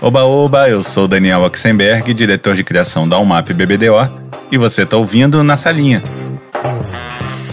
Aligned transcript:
Oba 0.00 0.24
Oba, 0.24 0.68
eu 0.70 0.82
sou 0.82 1.08
Daniel 1.08 1.42
Oxenberg, 1.42 2.14
diretor 2.14 2.54
de 2.54 2.62
criação 2.62 3.08
da 3.08 3.18
UMAP 3.18 3.52
BBDO, 3.52 4.08
e 4.50 4.56
você 4.56 4.82
está 4.82 4.96
ouvindo 4.96 5.42
Na 5.42 5.56
Salinha. 5.56 6.02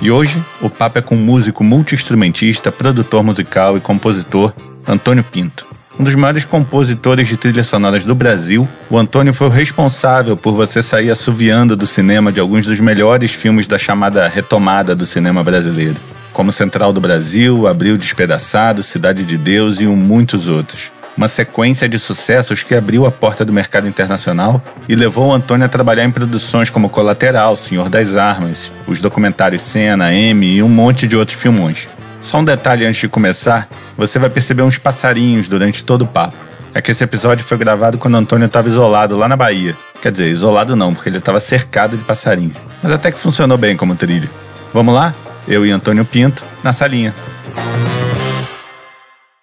E 0.02 0.12
hoje 0.12 0.42
o 0.62 0.70
papo 0.70 1.00
é 1.00 1.02
com 1.02 1.16
o 1.16 1.18
músico 1.18 1.63
multi-instrumentista, 1.63 2.71
produtor 2.71 3.24
musical 3.24 3.76
e 3.76 3.79
compositor 3.79 4.54
Antônio 4.88 5.24
Pinto. 5.24 5.66
Um 6.00 6.04
dos 6.04 6.13
maiores 6.13 6.45
compositores 6.45 7.27
de 7.27 7.36
trilhas 7.36 7.67
sonoras 7.67 8.05
do 8.05 8.13
Brasil, 8.13 8.67
o 8.89 8.97
Antônio 8.97 9.33
foi 9.33 9.47
o 9.47 9.49
responsável 9.49 10.38
por 10.38 10.54
você 10.54 10.81
sair 10.81 11.09
assoviando 11.09 11.75
do 11.75 11.88
cinema 11.88 12.31
de 12.31 12.39
alguns 12.39 12.65
dos 12.65 12.79
melhores 12.79 13.33
filmes 13.33 13.65
da 13.65 13.79
chamada 13.79 14.27
retomada 14.27 14.95
do 14.95 15.05
cinema 15.05 15.43
brasileiro, 15.43 15.95
como 16.31 16.52
Central 16.52 16.93
do 16.93 17.02
Brasil, 17.02 17.65
Abril 17.67 17.97
Despedaçado, 17.97 18.83
Cidade 18.83 19.23
de 19.23 19.38
Deus 19.38 19.81
e 19.81 19.88
muitos 19.88 20.47
outros 20.47 20.95
uma 21.18 21.27
sequência 21.27 21.88
de 21.88 21.97
sucessos 21.97 22.63
que 22.63 22.76
abriu 22.76 23.05
a 23.05 23.12
porta 23.12 23.45
do 23.45 23.53
mercado 23.53 23.88
internacional 23.88 24.62
e 24.88 24.95
levou 24.95 25.34
Antônio 25.34 25.66
a 25.66 25.70
trabalhar 25.70 26.03
em 26.03 26.12
produções 26.12 26.70
como 26.70 26.90
Colateral, 26.90 27.55
Senhor 27.55 27.90
das 27.90 28.16
Armas, 28.16 28.71
os 28.88 28.99
documentários 28.99 29.62
Cena, 29.62 30.13
M 30.13 30.45
e 30.45 30.62
um 30.62 30.70
monte 30.70 31.07
de 31.07 31.16
outros 31.16 31.38
filmões. 31.38 31.88
Só 32.21 32.40
um 32.40 32.43
detalhe 32.43 32.85
antes 32.85 33.02
de 33.02 33.07
começar, 33.07 33.67
você 33.95 34.17
vai 34.17 34.30
perceber 34.30 34.63
uns 34.63 34.77
passarinhos 34.77 35.48
durante 35.48 35.84
todo 35.84 36.04
o 36.04 36.07
papo. 36.07 36.35
É 36.73 36.81
que 36.81 36.91
esse 36.91 37.04
episódio 37.04 37.45
foi 37.45 37.57
gravado 37.57 37.98
quando 37.98 38.16
Antônio 38.16 38.48
estava 38.48 38.68
isolado 38.68 39.16
lá 39.16 39.29
na 39.29 39.38
Bahia. 39.38 39.76
Quer 40.02 40.12
dizer, 40.12 40.27
isolado 40.27 40.76
não, 40.76 40.93
porque 40.93 41.07
ele 41.07 41.20
estava 41.20 41.40
cercado 41.40 41.95
de 41.95 42.04
passarinhos. 42.04 42.57
Mas 42.84 42.91
até 42.91 43.12
que 43.12 43.20
funcionou 43.20 43.57
bem 43.57 43.77
como 43.77 43.95
trilho. 43.95 44.29
Vamos 44.73 44.93
lá? 44.93 45.13
Eu 45.48 45.66
e 45.66 45.71
Antônio 45.71 46.04
Pinto, 46.04 46.43
na 46.63 46.73
salinha. 46.73 47.13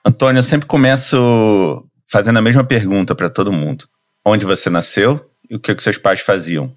Antônio, 0.05 0.41
eu 0.41 0.43
sempre 0.43 0.67
começo 0.67 1.87
fazendo 2.11 2.39
a 2.39 2.43
mesma 2.43 2.65
pergunta 2.65 3.15
para 3.15 3.31
todo 3.31 3.53
mundo. 3.53 3.87
Onde 4.25 4.45
você 4.45 4.69
nasceu 4.69 5.31
e 5.49 5.55
o 5.55 5.61
que, 5.61 5.75
que 5.75 5.83
seus 5.83 5.97
pais 5.97 6.21
faziam? 6.21 6.75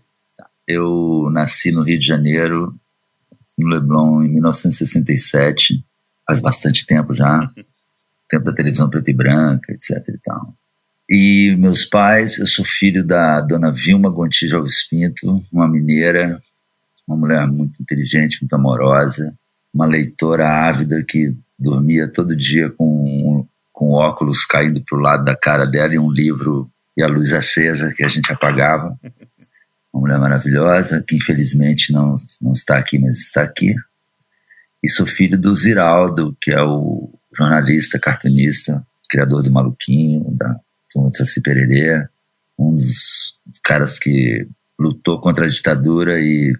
Eu 0.68 1.30
nasci 1.32 1.72
no 1.72 1.84
Rio 1.84 1.98
de 1.98 2.06
Janeiro, 2.06 2.76
no 3.58 3.68
Leblon, 3.68 4.24
em 4.24 4.30
1967, 4.30 5.84
faz 6.26 6.40
bastante 6.40 6.86
tempo 6.86 7.14
já, 7.14 7.50
tempo 8.30 8.46
da 8.46 8.54
televisão 8.54 8.90
preta 8.90 9.10
e 9.10 9.14
branca, 9.14 9.74
etc 9.74 9.92
e 10.10 10.18
tal. 10.20 10.54
E 11.10 11.56
meus 11.58 11.86
pais, 11.86 12.40
eu 12.40 12.48
sou 12.48 12.66
filho 12.66 13.04
da 13.04 13.42
dona 13.42 13.72
Vilma 13.72 14.10
Gontijo 14.10 14.58
Alves 14.58 14.88
Pinto, 14.88 15.44
uma 15.52 15.68
mineira, 15.68 16.36
uma 17.08 17.18
mulher 17.18 17.48
muito 17.48 17.82
inteligente, 17.82 18.42
muito 18.42 18.56
amorosa, 18.56 19.34
uma 19.74 19.86
leitora 19.86 20.68
ávida 20.68 21.04
que 21.04 21.30
dormia 21.58 22.08
todo 22.08 22.36
dia 22.36 22.70
com, 22.70 23.48
com 23.72 23.94
óculos 23.94 24.46
caindo 24.46 24.84
para 24.84 24.98
o 24.98 25.02
lado 25.02 25.24
da 25.24 25.36
cara 25.36 25.66
dela 25.66 25.94
e 25.94 26.00
um 26.00 26.12
livro 26.12 26.70
e 26.98 27.04
a 27.04 27.08
luz 27.08 27.34
acesa 27.34 27.94
que 27.94 28.04
a 28.04 28.08
gente 28.08 28.32
apagava. 28.32 28.98
Uma 29.94 30.02
mulher 30.02 30.20
maravilhosa, 30.20 31.04
que 31.06 31.16
infelizmente 31.16 31.92
não, 31.92 32.16
não 32.42 32.52
está 32.52 32.78
aqui, 32.78 32.98
mas 33.00 33.18
está 33.18 33.42
aqui. 33.44 33.76
E 34.84 34.90
sou 34.90 35.06
filho 35.06 35.38
do 35.38 35.56
Ziraldo, 35.56 36.36
que 36.40 36.52
é 36.52 36.62
o 36.62 37.10
jornalista, 37.36 38.00
cartunista, 38.00 38.86
criador 39.10 39.42
do 39.42 39.52
Maluquinho, 39.52 40.26
da 40.38 40.60
Turma 40.92 41.12
de 41.12 41.18
Saci 41.18 41.42
Pererê, 41.42 42.08
um 42.58 42.76
dos 42.76 43.34
caras 43.64 44.00
que 44.00 44.48
lutou 44.80 45.20
contra 45.20 45.46
a 45.46 45.50
ditadura 45.50 46.20
e 46.20 46.54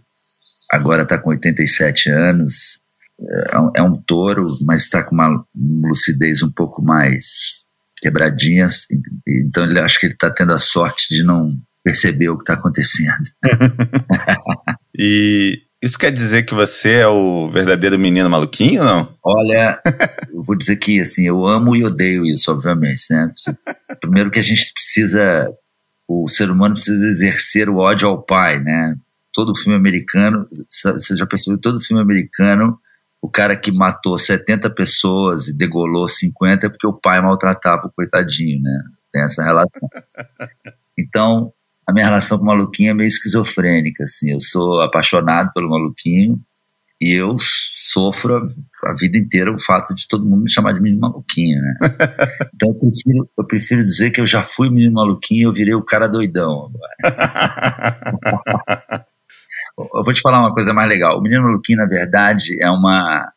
agora 0.72 1.04
está 1.04 1.18
com 1.18 1.30
87 1.30 2.10
anos 2.10 2.80
é, 3.20 3.80
é 3.80 3.84
um 3.84 3.96
touro, 3.96 4.58
mas 4.62 4.84
está 4.84 5.04
com 5.04 5.16
uma 5.16 5.46
lucidez 5.56 6.44
um 6.44 6.52
pouco 6.52 6.82
mais 6.82 7.66
quebradinha. 7.98 8.66
Assim, 8.66 9.02
então 9.28 9.64
ele 9.64 9.80
acho 9.80 10.00
que 10.00 10.06
ele 10.06 10.14
está 10.14 10.30
tendo 10.30 10.54
a 10.54 10.58
sorte 10.58 11.08
de 11.10 11.24
não 11.24 11.58
perceber 11.84 12.30
o 12.30 12.38
que 12.38 12.44
está 12.44 12.54
acontecendo. 12.54 13.30
e 14.98 15.62
isso 15.82 16.00
quer 16.00 16.12
dizer 16.12 16.44
que 16.44 16.54
você 16.54 16.94
é 16.94 17.08
o 17.08 17.50
verdadeiro 17.52 17.98
menino 18.00 18.30
maluquinho, 18.30 18.84
não? 18.84 19.08
Olha, 19.24 19.80
eu 20.34 20.42
vou 20.42 20.56
dizer 20.56 20.78
que 20.78 21.00
assim, 21.00 21.28
eu 21.28 21.46
amo 21.46 21.76
e 21.76 21.86
odeio 21.86 22.26
isso, 22.26 22.52
obviamente, 22.52 23.04
né? 23.12 23.32
Primeiro 24.02 24.32
que 24.32 24.40
a 24.40 24.44
gente 24.44 24.74
precisa, 24.74 25.48
o 26.08 26.28
ser 26.28 26.50
humano 26.50 26.74
precisa 26.74 27.08
exercer 27.08 27.70
o 27.70 27.78
ódio 27.78 28.08
ao 28.08 28.22
pai, 28.22 28.60
né? 28.60 28.96
Todo 29.32 29.56
filme 29.56 29.78
americano, 29.78 30.44
você 30.68 31.16
já 31.16 31.26
percebeu, 31.28 31.60
todo 31.60 31.80
filme 31.80 32.02
americano 32.02 32.80
o 33.26 33.30
cara 33.30 33.58
que 33.58 33.72
matou 33.72 34.20
70 34.20 34.70
pessoas 34.70 35.48
e 35.48 35.58
degolou 35.58 36.08
50 36.08 36.68
é 36.68 36.70
porque 36.70 36.86
o 36.86 36.94
pai 36.94 37.20
maltratava 37.20 37.88
o 37.88 37.92
coitadinho, 37.92 38.62
né? 38.62 38.84
Tem 39.12 39.24
essa 39.24 39.44
relação. 39.44 39.90
Então, 40.98 41.52
a 41.86 41.92
minha 41.92 42.06
relação 42.06 42.38
com 42.38 42.46
o 42.46 42.48
maluquinho 42.48 42.92
é 42.92 42.94
meio 42.94 43.08
esquizofrênica, 43.08 44.06
assim. 44.06 44.32
Eu 44.32 44.40
sou 44.40 44.82
apaixonado 44.82 45.52
pelo 45.54 45.70
maluquinho 45.70 46.40
e 47.02 47.14
eu 47.14 47.36
sofro 47.38 48.38
a, 48.38 48.48
a 48.90 48.94
vida 48.98 49.18
inteira 49.18 49.52
o 49.52 49.60
fato 49.60 49.94
de 49.94 50.08
todo 50.08 50.24
mundo 50.24 50.44
me 50.44 50.50
chamar 50.50 50.72
de 50.72 50.80
menino 50.80 51.02
maluquinho, 51.02 51.62
né? 51.62 51.74
Então 52.56 52.70
eu 52.70 52.76
prefiro, 52.76 53.30
eu 53.38 53.46
prefiro 53.46 53.84
dizer 53.84 54.12
que 54.12 54.22
eu 54.22 54.26
já 54.26 54.42
fui 54.42 54.70
menino 54.70 54.94
maluquinho 54.94 55.42
e 55.42 55.44
eu 55.44 55.52
virei 55.52 55.74
o 55.74 55.84
cara 55.84 56.08
doidão 56.08 56.70
agora. 56.70 56.96
Eu 59.78 60.04
vou 60.04 60.14
te 60.14 60.22
falar 60.22 60.40
uma 60.40 60.54
coisa 60.54 60.74
mais 60.74 60.88
legal. 60.88 61.18
O 61.18 61.22
Menino 61.22 61.44
Maluquinho, 61.44 61.80
na 61.80 61.86
verdade, 61.86 62.56
é 62.62 62.70
uma, 62.70 63.32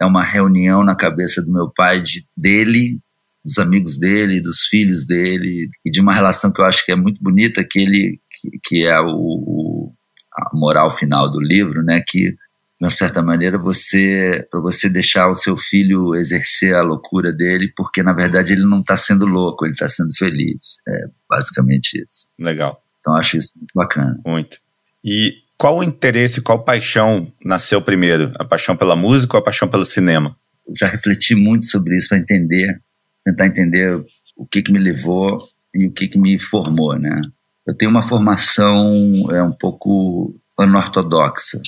é 0.00 0.04
uma 0.04 0.22
reunião 0.22 0.82
na 0.82 0.96
cabeça 0.96 1.40
do 1.42 1.52
meu 1.52 1.70
pai, 1.70 2.00
de, 2.00 2.26
dele, 2.36 3.00
dos 3.44 3.58
amigos 3.58 3.98
dele, 3.98 4.42
dos 4.42 4.62
filhos 4.66 5.06
dele, 5.06 5.68
e 5.84 5.90
de 5.90 6.00
uma 6.00 6.12
relação 6.12 6.52
que 6.52 6.60
eu 6.60 6.64
acho 6.64 6.84
que 6.84 6.92
é 6.92 6.96
muito 6.96 7.22
bonita, 7.22 7.64
que 7.64 7.80
ele 7.80 8.20
que, 8.30 8.50
que 8.64 8.86
é 8.86 9.00
o, 9.00 9.06
o, 9.06 9.92
a 10.34 10.56
moral 10.56 10.90
final 10.90 11.30
do 11.30 11.40
livro, 11.40 11.82
né? 11.82 12.02
Que 12.06 12.30
de 12.30 12.36
uma 12.84 12.90
certa 12.90 13.22
maneira 13.22 13.56
você 13.56 14.44
para 14.50 14.60
você 14.60 14.88
deixar 14.88 15.28
o 15.28 15.36
seu 15.36 15.56
filho 15.56 16.16
exercer 16.16 16.74
a 16.74 16.82
loucura 16.82 17.32
dele, 17.32 17.72
porque 17.76 18.02
na 18.02 18.12
verdade 18.12 18.52
ele 18.52 18.64
não 18.64 18.80
está 18.80 18.96
sendo 18.96 19.26
louco, 19.26 19.64
ele 19.64 19.72
está 19.72 19.88
sendo 19.88 20.12
feliz. 20.12 20.78
É 20.88 21.04
basicamente 21.30 22.04
isso. 22.04 22.26
Legal. 22.36 22.82
Então 22.98 23.14
acho 23.14 23.36
isso 23.36 23.52
muito 23.56 23.72
bacana. 23.74 24.20
Muito. 24.26 24.58
E 25.04 25.41
qual 25.62 25.78
o 25.78 25.84
interesse, 25.84 26.40
qual 26.40 26.64
paixão 26.64 27.32
nasceu 27.44 27.80
primeiro? 27.80 28.32
A 28.34 28.44
paixão 28.44 28.76
pela 28.76 28.96
música 28.96 29.36
ou 29.36 29.40
a 29.40 29.44
paixão 29.44 29.68
pelo 29.68 29.84
cinema? 29.84 30.36
Eu 30.66 30.74
já 30.76 30.88
refleti 30.88 31.36
muito 31.36 31.66
sobre 31.66 31.96
isso 31.96 32.08
para 32.08 32.18
entender, 32.18 32.82
tentar 33.24 33.46
entender 33.46 33.94
o 34.36 34.44
que, 34.44 34.60
que 34.60 34.72
me 34.72 34.80
levou 34.80 35.38
e 35.72 35.86
o 35.86 35.92
que, 35.92 36.08
que 36.08 36.18
me 36.18 36.36
formou, 36.36 36.98
né? 36.98 37.16
Eu 37.64 37.76
tenho 37.76 37.92
uma 37.92 38.02
formação 38.02 38.92
é 39.30 39.40
um 39.40 39.52
pouco 39.52 40.34
anortodoxa. 40.58 41.62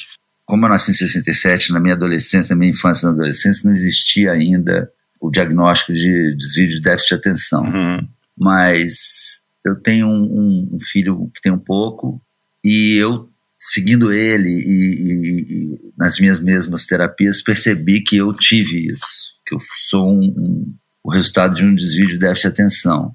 Como 0.44 0.66
eu 0.66 0.71
nasci 0.71 0.91
em 0.91 0.94
67, 0.94 1.72
na 1.72 1.78
minha 1.78 1.94
adolescência, 1.94 2.53
na 2.53 2.59
minha 2.59 2.72
infância 2.72 3.06
e 3.06 3.10
na 3.10 3.12
adolescência, 3.12 3.65
não 3.65 3.72
existia 3.72 4.33
ainda 4.33 4.88
o 5.22 5.31
diagnóstico 5.31 5.93
de 5.93 6.34
desvio 6.37 6.69
de 6.69 6.81
déficit 6.81 7.10
de 7.10 7.15
atenção. 7.15 7.62
Uhum. 7.62 8.09
Mas 8.37 9.41
eu 9.65 9.81
tenho 9.81 10.09
um, 10.09 10.25
um, 10.25 10.71
um 10.72 10.81
filho 10.81 11.31
que 11.33 11.41
tem 11.41 11.53
um 11.53 11.60
pouco, 11.60 12.21
e 12.65 12.97
eu 12.97 13.33
seguindo 13.73 14.13
ele 14.13 14.51
e, 14.51 14.53
e, 14.53 15.55
e, 15.55 15.93
nas 15.97 16.19
minhas 16.19 16.39
mesmas 16.39 16.85
terapias, 16.85 17.43
percebi 17.43 18.03
que 18.03 18.17
eu 18.17 18.33
tive 18.35 18.93
isso, 18.93 19.41
que 19.47 19.55
eu 19.55 19.59
sou 19.89 20.07
um, 20.07 20.21
um, 20.21 20.75
o 21.03 21.11
resultado 21.11 21.55
de 21.55 21.65
um 21.65 21.75
desvio 21.75 22.07
de 22.07 22.19
déficit 22.19 22.49
de 22.49 22.63
atenção. 22.63 23.15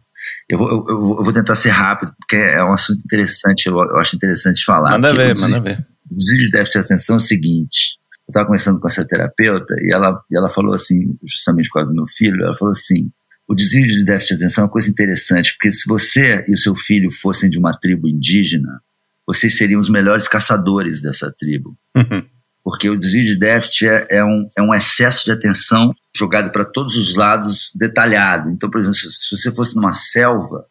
Eu, 0.49 0.59
eu, 0.59 0.83
eu, 0.87 1.23
vou 1.23 1.31
tentar 1.31 1.55
ser 1.55 1.69
rápido, 1.69 2.11
porque 2.19 2.35
é 2.35 2.63
um 2.63 2.73
assunto 2.73 3.01
interessante, 3.03 3.67
eu, 3.67 3.75
eu 3.75 3.97
acho 3.97 4.15
interessante 4.15 4.65
falar. 4.65 4.91
Manda 4.91 5.13
ver, 5.13 5.33
desvio, 5.33 5.51
manda 5.51 5.69
ver. 5.69 5.85
O 6.09 6.15
desvio 6.15 6.39
de 6.39 6.51
déficit 6.51 6.79
de 6.79 6.85
atenção 6.85 7.15
é 7.15 7.17
o 7.17 7.19
seguinte, 7.19 7.99
eu 8.27 8.31
estava 8.31 8.47
conversando 8.47 8.79
com 8.79 8.87
essa 8.87 9.05
terapeuta 9.05 9.75
e 9.83 9.93
ela, 9.93 10.19
e 10.31 10.37
ela 10.37 10.49
falou 10.49 10.73
assim, 10.73 11.15
justamente 11.23 11.67
por 11.67 11.75
causa 11.75 11.91
do 11.91 11.95
meu 11.95 12.07
filho, 12.07 12.43
ela 12.43 12.55
falou 12.55 12.71
assim, 12.71 13.11
o 13.47 13.53
desvio 13.53 13.85
de 13.85 14.03
déficit 14.03 14.37
de 14.37 14.43
atenção 14.43 14.63
é 14.63 14.65
uma 14.65 14.71
coisa 14.71 14.89
interessante, 14.89 15.53
porque 15.53 15.69
se 15.71 15.87
você 15.87 16.43
e 16.47 16.53
o 16.53 16.57
seu 16.57 16.75
filho 16.75 17.11
fossem 17.11 17.49
de 17.49 17.59
uma 17.59 17.77
tribo 17.77 18.07
indígena, 18.07 18.81
vocês 19.29 19.55
seriam 19.55 19.79
os 19.79 19.89
melhores 19.89 20.27
caçadores 20.27 21.03
dessa 21.03 21.31
tribo. 21.31 21.77
Uhum. 21.95 22.23
Porque 22.65 22.89
o 22.89 22.97
desvio 22.97 23.23
de 23.23 23.37
déficit 23.37 23.87
é, 23.87 24.07
é, 24.09 24.25
um, 24.25 24.47
é 24.57 24.61
um 24.61 24.73
excesso 24.73 25.25
de 25.25 25.31
atenção 25.31 25.93
jogado 26.15 26.51
para 26.51 26.65
todos 26.65 26.97
os 26.97 27.15
lados, 27.15 27.71
detalhado. 27.75 28.49
Então, 28.49 28.69
por 28.69 28.79
exemplo, 28.79 28.95
se, 28.95 29.09
se 29.11 29.37
você 29.37 29.51
fosse 29.53 29.75
numa 29.75 29.93
selva, 29.93 30.65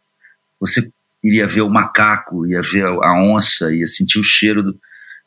você 0.60 0.90
iria 1.22 1.46
ver 1.46 1.62
o 1.62 1.70
macaco, 1.70 2.46
ia 2.46 2.60
ver 2.60 2.84
a 2.84 3.14
onça, 3.22 3.72
ia 3.72 3.86
sentir 3.86 4.18
o 4.18 4.24
cheiro 4.24 4.62
do, 4.62 4.78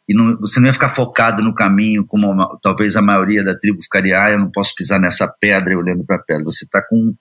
e 0.10 0.14
não, 0.14 0.38
você 0.38 0.60
não 0.60 0.68
ia 0.68 0.74
ficar 0.74 0.90
focado 0.90 1.42
no 1.42 1.56
caminho, 1.56 2.06
como 2.06 2.30
uma, 2.30 2.60
talvez 2.62 2.98
a 2.98 3.02
maioria 3.02 3.46
da 3.46 3.58
tribo 3.58 3.82
ficaria, 3.82 4.22
ah, 4.22 4.32
eu 4.32 4.40
não 4.40 4.52
posso 4.52 4.76
pisar 4.76 5.00
nessa 5.00 5.26
pedra 5.28 5.78
olhando 5.78 6.04
para 6.04 6.18
a 6.18 6.24
pedra. 6.24 6.44
Você 6.44 6.66
está 6.66 6.82
com 6.82 7.16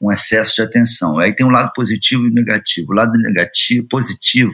um 0.00 0.12
excesso 0.12 0.56
de 0.56 0.62
atenção. 0.62 1.18
Aí 1.18 1.34
tem 1.34 1.46
um 1.46 1.50
lado 1.50 1.72
positivo 1.74 2.26
e 2.26 2.30
negativo. 2.30 2.92
O 2.92 2.94
lado 2.94 3.12
negativo, 3.18 3.86
positivo, 3.88 4.52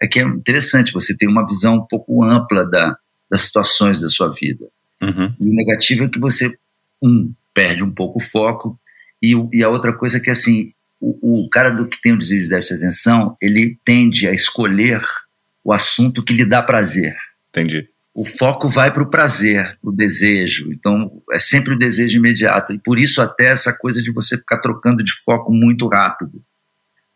é 0.00 0.06
que 0.06 0.20
é 0.20 0.22
interessante, 0.22 0.92
você 0.92 1.16
tem 1.16 1.28
uma 1.28 1.46
visão 1.46 1.76
um 1.76 1.86
pouco 1.86 2.24
ampla 2.24 2.68
da, 2.68 2.96
das 3.30 3.42
situações 3.42 4.00
da 4.00 4.08
sua 4.08 4.32
vida. 4.32 4.66
Uhum. 5.02 5.34
E 5.40 5.44
o 5.44 5.54
negativo 5.54 6.04
é 6.04 6.08
que 6.08 6.18
você, 6.18 6.56
um, 7.02 7.32
perde 7.54 7.82
um 7.82 7.90
pouco 7.90 8.18
o 8.18 8.22
foco, 8.22 8.78
E, 9.22 9.32
e 9.52 9.62
a 9.62 9.68
outra 9.68 9.96
coisa 9.96 10.18
é 10.18 10.20
que, 10.20 10.30
assim, 10.30 10.66
o, 11.00 11.44
o 11.44 11.48
cara 11.48 11.70
do 11.70 11.88
que 11.88 12.00
tem 12.00 12.12
o 12.12 12.18
desvio 12.18 12.42
de 12.42 12.48
déficit 12.48 12.78
de 12.78 12.84
atenção, 12.84 13.34
ele 13.40 13.78
tende 13.84 14.28
a 14.28 14.32
escolher 14.32 15.00
o 15.64 15.72
assunto 15.72 16.22
que 16.22 16.34
lhe 16.34 16.44
dá 16.44 16.62
prazer. 16.62 17.16
Entendi. 17.48 17.88
O 18.14 18.24
foco 18.24 18.68
vai 18.68 18.92
para 18.92 19.02
o 19.02 19.10
prazer, 19.10 19.76
para 19.80 19.90
o 19.90 19.94
desejo. 19.94 20.72
Então, 20.72 21.22
é 21.32 21.38
sempre 21.38 21.74
o 21.74 21.78
desejo 21.78 22.18
imediato. 22.18 22.72
E 22.72 22.78
por 22.78 22.98
isso, 22.98 23.20
até 23.20 23.46
essa 23.46 23.72
coisa 23.72 24.02
de 24.02 24.12
você 24.12 24.36
ficar 24.38 24.58
trocando 24.58 25.02
de 25.02 25.12
foco 25.24 25.52
muito 25.52 25.86
rápido. 25.88 26.42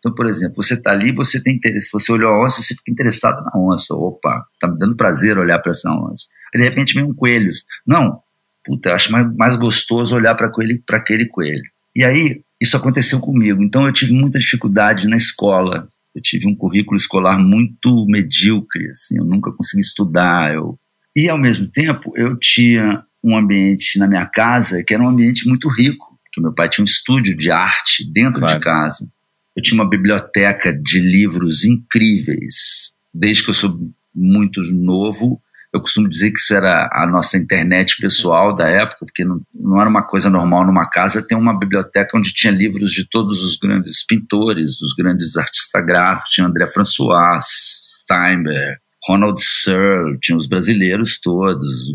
Então, 0.00 0.14
por 0.14 0.26
exemplo, 0.26 0.62
você 0.62 0.74
está 0.74 0.92
ali, 0.92 1.12
você 1.12 1.42
tem 1.42 1.54
interesse. 1.54 1.90
Você 1.92 2.10
olhou 2.10 2.32
a 2.32 2.42
onça, 2.42 2.62
você 2.62 2.74
fica 2.74 2.90
interessado 2.90 3.44
na 3.44 3.52
onça. 3.54 3.94
Opa, 3.94 4.44
tá 4.58 4.66
me 4.66 4.78
dando 4.78 4.96
prazer 4.96 5.38
olhar 5.38 5.58
para 5.58 5.70
essa 5.72 5.90
onça. 5.92 6.24
Aí, 6.54 6.60
de 6.60 6.66
repente, 6.66 6.94
vem 6.94 7.04
um 7.04 7.14
coelho. 7.14 7.50
Não, 7.86 8.18
puta, 8.64 8.94
acho 8.94 9.12
mais, 9.12 9.26
mais 9.36 9.56
gostoso 9.56 10.16
olhar 10.16 10.34
para 10.34 10.46
aquele 10.46 11.28
coelho. 11.28 11.62
E 11.94 12.02
aí, 12.02 12.42
isso 12.60 12.76
aconteceu 12.76 13.20
comigo. 13.20 13.62
Então, 13.62 13.86
eu 13.86 13.92
tive 13.92 14.14
muita 14.14 14.38
dificuldade 14.38 15.06
na 15.06 15.16
escola. 15.16 15.86
Eu 16.14 16.22
tive 16.22 16.48
um 16.48 16.56
currículo 16.56 16.96
escolar 16.96 17.38
muito 17.38 18.06
medíocre, 18.08 18.90
assim, 18.90 19.18
eu 19.18 19.24
nunca 19.24 19.52
consegui 19.52 19.82
estudar. 19.82 20.52
Eu... 20.54 20.78
E, 21.14 21.28
ao 21.28 21.38
mesmo 21.38 21.68
tempo, 21.68 22.10
eu 22.16 22.36
tinha 22.38 23.04
um 23.22 23.36
ambiente 23.36 23.98
na 23.98 24.08
minha 24.08 24.26
casa 24.26 24.82
que 24.82 24.94
era 24.94 25.02
um 25.02 25.08
ambiente 25.08 25.46
muito 25.46 25.68
rico, 25.68 26.18
porque 26.24 26.40
meu 26.40 26.54
pai 26.54 26.68
tinha 26.68 26.82
um 26.82 26.88
estúdio 26.88 27.36
de 27.36 27.50
arte 27.50 28.10
dentro 28.10 28.40
claro. 28.40 28.58
de 28.58 28.64
casa. 28.64 29.08
Eu 29.56 29.62
tinha 29.62 29.80
uma 29.80 29.88
biblioteca 29.88 30.72
de 30.72 31.00
livros 31.00 31.64
incríveis. 31.64 32.92
Desde 33.12 33.42
que 33.42 33.50
eu 33.50 33.54
sou 33.54 33.78
muito 34.14 34.62
novo, 34.62 35.40
eu 35.72 35.80
costumo 35.80 36.08
dizer 36.08 36.32
que 36.32 36.38
isso 36.38 36.52
era 36.52 36.88
a 36.92 37.06
nossa 37.06 37.36
internet 37.36 37.96
pessoal 38.00 38.54
da 38.54 38.68
época, 38.68 39.06
porque 39.06 39.24
não, 39.24 39.40
não 39.54 39.80
era 39.80 39.88
uma 39.88 40.02
coisa 40.02 40.28
normal 40.28 40.66
numa 40.66 40.88
casa 40.88 41.22
ter 41.22 41.36
uma 41.36 41.56
biblioteca 41.56 42.18
onde 42.18 42.32
tinha 42.32 42.52
livros 42.52 42.90
de 42.90 43.08
todos 43.08 43.42
os 43.42 43.56
grandes 43.56 44.04
pintores, 44.04 44.80
os 44.80 44.94
grandes 44.94 45.36
artistas 45.36 45.86
gráficos, 45.86 46.30
tinha 46.30 46.46
André 46.46 46.66
François, 46.66 47.44
Steinberg, 47.44 48.80
Ronald 49.06 49.40
Searle, 49.40 50.18
tinha 50.20 50.36
os 50.36 50.48
brasileiros 50.48 51.20
todos. 51.20 51.94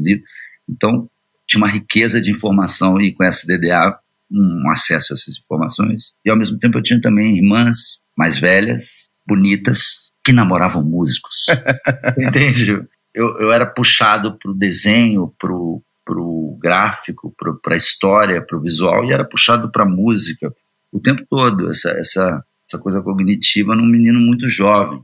Então, 0.69 1.09
tinha 1.45 1.61
uma 1.61 1.69
riqueza 1.69 2.21
de 2.21 2.31
informação 2.31 2.99
e 2.99 3.13
com 3.13 3.23
essa 3.23 3.45
DDA 3.45 3.97
um 4.31 4.69
acesso 4.69 5.13
a 5.13 5.15
essas 5.15 5.37
informações. 5.37 6.13
E 6.25 6.29
ao 6.29 6.37
mesmo 6.37 6.57
tempo 6.59 6.77
eu 6.77 6.81
tinha 6.81 6.99
também 6.99 7.37
irmãs 7.37 8.03
mais 8.17 8.37
velhas, 8.37 9.09
bonitas, 9.27 10.11
que 10.23 10.31
namoravam 10.31 10.83
músicos. 10.83 11.45
Entende? 12.17 12.87
eu, 13.15 13.37
eu 13.39 13.51
era 13.51 13.65
puxado 13.65 14.37
para 14.37 14.51
o 14.51 14.53
desenho, 14.53 15.33
para 15.39 15.53
o 15.53 16.59
gráfico, 16.61 17.33
para 17.63 17.73
a 17.73 17.77
história, 17.77 18.45
para 18.45 18.57
o 18.57 18.61
visual, 18.61 19.05
e 19.05 19.13
era 19.13 19.23
puxado 19.23 19.71
para 19.71 19.83
a 19.83 19.89
música 19.89 20.53
o 20.91 20.99
tempo 20.99 21.25
todo, 21.29 21.69
essa, 21.69 21.91
essa, 21.91 22.43
essa 22.67 22.77
coisa 22.77 23.01
cognitiva 23.01 23.75
num 23.75 23.85
menino 23.85 24.19
muito 24.19 24.47
jovem. 24.49 25.01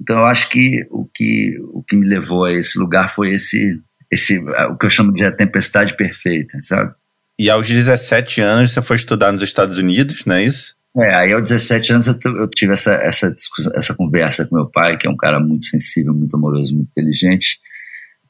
Então 0.00 0.18
eu 0.18 0.24
acho 0.24 0.48
que 0.48 0.84
o 0.90 1.06
que, 1.06 1.52
o 1.72 1.82
que 1.82 1.96
me 1.96 2.06
levou 2.06 2.44
a 2.44 2.52
esse 2.52 2.78
lugar 2.78 3.08
foi 3.08 3.30
esse, 3.32 3.80
esse 4.10 4.38
o 4.38 4.76
que 4.76 4.86
eu 4.86 4.90
chamo 4.90 5.12
de 5.12 5.24
a 5.24 5.32
tempestade 5.32 5.96
perfeita, 5.96 6.58
sabe? 6.62 6.92
E 7.38 7.50
aos 7.50 7.68
17 7.68 8.40
anos 8.40 8.72
você 8.72 8.82
foi 8.82 8.96
estudar 8.96 9.32
nos 9.32 9.42
Estados 9.42 9.78
Unidos, 9.78 10.24
não 10.24 10.36
é 10.36 10.44
isso? 10.44 10.74
É, 10.96 11.14
aí 11.14 11.32
aos 11.32 11.48
17 11.48 11.92
anos 11.92 12.06
eu, 12.06 12.14
eu 12.36 12.48
tive 12.48 12.72
essa, 12.72 12.94
essa, 12.94 13.32
discussão, 13.32 13.72
essa 13.74 13.94
conversa 13.94 14.46
com 14.46 14.54
meu 14.54 14.70
pai, 14.70 14.96
que 14.96 15.08
é 15.08 15.10
um 15.10 15.16
cara 15.16 15.40
muito 15.40 15.64
sensível, 15.64 16.14
muito 16.14 16.36
amoroso, 16.36 16.74
muito 16.74 16.90
inteligente, 16.90 17.58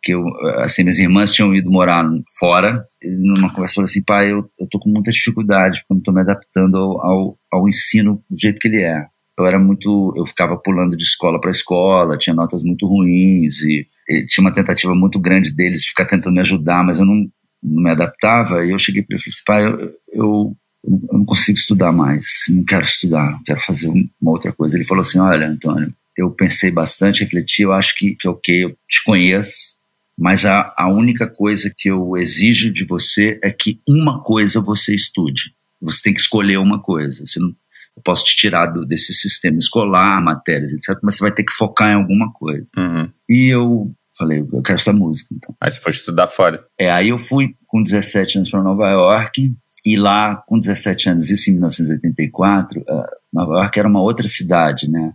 que 0.03 0.15
eu, 0.15 0.23
assim, 0.59 0.83
minhas 0.83 0.99
irmãs 0.99 1.33
tinham 1.33 1.55
ido 1.55 1.71
morar 1.71 2.05
fora, 2.39 2.85
e 3.03 3.09
numa 3.11 3.53
conversa 3.53 3.75
falou 3.75 3.85
assim, 3.85 4.03
pai, 4.03 4.33
eu, 4.33 4.49
eu 4.59 4.67
tô 4.71 4.79
com 4.79 4.89
muita 4.89 5.11
dificuldade, 5.11 5.81
porque 5.81 5.93
eu 5.93 5.97
não 5.97 6.03
tô 6.03 6.13
me 6.13 6.21
adaptando 6.23 6.77
ao, 6.77 7.05
ao, 7.05 7.39
ao 7.53 7.69
ensino 7.69 8.23
do 8.31 8.39
jeito 8.39 8.59
que 8.59 8.69
ele 8.69 8.83
é. 8.83 9.07
Eu 9.39 9.47
era 9.47 9.59
muito, 9.59 10.15
eu 10.17 10.25
ficava 10.25 10.57
pulando 10.57 10.97
de 10.97 11.03
escola 11.03 11.41
para 11.41 11.51
escola, 11.51 12.17
tinha 12.17 12.35
notas 12.35 12.63
muito 12.63 12.87
ruins, 12.87 13.61
e, 13.63 13.87
e, 14.09 14.27
tinha 14.27 14.45
uma 14.45 14.53
tentativa 14.53 14.95
muito 14.95 15.19
grande 15.19 15.55
deles 15.55 15.81
de 15.81 15.89
ficar 15.89 16.07
tentando 16.07 16.35
me 16.35 16.41
ajudar, 16.41 16.85
mas 16.85 17.01
eu 17.01 17.05
não, 17.07 17.27
não 17.65 17.83
me 17.83 17.91
adaptava, 17.91 18.65
e 18.65 18.71
eu 18.71 18.79
cheguei 18.79 19.03
para 19.03 19.17
ele 19.17 19.21
e 19.21 19.25
falei 19.45 19.67
assim, 19.67 19.75
pai, 19.75 19.93
eu, 20.15 20.23
eu 20.23 20.57
eu 20.87 21.19
não 21.19 21.25
consigo 21.25 21.59
estudar 21.59 21.93
mais, 21.93 22.45
não 22.51 22.65
quero 22.65 22.83
estudar, 22.83 23.41
quero 23.47 23.61
fazer 23.61 23.89
uma 23.89 24.31
outra 24.31 24.53
coisa. 24.53 24.77
Ele 24.77 24.85
falou 24.85 25.01
assim: 25.01 25.19
Olha, 25.19 25.49
Antônio, 25.49 25.95
eu 26.17 26.31
pensei 26.31 26.71
bastante, 26.71 27.23
refleti, 27.23 27.63
eu 27.63 27.73
acho 27.73 27.95
que, 27.97 28.15
que 28.15 28.29
ok, 28.29 28.65
eu 28.65 28.77
te 28.89 29.03
conheço, 29.05 29.77
mas 30.19 30.45
a, 30.45 30.75
a 30.77 30.89
única 30.89 31.29
coisa 31.29 31.73
que 31.75 31.91
eu 31.91 32.17
exijo 32.17 32.73
de 32.73 32.85
você 32.85 33.39
é 33.43 33.51
que 33.51 33.81
uma 33.89 34.23
coisa 34.23 34.61
você 34.61 34.95
estude. 34.95 35.55
Você 35.81 36.03
tem 36.03 36.15
que 36.15 36.21
escolher 36.21 36.59
uma 36.59 36.81
coisa. 36.81 37.25
Você 37.27 37.41
não, 37.41 37.49
eu 37.97 38.03
posso 38.03 38.25
te 38.25 38.37
tirar 38.37 38.67
do, 38.67 38.85
desse 38.85 39.13
sistema 39.13 39.59
escolar, 39.59 40.23
matérias, 40.23 40.73
etc., 40.73 40.99
mas 41.03 41.17
você 41.17 41.23
vai 41.23 41.33
ter 41.33 41.45
que 41.45 41.53
focar 41.53 41.91
em 41.91 41.97
alguma 41.97 42.33
coisa. 42.33 42.67
Uhum. 42.77 43.11
E 43.29 43.49
eu 43.49 43.93
falei, 44.17 44.41
eu 44.41 44.63
quero 44.63 44.79
essa 44.79 44.93
música, 44.93 45.35
então. 45.35 45.55
Aí 45.61 45.71
você 45.71 45.81
foi 45.81 45.93
estudar 45.93 46.29
fora. 46.29 46.61
É, 46.79 46.91
aí 46.91 47.09
eu 47.09 47.19
fui 47.19 47.55
com 47.67 47.83
17 47.83 48.39
anos 48.39 48.51
para 48.51 48.63
Nova 48.63 48.89
York, 48.91 49.55
e 49.85 49.97
lá, 49.97 50.37
com 50.47 50.59
17 50.59 51.11
anos, 51.11 51.31
isso 51.31 51.51
em 51.51 51.55
1984, 51.55 52.81
uh, 52.81 52.85
Nova 53.31 53.55
York 53.59 53.79
era 53.79 53.89
uma 53.89 54.01
outra 54.01 54.27
cidade, 54.27 54.91
né? 54.91 55.13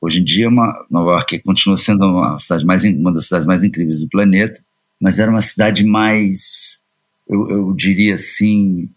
Hoje 0.00 0.20
em 0.20 0.24
dia, 0.24 0.48
uma, 0.48 0.72
Nova 0.90 1.10
York 1.10 1.40
continua 1.40 1.76
sendo 1.76 2.06
uma, 2.06 2.38
cidade 2.38 2.64
mais, 2.64 2.82
uma 2.84 3.12
das 3.12 3.26
cidades 3.26 3.46
mais 3.46 3.62
incríveis 3.62 4.00
do 4.00 4.08
planeta, 4.08 4.58
mas 4.98 5.18
era 5.18 5.30
uma 5.30 5.42
cidade 5.42 5.84
mais, 5.84 6.80
eu, 7.28 7.50
eu 7.50 7.74
diria 7.74 8.14
assim, 8.14 8.88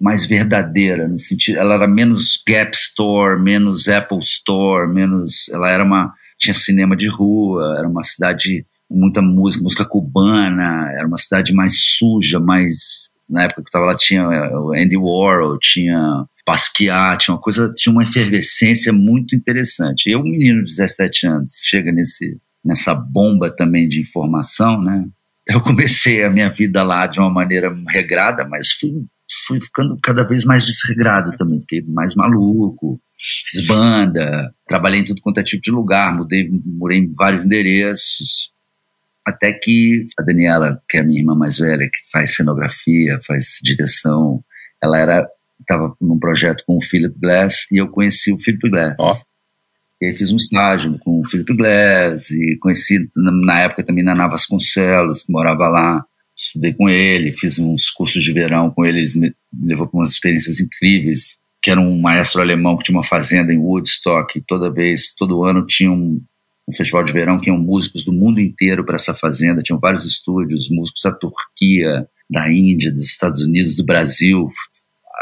mais 0.00 0.26
verdadeira, 0.26 1.06
no 1.06 1.18
sentido, 1.18 1.58
ela 1.58 1.74
era 1.74 1.86
menos 1.86 2.42
Gap 2.44 2.76
Store, 2.76 3.40
menos 3.40 3.88
Apple 3.88 4.18
Store, 4.18 4.92
menos, 4.92 5.48
ela 5.50 5.70
era 5.70 5.84
uma, 5.84 6.12
tinha 6.36 6.54
cinema 6.54 6.96
de 6.96 7.08
rua, 7.08 7.76
era 7.78 7.88
uma 7.88 8.02
cidade 8.02 8.66
muita 8.90 9.20
música, 9.20 9.62
música 9.62 9.84
cubana, 9.84 10.90
era 10.94 11.06
uma 11.06 11.16
cidade 11.16 11.52
mais 11.52 11.74
suja, 11.78 12.40
mais 12.40 13.10
na 13.28 13.44
época 13.44 13.62
que 13.62 13.66
eu 13.66 13.68
estava 13.68 13.86
lá 13.86 13.96
tinha 13.96 14.26
o 14.26 14.72
Andy 14.72 14.96
Warhol, 14.96 15.58
tinha 15.58 16.24
Basquiat, 16.46 17.24
tinha 17.24 17.34
uma 17.34 17.40
coisa, 17.40 17.72
tinha 17.76 17.92
uma 17.92 18.02
efervescência 18.02 18.92
muito 18.92 19.36
interessante. 19.36 20.10
Eu, 20.10 20.20
um 20.20 20.24
menino 20.24 20.64
de 20.64 20.74
17 20.76 21.26
anos, 21.26 21.60
chega 21.62 21.92
nesse, 21.92 22.38
nessa 22.64 22.94
bomba 22.94 23.54
também 23.54 23.86
de 23.86 24.00
informação, 24.00 24.82
né? 24.82 25.04
Eu 25.46 25.60
comecei 25.60 26.24
a 26.24 26.30
minha 26.30 26.48
vida 26.48 26.82
lá 26.82 27.06
de 27.06 27.20
uma 27.20 27.30
maneira 27.30 27.74
regrada, 27.88 28.46
mas 28.48 28.70
fui, 28.70 28.92
fui 29.46 29.60
ficando 29.60 29.96
cada 30.02 30.26
vez 30.26 30.44
mais 30.44 30.64
desregrado 30.64 31.32
também, 31.36 31.60
fiquei 31.60 31.82
mais 31.82 32.14
maluco, 32.14 32.98
fiz 33.44 33.66
banda, 33.66 34.54
trabalhei 34.66 35.00
em 35.00 35.04
tudo 35.04 35.20
quanto 35.20 35.40
é 35.40 35.42
tipo 35.42 35.62
de 35.62 35.70
lugar, 35.70 36.16
mudei, 36.16 36.48
morei 36.64 36.98
em 36.98 37.10
vários 37.12 37.44
endereços, 37.44 38.52
até 39.28 39.52
que 39.52 40.06
a 40.18 40.22
Daniela, 40.22 40.80
que 40.88 40.96
é 40.96 41.00
a 41.00 41.04
minha 41.04 41.20
irmã 41.20 41.34
mais 41.34 41.58
velha, 41.58 41.84
que 41.84 42.10
faz 42.10 42.34
cenografia, 42.34 43.20
faz 43.26 43.58
direção, 43.62 44.42
ela 44.82 44.98
era 44.98 45.28
estava 45.60 45.94
num 46.00 46.18
projeto 46.18 46.64
com 46.66 46.76
o 46.76 46.82
Philip 46.82 47.14
Glass 47.20 47.66
e 47.70 47.76
eu 47.76 47.88
conheci 47.88 48.32
o 48.32 48.38
Philip 48.38 48.70
Glass. 48.70 48.96
Oh. 49.00 49.14
E 50.00 50.06
aí 50.06 50.16
fiz 50.16 50.32
um 50.32 50.36
estágio 50.36 50.96
com 51.00 51.20
o 51.20 51.24
Philip 51.24 51.54
Glass 51.56 52.30
e 52.30 52.56
conheci 52.58 53.08
na 53.16 53.60
época 53.60 53.84
também 53.84 54.04
Naná 54.04 54.28
Vasconcelos, 54.28 55.24
que 55.24 55.32
morava 55.32 55.68
lá. 55.68 56.04
Estudei 56.34 56.72
com 56.72 56.88
ele, 56.88 57.32
fiz 57.32 57.58
uns 57.58 57.90
cursos 57.90 58.22
de 58.22 58.32
verão 58.32 58.70
com 58.70 58.86
ele, 58.86 59.00
ele 59.00 59.18
me 59.18 59.34
levou 59.66 59.88
para 59.88 59.98
umas 59.98 60.10
experiências 60.10 60.60
incríveis, 60.60 61.36
que 61.60 61.68
era 61.68 61.80
um 61.80 62.00
maestro 62.00 62.40
alemão 62.40 62.76
que 62.76 62.84
tinha 62.84 62.96
uma 62.96 63.04
fazenda 63.04 63.52
em 63.52 63.58
Woodstock, 63.58 64.38
e 64.38 64.42
toda 64.46 64.72
vez, 64.72 65.12
todo 65.14 65.44
ano 65.44 65.66
tinha 65.66 65.90
um, 65.90 66.22
um 66.68 66.76
festival 66.76 67.02
de 67.02 67.12
verão 67.12 67.38
que 67.38 67.48
iam 67.48 67.58
músicos 67.58 68.04
do 68.04 68.12
mundo 68.12 68.40
inteiro 68.40 68.84
para 68.84 68.96
essa 68.96 69.14
fazenda, 69.14 69.62
tinham 69.62 69.78
vários 69.78 70.04
estúdios, 70.04 70.68
músicos 70.70 71.00
da 71.02 71.12
Turquia, 71.12 72.06
da 72.30 72.52
Índia, 72.52 72.92
dos 72.92 73.06
Estados 73.06 73.42
Unidos, 73.42 73.74
do 73.74 73.84
Brasil. 73.84 74.46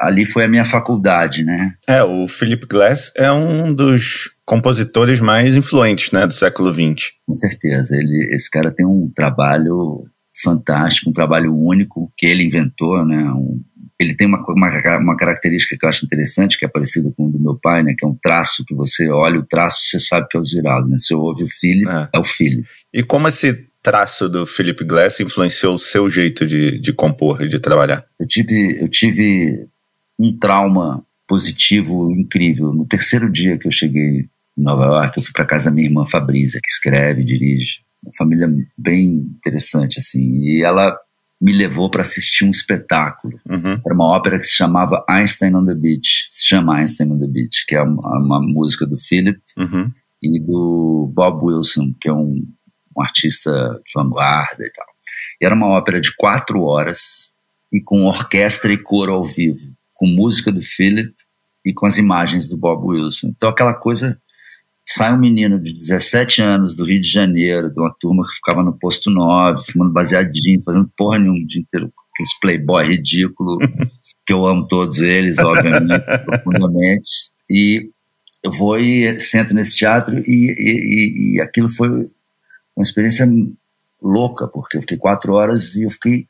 Ali 0.01 0.27
foi 0.27 0.45
a 0.45 0.49
minha 0.49 0.65
faculdade, 0.65 1.45
né? 1.45 1.73
É, 1.87 2.03
o 2.03 2.27
Philip 2.27 2.67
Glass 2.67 3.13
é 3.17 3.31
um 3.31 3.73
dos 3.73 4.33
compositores 4.45 5.21
mais 5.21 5.55
influentes, 5.55 6.11
né, 6.11 6.27
do 6.27 6.35
século 6.35 6.75
XX. 6.75 7.13
Com 7.27 7.35
certeza, 7.35 7.97
ele, 7.97 8.35
esse 8.35 8.51
cara 8.51 8.71
tem 8.71 8.85
um 8.85 9.11
trabalho 9.15 10.03
fantástico, 10.43 11.11
um 11.11 11.13
trabalho 11.13 11.55
único 11.55 12.13
que 12.17 12.27
ele 12.27 12.45
inventou, 12.45 13.07
né, 13.07 13.23
um, 13.33 13.61
ele 13.99 14.15
tem 14.15 14.27
uma, 14.27 14.43
uma, 14.49 14.99
uma, 14.99 15.17
característica 15.17 15.77
que 15.79 15.85
eu 15.85 15.89
acho 15.89 16.05
interessante, 16.05 16.59
que 16.59 16.65
é 16.65 16.69
parecida 16.69 17.11
com 17.17 17.27
o 17.27 17.31
do 17.31 17.39
meu 17.39 17.59
pai, 17.59 17.83
né? 17.83 17.95
Que 17.97 18.05
é 18.05 18.09
um 18.09 18.15
traço 18.15 18.65
que 18.65 18.75
você 18.75 19.09
olha 19.09 19.39
o 19.39 19.47
traço, 19.47 19.85
você 19.85 19.99
sabe 19.99 20.29
que 20.29 20.37
é 20.37 20.41
o 20.41 20.45
Ziraldo, 20.45 20.89
né? 20.89 20.99
Você 20.99 21.15
ouve 21.15 21.45
o 21.45 21.49
filho, 21.49 21.89
é, 21.89 22.09
é 22.15 22.19
o 22.19 22.25
filho. 22.25 22.65
E 22.93 23.03
como 23.03 23.29
esse 23.29 23.67
traço 23.83 24.29
do 24.29 24.47
Philip 24.47 24.85
Glass 24.85 25.21
influenciou 25.21 25.77
o 25.77 25.79
seu 25.79 26.11
jeito 26.11 26.47
de, 26.47 26.79
de 26.79 26.93
compor 26.93 27.43
e 27.43 27.49
de 27.49 27.59
trabalhar? 27.59 28.05
Eu 28.21 28.27
tive, 28.27 28.79
eu 28.81 28.89
tive 28.89 29.67
um 30.19 30.37
trauma 30.37 31.03
positivo 31.27 32.11
incrível. 32.13 32.73
No 32.73 32.85
terceiro 32.85 33.31
dia 33.31 33.57
que 33.57 33.67
eu 33.67 33.73
cheguei 33.73 34.29
em 34.59 34.63
Nova 34.63 34.85
York, 34.87 35.17
eu 35.17 35.23
fui 35.23 35.33
para 35.33 35.47
casa 35.47 35.67
da 35.67 35.75
minha 35.75 35.87
irmã 35.87 36.05
Fabrícia, 36.05 36.61
que 36.63 36.71
escreve, 36.71 37.25
dirige. 37.25 37.81
Uma 38.03 38.13
família 38.15 38.49
bem 38.77 39.27
interessante, 39.39 39.99
assim. 39.99 40.21
E 40.21 40.63
ela 40.63 40.97
me 41.41 41.53
levou 41.53 41.91
para 41.91 42.03
assistir 42.03 42.45
um 42.45 42.51
espetáculo. 42.51 43.33
Uhum. 43.51 43.81
Era 43.85 43.95
uma 43.95 44.07
ópera 44.07 44.39
que 44.39 44.45
se 44.45 44.55
chamava 44.55 45.05
Einstein 45.09 45.55
on 45.55 45.65
the 45.65 45.75
Beach, 45.75 46.29
se 46.31 46.47
chama 46.47 46.77
Einstein 46.77 47.13
on 47.13 47.19
the 47.19 47.27
Beach, 47.27 47.65
que 47.67 47.77
é 47.77 47.83
uma, 47.83 48.19
uma 48.19 48.41
música 48.41 48.87
do 48.87 48.97
Philip 48.97 49.39
Uhum. 49.59 49.91
e 50.23 50.41
do 50.41 51.13
Bob 51.15 51.45
Wilson, 51.45 51.93
que 52.01 52.09
é 52.09 52.13
um, 52.13 52.43
um 52.97 53.03
artista 53.03 53.51
de 53.85 53.93
vanguarda 53.95 54.65
e 54.65 54.71
tal. 54.73 54.87
E 55.41 55.45
era 55.45 55.55
uma 55.55 55.69
ópera 55.69 56.01
de 56.01 56.15
quatro 56.17 56.63
horas 56.63 57.31
e 57.73 57.81
com 57.83 58.05
orquestra 58.05 58.73
e 58.73 58.83
coro 58.83 59.13
ao 59.13 59.23
vivo, 59.23 59.61
com 59.95 60.07
música 60.07 60.51
do 60.51 60.63
Philip 60.63 61.13
e 61.65 61.75
com 61.75 61.87
as 61.87 61.99
imagens 61.99 62.49
do 62.49 62.57
Bob 62.57 62.83
Wilson. 62.87 63.29
Então 63.37 63.51
aquela 63.51 63.79
coisa 63.79 64.19
sai 64.87 65.13
um 65.13 65.19
menino 65.19 65.61
de 65.61 65.73
17 65.73 66.43
anos 66.43 66.77
do 66.77 66.85
Rio 66.85 67.01
de 67.01 67.11
Janeiro, 67.11 67.73
de 67.73 67.81
uma 67.81 67.93
turma 67.99 68.25
que 68.25 68.37
ficava 68.37 68.63
no 68.63 68.79
posto 68.79 69.11
9, 69.11 69.61
fumando 69.73 69.93
baseadinho, 69.93 70.63
fazendo 70.65 70.91
porra 70.97 71.19
nenhuma 71.19 71.43
o 71.43 71.47
dia 71.47 71.61
inteiro, 71.61 71.93
aqueles 72.13 72.39
playboy 72.41 72.87
ridículo, 72.87 73.59
que 74.25 74.33
eu 74.33 74.47
amo 74.47 74.67
todos 74.69 75.01
eles, 75.01 75.39
obviamente, 75.39 76.05
profundamente. 76.45 77.09
E 77.51 77.91
eu 78.45 78.51
vou 78.53 78.79
e 78.79 79.19
sento 79.19 79.55
nesse 79.55 79.77
teatro 79.77 80.19
e, 80.19 80.21
e, 80.29 81.35
e, 81.35 81.37
e 81.37 81.41
aquilo 81.41 81.69
foi 81.69 81.89
uma 81.89 82.83
experiência 82.83 83.29
louca, 84.01 84.47
porque 84.47 84.77
eu 84.77 84.81
fiquei 84.83 84.97
quatro 84.97 85.33
horas 85.33 85.75
e 85.75 85.85
eu 85.85 85.91
fiquei 85.91 86.29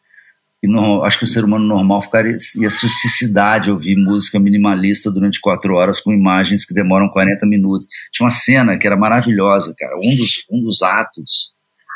e 0.63 0.69
no, 0.69 1.03
acho 1.03 1.19
que 1.19 1.25
o 1.25 1.29
ser 1.29 1.45
humano 1.45 1.67
normal 1.67 2.01
ficaria, 2.03 2.37
ia 2.57 2.71
se 2.71 2.89
suicidar 2.89 3.61
de 3.61 3.71
ouvir 3.71 3.97
música 3.97 4.39
minimalista 4.39 5.11
durante 5.11 5.41
quatro 5.41 5.75
horas 5.75 6.01
com 6.01 6.13
imagens 6.13 6.65
que 6.65 6.73
demoram 6.73 7.09
40 7.09 7.47
minutos. 7.47 7.87
Tinha 8.11 8.25
uma 8.25 8.31
cena 8.31 8.79
que 8.79 8.87
era 8.87 8.97
maravilhosa, 8.97 9.75
cara. 9.77 9.97
Um 9.97 10.17
dos, 10.17 10.45
um 10.51 10.63
dos 10.63 10.83
atos 10.83 11.53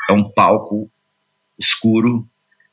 é 0.09 0.13
um 0.13 0.29
palco 0.31 0.89
escuro 1.59 2.27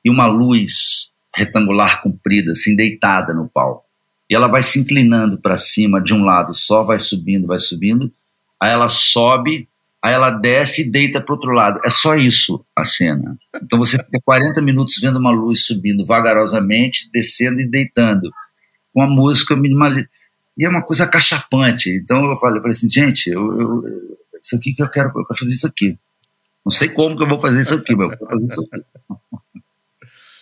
e 0.05 0.11
uma 0.11 0.27
luz 0.27 1.11
retangular 1.35 2.03
comprida, 2.03 2.53
assim, 2.53 2.77
deitada 2.77 3.33
no 3.33 3.49
palco. 3.49 3.85
E 4.31 4.35
ela 4.35 4.49
vai 4.49 4.63
se 4.63 4.79
inclinando 4.79 5.39
para 5.39 5.57
cima 5.57 6.03
de 6.03 6.13
um 6.13 6.25
lado 6.25 6.55
só, 6.55 6.85
vai 6.85 6.99
subindo, 6.99 7.47
vai 7.47 7.59
subindo. 7.59 8.13
Aí 8.61 8.71
ela 8.71 8.89
sobe 8.89 9.68
aí 10.03 10.15
ela 10.15 10.31
desce 10.31 10.83
e 10.83 10.91
deita 10.91 11.21
para 11.21 11.35
outro 11.35 11.51
lado. 11.51 11.81
É 11.85 11.91
só 11.91 12.15
isso 12.15 12.65
a 12.77 12.85
cena. 12.85 13.37
Então 13.63 13.79
você 13.79 13.97
fica 13.97 14.21
40 14.25 14.63
minutos 14.63 14.97
vendo 15.01 15.19
uma 15.19 15.31
luz 15.31 15.67
subindo 15.67 16.05
vagarosamente, 16.05 17.11
descendo 17.13 17.61
e 17.61 17.69
deitando, 17.69 18.31
com 18.93 19.03
a 19.03 19.07
música 19.07 19.57
minimalista. 19.57 20.09
E 20.57 20.65
é 20.65 20.69
uma 20.69 20.83
coisa 20.83 21.07
cachapante. 21.07 21.91
Então 21.91 22.31
eu 22.31 22.37
falei, 22.37 22.59
eu 22.59 22.63
falei 22.63 22.77
assim, 22.77 22.89
gente, 22.89 23.29
eu, 23.29 23.61
eu, 23.61 23.83
isso 24.43 24.57
aqui 24.57 24.75
que 24.75 24.83
eu 24.83 24.91
quero, 24.91 25.09
eu 25.09 25.25
quero 25.25 25.39
fazer 25.39 25.53
isso 25.53 25.67
aqui. 25.67 25.97
Não 26.65 26.71
sei 26.71 26.89
como 26.89 27.17
que 27.17 27.23
eu 27.23 27.29
vou 27.29 27.41
fazer 27.41 27.61
isso 27.61 27.75
aqui, 27.75 27.95
mas 27.95 28.11
eu 28.13 28.19
quero 28.19 28.31
fazer 28.31 28.47
isso 28.47 28.69
aqui. 28.73 28.85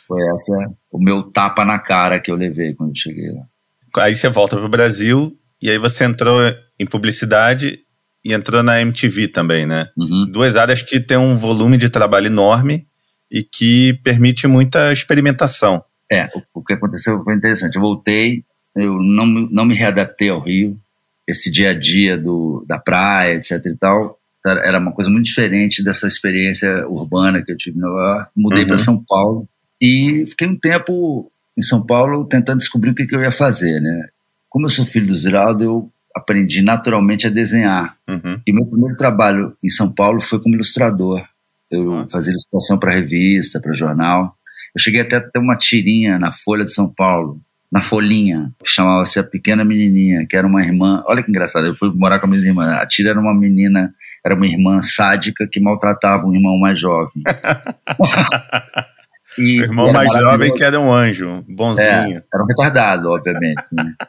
Foi 0.07 0.23
essa 0.29 0.73
o 0.91 0.99
meu 0.99 1.25
tapa 1.25 1.65
na 1.65 1.79
cara 1.79 2.21
que 2.21 2.31
eu 2.31 2.37
levei 2.37 2.75
quando 2.75 2.91
eu 2.91 2.97
cheguei 2.97 3.29
lá. 3.33 4.05
Aí 4.05 4.15
você 4.15 4.29
volta 4.29 4.57
para 4.57 4.65
o 4.65 4.69
Brasil 4.69 5.37
e 5.61 5.71
aí 5.71 5.79
você 5.79 6.05
entrou 6.05 6.41
em 6.79 6.87
publicidade 6.87 7.86
e 8.27 8.33
entrou 8.33 8.61
na 8.61 8.81
MTV 8.81 9.29
também, 9.29 9.65
né? 9.67 9.89
Uhum. 9.97 10.29
Duas 10.29 10.57
áreas 10.57 10.83
que 10.83 10.99
têm 10.99 11.17
um 11.17 11.39
volume 11.39 11.79
de 11.79 11.89
trabalho 11.89 12.27
enorme 12.27 12.85
e 13.31 13.41
que 13.45 13.93
permite 14.03 14.49
muita 14.49 14.93
experimentação. 14.93 15.85
É, 16.11 16.29
o, 16.53 16.61
que 16.61 16.73
aconteceu 16.73 17.21
foi 17.21 17.35
interessante. 17.35 17.77
Eu 17.77 17.83
voltei, 17.83 18.43
eu 18.75 18.99
não, 19.01 19.27
não 19.27 19.65
me 19.65 19.75
readaptei 19.75 20.29
ao 20.29 20.41
Rio. 20.41 20.77
Esse 21.25 21.53
dia 21.53 21.71
a 21.71 21.75
dia 21.79 22.19
do, 22.19 22.65
da 22.67 22.81
praia, 22.81 23.37
etc 23.37 23.65
e 23.65 23.77
tal, 23.77 24.19
era 24.45 24.79
uma 24.81 24.93
coisa 24.93 25.09
muito 25.09 25.27
diferente 25.27 25.85
dessa 25.85 26.09
experiência 26.09 26.85
urbana 26.89 27.45
que 27.45 27.53
eu 27.53 27.57
tive 27.57 27.79
em 27.79 27.81
Nova 27.81 28.01
York. 28.01 28.31
Mudei 28.37 28.63
Uhum. 28.63 28.67
para 28.67 28.79
São 28.79 29.05
Paulo 29.05 29.49
e 29.81 30.25
fiquei 30.27 30.49
um 30.49 30.59
tempo 30.59 31.23
em 31.57 31.63
São 31.63 31.81
Paulo 31.87 32.25
tentando 32.25 32.59
descobrir 32.59 32.91
o 32.91 32.95
que, 32.95 33.07
que 33.07 33.15
eu 33.15 33.23
ia 33.23 33.31
fazer, 33.31 33.81
né? 33.81 34.09
Como 34.49 34.67
eu 34.67 34.71
sou 34.71 34.85
filho 34.85 35.07
do 35.07 35.15
Ziraldo, 35.15 35.63
eu 35.63 35.93
aprendi 36.17 36.63
naturalmente 36.63 37.27
a 37.27 37.31
desenhar. 37.31 37.97
Uhum. 38.09 38.41
E 38.47 38.53
meu 38.53 38.65
primeiro 38.67 38.97
trabalho 38.97 39.49
em 39.63 39.69
São 39.69 39.93
Paulo 39.93 40.21
foi 40.21 40.41
como 40.41 40.55
ilustrador. 40.55 41.23
Eu 41.71 41.93
Ah. 41.95 42.07
fazia 42.11 42.31
ilustração 42.31 42.79
para 42.79 42.93
revista, 42.93 43.61
para 43.61 43.75
jornal. 43.75 44.35
Eu 44.75 44.81
cheguei 44.83 45.01
até 45.03 45.17
a 45.17 45.21
ter 45.21 45.39
uma 45.39 45.57
tirinha 45.57 46.19
na 46.19 46.33
Folha 46.33 46.65
de 46.65 46.73
São 46.73 46.89
Paulo, 46.89 47.41
na 47.71 47.83
Folhinha, 47.83 48.53
que 48.63 48.71
chamava-se 48.71 49.19
A 49.19 49.25
Pequena 49.25 49.65
Menininha, 49.65 50.27
que 50.29 50.37
era 50.37 50.47
uma 50.47 50.63
irmã. 50.63 51.03
Olha 51.07 51.23
que 51.23 51.31
engraçado, 51.31 51.67
eu 51.67 51.75
fui 51.75 51.93
morar 51.95 52.19
com 52.21 52.27
a 52.27 52.31
minha 52.31 52.43
irmã. 52.43 52.75
A 52.77 52.87
tira 52.87 53.11
era 53.11 53.21
uma 53.21 53.35
menina, 53.35 53.93
era 54.25 54.35
uma 54.35 54.47
irmã 54.47 54.81
sádica 54.83 55.47
que 55.51 55.61
maltratava 55.61 56.27
um 56.27 56.35
irmão 56.35 56.59
mais 56.59 56.79
jovem. 56.79 57.23
e, 59.39 59.61
O 59.61 59.65
irmão 59.65 59.93
mais 59.93 60.11
jovem 60.13 60.53
que 60.55 60.63
era 60.65 60.81
um 60.81 60.93
anjo, 60.93 61.45
bonzinho. 61.49 61.89
É, 61.89 62.17
era 62.33 62.43
um 62.43 62.47
retardado, 62.47 63.11
obviamente. 63.11 63.63
Né? 63.73 63.95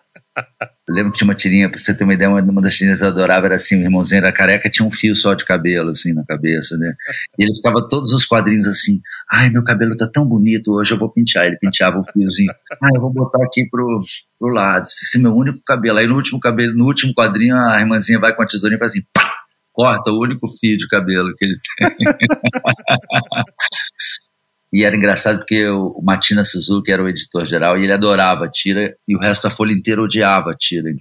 Eu 0.88 0.96
lembro 0.96 1.12
que 1.12 1.18
tinha 1.18 1.28
uma 1.28 1.36
tirinha, 1.36 1.70
pra 1.70 1.78
você 1.78 1.94
ter 1.94 2.04
uma 2.04 2.14
ideia, 2.14 2.30
uma, 2.30 2.42
uma 2.42 2.62
das 2.62 2.76
tirinhas 2.76 3.00
que 3.00 3.06
eu 3.06 3.10
adorava 3.10 3.48
era 3.48 3.56
assim: 3.56 3.78
o 3.78 3.82
irmãozinho 3.82 4.20
era 4.20 4.32
careca, 4.32 4.70
tinha 4.70 4.88
um 4.88 4.92
fio 4.92 5.16
só 5.16 5.34
de 5.34 5.44
cabelo, 5.44 5.90
assim, 5.90 6.14
na 6.14 6.24
cabeça, 6.24 6.78
né? 6.78 6.94
E 7.38 7.44
ele 7.44 7.56
ficava 7.56 7.88
todos 7.88 8.14
os 8.14 8.26
quadrinhos 8.26 8.68
assim: 8.68 9.02
ai, 9.30 9.50
meu 9.50 9.64
cabelo 9.64 9.96
tá 9.96 10.08
tão 10.08 10.26
bonito, 10.26 10.72
hoje 10.72 10.94
eu 10.94 10.98
vou 10.98 11.12
pentear. 11.12 11.46
Ele 11.46 11.58
penteava 11.58 12.00
o 12.00 12.04
fiozinho: 12.04 12.52
ai, 12.82 12.92
eu 12.96 13.02
vou 13.02 13.12
botar 13.12 13.44
aqui 13.44 13.68
pro, 13.70 14.02
pro 14.40 14.50
lado, 14.50 14.88
esse 14.88 15.18
é 15.18 15.22
meu 15.22 15.36
único 15.36 15.60
cabelo. 15.66 15.98
Aí 15.98 16.08
no 16.08 16.16
último 16.16 16.40
cabelo, 16.40 16.74
no 16.74 16.86
último 16.86 17.14
quadrinho, 17.14 17.58
a 17.58 17.80
irmãzinha 17.80 18.20
vai 18.20 18.34
com 18.34 18.44
a 18.44 18.48
tesourinha 18.48 18.78
e 18.78 18.80
faz 18.80 18.92
assim: 18.92 19.04
pá! 19.14 19.34
Corta 19.74 20.12
o 20.12 20.20
único 20.20 20.48
fio 20.48 20.76
de 20.76 20.88
cabelo 20.88 21.36
que 21.36 21.46
ele 21.46 21.58
tem. 21.78 22.08
E 24.72 24.84
era 24.84 24.96
engraçado 24.96 25.40
porque 25.40 25.68
o 25.68 26.02
Matina 26.04 26.44
Suzuki 26.44 26.92
era 26.92 27.04
o 27.04 27.08
editor-geral 27.08 27.78
e 27.78 27.84
ele 27.84 27.94
adorava 27.94 28.46
a 28.46 28.50
Tira 28.50 28.96
e 29.08 29.16
o 29.16 29.20
resto 29.20 29.44
da 29.44 29.50
Folha 29.50 29.72
inteira 29.72 30.02
odiava 30.02 30.52
a 30.52 30.56
Tira. 30.56 30.92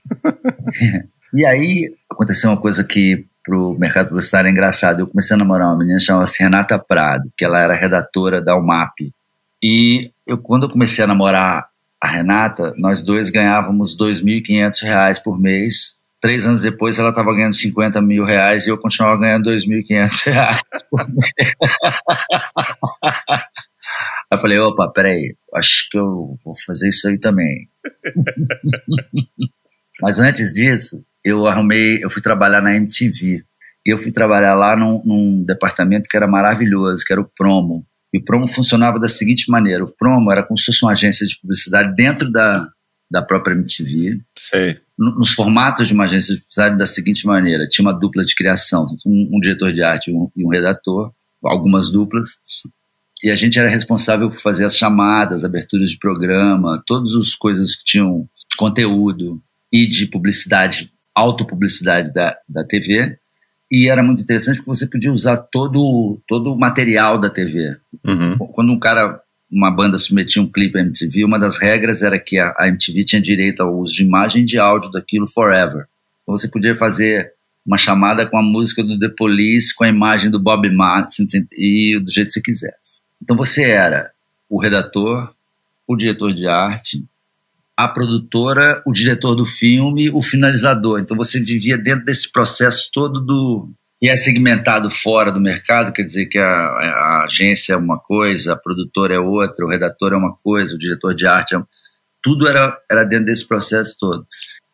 e 1.34 1.44
aí 1.44 1.92
aconteceu 2.10 2.50
uma 2.50 2.60
coisa 2.60 2.84
que 2.84 3.26
pro 3.42 3.76
mercado 3.78 4.08
publicitário 4.08 4.48
é 4.48 4.50
engraçado. 4.50 5.00
Eu 5.00 5.06
comecei 5.06 5.34
a 5.34 5.38
namorar 5.38 5.68
uma 5.68 5.78
menina 5.78 5.98
chamada 5.98 6.28
Renata 6.38 6.78
Prado, 6.78 7.30
que 7.36 7.44
ela 7.44 7.60
era 7.60 7.74
redatora 7.74 8.42
da 8.42 8.56
UMAP. 8.56 9.12
E 9.62 10.10
eu, 10.26 10.38
quando 10.38 10.64
eu 10.64 10.70
comecei 10.70 11.04
a 11.04 11.06
namorar 11.06 11.68
a 12.00 12.08
Renata, 12.08 12.74
nós 12.76 13.02
dois 13.02 13.30
ganhávamos 13.30 13.96
2.500 13.96 14.82
reais 14.82 15.18
por 15.18 15.38
mês. 15.38 15.96
Três 16.20 16.46
anos 16.46 16.62
depois 16.62 16.98
ela 16.98 17.10
estava 17.10 17.34
ganhando 17.34 17.54
50 17.54 18.00
mil 18.02 18.24
reais 18.24 18.66
e 18.66 18.70
eu 18.70 18.78
continuava 18.78 19.20
ganhando 19.20 19.50
2.500 19.50 20.26
reais 20.26 20.60
eu 24.36 24.40
falei, 24.40 24.58
opa, 24.58 24.90
peraí, 24.92 25.34
acho 25.54 25.88
que 25.90 25.98
eu 25.98 26.38
vou 26.44 26.52
fazer 26.66 26.88
isso 26.88 27.08
aí 27.08 27.18
também. 27.18 27.68
Mas 30.00 30.18
antes 30.18 30.52
disso, 30.52 31.02
eu 31.24 31.46
arrumei, 31.46 31.98
eu 32.02 32.10
fui 32.10 32.20
trabalhar 32.22 32.60
na 32.60 32.74
MTV. 32.76 33.42
E 33.84 33.90
eu 33.92 33.98
fui 33.98 34.12
trabalhar 34.12 34.54
lá 34.54 34.76
num, 34.76 35.02
num 35.04 35.44
departamento 35.44 36.08
que 36.08 36.16
era 36.16 36.26
maravilhoso, 36.26 37.04
que 37.04 37.12
era 37.12 37.20
o 37.22 37.30
Promo. 37.36 37.86
E 38.12 38.18
o 38.18 38.24
Promo 38.24 38.46
funcionava 38.46 38.98
da 38.98 39.08
seguinte 39.08 39.50
maneira: 39.50 39.84
o 39.84 39.96
Promo 39.96 40.30
era 40.32 40.42
como 40.42 40.58
se 40.58 40.66
fosse 40.66 40.84
uma 40.84 40.92
agência 40.92 41.26
de 41.26 41.38
publicidade 41.40 41.94
dentro 41.94 42.30
da, 42.30 42.68
da 43.10 43.22
própria 43.22 43.54
MTV, 43.54 44.20
Sei. 44.36 44.80
no- 44.98 45.14
nos 45.14 45.32
formatos 45.32 45.86
de 45.86 45.94
uma 45.94 46.04
agência 46.04 46.34
de 46.34 46.40
publicidade 46.40 46.76
da 46.78 46.86
seguinte 46.86 47.26
maneira: 47.26 47.66
tinha 47.68 47.84
uma 47.86 47.92
dupla 47.92 48.24
de 48.24 48.34
criação, 48.34 48.84
um, 49.06 49.30
um 49.36 49.40
diretor 49.40 49.72
de 49.72 49.82
arte 49.82 50.10
e 50.10 50.14
um, 50.14 50.28
e 50.36 50.44
um 50.44 50.48
redator, 50.48 51.12
algumas 51.44 51.90
duplas, 51.92 52.38
e 53.24 53.30
a 53.30 53.34
gente 53.34 53.58
era 53.58 53.68
responsável 53.68 54.28
por 54.28 54.40
fazer 54.40 54.64
as 54.64 54.76
chamadas, 54.76 55.44
aberturas 55.44 55.90
de 55.90 55.98
programa, 55.98 56.82
todas 56.86 57.14
as 57.14 57.34
coisas 57.34 57.74
que 57.74 57.84
tinham 57.84 58.28
conteúdo 58.58 59.40
e 59.72 59.86
de 59.86 60.06
publicidade, 60.06 60.90
autopublicidade 61.14 62.12
da, 62.12 62.36
da 62.48 62.64
TV. 62.64 63.18
E 63.70 63.88
era 63.88 64.02
muito 64.02 64.22
interessante 64.22 64.56
porque 64.56 64.74
você 64.74 64.86
podia 64.86 65.10
usar 65.10 65.38
todo, 65.38 66.20
todo 66.28 66.52
o 66.52 66.58
material 66.58 67.18
da 67.18 67.30
TV. 67.30 67.76
Uhum. 68.04 68.36
Quando 68.52 68.72
um 68.72 68.78
cara, 68.78 69.20
uma 69.50 69.70
banda 69.70 69.98
submetia 69.98 70.42
um 70.42 70.50
clipe 70.50 70.78
à 70.78 70.82
MTV, 70.82 71.24
uma 71.24 71.38
das 71.38 71.58
regras 71.58 72.02
era 72.02 72.18
que 72.18 72.38
a, 72.38 72.54
a 72.58 72.68
MTV 72.68 73.04
tinha 73.04 73.20
direito 73.20 73.62
ao 73.62 73.76
uso 73.76 73.94
de 73.94 74.04
imagem 74.04 74.42
e 74.42 74.44
de 74.44 74.58
áudio 74.58 74.90
daquilo 74.90 75.26
forever. 75.26 75.86
Então 76.22 76.36
você 76.36 76.48
podia 76.48 76.76
fazer 76.76 77.32
uma 77.66 77.78
chamada 77.78 78.26
com 78.26 78.38
a 78.38 78.42
música 78.42 78.84
do 78.84 78.98
The 78.98 79.08
Police, 79.16 79.74
com 79.74 79.84
a 79.84 79.88
imagem 79.88 80.30
do 80.30 80.40
Bob 80.40 80.70
Martin 80.70 81.26
e 81.52 81.98
do 81.98 82.10
jeito 82.12 82.28
que 82.28 82.34
você 82.34 82.40
quisesse. 82.40 83.05
Então 83.22 83.36
você 83.36 83.70
era 83.70 84.10
o 84.48 84.60
redator, 84.60 85.34
o 85.86 85.96
diretor 85.96 86.32
de 86.32 86.46
arte, 86.46 87.04
a 87.76 87.86
produtora, 87.86 88.82
o 88.86 88.92
diretor 88.92 89.34
do 89.34 89.44
filme, 89.44 90.10
o 90.10 90.22
finalizador. 90.22 91.00
Então 91.00 91.16
você 91.16 91.38
vivia 91.40 91.76
dentro 91.76 92.04
desse 92.04 92.30
processo 92.30 92.90
todo 92.92 93.20
do 93.20 93.68
e 94.00 94.08
é 94.08 94.16
segmentado 94.16 94.90
fora 94.90 95.32
do 95.32 95.40
mercado, 95.40 95.90
quer 95.90 96.02
dizer 96.02 96.26
que 96.26 96.38
a, 96.38 96.44
a 96.44 97.24
agência 97.24 97.72
é 97.72 97.76
uma 97.76 97.98
coisa, 97.98 98.52
a 98.52 98.56
produtora 98.56 99.14
é 99.14 99.18
outra, 99.18 99.64
o 99.64 99.68
redator 99.70 100.12
é 100.12 100.16
uma 100.16 100.36
coisa, 100.36 100.74
o 100.74 100.78
diretor 100.78 101.14
de 101.14 101.26
arte 101.26 101.56
é 101.56 101.62
tudo 102.22 102.46
era, 102.46 102.78
era 102.90 103.04
dentro 103.04 103.26
desse 103.26 103.46
processo 103.46 103.96
todo. 103.98 104.26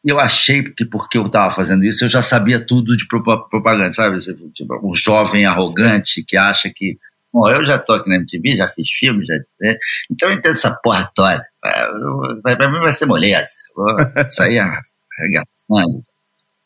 E 0.04 0.08
eu 0.10 0.18
achei 0.18 0.64
que 0.64 0.84
porque 0.84 1.16
eu 1.16 1.26
estava 1.26 1.50
fazendo 1.50 1.84
isso, 1.84 2.04
eu 2.04 2.08
já 2.08 2.20
sabia 2.20 2.58
tudo 2.58 2.96
de 2.96 3.06
propa- 3.06 3.48
propaganda, 3.48 3.92
sabe? 3.92 4.18
Tipo, 4.18 4.90
um 4.90 4.94
jovem 4.94 5.44
arrogante 5.44 6.24
que 6.26 6.36
acha 6.36 6.68
que 6.74 6.96
Bom, 7.32 7.48
eu 7.48 7.64
já 7.64 7.78
tô 7.78 7.94
aqui 7.94 8.10
na 8.10 8.16
MTV, 8.16 8.56
já 8.56 8.68
fiz 8.68 8.90
filme, 8.90 9.24
já. 9.24 9.34
Né? 9.60 9.76
Então 10.10 10.28
eu 10.28 10.36
entendo 10.36 10.52
essa 10.52 10.74
porra 10.82 11.10
toda. 11.14 11.42
Pra 11.60 12.70
mim 12.70 12.80
vai 12.80 12.92
ser 12.92 13.06
moleza. 13.06 13.50
Vou 13.74 13.88
sair 14.30 14.58
arregaçando. 14.58 16.02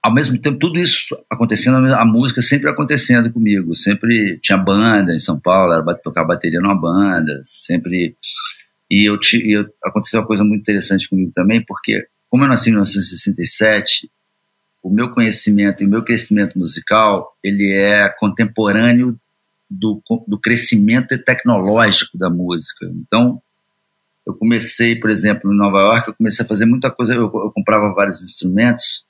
Ao 0.03 0.13
mesmo 0.13 0.39
tempo, 0.39 0.59
tudo 0.59 0.79
isso 0.79 1.17
acontecendo, 1.31 1.77
a 1.95 2.05
música 2.05 2.41
sempre 2.43 2.69
acontecendo 2.69 3.33
comigo. 3.33 3.75
Sempre 3.75 4.39
tinha 4.41 4.59
banda 4.59 5.15
em 5.15 5.21
São 5.21 5.39
Paulo, 5.39 5.73
era 5.73 5.95
tocar 5.95 6.25
bateria 6.25 6.61
numa 6.61 6.81
banda, 6.81 7.41
sempre. 7.45 8.17
E 8.91 9.09
eu, 9.09 9.19
eu 9.45 9.67
aconteceu 9.85 10.21
uma 10.21 10.27
coisa 10.27 10.45
muito 10.45 10.61
interessante 10.61 11.09
comigo 11.09 11.31
também, 11.33 11.65
porque, 11.65 12.07
como 12.29 12.45
eu 12.45 12.49
nasci 12.49 12.71
em 12.71 12.73
1967, 12.73 14.09
o 14.83 14.91
meu 14.91 15.11
conhecimento 15.13 15.83
e 15.83 15.87
o 15.87 15.91
meu 15.91 16.05
crescimento 16.05 16.57
musical 16.57 17.37
ele 17.43 17.73
é 17.73 18.09
contemporâneo 18.17 19.19
do, 19.71 20.03
do 20.27 20.39
crescimento 20.39 21.19
tecnológico 21.25 22.17
da 22.17 22.31
música. 22.31 22.87
Então, 22.95 23.41
eu 24.27 24.35
comecei, 24.35 24.99
por 24.99 25.11
exemplo, 25.11 25.53
em 25.53 25.57
Nova 25.57 25.79
York, 25.79 26.09
eu 26.09 26.15
comecei 26.15 26.45
a 26.45 26.49
fazer 26.49 26.67
muita 26.67 26.91
coisa, 26.91 27.15
eu, 27.15 27.25
eu 27.25 27.53
comprava 27.55 27.95
vários 27.95 28.23
instrumentos, 28.23 29.07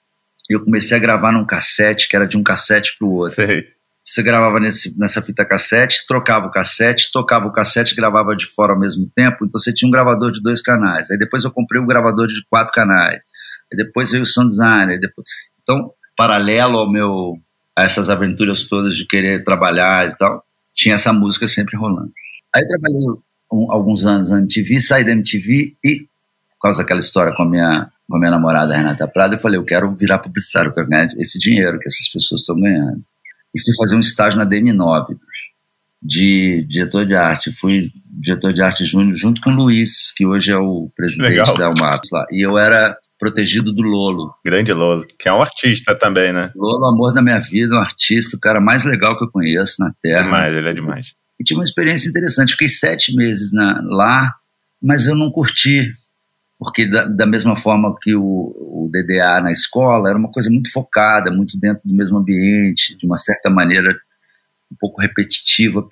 e 0.51 0.55
eu 0.55 0.65
comecei 0.65 0.97
a 0.97 1.01
gravar 1.01 1.33
num 1.33 1.47
cassete, 1.47 2.09
que 2.09 2.15
era 2.15 2.27
de 2.27 2.37
um 2.37 2.43
cassete 2.43 2.97
para 2.99 3.07
o 3.07 3.13
outro. 3.13 3.35
Sei. 3.35 3.65
Você 4.05 4.23
gravava 4.23 4.61
nesse, 4.61 4.97
nessa 4.97 5.21
fita 5.21 5.45
cassete, 5.45 6.07
trocava 6.07 6.47
o 6.47 6.51
cassete, 6.51 7.11
tocava 7.11 7.49
o 7.49 7.53
cassete 7.53 7.93
e 7.93 7.97
gravava 7.97 8.37
de 8.37 8.47
fora 8.47 8.73
ao 8.73 8.79
mesmo 8.79 9.11
tempo, 9.17 9.45
então 9.45 9.59
você 9.59 9.75
tinha 9.75 9.89
um 9.89 9.91
gravador 9.91 10.31
de 10.31 10.41
dois 10.41 10.63
canais. 10.63 11.11
Aí 11.11 11.19
depois 11.19 11.43
eu 11.43 11.51
comprei 11.51 11.81
um 11.81 11.87
gravador 11.87 12.29
de 12.29 12.45
quatro 12.49 12.73
canais. 12.73 13.25
Aí 13.73 13.77
depois 13.77 14.13
veio 14.13 14.23
o 14.23 14.27
sound 14.27 14.51
designer. 14.51 15.01
Depois... 15.01 15.27
Então, 15.61 15.91
paralelo 16.17 16.79
ao 16.79 16.91
meu, 16.91 17.37
a 17.77 17.83
essas 17.83 18.09
aventuras 18.09 18.69
todas 18.69 18.97
de 18.97 19.07
querer 19.07 19.43
trabalhar 19.43 20.07
e 20.07 20.17
tal, 20.17 20.46
tinha 20.77 20.95
essa 20.95 21.13
música 21.13 21.49
sempre 21.49 21.77
rolando. 21.77 22.13
Aí 22.55 22.63
eu 22.63 22.69
trabalhei 22.69 23.07
um, 23.53 23.73
alguns 23.73 24.05
anos 24.05 24.31
na 24.31 24.39
MTV, 24.39 24.81
saí 24.81 25.05
da 25.05 25.13
MTV 25.13 25.75
e, 25.85 26.01
por 26.51 26.63
causa 26.63 26.83
daquela 26.83 27.01
história 27.01 27.35
com 27.35 27.43
a 27.43 27.49
minha, 27.49 27.91
com 28.09 28.17
a 28.17 28.19
minha 28.21 28.31
namorada 28.31 28.77
Renata 28.77 29.09
Prada, 29.09 29.35
eu 29.35 29.39
falei, 29.39 29.59
eu 29.59 29.65
quero 29.65 29.95
virar 29.97 30.19
publicitário, 30.19 30.71
eu 30.71 30.75
quero 30.75 30.89
ganhar 30.89 31.09
esse 31.19 31.39
dinheiro 31.39 31.79
que 31.79 31.89
essas 31.89 32.09
pessoas 32.09 32.43
estão 32.43 32.59
ganhando. 32.61 32.99
E 33.55 33.61
fui 33.61 33.75
fazer 33.77 33.97
um 33.97 34.01
estágio 34.01 34.39
na 34.39 34.47
DM9, 34.47 35.17
de 36.03 36.65
diretor 36.69 37.07
de 37.07 37.15
arte. 37.15 37.51
Fui 37.53 37.91
diretor 38.21 38.53
de 38.53 38.63
arte 38.63 38.85
júnior 38.85 39.17
junto 39.17 39.41
com 39.41 39.51
o 39.51 39.55
Luiz, 39.55 40.13
que 40.15 40.27
hoje 40.27 40.53
é 40.53 40.59
o 40.59 40.91
presidente 40.95 41.31
Legal. 41.31 41.57
da 41.57 41.71
UMAPS 41.71 42.11
lá. 42.13 42.27
E 42.31 42.47
eu 42.47 42.59
era 42.59 42.97
protegido 43.27 43.73
do 43.73 43.83
Lolo. 43.83 44.33
Grande 44.45 44.73
Lolo, 44.73 45.05
que 45.19 45.29
é 45.29 45.33
um 45.33 45.43
artista 45.43 45.95
também, 45.97 46.33
né? 46.33 46.53
Lolo, 46.55 46.87
amor 46.87 47.13
da 47.13 47.21
minha 47.21 47.41
vida, 47.41 47.75
um 47.75 47.79
artista, 47.79 48.37
o 48.37 48.41
cara 48.41 48.61
mais 48.61 48.85
legal 48.85 49.19
que 49.19 49.25
eu 49.25 49.31
conheço 49.31 49.77
na 49.81 49.93
Terra. 50.01 50.23
Demais, 50.23 50.53
ele 50.53 50.69
é 50.69 50.73
demais. 50.73 51.15
E 51.39 51.45
tive 51.45 51.59
uma 51.59 51.65
experiência 51.65 52.09
interessante. 52.09 52.53
Fiquei 52.53 52.69
sete 52.69 53.15
meses 53.17 53.53
na, 53.53 53.81
lá, 53.85 54.33
mas 54.81 55.07
eu 55.07 55.17
não 55.17 55.31
curti, 55.31 55.93
porque 56.59 56.89
da, 56.89 57.05
da 57.05 57.27
mesma 57.27 57.57
forma 57.57 57.95
que 58.01 58.15
o, 58.15 58.23
o, 58.23 58.91
DDA 58.93 59.41
na 59.41 59.51
escola, 59.51 60.09
era 60.09 60.19
uma 60.19 60.31
coisa 60.31 60.49
muito 60.49 60.71
focada, 60.73 61.31
muito 61.31 61.59
dentro 61.59 61.83
do 61.87 61.95
mesmo 61.95 62.19
ambiente, 62.19 62.97
de 62.97 63.07
uma 63.07 63.17
certa 63.17 63.51
maneira 63.51 63.91
um 64.71 64.77
pouco 64.79 65.01
repetitiva 65.01 65.85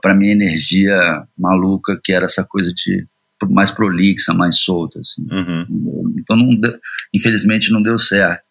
para 0.00 0.12
a 0.12 0.16
minha 0.16 0.32
energia 0.32 0.96
maluca, 1.38 1.98
que 2.02 2.12
era 2.12 2.24
essa 2.24 2.44
coisa 2.44 2.72
de 2.74 3.06
mais 3.50 3.70
prolixa, 3.70 4.32
mais 4.32 4.58
solta, 4.60 5.00
assim. 5.00 5.22
Uhum. 5.30 6.14
Então, 6.18 6.36
não 6.36 6.54
deu, 6.54 6.78
infelizmente, 7.14 7.72
não 7.72 7.82
deu 7.82 7.98
certo. 7.98 8.42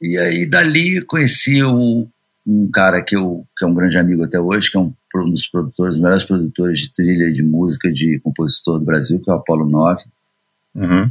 E 0.00 0.16
aí, 0.16 0.46
dali, 0.46 1.02
conheci 1.02 1.62
o, 1.62 2.06
um 2.46 2.70
cara 2.72 3.02
que, 3.02 3.16
eu, 3.16 3.46
que 3.56 3.64
é 3.64 3.68
um 3.68 3.74
grande 3.74 3.98
amigo 3.98 4.24
até 4.24 4.40
hoje, 4.40 4.70
que 4.70 4.76
é 4.76 4.80
um, 4.80 4.92
um 5.16 5.30
dos 5.30 5.46
produtores, 5.46 5.96
os 5.96 6.00
melhores 6.00 6.24
produtores 6.24 6.78
de 6.80 6.92
trilha 6.92 7.32
de 7.32 7.42
música 7.42 7.90
de 7.90 8.18
compositor 8.20 8.78
do 8.78 8.84
Brasil, 8.84 9.20
que 9.20 9.30
é 9.30 9.34
o 9.34 9.36
Apolo 9.36 9.68
9. 9.68 10.04
Uhum. 10.74 11.10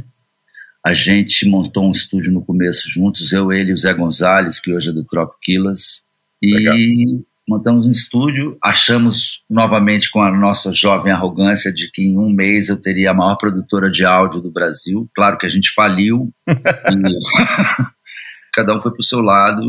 A 0.84 0.94
gente 0.94 1.46
montou 1.46 1.86
um 1.86 1.90
estúdio 1.90 2.32
no 2.32 2.44
começo 2.44 2.88
juntos, 2.90 3.32
eu, 3.32 3.52
ele 3.52 3.70
e 3.70 3.74
o 3.74 3.76
Zé 3.76 3.92
Gonzalez, 3.92 4.58
que 4.58 4.72
hoje 4.72 4.90
é 4.90 4.92
do 4.92 5.04
Trop 5.04 5.32
Killers. 5.42 6.04
E 6.42 7.20
montamos 7.50 7.84
um 7.84 7.90
estúdio, 7.90 8.56
achamos 8.62 9.42
novamente 9.50 10.08
com 10.08 10.22
a 10.22 10.30
nossa 10.30 10.72
jovem 10.72 11.12
arrogância 11.12 11.72
de 11.72 11.90
que 11.90 12.00
em 12.00 12.16
um 12.16 12.32
mês 12.32 12.68
eu 12.68 12.76
teria 12.76 13.10
a 13.10 13.14
maior 13.14 13.36
produtora 13.36 13.90
de 13.90 14.04
áudio 14.04 14.40
do 14.40 14.52
Brasil. 14.52 15.10
Claro 15.16 15.36
que 15.36 15.46
a 15.46 15.48
gente 15.48 15.72
faliu, 15.74 16.32
cada 18.54 18.76
um 18.76 18.80
foi 18.80 18.92
para 18.92 19.00
o 19.00 19.04
seu 19.04 19.20
lado 19.20 19.62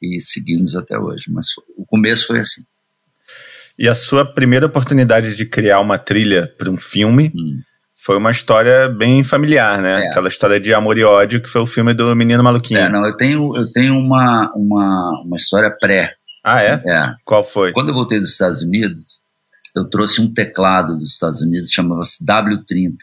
e 0.00 0.18
seguimos 0.20 0.74
até 0.74 0.98
hoje. 0.98 1.24
Mas 1.28 1.48
o 1.76 1.84
começo 1.84 2.28
foi 2.28 2.38
assim. 2.38 2.62
E 3.78 3.86
a 3.86 3.94
sua 3.94 4.24
primeira 4.24 4.64
oportunidade 4.64 5.36
de 5.36 5.44
criar 5.44 5.80
uma 5.80 5.98
trilha 5.98 6.50
para 6.56 6.70
um 6.70 6.78
filme 6.78 7.30
hum. 7.36 7.60
foi 7.94 8.16
uma 8.16 8.30
história 8.30 8.88
bem 8.88 9.22
familiar, 9.22 9.82
né? 9.82 10.04
É. 10.04 10.06
Aquela 10.06 10.28
história 10.28 10.58
de 10.58 10.72
amor 10.72 10.96
e 10.96 11.04
ódio 11.04 11.42
que 11.42 11.48
foi 11.48 11.60
o 11.60 11.66
filme 11.66 11.92
do 11.92 12.16
Menino 12.16 12.42
Maluquinho. 12.42 12.80
É, 12.80 12.88
não, 12.88 13.04
eu 13.04 13.14
tenho, 13.18 13.52
eu 13.54 13.70
tenho 13.70 13.98
uma, 13.98 14.50
uma, 14.56 15.22
uma 15.26 15.36
história 15.36 15.70
pré 15.78 16.16
ah, 16.42 16.62
é? 16.62 16.82
É. 16.86 17.14
Qual 17.24 17.44
foi? 17.44 17.72
Quando 17.72 17.88
eu 17.88 17.94
voltei 17.94 18.18
dos 18.18 18.32
Estados 18.32 18.62
Unidos, 18.62 19.22
eu 19.76 19.88
trouxe 19.88 20.20
um 20.20 20.32
teclado 20.32 20.94
dos 20.94 21.12
Estados 21.12 21.40
Unidos, 21.40 21.70
chamava-se 21.70 22.24
W30, 22.24 22.96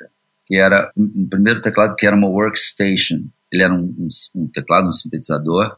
que 0.46 0.56
era 0.56 0.92
um 0.96 1.28
primeiro 1.28 1.62
teclado 1.62 1.96
que 1.96 2.06
era 2.06 2.16
uma 2.16 2.28
workstation. 2.28 3.24
Ele 3.52 3.64
era 3.64 3.74
um, 3.74 3.96
um, 3.98 4.08
um 4.36 4.48
teclado, 4.48 4.88
um 4.88 4.92
sintetizador, 4.92 5.76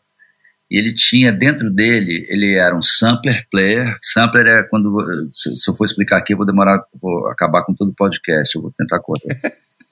e 0.72 0.78
ele 0.78 0.94
tinha 0.94 1.34
dentro 1.34 1.70
dele, 1.70 2.26
ele 2.30 2.56
era 2.56 2.74
um 2.74 2.82
sampler 2.82 3.46
player. 3.52 3.98
Sampler 4.02 4.48
é 4.48 4.64
quando, 4.64 4.98
se, 5.34 5.58
se 5.58 5.70
eu 5.70 5.74
for 5.74 5.84
explicar 5.84 6.18
aqui, 6.18 6.34
eu 6.34 6.38
vou 6.38 6.46
demorar, 6.46 6.82
vou 7.02 7.28
acabar 7.28 7.64
com 7.64 7.76
todo 7.76 7.90
o 7.90 7.96
podcast, 7.96 8.56
eu 8.56 8.62
vou 8.62 8.72
tentar 8.72 9.00
correr. 9.00 9.38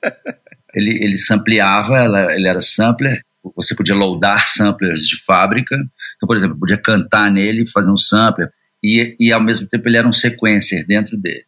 ele, 0.73 1.03
ele 1.03 1.17
sampleava, 1.17 2.05
ele 2.33 2.47
era 2.47 2.61
sampler, 2.61 3.21
você 3.55 3.75
podia 3.75 3.93
loadar 3.93 4.41
samplers 4.47 5.05
de 5.05 5.21
fábrica. 5.21 5.75
Então, 6.19 6.27
por 6.27 6.35
exemplo, 6.35 6.59
podia 6.59 6.77
cantar 6.77 7.31
nele, 7.31 7.65
fazer 7.65 7.89
um 7.89 7.97
sampler, 7.97 8.51
e, 8.83 9.15
e 9.17 9.31
ao 9.31 9.41
mesmo 9.41 9.67
tempo 9.67 9.87
ele 9.87 9.97
era 9.97 10.07
um 10.07 10.11
sequencer 10.11 10.85
dentro 10.85 11.17
dele. 11.17 11.45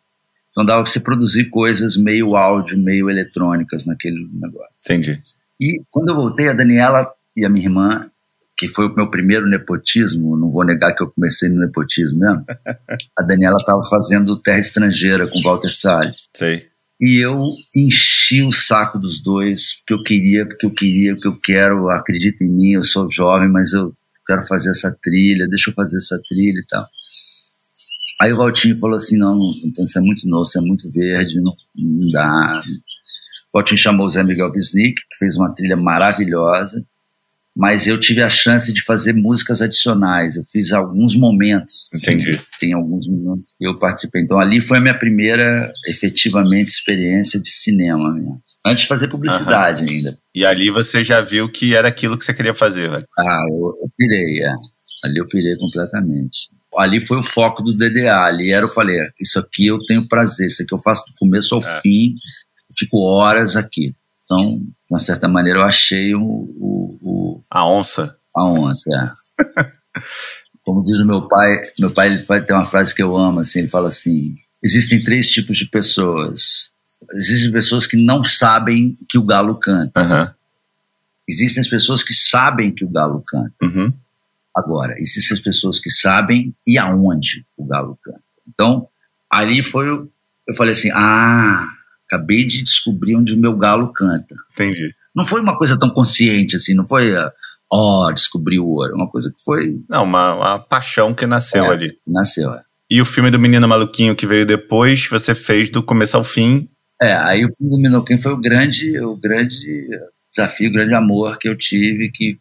Então 0.49 0.65
dava 0.65 0.83
para 0.83 0.91
você 0.91 0.99
produzir 0.99 1.49
coisas 1.49 1.97
meio 1.97 2.35
áudio, 2.35 2.77
meio 2.77 3.09
eletrônicas 3.09 3.85
naquele 3.85 4.29
negócio. 4.33 4.75
Entendi. 4.85 5.21
E 5.59 5.81
quando 5.89 6.09
eu 6.09 6.15
voltei, 6.15 6.49
a 6.49 6.53
Daniela 6.53 7.05
e 7.35 7.45
a 7.45 7.49
minha 7.49 7.65
irmã, 7.65 7.99
que 8.57 8.67
foi 8.67 8.87
o 8.87 8.95
meu 8.95 9.09
primeiro 9.09 9.47
nepotismo, 9.47 10.37
não 10.37 10.51
vou 10.51 10.65
negar 10.65 10.93
que 10.93 11.03
eu 11.03 11.11
comecei 11.11 11.49
no 11.49 11.59
nepotismo 11.59 12.19
mesmo, 12.19 12.45
a 13.17 13.23
Daniela 13.23 13.57
estava 13.57 13.81
fazendo 13.89 14.39
Terra 14.41 14.59
Estrangeira 14.59 15.27
com 15.27 15.41
Walter 15.41 15.71
Salles. 15.71 16.29
Sei. 16.33 16.69
E 16.99 17.17
eu 17.17 17.39
enchi 17.75 18.43
o 18.43 18.51
saco 18.51 18.99
dos 18.99 19.23
dois, 19.23 19.77
porque 19.79 19.93
eu 19.93 20.03
queria, 20.03 20.45
porque 20.45 20.65
eu 20.67 20.73
queria, 20.75 21.13
porque 21.13 21.27
eu 21.27 21.39
quero, 21.43 21.89
acredita 21.89 22.43
em 22.43 22.49
mim, 22.49 22.71
eu 22.73 22.83
sou 22.83 23.07
jovem, 23.09 23.49
mas 23.49 23.73
eu 23.73 23.95
quero 24.31 24.47
fazer 24.47 24.69
essa 24.69 24.95
trilha, 25.01 25.47
deixa 25.49 25.71
eu 25.71 25.73
fazer 25.73 25.97
essa 25.97 26.19
trilha 26.27 26.59
e 26.59 26.65
tal. 26.69 26.85
Aí 28.21 28.31
o 28.31 28.37
Valtinho 28.37 28.75
falou 28.77 28.95
assim, 28.95 29.17
não, 29.17 29.37
então 29.65 29.85
você 29.85 29.99
é 29.99 30.01
muito 30.01 30.27
novo, 30.27 30.45
você 30.45 30.59
é 30.59 30.61
muito 30.61 30.89
verde, 30.91 31.41
não, 31.41 31.51
não 31.75 32.11
dá. 32.11 32.53
O 33.53 33.57
Valtinho 33.57 33.77
chamou 33.77 34.05
o 34.05 34.09
Zé 34.09 34.23
Miguel 34.23 34.51
Bisnick, 34.51 34.95
que 34.95 35.17
fez 35.17 35.35
uma 35.35 35.53
trilha 35.55 35.75
maravilhosa, 35.75 36.85
mas 37.55 37.85
eu 37.85 37.99
tive 37.99 38.21
a 38.21 38.29
chance 38.29 38.71
de 38.71 38.81
fazer 38.81 39.13
músicas 39.13 39.61
adicionais. 39.61 40.37
Eu 40.37 40.43
fiz 40.49 40.71
alguns 40.71 41.15
momentos. 41.15 41.89
Entendi. 41.93 42.39
Tem 42.59 42.73
alguns 42.73 43.07
momentos 43.07 43.53
que 43.57 43.67
eu 43.67 43.77
participei. 43.77 44.21
Então 44.21 44.39
ali 44.39 44.61
foi 44.61 44.77
a 44.77 44.81
minha 44.81 44.97
primeira, 44.97 45.71
efetivamente, 45.87 46.69
experiência 46.69 47.39
de 47.39 47.51
cinema 47.51 48.13
mesmo. 48.13 48.41
Antes 48.65 48.83
de 48.83 48.87
fazer 48.87 49.09
publicidade 49.09 49.83
uhum. 49.83 49.89
ainda. 49.89 50.17
E 50.33 50.45
ali 50.45 50.69
você 50.69 51.03
já 51.03 51.19
viu 51.19 51.51
que 51.51 51.75
era 51.75 51.89
aquilo 51.89 52.17
que 52.17 52.25
você 52.25 52.33
queria 52.33 52.55
fazer, 52.55 52.89
velho? 52.89 53.05
Ah, 53.19 53.45
eu, 53.49 53.77
eu 53.81 53.89
pirei, 53.97 54.43
é. 54.43 54.53
Ali 55.03 55.17
eu 55.17 55.27
pirei 55.27 55.55
completamente. 55.57 56.49
Ali 56.77 57.01
foi 57.01 57.17
o 57.17 57.23
foco 57.23 57.61
do 57.61 57.75
DDA. 57.75 58.23
Ali 58.23 58.51
era, 58.51 58.65
eu 58.65 58.69
falei, 58.69 58.97
isso 59.19 59.37
aqui 59.37 59.67
eu 59.67 59.77
tenho 59.85 60.07
prazer, 60.07 60.47
isso 60.47 60.63
aqui 60.63 60.73
eu 60.73 60.79
faço 60.79 61.05
do 61.07 61.17
começo 61.19 61.53
ao 61.53 61.61
é. 61.61 61.81
fim, 61.81 62.15
fico 62.77 62.97
horas 62.99 63.57
aqui. 63.57 63.91
Então, 64.31 64.59
de 64.59 64.73
uma 64.89 64.99
certa 64.99 65.27
maneira, 65.27 65.59
eu 65.59 65.65
achei 65.65 66.15
o. 66.15 66.21
o, 66.21 66.89
o 67.05 67.41
a 67.51 67.67
onça. 67.67 68.17
A 68.33 68.45
onça, 68.45 68.89
é. 68.89 69.61
Como 70.63 70.83
diz 70.83 70.99
o 70.99 71.05
meu 71.05 71.27
pai, 71.27 71.59
meu 71.79 71.91
pai 71.91 72.07
ele 72.07 72.23
tem 72.23 72.55
uma 72.55 72.63
frase 72.63 72.95
que 72.95 73.03
eu 73.03 73.17
amo, 73.17 73.41
assim, 73.41 73.59
ele 73.59 73.67
fala 73.67 73.89
assim: 73.89 74.31
existem 74.63 75.03
três 75.03 75.29
tipos 75.29 75.57
de 75.57 75.65
pessoas. 75.65 76.71
Existem 77.13 77.51
pessoas 77.51 77.85
que 77.85 77.97
não 77.97 78.23
sabem 78.23 78.95
que 79.09 79.17
o 79.17 79.25
galo 79.25 79.55
canta. 79.55 80.01
Uhum. 80.01 80.33
Existem 81.27 81.59
as 81.59 81.67
pessoas 81.67 82.03
que 82.03 82.13
sabem 82.13 82.73
que 82.73 82.85
o 82.85 82.89
galo 82.89 83.21
canta. 83.27 83.53
Uhum. 83.63 83.91
Agora, 84.55 84.95
existem 84.97 85.35
as 85.35 85.43
pessoas 85.43 85.79
que 85.79 85.89
sabem 85.89 86.55
e 86.65 86.77
aonde 86.77 87.45
o 87.57 87.65
galo 87.65 87.99
canta. 88.01 88.21
Então, 88.47 88.87
ali 89.29 89.61
foi. 89.61 89.89
Eu 89.89 90.55
falei 90.55 90.71
assim: 90.71 90.91
ah, 90.93 91.67
acabei 92.11 92.45
de 92.45 92.61
descobrir 92.61 93.15
onde 93.15 93.33
o 93.33 93.39
meu 93.39 93.55
galo 93.55 93.93
canta. 93.93 94.35
Entendi. 94.51 94.93
Não 95.15 95.23
foi 95.23 95.41
uma 95.41 95.57
coisa 95.57 95.79
tão 95.79 95.89
consciente 95.89 96.57
assim, 96.57 96.73
não 96.73 96.85
foi, 96.85 97.15
ó, 97.15 97.31
oh, 97.71 98.11
descobri 98.11 98.59
o 98.59 98.67
ouro, 98.67 98.95
uma 98.95 99.09
coisa 99.09 99.31
que 99.31 99.41
foi. 99.41 99.79
Não, 99.89 100.03
uma, 100.03 100.33
uma 100.33 100.59
paixão 100.59 101.13
que 101.13 101.25
nasceu 101.25 101.65
é, 101.65 101.69
ali. 101.69 101.97
Nasceu, 102.05 102.53
é. 102.53 102.61
E 102.89 103.01
o 103.01 103.05
filme 103.05 103.31
do 103.31 103.39
Menino 103.39 103.67
Maluquinho 103.67 104.15
que 104.15 104.27
veio 104.27 104.45
depois, 104.45 105.07
você 105.07 105.33
fez 105.33 105.69
do 105.69 105.81
começo 105.81 106.17
ao 106.17 106.23
fim. 106.23 106.69
É, 107.01 107.13
aí 107.13 107.45
o 107.45 107.47
filme 107.49 107.71
do 107.71 107.77
Menino 107.77 107.93
Maluquinho 107.93 108.19
foi 108.19 108.33
o 108.33 108.39
grande, 108.39 108.99
o 108.99 109.15
grande 109.15 109.87
desafio, 110.29 110.69
o 110.69 110.73
grande 110.73 110.93
amor 110.93 111.37
que 111.37 111.47
eu 111.47 111.57
tive, 111.57 112.11
que 112.11 112.37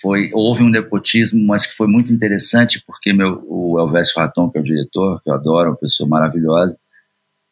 foi 0.00 0.30
houve 0.32 0.62
um 0.62 0.68
nepotismo, 0.68 1.44
mas 1.44 1.66
que 1.66 1.74
foi 1.74 1.86
muito 1.86 2.12
interessante 2.12 2.82
porque 2.86 3.12
meu 3.12 3.42
o 3.48 3.78
Elvésio 3.80 4.14
Raton, 4.16 4.50
que 4.50 4.58
é 4.58 4.60
o 4.60 4.64
diretor, 4.64 5.20
que 5.22 5.30
eu 5.30 5.34
adoro, 5.34 5.70
uma 5.70 5.76
pessoa 5.76 6.08
maravilhosa, 6.08 6.78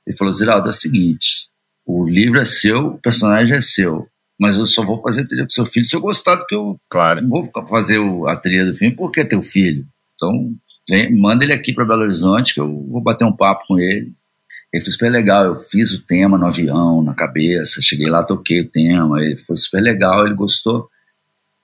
ele 0.06 0.16
falou: 0.16 0.32
Ziraldo, 0.32 0.68
é 0.68 0.70
o 0.70 0.72
seguinte, 0.72 1.48
o 1.86 2.04
livro 2.04 2.38
é 2.40 2.44
seu, 2.44 2.88
o 2.88 2.98
personagem 2.98 3.56
é 3.56 3.60
seu, 3.60 4.08
mas 4.38 4.58
eu 4.58 4.66
só 4.66 4.84
vou 4.84 5.00
fazer 5.00 5.22
a 5.22 5.26
trilha 5.26 5.44
com 5.44 5.50
seu 5.50 5.64
filho 5.64 5.86
se 5.86 5.94
eu 5.94 6.00
gostar 6.00 6.34
do 6.34 6.46
que 6.46 6.54
eu. 6.54 6.78
Claro. 6.90 7.22
Não 7.22 7.28
vou 7.28 7.50
fazer 7.68 7.98
a 8.26 8.36
trilha 8.36 8.66
do 8.66 8.74
filme 8.74 8.94
porque 8.94 9.20
é 9.20 9.24
teu 9.24 9.42
filho. 9.42 9.86
Então, 10.14 10.54
vem, 10.88 11.10
manda 11.16 11.44
ele 11.44 11.52
aqui 11.52 11.72
para 11.72 11.84
Belo 11.84 12.02
Horizonte 12.02 12.52
que 12.52 12.60
eu 12.60 12.68
vou 12.88 13.00
bater 13.00 13.24
um 13.24 13.36
papo 13.36 13.64
com 13.68 13.78
ele. 13.78 14.12
Ele 14.72 14.82
foi 14.82 14.92
super 14.92 15.10
legal. 15.10 15.44
Eu 15.44 15.56
fiz 15.60 15.92
o 15.92 16.02
tema 16.02 16.36
no 16.36 16.46
avião, 16.46 17.02
na 17.02 17.14
cabeça. 17.14 17.80
Cheguei 17.80 18.08
lá, 18.10 18.24
toquei 18.24 18.60
o 18.62 18.68
tema. 18.68 19.22
Ele 19.22 19.36
foi 19.36 19.56
super 19.56 19.80
legal, 19.80 20.26
ele 20.26 20.34
gostou. 20.34 20.90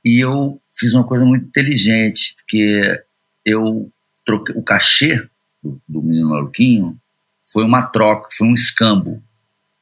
E 0.04 0.20
eu 0.24 0.60
fiz 0.72 0.94
uma 0.94 1.04
coisa 1.04 1.24
muito 1.24 1.46
inteligente, 1.46 2.34
porque 2.36 3.00
eu 3.44 3.90
troquei 4.24 4.54
o 4.56 4.62
cachê 4.62 5.28
do, 5.62 5.80
do 5.86 6.02
menino 6.02 6.30
maluquinho 6.30 6.96
foi 7.44 7.64
uma 7.64 7.82
troca, 7.82 8.28
foi 8.32 8.46
um 8.46 8.54
escambo. 8.54 9.22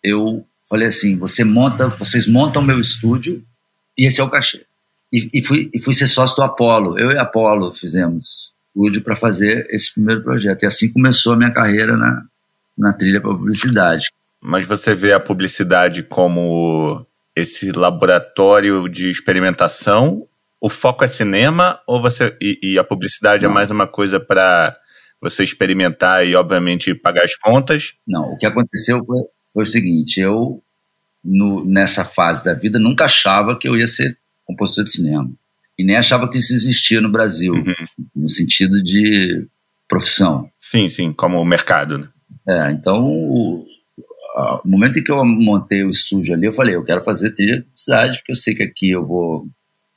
Eu 0.02 0.44
falei 0.68 0.88
assim: 0.88 1.16
você 1.16 1.44
monta, 1.44 1.88
vocês 1.88 2.26
montam 2.26 2.62
meu 2.62 2.80
estúdio 2.80 3.44
e 3.96 4.06
esse 4.06 4.20
é 4.20 4.24
o 4.24 4.30
cachê. 4.30 4.64
E, 5.12 5.26
e, 5.34 5.42
fui, 5.42 5.68
e 5.74 5.80
fui 5.80 5.92
ser 5.92 6.06
sócio 6.06 6.36
do 6.36 6.42
Apolo. 6.42 6.98
Eu 6.98 7.10
e 7.10 7.18
Apolo 7.18 7.72
fizemos 7.72 8.54
estúdio 8.74 9.02
para 9.02 9.16
fazer 9.16 9.64
esse 9.70 9.92
primeiro 9.92 10.22
projeto. 10.22 10.62
E 10.62 10.66
assim 10.66 10.92
começou 10.92 11.32
a 11.32 11.36
minha 11.36 11.52
carreira 11.52 11.96
na, 11.96 12.22
na 12.78 12.92
trilha 12.92 13.20
para 13.20 13.30
publicidade. 13.30 14.06
Mas 14.40 14.66
você 14.66 14.94
vê 14.94 15.12
a 15.12 15.20
publicidade 15.20 16.02
como 16.02 17.04
esse 17.36 17.72
laboratório 17.72 18.88
de 18.88 19.10
experimentação? 19.10 20.26
O 20.60 20.68
foco 20.68 21.04
é 21.04 21.06
cinema 21.06 21.80
ou 21.86 22.00
você 22.00 22.36
e, 22.40 22.58
e 22.62 22.78
a 22.78 22.84
publicidade 22.84 23.44
é 23.44 23.48
Não. 23.48 23.52
é 23.52 23.54
mais 23.54 23.70
uma 23.70 23.86
coisa 23.86 24.20
para 24.20 24.76
você 25.20 25.42
experimentar 25.44 26.26
e 26.26 26.34
obviamente 26.34 26.94
pagar 26.94 27.24
as 27.24 27.36
contas? 27.36 27.94
Não, 28.06 28.22
o 28.22 28.36
que 28.38 28.46
aconteceu 28.46 29.04
foi, 29.04 29.20
foi 29.52 29.64
o 29.64 29.66
seguinte, 29.66 30.20
eu 30.20 30.62
no, 31.22 31.64
nessa 31.64 32.04
fase 32.04 32.44
da 32.44 32.54
vida 32.54 32.78
nunca 32.78 33.04
achava 33.04 33.58
que 33.58 33.68
eu 33.68 33.76
ia 33.76 33.86
ser 33.86 34.16
compositor 34.44 34.84
de 34.84 34.90
cinema 34.90 35.30
e 35.78 35.84
nem 35.84 35.96
achava 35.96 36.28
que 36.28 36.38
isso 36.38 36.52
existia 36.52 37.00
no 37.00 37.10
Brasil 37.10 37.54
uhum. 37.54 37.74
no 38.14 38.28
sentido 38.28 38.82
de 38.82 39.46
profissão. 39.88 40.50
Sim, 40.60 40.88
sim, 40.88 41.12
como 41.12 41.44
mercado. 41.44 41.98
Né? 41.98 42.08
É, 42.48 42.70
então 42.70 43.02
o, 43.02 43.66
o 44.64 44.68
momento 44.68 44.98
em 44.98 45.02
que 45.02 45.10
eu 45.10 45.24
montei 45.24 45.82
o 45.82 45.90
estúdio 45.90 46.34
ali, 46.34 46.46
eu 46.46 46.52
falei, 46.52 46.74
eu 46.74 46.84
quero 46.84 47.02
fazer 47.02 47.32
trilha 47.32 47.60
de 47.60 47.66
cidade, 47.74 48.18
porque 48.18 48.32
eu 48.32 48.36
sei 48.36 48.54
que 48.54 48.62
aqui 48.62 48.90
eu 48.90 49.04
vou 49.04 49.48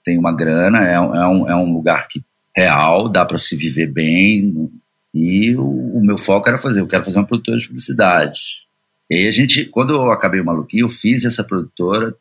ter 0.03 0.17
uma 0.17 0.33
grana, 0.33 0.87
é, 0.87 0.93
é, 0.93 0.99
um, 0.99 1.47
é 1.47 1.55
um 1.55 1.73
lugar 1.73 2.07
que 2.07 2.23
real, 2.55 3.09
dá 3.09 3.25
para 3.25 3.37
se 3.37 3.55
viver 3.55 3.87
bem, 3.87 4.71
e 5.13 5.55
o, 5.55 5.63
o, 5.63 6.01
meu 6.03 6.17
foco 6.17 6.47
era 6.47 6.57
fazer, 6.57 6.79
eu 6.79 6.87
quero 6.87 7.03
fazer 7.03 7.19
uma 7.19 7.27
produtora 7.27 7.57
de 7.57 7.67
publicidade. 7.67 8.62
E 9.09 9.27
a 9.27 9.31
gente, 9.31 9.65
quando 9.65 9.93
eu 9.93 10.11
acabei 10.11 10.41
o 10.41 10.45
Maluquinho, 10.45 10.85
eu 10.85 10.89
fiz 10.89 11.25
essa 11.25 11.43
produtora, 11.43 12.15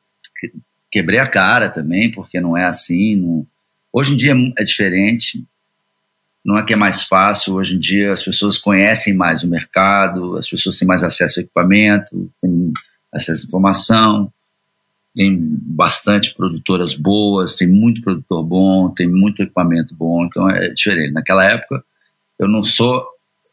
quebrei 0.90 1.18
a 1.18 1.26
cara 1.26 1.68
também, 1.68 2.10
porque 2.10 2.40
não 2.40 2.56
é 2.56 2.64
assim, 2.64 3.16
não... 3.16 3.46
hoje 3.92 4.14
em 4.14 4.16
dia 4.16 4.34
é 4.58 4.64
diferente, 4.64 5.44
não 6.44 6.58
é 6.58 6.64
que 6.64 6.72
é 6.72 6.76
mais 6.76 7.04
fácil, 7.04 7.54
hoje 7.54 7.76
em 7.76 7.78
dia 7.78 8.12
as 8.12 8.22
pessoas 8.22 8.58
conhecem 8.58 9.14
mais 9.14 9.44
o 9.44 9.48
mercado, 9.48 10.36
as 10.36 10.48
pessoas 10.48 10.76
têm 10.76 10.88
mais 10.88 11.04
acesso 11.04 11.38
ao 11.38 11.44
equipamento, 11.44 12.30
têm 12.40 12.72
acesso 13.12 13.44
à 13.44 13.46
informação, 13.46 14.32
tem 15.14 15.36
bastante 15.38 16.34
produtoras 16.34 16.94
boas, 16.94 17.54
tem 17.54 17.68
muito 17.68 18.02
produtor 18.02 18.44
bom, 18.44 18.90
tem 18.90 19.08
muito 19.08 19.42
equipamento 19.42 19.94
bom, 19.94 20.24
então 20.24 20.50
é 20.50 20.70
diferente. 20.70 21.12
Naquela 21.12 21.44
época, 21.44 21.84
eu 22.38 22.48
não 22.48 22.62
sou 22.62 23.11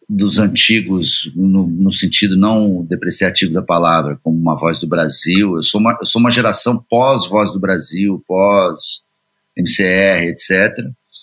dos 0.10 0.40
antigos, 0.40 1.32
no, 1.36 1.68
no, 1.68 1.92
sentido 1.92 2.36
não 2.36 2.84
depreciativo 2.84 3.54
da 3.54 3.62
palavra, 3.62 4.20
como 4.24 4.36
uma 4.38 4.58
voz 4.58 4.80
do 4.80 4.88
Brasil, 4.88 5.56
eu 5.56 5.62
sou 5.62 5.80
uma, 5.80 5.94
eu 6.00 6.06
sou 6.06 6.20
uma 6.20 6.32
geração 6.32 6.84
pós-voz 6.90 7.54
do 7.54 7.60
Brasil, 7.60 8.24
pós-MCR, 8.28 10.24
etc. 10.24 10.78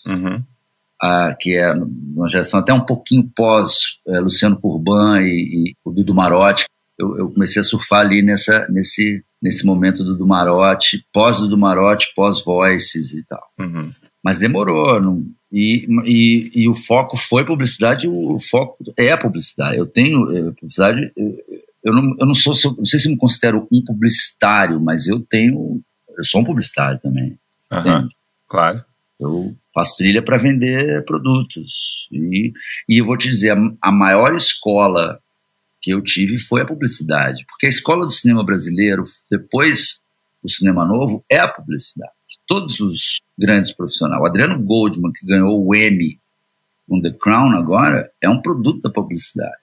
Uhum 0.06 0.42
ah, 1.00 1.34
que 1.38 1.54
é 1.54 1.72
uma 1.72 2.28
geração 2.28 2.60
até 2.60 2.72
um 2.72 2.84
pouquinho 2.84 3.30
pós 3.34 3.98
é, 4.08 4.18
Luciano 4.20 4.58
Purban 4.58 5.20
e, 5.22 5.70
e 5.70 5.74
o 5.84 5.90
Dudu 5.90 6.14
Marotti. 6.14 6.64
Eu, 6.98 7.18
eu, 7.18 7.30
comecei 7.30 7.60
a 7.60 7.64
surfar 7.64 8.00
ali 8.00 8.22
nessa, 8.22 8.66
nesse, 8.70 9.22
nesse 9.42 9.66
momento 9.66 10.02
do 10.02 10.12
Dudu 10.12 10.26
Marotti, 10.26 11.04
pós 11.12 11.38
Dudu 11.38 11.58
Marotti, 11.58 12.12
pós 12.14 12.42
Voices 12.42 13.12
e 13.12 13.26
tal. 13.26 13.42
Uhum. 13.60 13.92
Mas 14.24 14.38
demorou, 14.38 15.00
não, 15.00 15.26
e, 15.58 15.86
e, 16.04 16.50
e, 16.54 16.68
o 16.68 16.74
foco 16.74 17.16
foi 17.16 17.42
publicidade, 17.42 18.06
o 18.06 18.38
foco 18.38 18.76
é 18.98 19.10
a 19.10 19.16
publicidade. 19.16 19.78
Eu 19.78 19.86
tenho 19.86 20.30
é, 20.36 20.52
publicidade, 20.52 21.10
eu, 21.16 21.34
eu, 21.82 21.94
não, 21.94 22.14
eu 22.20 22.26
não 22.26 22.34
sou, 22.34 22.52
não 22.76 22.84
sei 22.84 23.00
se 23.00 23.08
me 23.08 23.16
considero 23.16 23.66
um 23.72 23.82
publicitário, 23.82 24.78
mas 24.78 25.06
eu 25.06 25.18
tenho, 25.18 25.82
eu 26.18 26.24
sou 26.24 26.42
um 26.42 26.44
publicitário 26.44 27.00
também. 27.00 27.38
Uhum, 27.72 28.06
claro. 28.46 28.84
Eu 29.18 29.56
faço 29.72 29.96
trilha 29.96 30.22
para 30.22 30.36
vender 30.36 31.02
produtos. 31.06 32.06
E, 32.12 32.52
e 32.86 32.98
eu 32.98 33.06
vou 33.06 33.16
te 33.16 33.30
dizer, 33.30 33.52
a, 33.52 33.72
a 33.80 33.90
maior 33.90 34.34
escola 34.34 35.18
que 35.80 35.90
eu 35.90 36.02
tive 36.02 36.38
foi 36.38 36.60
a 36.60 36.66
publicidade. 36.66 37.46
Porque 37.48 37.64
a 37.64 37.70
escola 37.70 38.04
do 38.04 38.12
cinema 38.12 38.44
brasileiro, 38.44 39.04
depois 39.30 40.02
do 40.42 40.50
cinema 40.50 40.84
novo, 40.84 41.24
é 41.30 41.38
a 41.38 41.48
publicidade. 41.48 42.12
Todos 42.46 42.80
os 42.80 43.20
grandes 43.38 43.72
profissionais. 43.72 44.20
O 44.20 44.26
Adriano 44.26 44.62
Goldman, 44.62 45.12
que 45.12 45.26
ganhou 45.26 45.64
o 45.64 45.74
Emmy 45.74 46.18
com 46.88 47.00
The 47.00 47.10
Crown 47.12 47.56
agora, 47.56 48.10
é 48.22 48.28
um 48.28 48.40
produto 48.40 48.82
da 48.82 48.90
publicidade. 48.90 49.56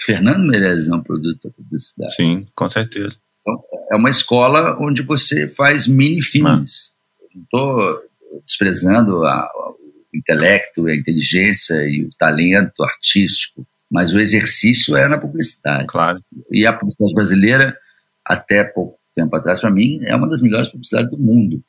Fernando 0.00 0.46
Meirelles 0.46 0.88
é 0.88 0.94
um 0.94 1.02
produto 1.02 1.48
da 1.48 1.50
publicidade. 1.50 2.14
Sim, 2.14 2.46
com 2.54 2.70
certeza. 2.70 3.18
Então, 3.40 3.62
é 3.92 3.96
uma 3.96 4.10
escola 4.10 4.76
onde 4.80 5.02
você 5.02 5.46
faz 5.46 5.86
mini 5.86 6.22
filmes. 6.22 6.92
Não 7.34 7.42
estou 7.42 8.02
desprezando 8.44 9.24
a, 9.24 9.50
o 9.54 10.16
intelecto, 10.16 10.86
a 10.86 10.94
inteligência 10.94 11.74
e 11.86 12.04
o 12.04 12.10
talento 12.18 12.82
artístico, 12.82 13.66
mas 13.90 14.14
o 14.14 14.20
exercício 14.20 14.96
é 14.96 15.08
na 15.08 15.18
publicidade. 15.18 15.86
Claro. 15.86 16.22
E 16.50 16.66
a 16.66 16.72
publicidade 16.72 17.14
brasileira, 17.14 17.76
até 18.24 18.64
pouco 18.64 18.98
tempo 19.14 19.34
atrás, 19.36 19.60
para 19.60 19.70
mim, 19.70 20.00
é 20.04 20.14
uma 20.14 20.28
das 20.28 20.40
melhores 20.40 20.68
publicidades 20.68 21.10
do 21.10 21.18
mundo. 21.18 21.62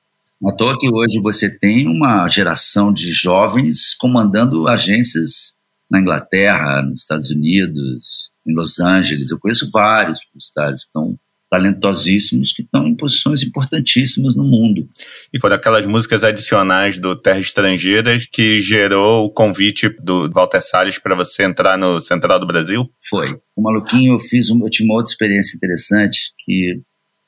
À 0.43 0.51
toa 0.51 0.79
que 0.79 0.89
hoje 0.91 1.21
você 1.21 1.49
tem 1.49 1.87
uma 1.87 2.27
geração 2.27 2.91
de 2.91 3.13
jovens 3.13 3.93
comandando 3.93 4.67
agências 4.67 5.55
na 5.89 5.99
Inglaterra, 5.99 6.81
nos 6.81 7.01
Estados 7.01 7.29
Unidos, 7.29 8.31
em 8.47 8.55
Los 8.55 8.79
Angeles. 8.79 9.29
Eu 9.29 9.39
conheço 9.39 9.69
vários 9.71 10.23
publicitários 10.25 10.81
que 10.81 10.87
estão 10.87 11.19
talentosíssimos 11.51 12.53
que 12.53 12.61
estão 12.61 12.87
em 12.87 12.95
posições 12.95 13.43
importantíssimas 13.43 14.35
no 14.35 14.43
mundo. 14.43 14.87
E 15.33 15.39
foram 15.39 15.57
aquelas 15.57 15.85
músicas 15.85 16.23
adicionais 16.23 16.97
do 16.97 17.13
Terra 17.13 17.39
Estrangeiras 17.39 18.25
que 18.25 18.61
gerou 18.61 19.25
o 19.25 19.29
convite 19.29 19.89
do 20.01 20.31
Walter 20.31 20.61
Salles 20.61 20.97
para 20.97 21.13
você 21.13 21.43
entrar 21.43 21.77
no 21.77 21.99
Central 21.99 22.39
do 22.39 22.47
Brasil? 22.47 22.89
Foi. 23.09 23.37
O 23.53 23.61
Maluquinho, 23.61 24.13
eu 24.13 24.19
fiz 24.19 24.49
eu 24.49 24.69
tive 24.69 24.85
uma 24.85 24.95
outra 24.95 25.11
experiência 25.11 25.57
interessante 25.57 26.31
que, 26.39 26.81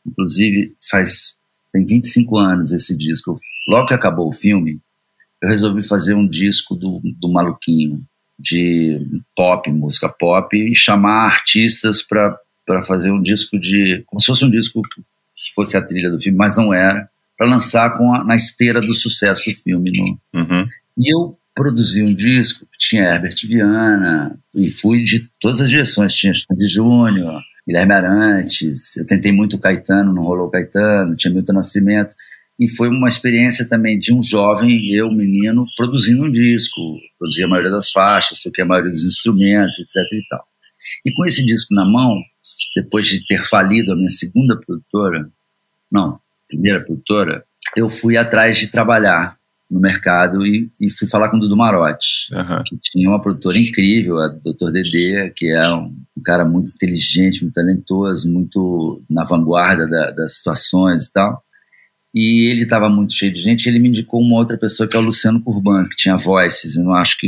inclusive, 0.08 0.74
faz 0.90 1.36
tem 1.74 1.86
25 1.86 2.38
anos 2.38 2.72
esse 2.72 2.96
disco. 2.96 3.36
Logo 3.68 3.88
que 3.88 3.94
acabou 3.94 4.30
o 4.30 4.34
filme, 4.34 4.80
eu 5.42 5.50
resolvi 5.50 5.84
fazer 5.84 6.14
um 6.14 6.28
disco 6.28 6.76
do, 6.76 7.02
do 7.20 7.32
Maluquinho 7.32 8.00
de 8.40 9.00
pop, 9.36 9.70
música 9.72 10.08
pop, 10.08 10.56
e 10.56 10.76
chamar 10.76 11.26
artistas 11.26 12.02
para 12.02 12.38
para 12.66 12.84
fazer 12.84 13.12
um 13.12 13.22
disco 13.22 13.60
de. 13.60 14.04
como 14.06 14.20
se 14.20 14.28
fosse 14.28 14.46
um 14.46 14.50
disco 14.50 14.82
que 14.82 15.54
fosse 15.54 15.76
a 15.78 15.82
trilha 15.82 16.10
do 16.10 16.20
filme, 16.20 16.38
mas 16.38 16.58
não 16.58 16.74
era, 16.74 17.10
para 17.38 17.48
lançar 17.48 17.98
com 17.98 18.14
a, 18.14 18.24
na 18.24 18.36
esteira 18.36 18.80
do 18.80 18.94
sucesso 18.94 19.50
do 19.50 19.56
filme. 19.56 19.92
No, 19.96 20.42
uhum. 20.42 20.68
E 20.98 21.14
eu 21.14 21.38
produzi 21.54 22.02
um 22.02 22.14
disco 22.14 22.66
que 22.72 22.78
tinha 22.78 23.04
Herbert 23.04 23.36
Viana, 23.46 24.40
e 24.56 24.70
fui 24.70 25.04
de 25.04 25.24
todas 25.40 25.62
as 25.62 25.70
direções. 25.70 26.14
Tinha 26.14 26.32
Stanley 26.32 26.68
Júnior, 26.68 27.42
Guilherme 27.68 27.94
Arantes, 27.94 28.98
eu 28.98 29.06
tentei 29.06 29.32
muito 29.32 29.58
Caetano, 29.58 30.14
não 30.14 30.24
rolou 30.24 30.50
Caetano, 30.50 31.16
tinha 31.16 31.34
Milton 31.34 31.54
Nascimento. 31.54 32.14
E 32.60 32.70
foi 32.70 32.88
uma 32.88 33.08
experiência 33.08 33.68
também 33.68 33.98
de 33.98 34.14
um 34.14 34.22
jovem, 34.22 34.94
eu, 34.94 35.12
menino, 35.12 35.66
produzindo 35.76 36.26
um 36.26 36.32
disco. 36.32 36.80
Produzia 37.18 37.46
a 37.46 37.50
maioria 37.50 37.72
das 37.72 37.92
faixas, 37.92 38.46
o 38.46 38.52
que 38.52 38.62
a 38.62 38.66
maioria 38.66 38.92
dos 38.92 39.06
instrumentos, 39.06 39.80
etc 39.80 39.96
e 40.12 40.28
tal. 40.30 40.46
E 41.06 41.12
com 41.14 41.26
esse 41.26 41.46
disco 41.46 41.74
na 41.74 41.86
mão, 41.86 42.22
depois 42.76 43.08
de 43.08 43.26
ter 43.26 43.44
falido 43.44 43.92
a 43.92 43.96
minha 43.96 44.10
segunda 44.10 44.60
produtora, 44.60 45.30
não, 45.92 46.20
primeira 46.48 46.82
produtora, 46.82 47.44
eu 47.76 47.90
fui 47.90 48.18
atrás 48.18 48.58
de 48.58 48.68
trabalhar 48.68 49.38
no 49.74 49.80
mercado 49.80 50.46
e, 50.46 50.72
e, 50.80 50.90
fui 50.92 51.08
falar 51.08 51.30
com 51.30 51.38
o 51.38 51.40
Dudu 51.40 51.58
Marotti, 51.58 52.32
uhum. 52.32 52.64
que 52.64 52.78
tinha 52.80 53.10
uma 53.10 53.20
produtora 53.20 53.58
incrível, 53.58 54.20
a 54.20 54.28
Dr. 54.28 54.72
Dedê, 54.72 55.32
que 55.32 55.48
é 55.48 55.68
um, 55.74 55.96
um, 56.16 56.22
cara 56.24 56.46
muito 56.46 56.72
inteligente, 56.72 57.42
muito 57.42 57.56
talentoso, 57.56 58.32
muito 58.32 59.02
na 59.10 59.26
vanguarda 59.26 59.88
da, 59.90 60.12
das 60.12 60.38
situações 60.38 61.08
e 61.08 61.14
tal. 61.14 61.44
E 62.14 62.52
ele 62.52 62.64
estava 62.64 62.88
muito 62.88 63.14
cheio 63.14 63.34
de 63.34 63.42
gente, 63.42 63.68
ele 63.68 63.80
me 63.80 63.90
indicou 63.90 64.22
uma 64.22 64.38
outra 64.38 64.60
pessoa 64.60 64.88
que 64.88 64.96
é 64.96 65.00
o 65.00 65.04
Luciano 65.04 65.42
Curban, 65.42 65.90
que 65.90 65.96
tinha 65.96 66.16
Voices, 66.16 66.78
eu 66.78 66.84
não 66.84 66.94
acho 66.94 67.18
que 67.18 67.28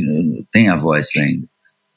tem 0.52 0.70
a 0.70 0.76
Voice 0.76 1.20
ainda. 1.20 1.48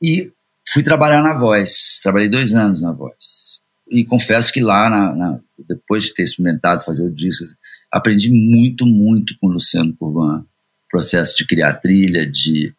E 0.03 0.33
fui 0.73 0.83
trabalhar 0.83 1.23
na 1.23 1.35
Voice, 1.35 2.01
trabalhei 2.03 2.31
dois 2.31 2.55
anos 2.55 2.81
na 2.81 2.93
Voice. 2.93 3.61
E 3.91 4.03
confesso 4.07 4.51
que 4.51 4.63
lá, 4.63 4.89
na, 4.89 5.15
na, 5.15 5.41
depois 5.69 6.05
de 6.05 6.15
ter 6.15 6.23
experimentado 6.23 6.83
fazer 6.83 7.05
o 7.05 7.15
disco, 7.15 7.45
aprendi 7.91 8.31
muito, 8.31 8.87
muito 8.87 9.37
com 9.41 9.49
o 9.49 9.53
Luciano 9.53 9.95
Curvan. 9.97 10.45
Processo 10.91 11.37
de 11.37 11.47
criar 11.47 11.75
trilha, 11.75 12.29
de, 12.31 12.73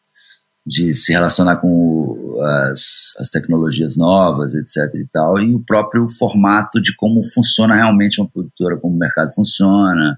de 0.66 0.96
se 0.96 1.12
relacionar 1.12 1.58
com 1.58 2.40
as, 2.42 3.14
as 3.18 3.30
tecnologias 3.30 3.96
novas, 3.96 4.56
etc. 4.56 4.94
e 4.96 5.06
tal, 5.12 5.40
e 5.40 5.54
o 5.54 5.60
próprio 5.60 6.10
formato 6.10 6.82
de 6.82 6.96
como 6.96 7.24
funciona 7.24 7.76
realmente 7.76 8.20
uma 8.20 8.30
produtora, 8.30 8.78
como 8.78 8.96
o 8.96 9.00
mercado 9.00 9.34
funciona, 9.34 10.18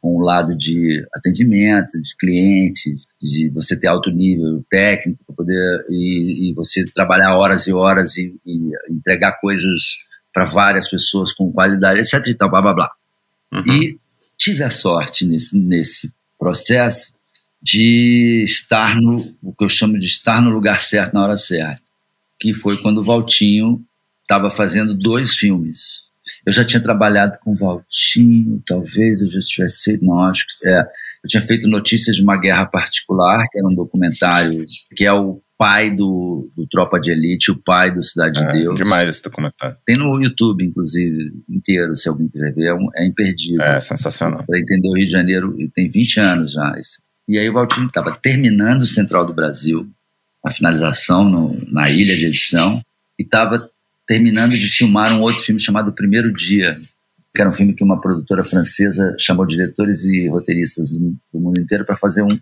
com 0.00 0.16
o 0.16 0.20
lado 0.20 0.54
de 0.54 1.02
atendimento, 1.14 2.00
de 2.00 2.14
cliente, 2.16 2.94
de 3.20 3.48
você 3.48 3.74
ter 3.74 3.86
alto 3.86 4.10
nível 4.10 4.62
técnico 4.68 5.24
para 5.26 5.34
poder 5.34 5.84
e, 5.88 6.50
e, 6.50 6.54
você 6.54 6.84
trabalhar 6.94 7.36
horas 7.38 7.66
e 7.66 7.72
horas 7.72 8.16
e, 8.18 8.36
e 8.46 8.70
entregar 8.90 9.40
coisas 9.40 10.04
para 10.32 10.44
várias 10.44 10.88
pessoas 10.90 11.32
com 11.32 11.50
qualidade, 11.50 12.00
etc 12.00 12.26
e 12.26 12.34
tal, 12.34 12.50
blá 12.50 12.60
blá 12.60 12.74
blá. 12.74 12.90
Uhum. 13.54 13.72
E 13.72 13.98
tive 14.36 14.62
a 14.62 14.70
sorte 14.70 15.26
nesse, 15.26 15.58
nesse 15.58 16.12
processo 16.38 17.12
de 17.62 18.42
estar 18.44 19.00
no 19.00 19.34
o 19.42 19.54
que 19.54 19.64
eu 19.64 19.68
chamo 19.68 19.98
de 19.98 20.06
estar 20.06 20.42
no 20.42 20.50
lugar 20.50 20.80
certo 20.80 21.14
na 21.14 21.22
hora 21.22 21.38
certa, 21.38 21.80
que 22.38 22.52
foi 22.52 22.80
quando 22.82 22.98
o 22.98 23.02
Valtinho 23.02 23.82
estava 24.22 24.50
fazendo 24.50 24.94
dois 24.94 25.34
filmes. 25.34 26.04
Eu 26.46 26.52
já 26.52 26.64
tinha 26.64 26.82
trabalhado 26.82 27.38
com 27.40 27.52
o 27.52 27.56
Valtinho, 27.56 28.62
talvez 28.66 29.22
eu 29.22 29.28
já 29.28 29.40
tivesse 29.40 29.84
feito, 29.84 30.04
não 30.04 30.20
acho 30.20 30.44
que 30.46 30.68
é. 30.68 30.80
Eu 31.22 31.28
tinha 31.28 31.42
feito 31.42 31.68
Notícias 31.68 32.16
de 32.16 32.22
uma 32.22 32.38
Guerra 32.38 32.66
Particular, 32.66 33.46
que 33.50 33.58
era 33.58 33.66
um 33.66 33.74
documentário 33.74 34.64
que 34.94 35.06
é 35.06 35.12
o 35.12 35.40
pai 35.58 35.90
do, 35.90 36.50
do 36.56 36.66
Tropa 36.66 37.00
de 37.00 37.10
Elite, 37.10 37.50
o 37.50 37.58
pai 37.64 37.92
do 37.92 38.02
Cidade 38.02 38.40
é, 38.40 38.46
de 38.46 38.52
Deus. 38.60 38.76
Demais 38.76 39.08
esse 39.08 39.22
documentário. 39.22 39.76
Tem 39.84 39.96
no 39.96 40.20
YouTube, 40.20 40.64
inclusive, 40.64 41.32
inteiro, 41.48 41.96
se 41.96 42.08
alguém 42.08 42.28
quiser 42.28 42.52
ver. 42.54 42.66
É, 42.66 42.74
um, 42.74 42.88
é 42.96 43.06
imperdível. 43.06 43.62
É 43.62 43.80
sensacional. 43.80 44.44
Para 44.46 44.58
entender 44.58 44.88
o 44.88 44.94
Rio 44.94 45.06
de 45.06 45.12
Janeiro, 45.12 45.56
tem 45.74 45.88
20 45.88 46.20
anos 46.20 46.52
já. 46.52 46.74
Esse. 46.78 46.98
E 47.28 47.38
aí 47.38 47.48
o 47.48 47.52
Valtinho 47.52 47.86
estava 47.86 48.16
terminando 48.20 48.82
o 48.82 48.86
Central 48.86 49.26
do 49.26 49.32
Brasil, 49.32 49.88
a 50.44 50.50
finalização 50.50 51.28
no, 51.28 51.46
na 51.72 51.90
ilha 51.90 52.14
de 52.14 52.26
edição, 52.26 52.80
e 53.18 53.22
estava 53.22 53.70
terminando 54.06 54.52
de 54.52 54.66
filmar 54.68 55.12
um 55.14 55.22
outro 55.22 55.40
filme 55.40 55.60
chamado 55.60 55.92
Primeiro 55.92 56.32
Dia, 56.32 56.78
que 57.34 57.40
era 57.40 57.48
um 57.48 57.52
filme 57.52 57.72
que 57.72 57.82
uma 57.82 58.00
produtora 58.00 58.44
francesa 58.44 59.16
chamou 59.18 59.46
diretores 59.46 60.04
e 60.04 60.28
roteiristas 60.28 60.92
do, 60.92 61.16
do 61.32 61.40
mundo 61.40 61.58
inteiro 61.58 61.84
para 61.84 61.96
fazer 61.96 62.22
um, 62.22 62.38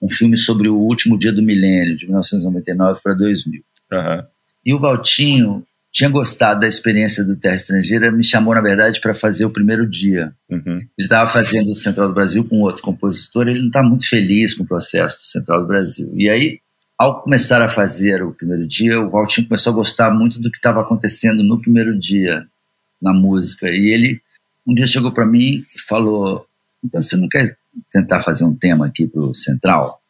um 0.00 0.08
filme 0.08 0.36
sobre 0.36 0.68
o 0.68 0.76
último 0.76 1.18
dia 1.18 1.32
do 1.32 1.42
milênio, 1.42 1.96
de 1.96 2.06
1999 2.06 3.00
para 3.02 3.14
2000. 3.14 3.62
Uhum. 3.92 4.24
E 4.64 4.74
o 4.74 4.78
Valtinho 4.78 5.64
tinha 5.92 6.10
gostado 6.10 6.60
da 6.60 6.68
experiência 6.68 7.24
do 7.24 7.36
Terra 7.36 7.54
Estrangeira, 7.54 8.12
me 8.12 8.22
chamou, 8.22 8.54
na 8.54 8.60
verdade, 8.60 9.00
para 9.00 9.14
fazer 9.14 9.46
o 9.46 9.52
primeiro 9.52 9.88
dia. 9.88 10.34
Uhum. 10.50 10.76
Ele 10.76 10.90
estava 10.98 11.26
fazendo 11.26 11.72
o 11.72 11.76
Central 11.76 12.08
do 12.08 12.14
Brasil 12.14 12.44
com 12.44 12.60
outro 12.60 12.82
compositor, 12.82 13.48
ele 13.48 13.60
não 13.60 13.68
está 13.68 13.82
muito 13.82 14.08
feliz 14.08 14.54
com 14.54 14.64
o 14.64 14.66
processo 14.66 15.20
do 15.20 15.26
Central 15.26 15.62
do 15.62 15.66
Brasil. 15.66 16.10
E 16.14 16.28
aí, 16.28 16.60
ao 16.98 17.22
começar 17.22 17.62
a 17.62 17.68
fazer 17.68 18.22
o 18.22 18.32
primeiro 18.32 18.66
dia, 18.66 19.00
o 19.00 19.08
Valtinho 19.08 19.48
começou 19.48 19.72
a 19.72 19.76
gostar 19.76 20.10
muito 20.10 20.38
do 20.40 20.50
que 20.50 20.58
estava 20.58 20.80
acontecendo 20.82 21.42
no 21.42 21.60
primeiro 21.60 21.98
dia, 21.98 22.44
na 23.00 23.14
música. 23.14 23.68
E 23.70 23.92
ele 23.92 24.20
um 24.66 24.74
dia 24.74 24.86
chegou 24.86 25.12
para 25.12 25.24
mim 25.24 25.62
e 25.74 25.80
falou: 25.86 26.46
Então 26.84 27.00
você 27.00 27.16
não 27.16 27.28
quer 27.28 27.56
tentar 27.92 28.20
fazer 28.20 28.44
um 28.44 28.54
tema 28.54 28.86
aqui 28.86 29.06
pro 29.06 29.34
Central? 29.34 30.00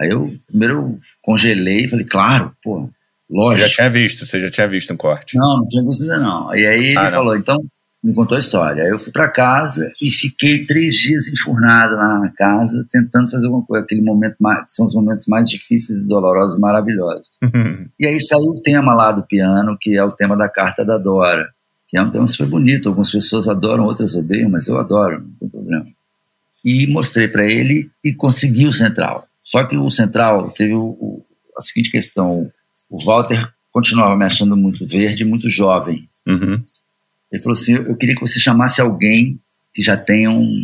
Aí 0.00 0.10
eu 0.10 0.28
primeiro 0.48 0.98
congelei 1.22 1.84
e 1.84 1.88
falei, 1.88 2.04
claro, 2.04 2.54
pô, 2.62 2.88
lógico. 3.30 3.62
Você 3.62 3.68
já 3.68 3.74
tinha 3.74 3.90
visto, 3.90 4.26
você 4.26 4.40
já 4.40 4.50
tinha 4.50 4.68
visto 4.68 4.92
um 4.92 4.96
corte? 4.96 5.36
Não, 5.36 5.58
não 5.58 5.68
tinha 5.68 5.84
visto 5.84 6.02
ainda 6.02 6.18
não. 6.18 6.54
E 6.54 6.66
aí 6.66 6.88
ele 6.88 6.98
ah, 6.98 7.08
falou, 7.08 7.36
então, 7.36 7.56
me 8.02 8.12
contou 8.12 8.36
a 8.36 8.40
história. 8.40 8.82
Aí 8.82 8.90
eu 8.90 8.98
fui 8.98 9.12
para 9.12 9.30
casa 9.30 9.88
e 10.02 10.10
fiquei 10.10 10.66
três 10.66 10.94
dias 10.94 11.28
enfurnado 11.28 11.94
lá 11.94 12.18
na 12.18 12.30
casa, 12.32 12.84
tentando 12.90 13.30
fazer 13.30 13.46
alguma 13.46 13.64
coisa. 13.64 13.84
Aquele 13.84 14.02
momento 14.02 14.36
mais, 14.40 14.64
são 14.68 14.86
os 14.86 14.94
momentos 14.94 15.26
mais 15.28 15.48
difíceis 15.48 16.02
e 16.02 16.08
dolorosos, 16.08 16.58
maravilhosos. 16.58 17.30
Uhum. 17.42 17.88
E 17.98 18.06
aí 18.06 18.20
saiu 18.20 18.50
o 18.50 18.62
tema 18.62 18.94
lá 18.94 19.12
do 19.12 19.22
piano, 19.22 19.76
que 19.80 19.96
é 19.96 20.04
o 20.04 20.12
tema 20.12 20.36
da 20.36 20.48
carta 20.48 20.84
da 20.84 20.98
Dora, 20.98 21.46
que 21.88 21.96
é 21.96 22.02
um 22.02 22.10
tema 22.10 22.26
super 22.26 22.48
bonito. 22.48 22.88
Algumas 22.88 23.10
pessoas 23.10 23.46
adoram, 23.46 23.84
outras 23.84 24.14
odeiam, 24.14 24.50
mas 24.50 24.66
eu 24.66 24.76
adoro, 24.76 25.20
não 25.20 25.34
tem 25.38 25.48
problema 25.48 25.84
e 26.64 26.86
mostrei 26.86 27.28
para 27.28 27.44
ele 27.44 27.90
e 28.02 28.12
consegui 28.12 28.66
o 28.66 28.72
central. 28.72 29.28
Só 29.42 29.64
que 29.64 29.76
o 29.76 29.90
central 29.90 30.50
teve 30.52 30.72
o, 30.72 30.82
o, 30.82 31.24
a 31.56 31.60
seguinte 31.60 31.90
questão: 31.90 32.44
o 32.90 33.04
Walter 33.04 33.52
continuava 33.70 34.16
me 34.16 34.24
achando 34.24 34.56
muito 34.56 34.86
verde, 34.86 35.24
muito 35.24 35.48
jovem. 35.50 35.98
Uhum. 36.26 36.62
Ele 37.30 37.42
falou 37.42 37.56
assim: 37.56 37.74
eu 37.74 37.96
queria 37.96 38.14
que 38.14 38.26
você 38.26 38.40
chamasse 38.40 38.80
alguém 38.80 39.38
que 39.74 39.82
já 39.82 39.96
tenha 39.96 40.30
um, 40.30 40.56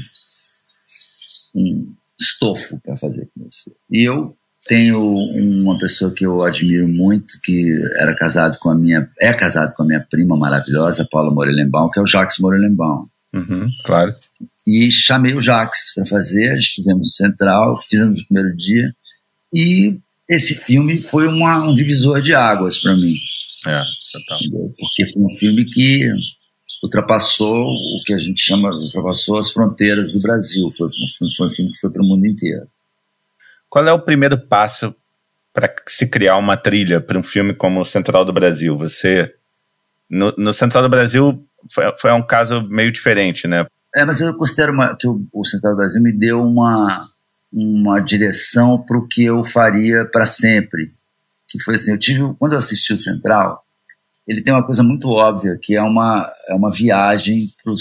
um 1.54 1.94
estofo 2.18 2.80
para 2.80 2.96
fazer 2.96 3.28
com 3.34 3.44
você. 3.44 3.70
E 3.90 4.08
eu 4.08 4.32
tenho 4.66 5.02
uma 5.62 5.78
pessoa 5.78 6.12
que 6.14 6.24
eu 6.24 6.42
admiro 6.42 6.86
muito, 6.86 7.40
que 7.42 7.60
era 7.96 8.14
casado 8.14 8.58
com 8.60 8.70
a 8.70 8.78
minha, 8.78 9.06
é 9.20 9.32
casado 9.32 9.74
com 9.74 9.82
a 9.82 9.86
minha 9.86 10.06
prima 10.08 10.36
maravilhosa, 10.36 11.08
Paula 11.10 11.32
Morelenbaum, 11.32 11.88
que 11.92 11.98
é 11.98 12.02
o 12.02 12.06
Jacques 12.06 12.38
Morelenbaum. 12.38 13.02
Uhum, 13.34 13.66
claro. 13.84 14.12
E 14.66 14.90
chamei 14.90 15.34
o 15.34 15.40
Jax 15.40 15.94
para 15.94 16.06
fazer, 16.06 16.58
fizemos 16.62 17.08
o 17.08 17.12
Central, 17.12 17.76
fizemos 17.78 18.20
o 18.20 18.26
primeiro 18.26 18.56
dia. 18.56 18.94
E 19.52 19.98
esse 20.28 20.54
filme 20.54 21.00
foi 21.00 21.26
uma, 21.26 21.64
um 21.64 21.74
divisor 21.74 22.20
de 22.20 22.34
águas 22.34 22.78
para 22.78 22.94
mim. 22.94 23.14
É, 23.66 23.82
total. 24.12 24.38
Porque 24.78 25.12
foi 25.12 25.22
um 25.22 25.38
filme 25.38 25.64
que 25.64 26.10
ultrapassou 26.82 27.66
o 27.66 28.02
que 28.06 28.12
a 28.14 28.18
gente 28.18 28.40
chama, 28.40 28.70
ultrapassou 28.70 29.38
as 29.38 29.50
fronteiras 29.50 30.12
do 30.12 30.20
Brasil. 30.20 30.68
Foi, 30.70 30.88
foi 31.36 31.46
um 31.46 31.50
filme 31.50 31.72
que 31.72 31.78
foi 31.78 31.90
para 31.90 32.02
o 32.02 32.06
mundo 32.06 32.26
inteiro. 32.26 32.66
Qual 33.68 33.86
é 33.86 33.92
o 33.92 34.00
primeiro 34.00 34.38
passo 34.38 34.94
para 35.52 35.72
se 35.88 36.06
criar 36.06 36.36
uma 36.36 36.56
trilha 36.56 37.00
para 37.00 37.18
um 37.18 37.22
filme 37.22 37.54
como 37.54 37.80
o 37.80 37.84
Central 37.84 38.24
do 38.24 38.32
Brasil? 38.32 38.76
Você 38.78 39.34
no, 40.08 40.34
no 40.36 40.52
Central 40.52 40.82
do 40.82 40.88
Brasil 40.88 41.46
foi, 41.70 41.84
foi 41.98 42.12
um 42.12 42.22
caso 42.22 42.66
meio 42.68 42.90
diferente, 42.90 43.46
né? 43.46 43.66
É, 43.94 44.04
mas 44.04 44.20
eu 44.20 44.34
considero 44.36 44.72
uma, 44.72 44.94
que 44.96 45.06
o, 45.06 45.26
o 45.32 45.44
Central 45.44 45.72
do 45.74 45.78
Brasil 45.78 46.02
me 46.02 46.12
deu 46.12 46.40
uma, 46.40 47.04
uma 47.52 48.00
direção 48.00 48.78
para 48.78 48.96
o 48.96 49.06
que 49.06 49.24
eu 49.24 49.44
faria 49.44 50.04
para 50.04 50.26
sempre. 50.26 50.88
Que 51.48 51.60
foi 51.60 51.74
assim, 51.74 51.92
eu 51.92 51.98
tive, 51.98 52.34
quando 52.38 52.52
eu 52.52 52.58
assisti 52.58 52.92
o 52.92 52.98
Central, 52.98 53.64
ele 54.26 54.42
tem 54.42 54.54
uma 54.54 54.64
coisa 54.64 54.82
muito 54.82 55.08
óbvia, 55.08 55.58
que 55.60 55.74
é 55.74 55.82
uma, 55.82 56.30
é 56.48 56.54
uma 56.54 56.70
viagem 56.70 57.52
para 57.62 57.72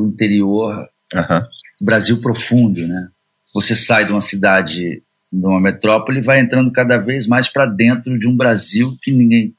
o 0.00 0.06
interior, 0.06 0.76
uhum. 1.12 1.42
Brasil 1.84 2.20
profundo, 2.20 2.86
né? 2.86 3.08
Você 3.52 3.74
sai 3.74 4.06
de 4.06 4.12
uma 4.12 4.20
cidade, 4.20 5.02
de 5.32 5.46
uma 5.46 5.60
metrópole, 5.60 6.20
e 6.20 6.22
vai 6.22 6.40
entrando 6.40 6.70
cada 6.70 6.96
vez 6.98 7.26
mais 7.26 7.48
para 7.48 7.66
dentro 7.66 8.16
de 8.16 8.28
um 8.28 8.36
Brasil 8.36 8.96
que 9.02 9.10
ninguém, 9.10 9.54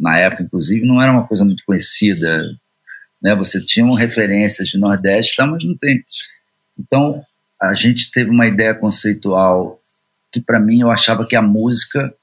na 0.00 0.18
época 0.18 0.44
inclusive, 0.44 0.86
não 0.86 1.00
era 1.00 1.12
uma 1.12 1.26
coisa 1.26 1.44
muito 1.44 1.62
conhecida 1.66 2.42
né? 3.22 3.34
Você 3.36 3.62
tinha 3.62 3.86
referências 3.96 4.68
de 4.68 4.78
Nordeste, 4.78 5.36
tá, 5.36 5.46
mas 5.46 5.64
não 5.64 5.76
tem. 5.76 6.02
Então, 6.78 7.12
a 7.60 7.74
gente 7.74 8.10
teve 8.10 8.30
uma 8.30 8.46
ideia 8.46 8.74
conceitual 8.74 9.78
que, 10.30 10.40
para 10.40 10.60
mim, 10.60 10.80
eu 10.80 10.90
achava 10.90 11.26
que 11.26 11.36
a 11.36 11.42
música 11.42 12.14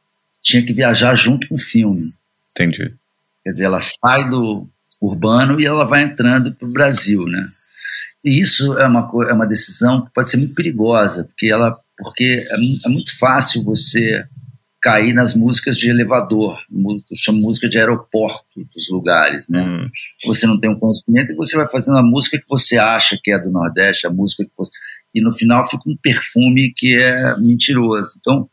tinha 0.42 0.64
que 0.66 0.74
viajar 0.74 1.16
junto 1.16 1.48
com 1.48 1.56
o 1.56 1.60
filme. 1.60 1.96
Entendi. 2.52 2.96
Quer 3.44 3.52
dizer, 3.52 3.66
ela 3.66 3.80
sai 3.80 4.30
do 4.30 4.68
urbano 5.02 5.60
e 5.60 5.66
ela 5.66 5.86
vai 5.86 6.04
entrando 6.04 6.54
para 6.54 6.68
o 6.68 6.72
Brasil, 6.72 7.26
né? 7.26 7.44
E 8.24 8.40
isso 8.40 8.78
é 8.78 8.88
uma, 8.88 9.10
é 9.28 9.34
uma 9.34 9.48
decisão 9.48 10.06
que 10.06 10.14
pode 10.14 10.30
ser 10.30 10.38
muito 10.38 10.56
perigosa, 10.56 11.26
porque, 11.26 11.48
ela, 11.48 11.78
porque 11.98 12.42
é, 12.50 12.88
é 12.88 12.90
muito 12.90 13.18
fácil 13.18 13.64
você 13.64 14.24
cair 14.84 15.14
nas 15.14 15.34
músicas 15.34 15.78
de 15.78 15.90
elevador, 15.90 16.60
chama 17.16 17.40
música 17.40 17.70
de 17.70 17.80
aeroporto 17.80 18.68
dos 18.76 18.90
lugares, 18.90 19.48
né? 19.48 19.64
Hum. 19.64 19.90
Você 20.26 20.46
não 20.46 20.60
tem 20.60 20.70
um 20.70 20.76
conhecimento 20.76 21.32
e 21.32 21.36
você 21.38 21.56
vai 21.56 21.66
fazendo 21.66 21.98
a 21.98 22.04
música 22.04 22.38
que 22.38 22.48
você 22.50 22.78
acha 22.78 23.18
que 23.24 23.32
é 23.32 23.40
do 23.40 23.50
Nordeste, 23.50 24.06
a 24.06 24.10
música 24.10 24.44
que 24.44 24.52
você... 24.58 24.72
E 25.16 25.22
no 25.22 25.32
final 25.32 25.64
fica 25.64 25.84
um 25.88 25.96
perfume 25.96 26.74
que 26.76 26.98
é 26.98 27.40
mentiroso. 27.40 28.16
Então, 28.20 28.50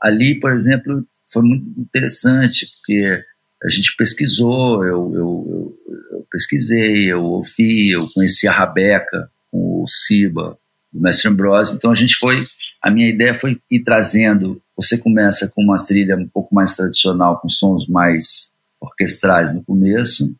ali, 0.00 0.38
por 0.38 0.52
exemplo, 0.52 1.04
foi 1.26 1.42
muito 1.42 1.68
interessante, 1.70 2.68
porque 2.76 3.20
a 3.64 3.68
gente 3.68 3.96
pesquisou, 3.96 4.84
eu, 4.84 5.12
eu, 5.14 5.76
eu, 5.84 5.98
eu 6.12 6.26
pesquisei, 6.30 7.10
eu 7.10 7.24
ouvi, 7.24 7.90
eu 7.90 8.06
conheci 8.14 8.46
a 8.46 8.52
Rabeca, 8.52 9.28
o 9.50 9.84
Siba, 9.88 10.56
do 10.92 11.00
Mestre 11.00 11.28
Ambrose. 11.28 11.74
Então 11.74 11.90
a 11.90 11.94
gente 11.96 12.14
foi, 12.14 12.46
a 12.80 12.88
minha 12.88 13.08
ideia 13.08 13.34
foi 13.34 13.58
ir 13.68 13.82
trazendo. 13.82 14.61
Você 14.82 14.98
começa 14.98 15.48
com 15.48 15.62
uma 15.62 15.78
trilha 15.86 16.16
um 16.16 16.26
pouco 16.26 16.52
mais 16.52 16.74
tradicional, 16.74 17.38
com 17.40 17.48
sons 17.48 17.86
mais 17.86 18.50
orquestrais 18.80 19.54
no 19.54 19.62
começo 19.62 20.34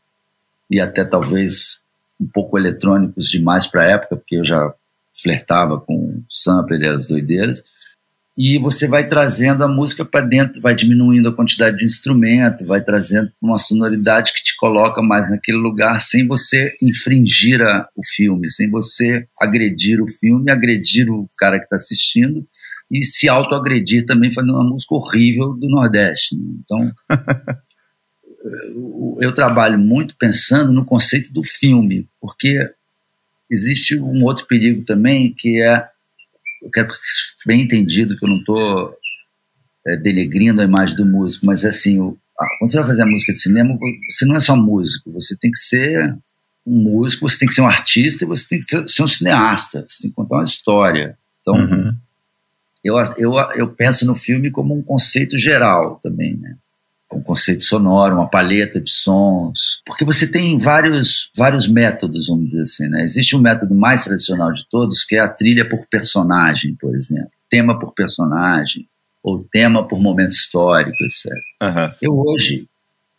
e 0.69 0.81
até 0.81 1.05
talvez 1.05 1.79
um 2.21 2.27
pouco 2.27 2.59
eletrônicos 2.59 3.27
demais 3.27 3.69
para 3.69 3.83
a 3.83 3.87
época, 3.87 4.17
porque 4.17 4.37
eu 4.37 4.45
já 4.45 4.75
flertava 5.15 5.79
com 5.79 6.25
sampler 6.29 6.81
e 6.81 6.89
as 6.89 7.07
doideiras. 7.07 7.63
E 8.37 8.59
você 8.59 8.89
vai 8.89 9.07
trazendo 9.07 9.63
a 9.63 9.69
música 9.69 10.05
para 10.05 10.23
dentro, 10.23 10.61
vai 10.61 10.75
diminuindo 10.75 11.29
a 11.29 11.37
quantidade 11.37 11.77
de 11.77 11.85
instrumento, 11.85 12.67
vai 12.67 12.83
trazendo 12.83 13.31
uma 13.41 13.59
sonoridade 13.59 14.33
que 14.33 14.43
te 14.43 14.57
coloca 14.57 15.03
mais 15.03 15.31
naquele 15.31 15.59
lugar 15.59 16.01
sem 16.01 16.27
você 16.27 16.75
infringir 16.83 17.63
a, 17.63 17.87
o 17.95 18.05
filme, 18.05 18.51
sem 18.51 18.69
você 18.71 19.25
agredir 19.41 20.03
o 20.03 20.09
filme, 20.09 20.51
agredir 20.51 21.09
o 21.11 21.29
cara 21.37 21.59
que 21.59 21.65
está 21.65 21.77
assistindo 21.77 22.45
e 22.93 23.03
se 23.03 23.27
autoagredir 23.27 24.05
também 24.05 24.31
fazendo 24.31 24.53
uma 24.53 24.69
música 24.69 24.95
horrível 24.95 25.55
do 25.55 25.67
Nordeste. 25.67 26.37
Né? 26.37 26.45
Então, 26.63 26.93
eu 29.19 29.35
trabalho 29.35 29.79
muito 29.79 30.15
pensando 30.19 30.73
no 30.73 30.85
conceito 30.85 31.33
do 31.33 31.43
filme, 31.43 32.07
porque 32.21 32.69
existe 33.51 33.99
um 33.99 34.23
outro 34.23 34.47
perigo 34.47 34.85
também 34.85 35.35
que 35.35 35.63
é 35.63 35.83
eu 36.63 36.71
quero 36.71 36.89
que 36.89 36.95
bem 37.45 37.63
entendido 37.63 38.17
que 38.17 38.25
eu 38.25 38.29
não 38.29 38.39
estou 38.39 38.93
é, 39.87 39.97
denegrindo 39.97 40.61
a 40.61 40.65
imagem 40.65 40.95
do 40.95 41.05
músico, 41.05 41.45
mas 41.45 41.65
é 41.65 41.71
assim, 41.71 41.99
o, 41.99 42.17
quando 42.59 42.71
você 42.71 42.79
vai 42.79 42.87
fazer 42.87 43.03
a 43.03 43.07
música 43.07 43.33
de 43.33 43.41
cinema, 43.41 43.77
você 44.09 44.25
não 44.25 44.37
é 44.37 44.41
só 44.41 44.55
músico, 44.55 45.11
você 45.11 45.37
tem 45.37 45.51
que 45.51 45.59
ser 45.59 46.17
um 46.65 46.79
músico, 46.79 47.29
você 47.29 47.39
tem 47.39 47.49
que 47.49 47.55
ser 47.55 47.63
um 47.63 47.67
artista 47.67 48.25
e 48.25 48.29
você 48.29 48.49
tem 48.49 48.61
que 48.61 48.89
ser 48.89 49.03
um 49.03 49.09
cineasta, 49.09 49.85
você 49.89 50.03
tem 50.03 50.11
que 50.11 50.15
contar 50.15 50.37
uma 50.37 50.45
história. 50.45 51.19
Então, 51.41 51.55
uhum. 51.55 51.97
Eu, 52.85 52.97
eu, 53.19 53.33
eu 53.57 53.75
penso 53.75 54.07
no 54.07 54.15
filme 54.15 54.51
como 54.51 54.75
um 54.75 54.83
conceito 54.83 55.39
geral 55.39 56.01
também, 56.03 56.37
né? 56.37 56.57
um 57.17 57.23
conceito 57.23 57.63
sonoro, 57.63 58.17
uma 58.17 58.29
paleta 58.29 58.81
de 58.81 58.91
sons, 58.91 59.83
porque 59.87 60.05
você 60.05 60.31
tem 60.31 60.59
vários, 60.59 61.31
vários 61.37 61.69
métodos, 61.69 62.29
vamos 62.29 62.47
dizer 62.47 62.63
assim, 62.63 62.89
né? 62.89 63.05
Existe 63.05 63.37
um 63.37 63.41
método 63.41 63.75
mais 63.75 64.05
tradicional 64.05 64.53
de 64.53 64.67
todos, 64.69 65.05
que 65.05 65.17
é 65.17 65.21
a 65.21 65.29
trilha 65.29 65.69
por 65.69 65.87
personagem, 65.89 66.75
por 66.75 66.95
exemplo, 66.95 67.31
tema 67.51 67.79
por 67.79 67.93
personagem, 67.93 68.87
ou 69.23 69.47
tema 69.51 69.87
por 69.87 70.01
momento 70.01 70.31
histórico, 70.31 71.03
etc. 71.05 71.33
Uhum. 71.63 71.95
Eu 72.01 72.19
hoje, 72.19 72.67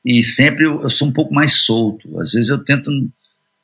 e 0.03 0.21
sempre 0.23 0.65
eu, 0.65 0.81
eu, 0.81 0.89
sou 0.89 1.07
um 1.07 1.13
pouco 1.13 1.33
mais 1.33 1.63
solto, 1.63 2.19
às 2.19 2.33
vezes 2.33 2.49
eu 2.49 2.63
tento 2.63 2.91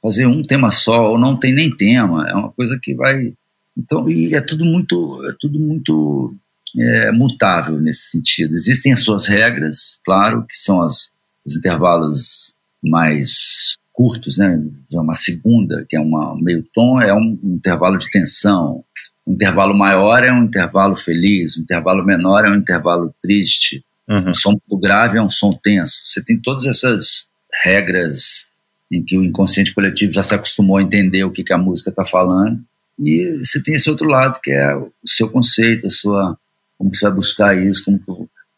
fazer 0.01 0.25
um 0.25 0.43
tema 0.43 0.71
só, 0.71 1.11
ou 1.11 1.19
não 1.19 1.35
tem 1.35 1.53
nem 1.53 1.75
tema, 1.75 2.29
é 2.29 2.33
uma 2.33 2.51
coisa 2.51 2.79
que 2.81 2.93
vai... 2.93 3.33
Então, 3.79 4.09
e 4.09 4.35
é 4.35 4.41
tudo 4.41 4.65
muito, 4.65 4.95
é 5.29 5.35
tudo 5.39 5.57
muito 5.57 6.35
é, 6.77 7.11
mutável 7.11 7.79
nesse 7.79 8.11
sentido. 8.11 8.53
Existem 8.53 8.91
as 8.91 9.01
suas 9.01 9.25
regras, 9.25 9.99
claro, 10.03 10.45
que 10.45 10.57
são 10.57 10.81
as, 10.81 11.09
os 11.45 11.55
intervalos 11.55 12.53
mais 12.83 13.77
curtos, 13.93 14.37
né? 14.37 14.61
Uma 14.93 15.13
segunda, 15.13 15.85
que 15.87 15.95
é 15.95 15.99
uma 15.99 16.35
meio 16.41 16.63
tom, 16.73 17.01
é 17.01 17.13
um, 17.13 17.39
um 17.41 17.55
intervalo 17.55 17.97
de 17.97 18.09
tensão. 18.11 18.83
Um 19.25 19.33
intervalo 19.33 19.73
maior 19.73 20.23
é 20.23 20.31
um 20.31 20.45
intervalo 20.45 20.95
feliz, 20.95 21.57
um 21.57 21.61
intervalo 21.61 22.03
menor 22.03 22.45
é 22.45 22.49
um 22.49 22.55
intervalo 22.55 23.13
triste. 23.21 23.83
Uhum. 24.09 24.29
Um 24.29 24.33
som 24.33 24.51
muito 24.51 24.77
grave 24.77 25.17
é 25.17 25.21
um 25.21 25.29
som 25.29 25.51
tenso. 25.63 26.01
Você 26.03 26.23
tem 26.23 26.37
todas 26.37 26.65
essas 26.65 27.27
regras 27.63 28.49
em 28.91 29.03
que 29.03 29.17
o 29.17 29.23
inconsciente 29.23 29.73
coletivo 29.73 30.11
já 30.11 30.23
se 30.23 30.33
acostumou 30.33 30.77
a 30.77 30.81
entender 30.81 31.23
o 31.23 31.31
que, 31.31 31.43
que 31.43 31.53
a 31.53 31.57
música 31.57 31.91
está 31.91 32.03
falando. 32.03 32.59
E 32.99 33.37
você 33.37 33.61
tem 33.61 33.75
esse 33.75 33.89
outro 33.89 34.07
lado, 34.07 34.39
que 34.41 34.51
é 34.51 34.75
o 34.75 34.91
seu 35.05 35.29
conceito, 35.29 35.87
a 35.87 35.89
sua 35.89 36.37
como 36.77 36.93
você 36.93 37.05
vai 37.05 37.15
buscar 37.15 37.57
isso? 37.57 37.83
Como 37.83 37.99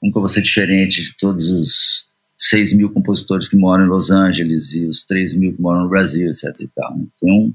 como 0.02 0.12
que 0.12 0.18
eu 0.18 0.22
vou 0.22 0.28
ser 0.28 0.42
diferente 0.42 1.02
de 1.02 1.16
todos 1.16 1.48
os 1.48 2.06
6 2.36 2.74
mil 2.74 2.90
compositores 2.90 3.48
que 3.48 3.56
moram 3.56 3.86
em 3.86 3.90
Los 3.90 4.10
Angeles 4.10 4.74
e 4.74 4.88
os 4.88 5.06
3 5.06 5.38
mil 5.38 5.54
que 5.54 5.62
moram 5.62 5.84
no 5.84 5.90
Brasil, 5.90 6.28
etc. 6.28 6.46
E 6.60 6.68
tal. 6.76 6.96
Tem 7.22 7.32
um, 7.32 7.54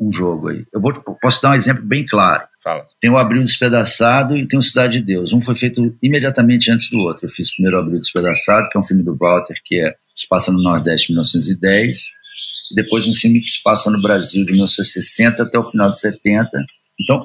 um 0.00 0.10
jogo 0.10 0.48
aí. 0.48 0.64
Eu 0.72 0.80
vou, 0.80 0.90
posso 1.20 1.42
dar 1.42 1.50
um 1.50 1.54
exemplo 1.54 1.84
bem 1.84 2.06
claro. 2.06 2.44
Fala. 2.62 2.86
Tem 2.98 3.10
o 3.10 3.18
Abril 3.18 3.42
Despedaçado 3.42 4.36
e 4.36 4.46
tem 4.46 4.58
o 4.58 4.62
Cidade 4.62 5.00
de 5.00 5.04
Deus. 5.04 5.34
Um 5.34 5.40
foi 5.40 5.54
feito 5.54 5.94
imediatamente 6.02 6.70
antes 6.70 6.88
do 6.88 6.98
outro. 6.98 7.26
Eu 7.26 7.28
fiz 7.28 7.54
primeiro 7.54 7.76
o 7.76 7.80
Abril 7.80 8.00
Despedaçado, 8.00 8.68
que 8.70 8.78
é 8.78 8.80
um 8.80 8.84
filme 8.84 9.02
do 9.02 9.14
Walter, 9.14 9.56
que 9.62 9.80
é, 9.80 9.94
se 10.14 10.26
passa 10.26 10.50
no 10.50 10.62
Nordeste 10.62 11.08
de 11.08 11.12
1910, 11.12 11.98
e 11.98 12.21
depois 12.74 13.06
um 13.08 13.14
filme 13.14 13.40
que 13.40 13.50
se 13.50 13.62
passa 13.62 13.90
no 13.90 14.00
Brasil 14.00 14.44
de 14.44 14.52
1960 14.52 15.42
até 15.42 15.58
o 15.58 15.64
final 15.64 15.90
de 15.90 15.98
70. 15.98 16.50
Então, 17.00 17.24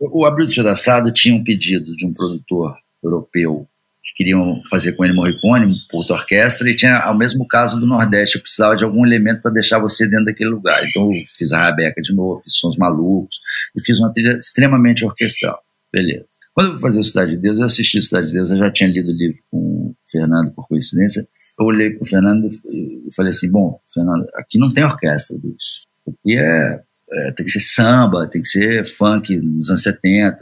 o 0.00 0.24
Abril 0.24 0.46
Despedaçado 0.46 1.12
tinha 1.12 1.34
um 1.34 1.44
pedido 1.44 1.92
de 1.92 2.06
um 2.06 2.10
produtor 2.10 2.76
europeu 3.02 3.68
que 4.02 4.14
queriam 4.14 4.60
fazer 4.68 4.92
com 4.92 5.04
ele 5.04 5.14
Morricone, 5.14 5.76
puto 5.88 6.12
orquestra, 6.12 6.68
e 6.68 6.74
tinha 6.74 7.08
o 7.10 7.16
mesmo 7.16 7.46
caso 7.46 7.78
do 7.78 7.86
Nordeste, 7.86 8.36
eu 8.36 8.42
precisava 8.42 8.74
de 8.74 8.84
algum 8.84 9.06
elemento 9.06 9.42
para 9.42 9.52
deixar 9.52 9.78
você 9.78 10.08
dentro 10.08 10.24
daquele 10.24 10.50
lugar. 10.50 10.84
Então 10.84 11.04
eu 11.14 11.22
fiz 11.36 11.52
a 11.52 11.60
Rabeca 11.60 12.02
de 12.02 12.12
novo, 12.12 12.42
fiz 12.42 12.54
Sons 12.56 12.76
Malucos, 12.76 13.36
e 13.76 13.82
fiz 13.82 14.00
uma 14.00 14.12
trilha 14.12 14.36
extremamente 14.36 15.04
orquestral. 15.04 15.60
Beleza. 15.92 16.26
Quando 16.52 16.68
eu 16.68 16.72
fui 16.72 16.80
fazer 16.80 17.00
o 17.00 17.04
Cidade 17.04 17.32
de 17.32 17.36
Deus, 17.36 17.58
eu 17.58 17.64
assisti 17.64 17.98
o 17.98 18.02
Cidade 18.02 18.26
de 18.28 18.32
Deus, 18.32 18.50
eu 18.50 18.56
já 18.56 18.72
tinha 18.72 18.90
lido 18.90 19.10
o 19.10 19.14
livro 19.14 19.38
com 19.50 19.58
o 19.58 19.96
Fernando, 20.10 20.50
por 20.52 20.66
coincidência, 20.66 21.26
eu 21.60 21.66
olhei 21.66 21.90
para 21.90 22.02
o 22.02 22.06
Fernando 22.06 22.48
e 22.48 23.14
falei 23.14 23.30
assim, 23.30 23.50
bom, 23.50 23.80
Fernando, 23.92 24.26
aqui 24.34 24.58
não 24.58 24.72
tem 24.72 24.84
orquestra, 24.84 25.36
bicho. 25.38 25.86
Aqui 26.06 26.36
é 26.36 26.82
é, 27.12 27.32
tem 27.32 27.44
que 27.44 27.52
ser 27.52 27.60
samba, 27.60 28.26
tem 28.26 28.42
que 28.42 28.48
ser 28.48 28.84
funk 28.86 29.36
nos 29.36 29.68
anos 29.68 29.82
70. 29.82 30.38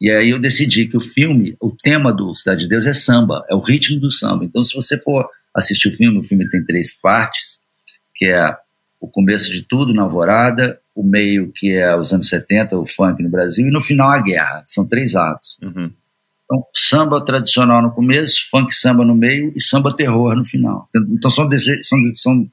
E 0.00 0.10
aí 0.10 0.30
eu 0.30 0.38
decidi 0.38 0.86
que 0.86 0.96
o 0.96 1.00
filme, 1.00 1.56
o 1.60 1.70
tema 1.70 2.12
do 2.12 2.32
Cidade 2.34 2.62
de 2.62 2.68
Deus 2.68 2.86
é 2.86 2.92
samba, 2.92 3.44
é 3.50 3.54
o 3.54 3.60
ritmo 3.60 4.00
do 4.00 4.10
samba. 4.10 4.44
Então, 4.44 4.62
se 4.62 4.74
você 4.74 4.98
for 4.98 5.28
assistir 5.54 5.88
o 5.88 5.92
filme, 5.92 6.18
o 6.18 6.22
filme 6.22 6.48
tem 6.48 6.64
três 6.64 7.00
partes, 7.00 7.58
que 8.14 8.26
é 8.26 8.56
o 9.00 9.08
começo 9.08 9.52
de 9.52 9.62
tudo 9.62 9.92
na 9.92 10.02
Alvorada, 10.02 10.78
o 10.94 11.02
meio 11.02 11.50
que 11.54 11.72
é 11.72 11.96
os 11.96 12.12
anos 12.12 12.28
70, 12.28 12.78
o 12.78 12.86
funk 12.86 13.22
no 13.22 13.30
Brasil, 13.30 13.66
e 13.66 13.70
no 13.70 13.80
final 13.80 14.10
a 14.10 14.20
guerra. 14.20 14.62
São 14.66 14.86
três 14.86 15.16
atos. 15.16 15.58
Uhum. 15.62 15.90
Então, 16.46 16.64
samba 16.74 17.24
tradicional 17.24 17.82
no 17.82 17.92
começo, 17.92 18.48
funk 18.50 18.72
samba 18.72 19.04
no 19.04 19.16
meio 19.16 19.50
e 19.54 19.60
samba 19.60 19.94
terror 19.94 20.36
no 20.36 20.44
final. 20.44 20.88
Então 21.12 21.30
são, 21.30 21.48
são, 21.82 21.98
são 22.14 22.46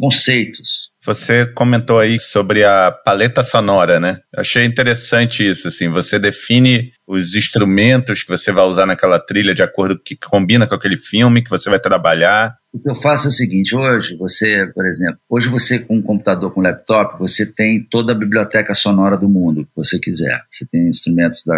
conceitos. 0.00 0.90
Você 1.04 1.44
comentou 1.44 1.98
aí 1.98 2.18
sobre 2.18 2.64
a 2.64 2.90
paleta 2.90 3.42
sonora, 3.42 4.00
né? 4.00 4.20
Achei 4.34 4.64
interessante 4.64 5.46
isso, 5.46 5.68
assim, 5.68 5.90
você 5.90 6.18
define 6.18 6.92
os 7.06 7.34
instrumentos 7.34 8.22
que 8.22 8.30
você 8.30 8.50
vai 8.50 8.64
usar 8.64 8.86
naquela 8.86 9.20
trilha 9.20 9.54
de 9.54 9.62
acordo 9.62 9.98
com 9.98 10.02
que 10.02 10.16
combina 10.16 10.66
com 10.66 10.74
aquele 10.74 10.96
filme 10.96 11.42
que 11.42 11.50
você 11.50 11.68
vai 11.68 11.78
trabalhar. 11.78 12.56
O 12.72 12.80
que 12.80 12.90
eu 12.90 12.94
faço 12.94 13.26
é 13.26 13.28
o 13.28 13.32
seguinte, 13.32 13.76
hoje 13.76 14.16
você, 14.16 14.66
por 14.74 14.86
exemplo, 14.86 15.18
hoje 15.28 15.48
você 15.48 15.78
com 15.78 15.98
um 15.98 16.02
computador, 16.02 16.52
com 16.52 16.60
um 16.60 16.64
laptop, 16.64 17.18
você 17.18 17.44
tem 17.44 17.86
toda 17.90 18.12
a 18.12 18.16
biblioteca 18.16 18.74
sonora 18.74 19.18
do 19.18 19.28
mundo, 19.28 19.64
que 19.64 19.76
você 19.76 19.98
quiser. 19.98 20.40
Você 20.50 20.66
tem 20.66 20.88
instrumentos 20.88 21.42
da 21.44 21.54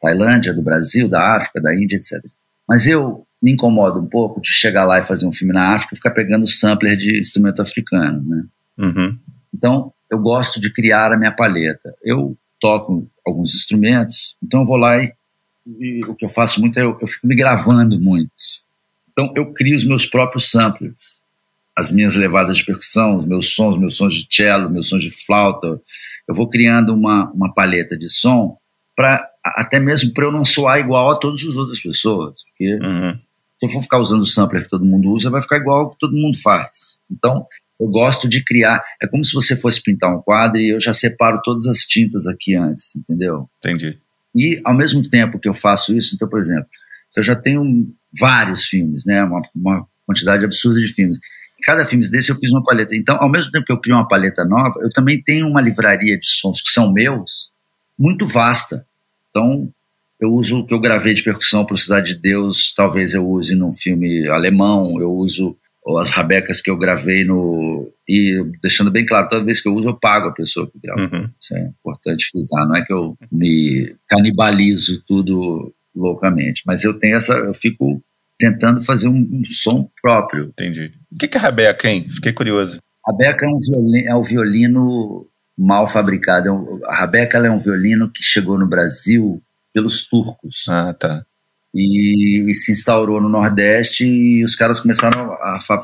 Tailândia, 0.00 0.54
do 0.54 0.64
Brasil, 0.64 1.08
da 1.08 1.36
África, 1.36 1.60
da 1.60 1.74
Índia, 1.74 1.96
etc. 1.96 2.24
Mas 2.66 2.86
eu 2.86 3.26
me 3.42 3.52
incomoda 3.52 3.98
um 3.98 4.06
pouco 4.06 4.40
de 4.40 4.48
chegar 4.48 4.84
lá 4.84 4.98
e 4.98 5.04
fazer 5.04 5.26
um 5.26 5.32
filme 5.32 5.54
na 5.54 5.74
África 5.74 5.94
e 5.94 5.96
ficar 5.96 6.10
pegando 6.10 6.46
sampler 6.46 6.96
de 6.96 7.18
instrumento 7.18 7.62
africano, 7.62 8.22
né? 8.22 8.44
Uhum. 8.78 9.18
Então, 9.52 9.92
eu 10.10 10.18
gosto 10.18 10.60
de 10.60 10.72
criar 10.72 11.12
a 11.12 11.16
minha 11.16 11.32
paleta. 11.32 11.94
Eu 12.02 12.36
toco 12.60 13.08
alguns 13.26 13.54
instrumentos, 13.54 14.36
então 14.42 14.60
eu 14.60 14.66
vou 14.66 14.76
lá 14.76 15.02
e, 15.02 15.12
e 15.66 16.04
o 16.04 16.14
que 16.14 16.24
eu 16.24 16.28
faço 16.28 16.60
muito 16.60 16.78
é 16.78 16.82
eu, 16.82 16.98
eu, 17.00 17.06
fico 17.06 17.26
me 17.26 17.34
gravando 17.34 17.98
muito. 17.98 18.30
Então, 19.10 19.32
eu 19.34 19.52
crio 19.52 19.76
os 19.76 19.84
meus 19.84 20.04
próprios 20.06 20.50
samplers, 20.50 21.20
as 21.76 21.90
minhas 21.90 22.16
levadas 22.16 22.58
de 22.58 22.64
percussão, 22.64 23.16
os 23.16 23.24
meus 23.24 23.54
sons, 23.54 23.78
meus 23.78 23.96
sons 23.96 24.14
de 24.14 24.26
cello, 24.30 24.70
meus 24.70 24.88
sons 24.88 25.02
de 25.02 25.10
flauta. 25.24 25.80
Eu 26.28 26.34
vou 26.34 26.48
criando 26.48 26.94
uma, 26.94 27.30
uma 27.32 27.52
paleta 27.52 27.96
de 27.96 28.08
som 28.08 28.58
para 28.94 29.29
até 29.44 29.80
mesmo 29.80 30.12
para 30.12 30.26
eu 30.26 30.32
não 30.32 30.44
soar 30.44 30.78
igual 30.78 31.10
a 31.10 31.18
todas 31.18 31.40
as 31.42 31.56
outras 31.56 31.80
pessoas, 31.80 32.42
porque 32.44 32.78
uhum. 32.82 33.18
Se 33.60 33.66
eu 33.66 33.70
for 33.70 33.82
ficar 33.82 33.98
usando 33.98 34.22
o 34.22 34.26
sampler 34.26 34.62
que 34.62 34.70
todo 34.70 34.86
mundo 34.86 35.10
usa, 35.10 35.28
vai 35.28 35.42
ficar 35.42 35.58
igual 35.58 35.80
ao 35.80 35.90
que 35.90 35.98
todo 35.98 36.16
mundo 36.16 36.36
faz. 36.42 36.98
Então, 37.10 37.46
eu 37.78 37.86
gosto 37.88 38.26
de 38.26 38.42
criar. 38.42 38.82
É 39.02 39.06
como 39.06 39.22
se 39.22 39.34
você 39.34 39.54
fosse 39.54 39.82
pintar 39.82 40.16
um 40.16 40.22
quadro 40.22 40.58
e 40.58 40.70
eu 40.70 40.80
já 40.80 40.94
separo 40.94 41.42
todas 41.44 41.66
as 41.66 41.80
tintas 41.80 42.26
aqui 42.26 42.56
antes, 42.56 42.96
entendeu? 42.96 43.50
Entendi. 43.58 43.98
E, 44.34 44.58
ao 44.64 44.74
mesmo 44.74 45.02
tempo 45.02 45.38
que 45.38 45.46
eu 45.46 45.52
faço 45.52 45.94
isso, 45.94 46.14
então, 46.14 46.26
por 46.26 46.40
exemplo, 46.40 46.66
eu 47.14 47.22
já 47.22 47.36
tenho 47.36 47.62
vários 48.18 48.64
filmes, 48.64 49.04
né? 49.04 49.22
Uma, 49.24 49.42
uma 49.54 49.86
quantidade 50.06 50.42
absurda 50.42 50.80
de 50.80 50.88
filmes. 50.88 51.18
Cada 51.62 51.84
filme 51.84 52.08
desse 52.08 52.30
eu 52.30 52.36
fiz 52.36 52.50
uma 52.52 52.64
paleta. 52.64 52.96
Então, 52.96 53.14
ao 53.20 53.30
mesmo 53.30 53.50
tempo 53.50 53.66
que 53.66 53.72
eu 53.72 53.80
crio 53.80 53.94
uma 53.94 54.08
paleta 54.08 54.42
nova, 54.46 54.80
eu 54.80 54.88
também 54.90 55.22
tenho 55.22 55.46
uma 55.46 55.60
livraria 55.60 56.18
de 56.18 56.26
sons 56.26 56.62
que 56.62 56.70
são 56.70 56.90
meus, 56.90 57.50
muito 57.98 58.26
vasta. 58.26 58.86
Então, 59.30 59.72
eu 60.20 60.32
uso 60.32 60.58
o 60.58 60.66
que 60.66 60.74
eu 60.74 60.80
gravei 60.80 61.14
de 61.14 61.22
percussão 61.22 61.64
para 61.64 61.76
Cidade 61.76 62.14
de 62.14 62.20
Deus, 62.20 62.74
talvez 62.74 63.14
eu 63.14 63.26
use 63.26 63.54
num 63.54 63.72
filme 63.72 64.28
alemão, 64.28 65.00
eu 65.00 65.10
uso 65.10 65.56
as 65.98 66.10
rabecas 66.10 66.60
que 66.60 66.70
eu 66.70 66.76
gravei 66.76 67.24
no. 67.24 67.90
E 68.06 68.44
deixando 68.60 68.90
bem 68.90 69.06
claro, 69.06 69.28
toda 69.28 69.44
vez 69.44 69.60
que 69.60 69.68
eu 69.68 69.74
uso, 69.74 69.88
eu 69.88 69.98
pago 69.98 70.28
a 70.28 70.34
pessoa 70.34 70.70
que 70.70 70.78
grava. 70.78 71.00
Uhum. 71.00 71.30
Isso 71.40 71.56
é 71.56 71.60
importante 71.62 72.26
frisar. 72.30 72.66
Não 72.66 72.76
é 72.76 72.84
que 72.84 72.92
eu 72.92 73.16
me 73.32 73.94
canibalizo 74.08 75.02
tudo 75.06 75.72
loucamente, 75.94 76.62
mas 76.66 76.84
eu 76.84 76.94
tenho 76.94 77.16
essa. 77.16 77.34
Eu 77.34 77.54
fico 77.54 78.02
tentando 78.38 78.82
fazer 78.82 79.08
um, 79.08 79.28
um 79.32 79.42
som 79.44 79.88
próprio. 80.02 80.46
Entendi. 80.46 80.92
O 81.10 81.16
que 81.16 81.36
é 81.36 81.40
rabeca, 81.40 81.88
hein? 81.88 82.04
Fiquei 82.08 82.32
curioso. 82.32 82.78
Rabeca 83.06 83.46
é 83.46 83.48
um 83.48 83.58
violino, 83.58 84.08
é 84.08 84.16
um 84.16 84.22
violino 84.22 85.26
mal 85.60 85.86
fabricado. 85.86 86.48
É 86.48 86.90
a 86.90 86.94
rabeca 86.96 87.38
é 87.38 87.50
um 87.50 87.58
violino 87.58 88.10
que 88.10 88.22
chegou 88.22 88.58
no 88.58 88.66
Brasil 88.66 89.42
pelos 89.72 90.06
turcos. 90.06 90.66
Ah, 90.68 90.94
tá 90.94 91.24
e, 91.74 92.50
e, 92.50 92.54
se 92.54 92.72
instaurou 92.72 93.20
no 93.20 93.28
Nordeste 93.28 94.04
e 94.04 94.42
os 94.42 94.56
caras 94.56 94.80
começaram 94.80 95.32
a 95.32 95.60
fa 95.60 95.80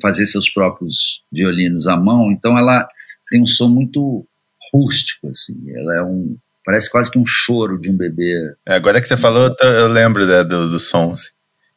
fazer 0.00 0.26
seus 0.26 0.50
próprios 0.50 1.22
violinos 1.32 1.86
à 1.86 1.96
mão. 1.96 2.30
Então 2.30 2.56
ela 2.58 2.86
tem 3.28 3.40
um 3.40 3.46
som 3.46 3.68
muito 3.68 4.26
rústico, 4.72 5.28
assim. 5.28 5.54
Ela 5.74 5.96
é 5.96 6.02
um 6.02 6.36
parece 6.64 6.90
quase 6.90 7.10
que 7.10 7.18
um 7.18 7.24
choro 7.26 7.80
de 7.80 7.90
um 7.90 7.96
bebê. 7.96 8.32
É, 8.66 8.74
agora 8.74 9.00
que 9.00 9.08
você 9.08 9.16
falou, 9.16 9.54
eu 9.60 9.88
lembro 9.88 10.26
né, 10.26 10.44
do, 10.44 10.70
do 10.70 10.78
som. 10.78 11.14
Assim. 11.14 11.30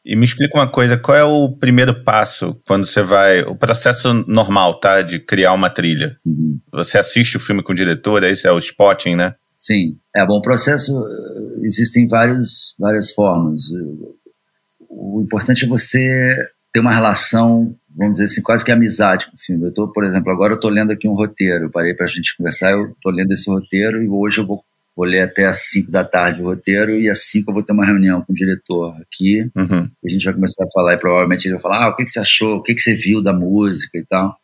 E 0.04 0.14
me 0.14 0.24
explica 0.24 0.58
uma 0.58 0.68
coisa, 0.68 0.98
qual 0.98 1.16
é 1.16 1.24
o 1.24 1.48
primeiro 1.48 2.04
passo 2.04 2.60
quando 2.66 2.84
você 2.84 3.02
vai, 3.02 3.40
o 3.40 3.56
processo 3.56 4.12
normal, 4.28 4.78
tá, 4.78 5.00
de 5.00 5.18
criar 5.18 5.54
uma 5.54 5.70
trilha? 5.70 6.18
Uhum. 6.26 6.58
Você 6.72 6.98
assiste 6.98 7.38
o 7.38 7.40
filme 7.40 7.62
com 7.62 7.72
o 7.72 7.76
diretor, 7.76 8.22
esse 8.22 8.46
é 8.46 8.52
o 8.52 8.58
spotting, 8.58 9.16
né? 9.16 9.34
Sim, 9.58 9.96
é 10.14 10.26
bom. 10.26 10.36
O 10.36 10.42
processo 10.42 10.92
existem 11.62 12.06
vários, 12.06 12.74
várias 12.78 13.12
formas. 13.12 13.62
O 14.90 15.22
importante 15.22 15.64
é 15.64 15.68
você 15.68 16.36
ter 16.70 16.80
uma 16.80 16.92
relação, 16.92 17.74
vamos 17.96 18.14
dizer 18.14 18.26
assim, 18.26 18.42
quase 18.42 18.62
que 18.62 18.70
amizade 18.70 19.26
com 19.26 19.36
o 19.36 19.40
filme. 19.40 19.64
Eu 19.64 19.68
estou, 19.70 19.90
por 19.90 20.04
exemplo, 20.04 20.30
agora 20.30 20.52
eu 20.52 20.56
estou 20.56 20.70
lendo 20.70 20.90
aqui 20.90 21.08
um 21.08 21.14
roteiro. 21.14 21.70
parei 21.70 21.94
para 21.94 22.04
a 22.04 22.08
gente 22.08 22.36
conversar. 22.36 22.72
Eu 22.72 22.90
estou 22.90 23.10
lendo 23.10 23.32
esse 23.32 23.48
roteiro 23.48 24.02
e 24.02 24.08
hoje 24.08 24.40
eu 24.40 24.46
vou 24.46 24.62
vou 24.96 25.06
ler 25.06 25.20
até 25.20 25.44
às 25.44 25.70
5 25.70 25.90
da 25.90 26.04
tarde 26.04 26.40
o 26.40 26.46
roteiro 26.46 26.98
e 26.98 27.08
às 27.08 27.26
5 27.26 27.50
eu 27.50 27.54
vou 27.54 27.62
ter 27.62 27.72
uma 27.72 27.84
reunião 27.84 28.22
com 28.22 28.32
o 28.32 28.36
diretor 28.36 28.94
aqui. 29.00 29.50
Uhum. 29.56 29.88
a 30.04 30.08
gente 30.08 30.24
vai 30.24 30.34
começar 30.34 30.64
a 30.64 30.70
falar 30.72 30.94
e 30.94 30.98
provavelmente 30.98 31.46
ele 31.46 31.54
vai 31.54 31.62
falar: 31.62 31.84
ah, 31.84 31.88
o 31.88 31.96
que, 31.96 32.04
que 32.04 32.10
você 32.10 32.20
achou, 32.20 32.56
o 32.56 32.62
que, 32.62 32.74
que 32.74 32.80
você 32.80 32.94
viu 32.94 33.22
da 33.22 33.32
música 33.32 33.98
e 33.98 34.04
tal. 34.04 34.36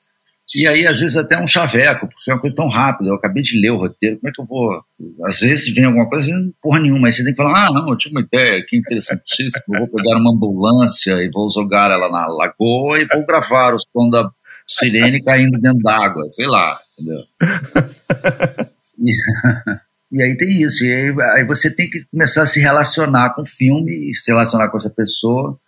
E 0.53 0.67
aí, 0.67 0.85
às 0.85 0.99
vezes, 0.99 1.17
até 1.17 1.41
um 1.41 1.47
chaveco, 1.47 2.09
porque 2.09 2.29
é 2.29 2.35
uma 2.35 2.41
coisa 2.41 2.57
tão 2.57 2.67
rápida. 2.67 3.09
Eu 3.09 3.15
acabei 3.15 3.41
de 3.41 3.61
ler 3.61 3.71
o 3.71 3.77
roteiro, 3.77 4.19
como 4.19 4.29
é 4.29 4.33
que 4.33 4.41
eu 4.41 4.45
vou. 4.45 4.83
Às 5.25 5.39
vezes 5.39 5.73
vem 5.73 5.85
alguma 5.85 6.09
coisa 6.09 6.29
e 6.29 6.53
porra 6.61 6.81
nenhuma. 6.81 7.07
Aí 7.07 7.13
você 7.13 7.23
tem 7.23 7.33
que 7.33 7.41
falar: 7.41 7.69
ah, 7.69 7.73
não, 7.73 7.89
eu 7.89 7.97
tinha 7.97 8.11
uma 8.11 8.21
ideia, 8.21 8.65
que 8.67 8.77
interessantíssimo. 8.77 9.75
Eu 9.75 9.87
vou 9.87 9.95
pegar 9.95 10.19
uma 10.19 10.33
ambulância 10.33 11.13
e 11.23 11.31
vou 11.33 11.49
jogar 11.49 11.93
ela 11.93 12.11
na 12.11 12.27
lagoa 12.27 13.01
e 13.01 13.05
vou 13.05 13.25
gravar 13.25 13.75
o 13.75 13.79
som 13.79 14.11
da 14.11 14.29
sirene 14.67 15.23
caindo 15.23 15.57
dentro 15.61 15.79
d'água, 15.79 16.29
sei 16.31 16.47
lá, 16.47 16.81
entendeu? 16.99 17.23
E, 20.13 20.23
aí 20.23 20.37
tem 20.37 20.63
isso. 20.63 20.85
E 20.85 20.93
aí, 20.93 21.15
aí 21.35 21.45
você 21.47 21.71
tem 21.71 21.89
que 21.89 22.05
começar 22.11 22.43
a 22.43 22.47
se 22.47 22.61
relacionar 22.61 23.35
com 23.35 23.43
o 23.43 23.47
filme, 23.47 24.15
se 24.17 24.31
relacionar 24.31 24.69
com 24.69 24.77
essa 24.77 24.91
pessoa. 24.91 25.59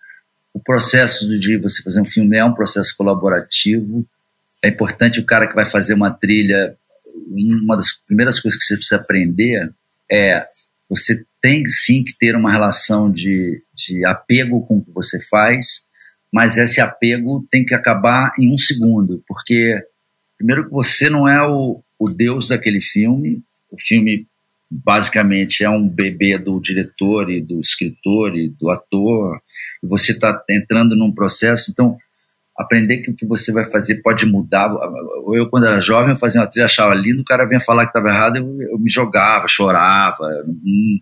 O 0.53 0.61
processo 0.61 1.27
de 1.39 1.59
você 1.59 1.83
fazer 1.83 2.01
um 2.01 2.07
filme 2.07 2.37
é 2.37 2.45
um 2.45 2.55
processo 2.55 2.95
colaborativo 2.97 4.07
é 4.63 4.69
importante 4.69 5.19
o 5.19 5.27
cara 5.27 5.49
que 5.49 5.55
vai 5.55 5.67
fazer 5.67 5.93
uma 5.93 6.11
trilha, 6.11 6.77
uma 7.29 7.77
das 7.77 7.93
primeiras 8.07 8.39
coisas 8.39 8.59
que 8.59 8.65
você 8.65 8.77
precisa 8.77 8.97
aprender 8.97 9.75
é 10.11 10.47
você 10.89 11.25
tem 11.41 11.65
sim 11.65 12.05
que 12.05 12.17
ter 12.17 12.37
uma 12.37 12.53
relação 12.53 13.11
de, 13.11 13.61
de 13.75 14.05
apego 14.07 14.65
com 14.65 14.77
o 14.77 14.85
que 14.85 14.93
você 14.93 15.19
faz, 15.29 15.85
mas 16.33 16.57
esse 16.57 16.81
apego 16.81 17.45
tem 17.51 17.65
que 17.65 17.75
acabar 17.75 18.33
em 18.39 18.55
um 18.55 18.59
segundo, 18.59 19.23
porque 19.27 19.77
primeiro 20.39 20.67
que 20.67 20.71
você 20.71 21.11
não 21.11 21.29
é 21.29 21.43
o, 21.43 21.83
o 21.99 22.09
deus 22.09 22.49
daquele 22.49 22.81
filme, 22.81 23.43
o 23.71 23.81
filme 23.81 24.27
basicamente 24.85 25.65
é 25.65 25.71
um 25.71 25.85
bebê 25.85 26.39
do 26.39 26.61
diretor 26.61 27.31
e 27.31 27.41
do 27.41 27.57
escritor 27.57 28.35
e 28.35 28.49
do 28.49 28.71
ator, 28.71 29.39
e 29.83 29.87
você 29.87 30.13
está 30.13 30.43
entrando 30.49 30.97
num 30.97 31.13
processo, 31.13 31.71
então 31.71 31.89
aprender 32.57 33.03
que 33.03 33.11
o 33.11 33.17
que 33.17 33.27
você 33.27 33.53
vai 33.53 33.65
fazer 33.65 34.01
pode 34.03 34.27
mudar. 34.27 34.71
Eu, 35.35 35.49
quando 35.49 35.67
era 35.67 35.81
jovem, 35.81 36.17
fazia 36.17 36.41
uma 36.41 36.47
trilha, 36.47 36.67
achava 36.67 36.95
lindo, 36.95 37.23
o 37.23 37.25
cara 37.25 37.47
vinha 37.47 37.61
falar 37.61 37.85
que 37.85 37.91
estava 37.91 38.09
errado, 38.09 38.37
eu, 38.37 38.55
eu, 38.73 38.79
me 38.79 38.91
jogava, 38.91 39.49
chorava. 39.49 40.25
Hum, 40.47 40.99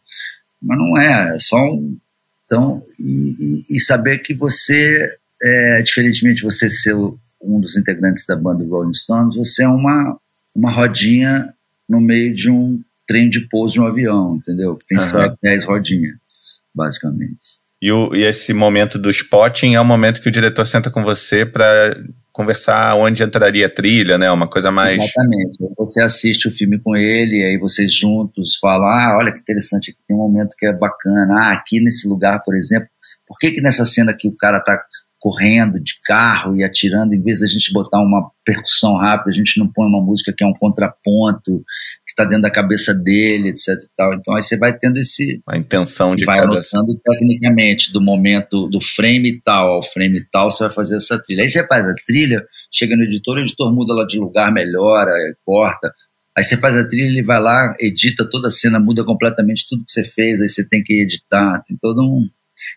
mas 0.62 0.78
não 0.78 0.98
é, 0.98 1.34
é 1.34 1.38
só 1.38 1.56
um. 1.56 1.96
Então, 2.44 2.80
e, 2.98 3.62
e, 3.72 3.76
e 3.76 3.80
saber 3.80 4.18
que 4.18 4.34
você, 4.34 5.08
é, 5.42 5.82
diferentemente 5.82 6.36
de 6.36 6.42
você 6.42 6.68
ser 6.68 6.94
um 6.94 7.60
dos 7.60 7.76
integrantes 7.76 8.26
da 8.26 8.36
banda 8.36 8.66
Rolling 8.66 8.92
Stones, 8.92 9.36
você 9.36 9.64
é 9.64 9.68
uma, 9.68 10.18
uma 10.54 10.72
rodinha 10.72 11.44
no 11.88 12.00
meio 12.00 12.34
de 12.34 12.50
um 12.50 12.80
trem 13.10 13.28
de 13.28 13.48
pouso 13.48 13.74
de 13.74 13.80
um 13.80 13.86
avião, 13.86 14.30
entendeu? 14.32 14.78
Tem 14.88 14.96
uhum. 14.96 15.34
10 15.42 15.64
rodinhas, 15.64 16.60
basicamente. 16.72 17.58
E, 17.82 17.90
o, 17.90 18.14
e 18.14 18.22
esse 18.22 18.52
momento 18.52 19.00
do 19.00 19.10
spotting 19.10 19.74
é 19.74 19.80
o 19.80 19.84
momento 19.84 20.20
que 20.20 20.28
o 20.28 20.32
diretor 20.32 20.64
senta 20.64 20.92
com 20.92 21.02
você 21.02 21.44
para 21.44 22.00
conversar 22.32 22.94
onde 22.94 23.24
entraria 23.24 23.66
a 23.66 23.70
trilha, 23.74 24.16
né? 24.16 24.30
Uma 24.30 24.46
coisa 24.46 24.70
mais. 24.70 24.96
Exatamente. 24.96 25.58
Você 25.76 26.00
assiste 26.00 26.46
o 26.46 26.52
filme 26.52 26.78
com 26.78 26.94
ele, 26.94 27.42
aí 27.42 27.58
vocês 27.58 27.92
juntos 27.92 28.58
falam: 28.60 28.86
ah, 28.86 29.16
olha 29.18 29.32
que 29.32 29.40
interessante, 29.40 29.90
aqui 29.90 29.98
tem 30.06 30.16
um 30.16 30.20
momento 30.20 30.54
que 30.56 30.66
é 30.66 30.72
bacana. 30.78 31.34
Ah, 31.40 31.52
aqui 31.52 31.80
nesse 31.80 32.06
lugar, 32.06 32.38
por 32.44 32.56
exemplo, 32.56 32.86
por 33.26 33.36
que, 33.38 33.50
que 33.50 33.60
nessa 33.60 33.84
cena 33.84 34.12
aqui 34.12 34.28
o 34.28 34.36
cara 34.38 34.60
tá 34.60 34.76
correndo 35.20 35.78
de 35.78 35.92
carro 36.06 36.56
e 36.56 36.64
atirando, 36.64 37.14
em 37.14 37.20
vez 37.20 37.40
da 37.40 37.46
gente 37.46 37.72
botar 37.72 38.00
uma 38.00 38.30
percussão 38.42 38.94
rápida, 38.94 39.30
a 39.30 39.34
gente 39.34 39.60
não 39.60 39.70
põe 39.70 39.86
uma 39.86 40.02
música 40.02 40.32
que 40.36 40.42
é 40.42 40.46
um 40.46 40.54
contraponto, 40.54 41.62
que 42.10 42.20
está 42.20 42.24
dentro 42.24 42.42
da 42.42 42.50
cabeça 42.50 42.92
dele, 42.92 43.50
etc 43.50 43.68
tal. 43.96 44.12
Então 44.14 44.34
aí 44.34 44.42
você 44.42 44.56
vai 44.56 44.76
tendo 44.76 44.98
esse... 44.98 45.40
A 45.46 45.56
intenção 45.56 46.16
de 46.16 46.24
vai 46.24 46.40
cada... 46.40 46.52
anotando 46.52 47.00
tecnicamente, 47.04 47.92
do 47.92 48.00
momento, 48.00 48.68
do 48.68 48.80
frame 48.80 49.40
tal 49.42 49.74
ao 49.74 49.82
frame 49.82 50.24
tal, 50.30 50.50
você 50.50 50.64
vai 50.64 50.72
fazer 50.72 50.96
essa 50.96 51.20
trilha. 51.20 51.42
Aí 51.42 51.48
você 51.48 51.66
faz 51.66 51.84
a 51.84 51.94
trilha, 52.04 52.44
chega 52.72 52.96
no 52.96 53.04
editor, 53.04 53.36
o 53.36 53.40
editor 53.40 53.72
muda 53.72 53.94
lá 53.94 54.04
de 54.06 54.18
lugar, 54.18 54.52
melhora, 54.52 55.12
corta. 55.44 55.92
Aí 56.36 56.42
você 56.42 56.56
faz 56.56 56.76
a 56.76 56.86
trilha, 56.86 57.08
ele 57.08 57.22
vai 57.22 57.40
lá, 57.40 57.74
edita 57.78 58.28
toda 58.28 58.48
a 58.48 58.50
cena, 58.50 58.80
muda 58.80 59.04
completamente 59.04 59.66
tudo 59.68 59.84
que 59.84 59.90
você 59.92 60.04
fez, 60.04 60.40
aí 60.40 60.48
você 60.48 60.66
tem 60.66 60.82
que 60.82 61.02
editar, 61.02 61.62
tem 61.66 61.76
todo 61.80 62.02
um 62.02 62.20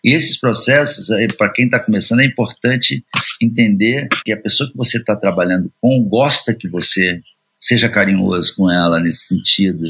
e 0.02 0.12
esses 0.12 0.38
processos, 0.38 1.08
para 1.36 1.52
quem 1.52 1.66
está 1.66 1.78
começando, 1.78 2.20
é 2.20 2.24
importante 2.24 3.04
entender 3.40 4.08
que 4.24 4.32
a 4.32 4.40
pessoa 4.40 4.68
que 4.70 4.76
você 4.76 4.98
está 4.98 5.14
trabalhando 5.14 5.70
com 5.80 6.02
gosta 6.04 6.54
que 6.54 6.68
você 6.68 7.20
seja 7.64 7.88
carinhoso 7.88 8.54
com 8.56 8.70
ela 8.70 9.00
nesse 9.00 9.28
sentido. 9.28 9.82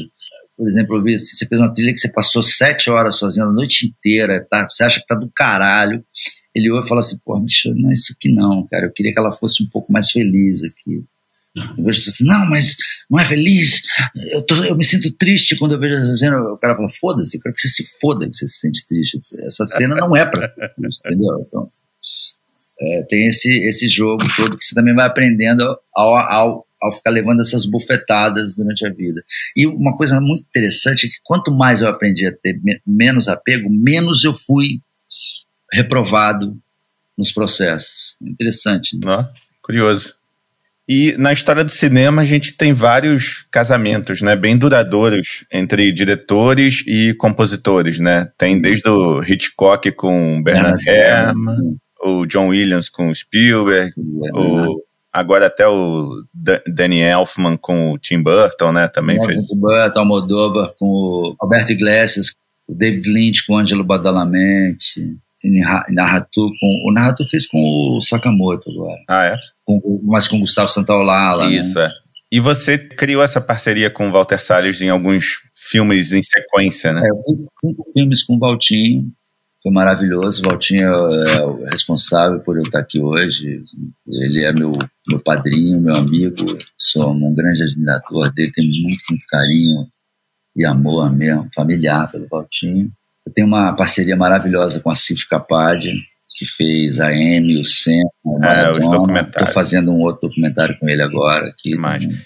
Por 0.57 0.67
exemplo, 0.67 0.95
eu 0.95 1.03
vi, 1.03 1.19
você 1.19 1.45
fez 1.45 1.59
uma 1.59 1.73
trilha 1.73 1.93
que 1.93 1.99
você 1.99 2.09
passou 2.09 2.41
sete 2.41 2.89
horas 2.89 3.19
fazendo 3.19 3.49
a 3.49 3.53
noite 3.53 3.87
inteira, 3.87 4.45
tá? 4.49 4.65
você 4.69 4.83
acha 4.83 5.01
que 5.01 5.05
tá 5.05 5.15
do 5.15 5.29
caralho. 5.35 6.01
Ele 6.55 6.71
ouve 6.71 6.85
e 6.85 6.87
fala 6.89 7.01
assim, 7.01 7.17
pô, 7.25 7.37
não 7.37 7.89
é 7.89 7.93
isso 7.93 8.13
aqui 8.15 8.33
não, 8.33 8.65
cara. 8.67 8.85
Eu 8.85 8.93
queria 8.93 9.13
que 9.13 9.19
ela 9.19 9.33
fosse 9.33 9.61
um 9.61 9.67
pouco 9.73 9.91
mais 9.91 10.09
feliz 10.09 10.61
aqui. 10.63 11.03
Eu 11.77 11.83
vejo 11.83 12.09
assim, 12.09 12.23
não, 12.23 12.49
mas 12.49 12.77
não 13.09 13.19
é 13.19 13.25
feliz. 13.25 13.83
Eu, 14.31 14.45
tô, 14.45 14.55
eu 14.63 14.77
me 14.77 14.83
sinto 14.83 15.11
triste 15.17 15.57
quando 15.57 15.73
eu 15.73 15.79
vejo 15.79 15.95
essa 15.95 16.15
cena. 16.15 16.39
O 16.39 16.57
cara 16.57 16.75
fala, 16.75 16.89
foda-se, 16.89 17.35
eu 17.35 17.41
quero 17.41 17.55
que 17.55 17.61
você 17.61 17.69
se 17.69 17.83
foda 17.99 18.29
que 18.29 18.35
você 18.35 18.47
se 18.47 18.59
sente 18.59 18.87
triste. 18.87 19.19
Essa 19.45 19.65
cena 19.65 19.95
não 19.95 20.15
é 20.15 20.25
pra 20.25 20.39
isso, 20.39 21.01
entendeu? 21.05 21.33
Então, 21.47 21.65
é, 22.79 23.05
tem 23.07 23.27
esse, 23.27 23.49
esse 23.67 23.87
jogo 23.87 24.23
todo 24.35 24.57
que 24.57 24.65
você 24.65 24.75
também 24.75 24.95
vai 24.95 25.05
aprendendo 25.05 25.63
ao, 25.93 26.15
ao, 26.15 26.67
ao 26.81 26.91
ficar 26.91 27.11
levando 27.11 27.41
essas 27.41 27.65
bufetadas 27.65 28.55
durante 28.55 28.85
a 28.85 28.89
vida. 28.89 29.21
E 29.55 29.65
uma 29.65 29.95
coisa 29.95 30.19
muito 30.19 30.45
interessante 30.47 31.07
é 31.07 31.09
que 31.09 31.15
quanto 31.23 31.51
mais 31.51 31.81
eu 31.81 31.87
aprendi 31.87 32.25
a 32.25 32.31
ter 32.31 32.59
menos 32.85 33.27
apego, 33.27 33.69
menos 33.69 34.23
eu 34.23 34.33
fui 34.33 34.79
reprovado 35.71 36.57
nos 37.17 37.31
processos. 37.31 38.17
Interessante. 38.21 38.97
Né? 39.03 39.29
curioso. 39.65 40.13
E 40.87 41.15
na 41.17 41.33
história 41.33 41.63
do 41.63 41.71
cinema 41.71 42.21
a 42.21 42.25
gente 42.25 42.53
tem 42.53 42.71
vários 42.71 43.43
casamentos, 43.49 44.21
né, 44.21 44.35
bem 44.35 44.55
duradouros 44.55 45.43
entre 45.51 45.91
diretores 45.91 46.83
e 46.85 47.15
compositores, 47.15 47.99
né? 47.99 48.29
Tem 48.37 48.61
desde 48.61 48.87
o 48.87 49.23
Hitchcock 49.23 49.91
com 49.93 50.43
Bernard 50.43 50.87
Herrmann, 50.87 51.77
o 52.05 52.25
John 52.25 52.47
Williams 52.47 52.89
com 52.89 53.13
Spielberg, 53.13 53.93
o 54.33 54.81
agora 55.11 55.47
até 55.47 55.65
o 55.65 56.23
Danny 56.67 56.99
Elfman 56.99 57.55
com 57.55 57.93
o 57.93 57.97
Tim 57.97 58.21
Burton, 58.21 58.73
né? 58.73 58.87
Também 58.89 59.21
fez. 59.23 59.47
Tim 59.47 59.59
Burton, 59.59 59.99
Almodóvar 59.99 60.73
com 60.77 60.85
o 60.85 61.35
Alberto 61.39 61.71
Iglesias, 61.71 62.31
o 62.67 62.75
David 62.75 63.09
Lynch 63.09 63.45
com 63.45 63.53
o 63.53 63.57
Angelo 63.57 63.83
Badalamenti, 63.83 65.17
Narratu 65.89 66.49
com 66.59 66.89
o 66.89 66.93
Narratu 66.93 67.23
fez 67.23 67.47
com 67.47 67.59
o 67.59 68.01
Sakamoto 68.01 68.69
agora. 68.71 68.99
Ah 69.07 69.25
é? 69.25 69.37
com, 69.65 70.01
mas 70.03 70.27
com 70.27 70.39
Gustavo 70.39 70.67
Santaolalla. 70.67 71.47
Né? 71.47 71.55
Isso, 71.55 71.77
né? 71.77 71.85
é. 71.85 72.05
E 72.31 72.39
você 72.39 72.77
criou 72.77 73.23
essa 73.23 73.41
parceria 73.41 73.89
com 73.89 74.09
o 74.09 74.11
Walter 74.11 74.41
Salles 74.41 74.81
em 74.81 74.89
alguns 74.89 75.39
filmes 75.55 76.11
em 76.11 76.21
sequência, 76.21 76.93
né? 76.93 77.01
É, 77.01 77.09
eu 77.09 77.15
fiz 77.15 77.47
cinco 77.61 77.85
filmes 77.93 78.23
com 78.23 78.35
o 78.35 78.39
Valtinho, 78.39 79.11
foi 79.65 79.71
maravilhoso. 79.71 80.43
O 80.43 80.49
Valtinho 80.49 80.83
é 80.83 81.43
o 81.43 81.65
responsável 81.65 82.39
por 82.39 82.55
eu 82.55 82.61
estar 82.61 82.79
aqui 82.81 82.99
hoje. 82.99 83.63
Ele 84.07 84.43
é 84.43 84.53
meu, 84.53 84.77
meu 85.09 85.19
padrinho, 85.19 85.81
meu 85.81 85.95
amigo. 85.95 86.45
Sou 86.77 87.11
um 87.11 87.33
grande 87.33 87.63
admirador 87.63 88.31
dele, 88.31 88.51
tenho 88.51 88.69
muito, 88.83 89.03
muito 89.09 89.25
carinho 89.27 89.87
e 90.55 90.63
amor 90.63 91.11
mesmo, 91.11 91.49
familiar 91.53 92.11
pelo 92.11 92.27
Valtinho. 92.27 92.91
Eu 93.25 93.33
tenho 93.33 93.47
uma 93.47 93.73
parceria 93.73 94.15
maravilhosa 94.15 94.79
com 94.79 94.91
a 94.91 94.95
Cif 94.95 95.27
Capadi, 95.27 95.93
que 96.37 96.45
fez 96.45 96.99
a 96.99 97.11
M, 97.11 97.59
o 97.59 97.65
Senna, 97.65 98.07
o 98.23 98.37
Maradona. 98.39 99.19
É, 99.21 99.21
Estou 99.23 99.47
fazendo 99.47 99.91
um 99.91 99.99
outro 100.01 100.29
documentário 100.29 100.77
com 100.79 100.87
ele 100.87 101.01
agora. 101.01 101.47
Aqui, 101.47 101.75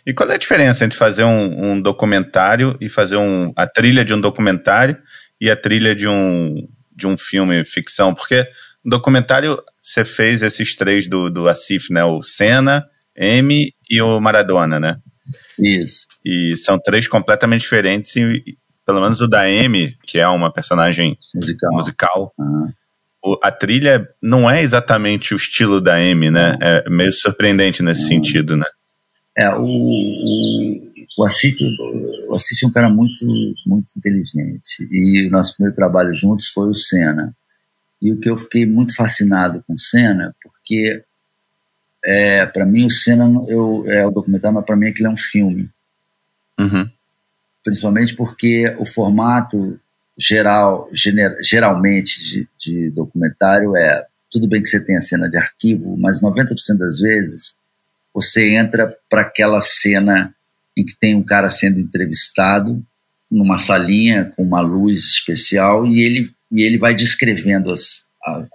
E 0.06 0.14
qual 0.14 0.30
é 0.30 0.36
a 0.36 0.38
diferença 0.38 0.84
entre 0.84 0.98
fazer 0.98 1.24
um, 1.24 1.72
um 1.72 1.82
documentário 1.82 2.76
e 2.82 2.90
fazer 2.90 3.16
um, 3.16 3.54
a 3.56 3.66
trilha 3.66 4.04
de 4.04 4.14
um 4.14 4.20
documentário 4.20 4.98
e 5.40 5.50
a 5.50 5.56
trilha 5.56 5.96
de 5.96 6.06
um, 6.06 6.68
de 7.00 7.08
um 7.08 7.18
filme 7.18 7.66
ficção? 7.66 8.14
Porque 8.14 8.48
no 8.84 8.92
documentário 8.92 9.60
você 9.82 10.06
fez 10.06 10.44
esses 10.44 10.76
três 10.76 11.08
do, 11.08 11.30
do 11.30 11.50
Asif, 11.50 11.92
né? 11.92 12.04
O 12.04 12.22
Senna, 12.22 12.86
M 13.16 13.74
e 13.90 14.02
o 14.02 14.20
Maradona, 14.20 14.80
né? 14.80 14.98
Isso. 15.58 16.08
E 16.24 16.56
são 16.58 16.80
três 16.80 17.08
completamente 17.08 17.62
diferentes, 17.62 18.16
e, 18.16 18.58
pelo 18.86 19.02
menos 19.02 19.22
o 19.22 19.28
da 19.28 19.50
M, 19.50 19.96
que 20.06 20.20
é 20.20 20.28
uma 20.28 20.52
personagem 20.52 21.18
musical, 21.36 21.74
musical 21.74 22.34
uhum. 22.38 22.72
o, 23.24 23.38
a 23.44 23.52
trilha 23.52 24.08
não 24.22 24.50
é 24.50 24.62
exatamente 24.62 25.34
o 25.34 25.38
estilo 25.38 25.82
da 25.82 26.02
M, 26.02 26.32
né? 26.32 26.56
É 26.62 26.90
meio 26.90 27.12
surpreendente 27.12 27.84
nesse 27.84 28.04
uhum. 28.04 28.08
sentido, 28.08 28.56
né? 28.58 28.66
É, 29.38 29.50
o, 29.56 29.64
o, 29.64 30.89
o, 31.18 31.24
Asif, 31.24 31.58
o 32.28 32.36
Asif 32.36 32.64
é 32.64 32.68
um 32.68 32.72
cara 32.72 32.90
muito, 32.90 33.26
muito 33.66 33.92
inteligente. 33.98 34.88
E 34.92 35.28
o 35.28 35.32
nosso 35.32 35.56
primeiro 35.56 35.76
trabalho 35.76 36.14
juntos 36.14 36.48
foi 36.48 36.70
o 36.70 36.74
Senna. 36.74 37.36
E 38.02 38.12
o 38.14 38.20
que 38.20 38.30
eu 38.30 38.38
fiquei 38.38 38.66
muito 38.66 38.96
fascinado 38.96 39.64
com 39.68 39.74
o 39.74 39.80
Senna, 39.80 40.34
porque 40.42 41.04
é, 42.06 42.46
para 42.46 42.66
mim 42.66 42.86
o 42.86 42.90
Senna 42.90 43.30
eu, 43.48 43.84
é 43.88 44.06
o 44.06 44.12
documentário, 44.12 44.56
mas 44.56 44.66
para 44.66 44.76
mim 44.76 44.88
aquilo 44.88 45.08
é 45.08 45.12
um 45.12 45.18
filme. 45.18 45.70
Uhum. 46.60 46.90
Principalmente 47.64 48.16
porque 48.16 48.74
o 48.80 48.86
formato 48.86 49.78
geral, 50.18 50.90
gener, 50.94 51.38
geralmente 51.42 52.22
de, 52.22 52.48
de, 52.58 52.90
documentário 52.92 53.76
é 53.76 54.06
tudo 54.30 54.48
bem 54.48 54.62
que 54.62 54.68
você 54.68 54.84
tem 54.84 54.98
a 54.98 55.02
cena 55.02 55.30
de 55.30 55.38
arquivo, 55.38 55.98
mas 55.98 56.22
90% 56.22 56.78
das 56.78 57.00
vezes 57.00 57.56
você 58.14 58.50
entra 58.56 58.94
para 59.10 59.22
aquela 59.22 59.62
cena 59.62 60.34
em 60.80 60.86
que 60.86 60.98
tem 60.98 61.14
um 61.14 61.24
cara 61.24 61.50
sendo 61.50 61.80
entrevistado 61.80 62.82
numa 63.30 63.58
salinha 63.58 64.32
com 64.36 64.44
uma 64.44 64.62
luz 64.62 65.00
especial 65.02 65.86
e 65.86 66.00
ele, 66.00 66.30
e 66.52 66.62
ele 66.62 66.78
vai 66.78 66.96
descrevendo 66.96 67.70
as, 67.70 68.06
a, 68.24 68.48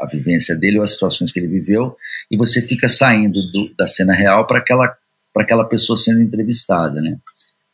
a, 0.00 0.06
vivência 0.06 0.56
dele 0.56 0.78
ou 0.78 0.82
as 0.82 0.92
situações 0.92 1.30
que 1.30 1.38
ele 1.38 1.46
viveu, 1.46 1.94
e 2.30 2.36
você 2.36 2.62
fica 2.62 2.88
saindo 2.88 3.40
do, 3.52 3.72
da 3.76 3.86
cena 3.86 4.14
real 4.14 4.46
para 4.46 4.58
aquela, 4.58 4.96
aquela 5.36 5.64
pessoa 5.64 5.96
sendo 5.96 6.22
entrevistada. 6.22 7.00
Né? 7.02 7.18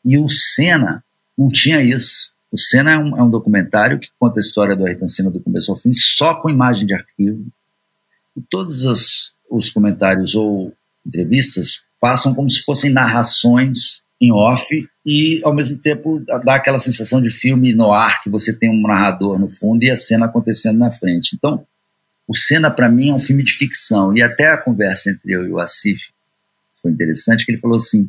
E 0.05 0.18
o 0.18 0.26
Senna 0.28 1.03
não 1.38 1.49
tinha 1.49 1.80
isso. 1.80 2.32
O 2.53 2.59
Senna 2.59 2.92
é 2.92 2.99
um, 2.99 3.16
é 3.16 3.22
um 3.22 3.30
documentário 3.30 3.99
que 3.99 4.11
conta 4.18 4.38
a 4.38 4.42
história 4.42 4.76
do 4.76 4.84
Ayrton 4.84 5.09
Senna 5.09 5.30
do 5.30 5.40
começo 5.40 5.70
ao 5.70 5.76
fim, 5.76 5.92
só 5.95 6.34
com 6.40 6.51
imagem 6.51 6.84
de 6.84 6.95
arquivo. 6.95 7.47
E 8.36 8.42
todos 8.51 8.84
os, 8.84 9.32
os 9.49 9.70
comentários 9.70 10.34
ou 10.34 10.74
entrevistas 11.07 11.84
passam 12.05 12.34
como 12.34 12.50
se 12.50 12.61
fossem 12.61 12.92
narrações 12.92 14.02
em 14.20 14.30
off 14.30 14.68
e 15.07 15.40
ao 15.42 15.55
mesmo 15.55 15.78
tempo 15.78 16.22
dá 16.44 16.57
aquela 16.57 16.78
sensação 16.78 17.22
de 17.22 17.30
filme 17.30 17.72
no 17.72 17.90
ar 17.92 18.20
que 18.20 18.28
você 18.28 18.55
tem 18.55 18.68
um 18.68 18.82
narrador 18.82 19.38
no 19.38 19.48
fundo 19.48 19.82
e 19.82 19.90
a 19.90 19.96
cena 19.96 20.26
acontecendo 20.26 20.78
na 20.78 20.90
frente. 20.90 21.34
Então, 21.34 21.66
o 22.28 22.36
Cena 22.36 22.70
para 22.70 22.90
mim 22.90 23.09
é 23.09 23.14
um 23.14 23.18
filme 23.18 23.42
de 23.42 23.52
ficção 23.52 24.14
e 24.14 24.20
até 24.20 24.48
a 24.48 24.59
conversa 24.59 25.09
entre 25.09 25.32
eu 25.32 25.46
e 25.46 25.50
o 25.50 25.59
Asif 25.59 26.11
foi 26.74 26.90
interessante 26.90 27.46
que 27.46 27.52
ele 27.52 27.59
falou 27.59 27.78
assim: 27.78 28.07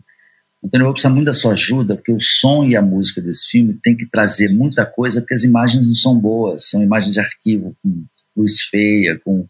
Antônio, 0.62 0.84
eu 0.84 0.88
vou 0.88 0.94
precisar 0.94 1.14
muito 1.14 1.28
da 1.28 1.34
sua 1.34 1.54
ajuda 1.54 1.96
porque 1.96 2.12
o 2.12 2.20
som 2.20 2.66
e 2.66 2.76
a 2.76 2.82
música 2.82 3.22
desse 3.22 3.48
filme 3.48 3.80
tem 3.82 3.96
que 3.96 4.06
trazer 4.06 4.50
muita 4.50 4.86
coisa 4.86 5.22
porque 5.22 5.36
as 5.36 5.46
imagens 5.46 5.88
não 5.88 5.96
são 5.96 6.20
boas, 6.20 6.70
são 6.70 6.84
imagens 6.84 7.14
de 7.14 7.22
arquivo 7.22 7.74
com 7.82 8.04
luz 8.36 8.60
feia, 8.64 9.18
com 9.24 9.48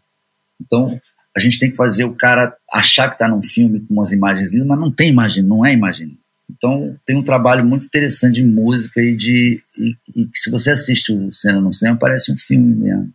então 0.60 1.00
a 1.36 1.40
gente 1.40 1.58
tem 1.58 1.70
que 1.70 1.76
fazer 1.76 2.04
o 2.04 2.14
cara 2.14 2.56
achar 2.72 3.08
que 3.08 3.14
está 3.14 3.28
num 3.28 3.42
filme 3.42 3.80
com 3.80 3.92
umas 3.92 4.12
imagens 4.12 4.52
lindas, 4.52 4.68
mas 4.68 4.78
não 4.78 4.90
tem 4.90 5.10
imagem, 5.10 5.44
não 5.44 5.64
é 5.64 5.72
imagem 5.72 6.16
então 6.50 6.94
tem 7.04 7.16
um 7.16 7.22
trabalho 7.22 7.64
muito 7.64 7.86
interessante 7.86 8.36
de 8.36 8.44
música 8.44 9.00
e 9.00 9.14
de 9.14 9.56
e, 9.78 9.96
e 10.16 10.28
se 10.34 10.50
você 10.50 10.70
assiste 10.70 11.12
o 11.12 11.30
cena 11.32 11.60
no 11.60 11.72
cinema 11.72 11.98
parece 11.98 12.32
um 12.32 12.36
filme 12.36 12.74
mesmo. 12.74 13.10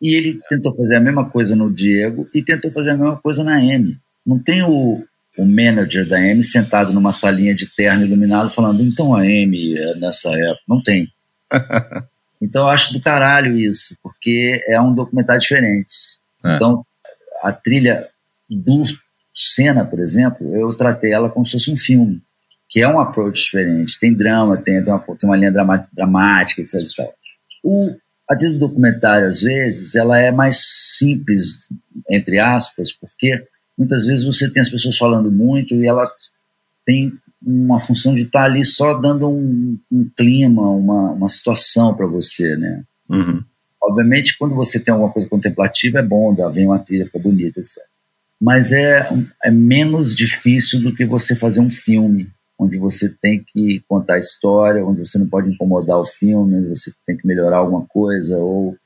E 0.00 0.14
ele 0.14 0.40
tentou 0.48 0.74
fazer 0.74 0.96
a 0.96 1.00
mesma 1.00 1.28
coisa 1.28 1.54
no 1.54 1.72
Diego 1.72 2.24
e 2.34 2.42
tentou 2.42 2.72
fazer 2.72 2.90
a 2.92 2.96
mesma 2.96 3.16
coisa 3.18 3.44
na 3.44 3.62
M. 3.62 3.96
Não 4.26 4.38
tem 4.38 4.62
o, 4.62 5.04
o 5.38 5.44
manager 5.44 6.08
da 6.08 6.18
M 6.20 6.42
sentado 6.42 6.92
numa 6.92 7.12
salinha 7.12 7.54
de 7.54 7.68
terno 7.74 8.04
iluminado 8.04 8.50
falando 8.50 8.82
então 8.82 9.14
a 9.14 9.26
M 9.26 9.76
é 9.76 9.94
nessa 9.96 10.30
época. 10.30 10.62
Não 10.66 10.82
tem. 10.82 11.08
então 12.40 12.62
eu 12.62 12.68
acho 12.68 12.92
do 12.92 13.00
caralho 13.00 13.56
isso, 13.56 13.96
porque 14.02 14.58
é 14.68 14.80
um 14.80 14.94
documentário 14.94 15.40
diferente. 15.40 16.18
É. 16.42 16.56
Então 16.56 16.84
a 17.40 17.52
trilha 17.52 18.08
do 18.48 18.82
Cena, 19.32 19.84
por 19.84 20.00
exemplo, 20.00 20.56
eu 20.56 20.76
tratei 20.76 21.12
ela 21.12 21.30
como 21.30 21.44
se 21.44 21.52
fosse 21.52 21.70
um 21.70 21.76
filme 21.76 22.20
que 22.70 22.80
é 22.80 22.88
um 22.88 23.00
approach 23.00 23.42
diferente. 23.42 23.98
Tem 23.98 24.14
drama, 24.14 24.56
tem, 24.56 24.82
tem, 24.82 24.92
uma, 24.92 25.00
tem 25.00 25.28
uma 25.28 25.36
linha 25.36 25.52
dramática, 25.92 26.62
etc. 26.62 26.74
E 26.80 26.94
tal. 26.94 27.12
O, 27.64 27.96
a 28.30 28.36
trilha 28.36 28.54
do 28.54 28.60
documentário, 28.60 29.26
às 29.26 29.42
vezes, 29.42 29.96
ela 29.96 30.18
é 30.18 30.30
mais 30.30 30.96
simples, 30.96 31.68
entre 32.08 32.38
aspas, 32.38 32.92
porque 32.92 33.44
muitas 33.76 34.06
vezes 34.06 34.24
você 34.24 34.50
tem 34.50 34.62
as 34.62 34.70
pessoas 34.70 34.96
falando 34.96 35.32
muito 35.32 35.74
e 35.74 35.86
ela 35.86 36.08
tem 36.86 37.12
uma 37.44 37.80
função 37.80 38.14
de 38.14 38.22
estar 38.22 38.44
ali 38.44 38.64
só 38.64 38.94
dando 38.94 39.28
um, 39.28 39.76
um 39.90 40.08
clima, 40.16 40.62
uma, 40.70 41.10
uma 41.10 41.28
situação 41.28 41.94
para 41.94 42.06
você, 42.06 42.56
né? 42.56 42.84
Uhum. 43.08 43.42
Obviamente, 43.90 44.38
quando 44.38 44.54
você 44.54 44.78
tem 44.78 44.92
alguma 44.92 45.12
coisa 45.12 45.28
contemplativa, 45.28 45.98
é 45.98 46.02
bom, 46.02 46.32
vem 46.52 46.66
uma 46.66 46.78
trilha, 46.78 47.04
fica 47.04 47.18
bonita, 47.18 47.58
etc. 47.58 47.78
Mas 48.40 48.70
é, 48.70 49.02
é 49.44 49.50
menos 49.50 50.14
difícil 50.14 50.80
do 50.80 50.94
que 50.94 51.04
você 51.04 51.34
fazer 51.34 51.60
um 51.60 51.68
filme 51.68 52.30
onde 52.56 52.78
você 52.78 53.08
tem 53.08 53.42
que 53.42 53.82
contar 53.88 54.14
a 54.14 54.18
história, 54.18 54.84
onde 54.84 55.00
você 55.00 55.18
não 55.18 55.26
pode 55.26 55.50
incomodar 55.50 55.98
o 55.98 56.06
filme, 56.06 56.56
onde 56.56 56.68
você 56.68 56.92
tem 57.04 57.16
que 57.16 57.26
melhorar 57.26 57.56
alguma 57.56 57.84
coisa 57.86 58.38
ou 58.38 58.76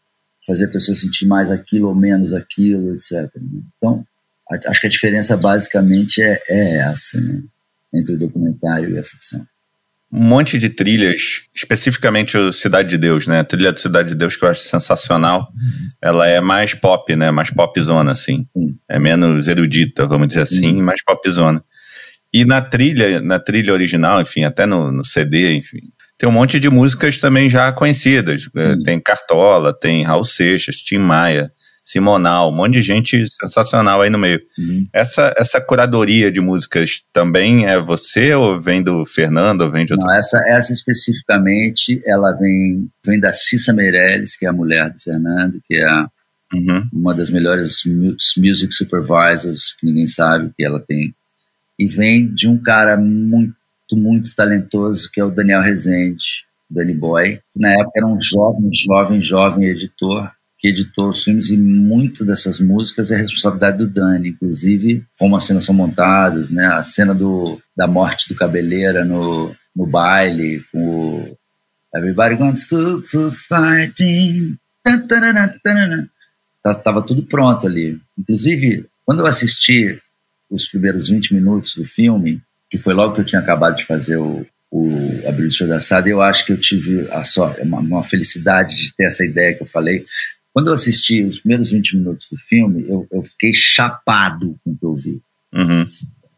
fazer 0.46 0.66
a 0.66 0.70
pessoa 0.70 0.94
sentir 0.94 1.26
mais 1.26 1.50
aquilo 1.50 1.88
ou 1.88 1.94
menos 1.94 2.32
aquilo, 2.32 2.94
etc. 2.94 3.30
Então, 3.76 4.06
acho 4.66 4.80
que 4.80 4.86
a 4.86 4.90
diferença 4.90 5.36
basicamente 5.36 6.22
é, 6.22 6.38
é 6.48 6.76
essa, 6.78 7.20
né? 7.20 7.42
entre 7.92 8.14
o 8.14 8.18
documentário 8.18 8.94
e 8.94 8.98
a 8.98 9.04
ficção. 9.04 9.46
Um 10.16 10.22
monte 10.22 10.56
de 10.58 10.68
trilhas, 10.68 11.42
especificamente 11.52 12.38
o 12.38 12.52
Cidade 12.52 12.90
de 12.90 12.98
Deus, 12.98 13.26
né? 13.26 13.40
A 13.40 13.44
trilha 13.44 13.72
do 13.72 13.80
Cidade 13.80 14.10
de 14.10 14.14
Deus 14.14 14.36
que 14.36 14.44
eu 14.44 14.48
acho 14.48 14.62
sensacional. 14.62 15.48
Uhum. 15.52 15.88
Ela 16.00 16.28
é 16.28 16.40
mais 16.40 16.72
pop, 16.72 17.16
né? 17.16 17.32
Mais 17.32 17.50
popzona, 17.50 18.12
assim. 18.12 18.46
Uhum. 18.54 18.76
É 18.88 18.98
menos 18.98 19.48
erudita, 19.48 20.06
vamos 20.06 20.28
dizer 20.28 20.42
assim, 20.42 20.80
mais 20.80 21.02
popzona. 21.02 21.64
E 22.32 22.44
na 22.44 22.60
trilha, 22.60 23.20
na 23.20 23.40
trilha 23.40 23.72
original, 23.72 24.20
enfim, 24.20 24.44
até 24.44 24.66
no, 24.66 24.92
no 24.92 25.04
CD, 25.04 25.56
enfim, 25.56 25.78
tem 26.16 26.28
um 26.28 26.32
monte 26.32 26.60
de 26.60 26.70
músicas 26.70 27.18
também 27.18 27.48
já 27.48 27.72
conhecidas. 27.72 28.48
É, 28.56 28.76
tem 28.84 29.00
Cartola, 29.00 29.76
tem 29.76 30.04
Raul 30.04 30.24
Seixas, 30.24 30.76
Tim 30.76 30.98
Maia, 30.98 31.50
Simonal, 31.84 32.50
um 32.50 32.56
monte 32.56 32.72
de 32.72 32.82
gente 32.82 33.26
sensacional 33.38 34.00
aí 34.00 34.08
no 34.08 34.18
meio. 34.18 34.40
Uhum. 34.58 34.88
Essa, 34.90 35.34
essa 35.36 35.60
curadoria 35.60 36.32
de 36.32 36.40
músicas 36.40 37.02
também 37.12 37.66
é 37.66 37.78
você 37.78 38.34
ou 38.34 38.58
vem 38.58 38.82
do 38.82 39.04
Fernando 39.04 39.60
ou 39.60 39.70
vem 39.70 39.84
de 39.84 39.92
outro? 39.92 40.06
Não, 40.06 40.14
essa, 40.14 40.40
essa 40.48 40.72
especificamente, 40.72 42.00
ela 42.06 42.32
vem, 42.32 42.88
vem 43.06 43.20
da 43.20 43.34
Cissa 43.34 43.74
Meirelles, 43.74 44.34
que 44.34 44.46
é 44.46 44.48
a 44.48 44.52
mulher 44.52 44.90
do 44.90 44.98
Fernando, 44.98 45.60
que 45.62 45.74
é 45.74 45.84
a, 45.84 46.08
uhum. 46.54 46.88
uma 46.90 47.14
das 47.14 47.30
melhores 47.30 47.82
music 48.38 48.72
supervisors 48.72 49.74
que 49.78 49.84
ninguém 49.84 50.06
sabe 50.06 50.50
que 50.56 50.64
ela 50.64 50.80
tem 50.80 51.14
e 51.78 51.86
vem 51.86 52.32
de 52.32 52.48
um 52.48 52.56
cara 52.56 52.96
muito, 52.96 53.54
muito 53.92 54.34
talentoso 54.34 55.10
que 55.12 55.20
é 55.20 55.24
o 55.24 55.30
Daniel 55.30 55.60
Rezende, 55.60 56.46
Danny 56.70 56.94
Boy, 56.94 57.40
que 57.52 57.60
na 57.60 57.72
época 57.72 57.92
era 57.96 58.06
um 58.06 58.16
jovem, 58.18 58.70
jovem, 58.72 59.20
jovem 59.20 59.68
editor 59.68 60.32
que 60.64 60.68
editou 60.68 61.10
os 61.10 61.22
filmes 61.22 61.50
e 61.50 61.58
muito 61.58 62.24
dessas 62.24 62.58
músicas 62.58 63.10
é 63.10 63.16
responsabilidade 63.18 63.76
do 63.76 63.86
Dani, 63.86 64.30
inclusive 64.30 65.04
como 65.18 65.36
as 65.36 65.44
cenas 65.44 65.66
são 65.66 65.74
montadas, 65.74 66.50
né? 66.50 66.64
A 66.64 66.82
cena 66.82 67.14
do, 67.14 67.60
da 67.76 67.86
morte 67.86 68.30
do 68.30 68.34
Cabeleira 68.34 69.04
no, 69.04 69.54
no 69.76 69.86
baile, 69.86 70.64
com 70.72 70.78
o 70.88 71.38
Everybody 71.94 72.42
Wants 72.42 72.64
Cook 72.64 73.06
for 73.06 73.30
Fighting. 73.30 74.56
Tava 76.82 77.02
tudo 77.02 77.22
pronto 77.24 77.66
ali. 77.66 78.00
Inclusive, 78.18 78.86
quando 79.04 79.20
eu 79.20 79.26
assisti 79.26 80.00
os 80.48 80.66
primeiros 80.66 81.10
20 81.10 81.34
minutos 81.34 81.74
do 81.74 81.84
filme, 81.84 82.40
que 82.70 82.78
foi 82.78 82.94
logo 82.94 83.14
que 83.14 83.20
eu 83.20 83.26
tinha 83.26 83.42
acabado 83.42 83.76
de 83.76 83.84
fazer 83.84 84.16
o, 84.16 84.46
o 84.70 85.28
Abril 85.28 85.46
Despedaçado, 85.46 86.08
eu 86.08 86.22
acho 86.22 86.46
que 86.46 86.52
eu 86.52 86.58
tive 86.58 87.06
a 87.12 87.22
só, 87.22 87.54
uma, 87.60 87.80
uma, 87.80 88.02
felicidade 88.02 88.74
de 88.74 88.92
ter 88.96 89.04
essa 89.04 89.24
ideia 89.26 89.54
que 89.54 89.62
eu 89.62 89.66
falei. 89.66 90.06
Quando 90.54 90.68
eu 90.68 90.74
assisti 90.74 91.24
os 91.24 91.40
primeiros 91.40 91.72
20 91.72 91.96
minutos 91.96 92.28
do 92.30 92.38
filme, 92.38 92.84
eu, 92.88 93.06
eu 93.10 93.24
fiquei 93.24 93.52
chapado 93.52 94.56
com 94.62 94.70
o 94.70 94.78
que 94.78 94.86
eu 94.86 94.94
vi. 94.94 95.22
Uhum. 95.52 95.84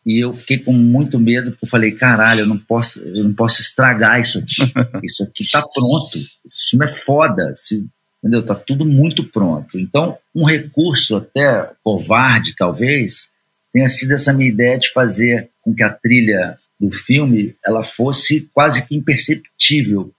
E 0.07 0.19
eu 0.25 0.33
fiquei 0.33 0.59
com 0.59 0.73
muito 0.73 1.21
medo, 1.21 1.51
porque 1.51 1.67
eu 1.67 1.69
falei, 1.69 1.93
caralho, 1.93 2.41
eu 2.41 2.47
não 2.47 2.57
posso, 2.57 2.99
eu 3.01 3.25
não 3.25 3.35
posso 3.35 3.61
estragar 3.61 4.19
isso 4.19 4.39
aqui. 4.39 4.73
Isso 5.05 5.23
aqui 5.23 5.45
tá 5.51 5.61
pronto. 5.62 6.19
Esse 6.47 6.71
filme 6.71 6.87
é 6.87 6.89
foda. 6.89 7.53
Se, 7.55 7.85
entendeu? 8.23 8.43
Tá 8.43 8.55
tudo 8.55 8.87
muito 8.87 9.25
pronto. 9.25 9.79
Então, 9.79 10.17
um 10.35 10.47
recurso 10.47 11.17
até 11.17 11.71
covarde, 11.85 12.55
talvez, 12.57 13.31
tenha 13.71 13.89
sido 13.89 14.12
essa 14.12 14.33
minha 14.33 14.49
ideia 14.49 14.79
de 14.79 14.91
fazer 14.93 15.51
com 15.61 15.75
que 15.75 15.83
a 15.83 15.93
trilha 15.93 16.57
do 16.81 16.91
filme 16.91 17.55
ela 17.64 17.85
fosse 17.85 18.49
quase 18.55 18.87
que 18.87 18.97
imperceptível, 18.97 20.11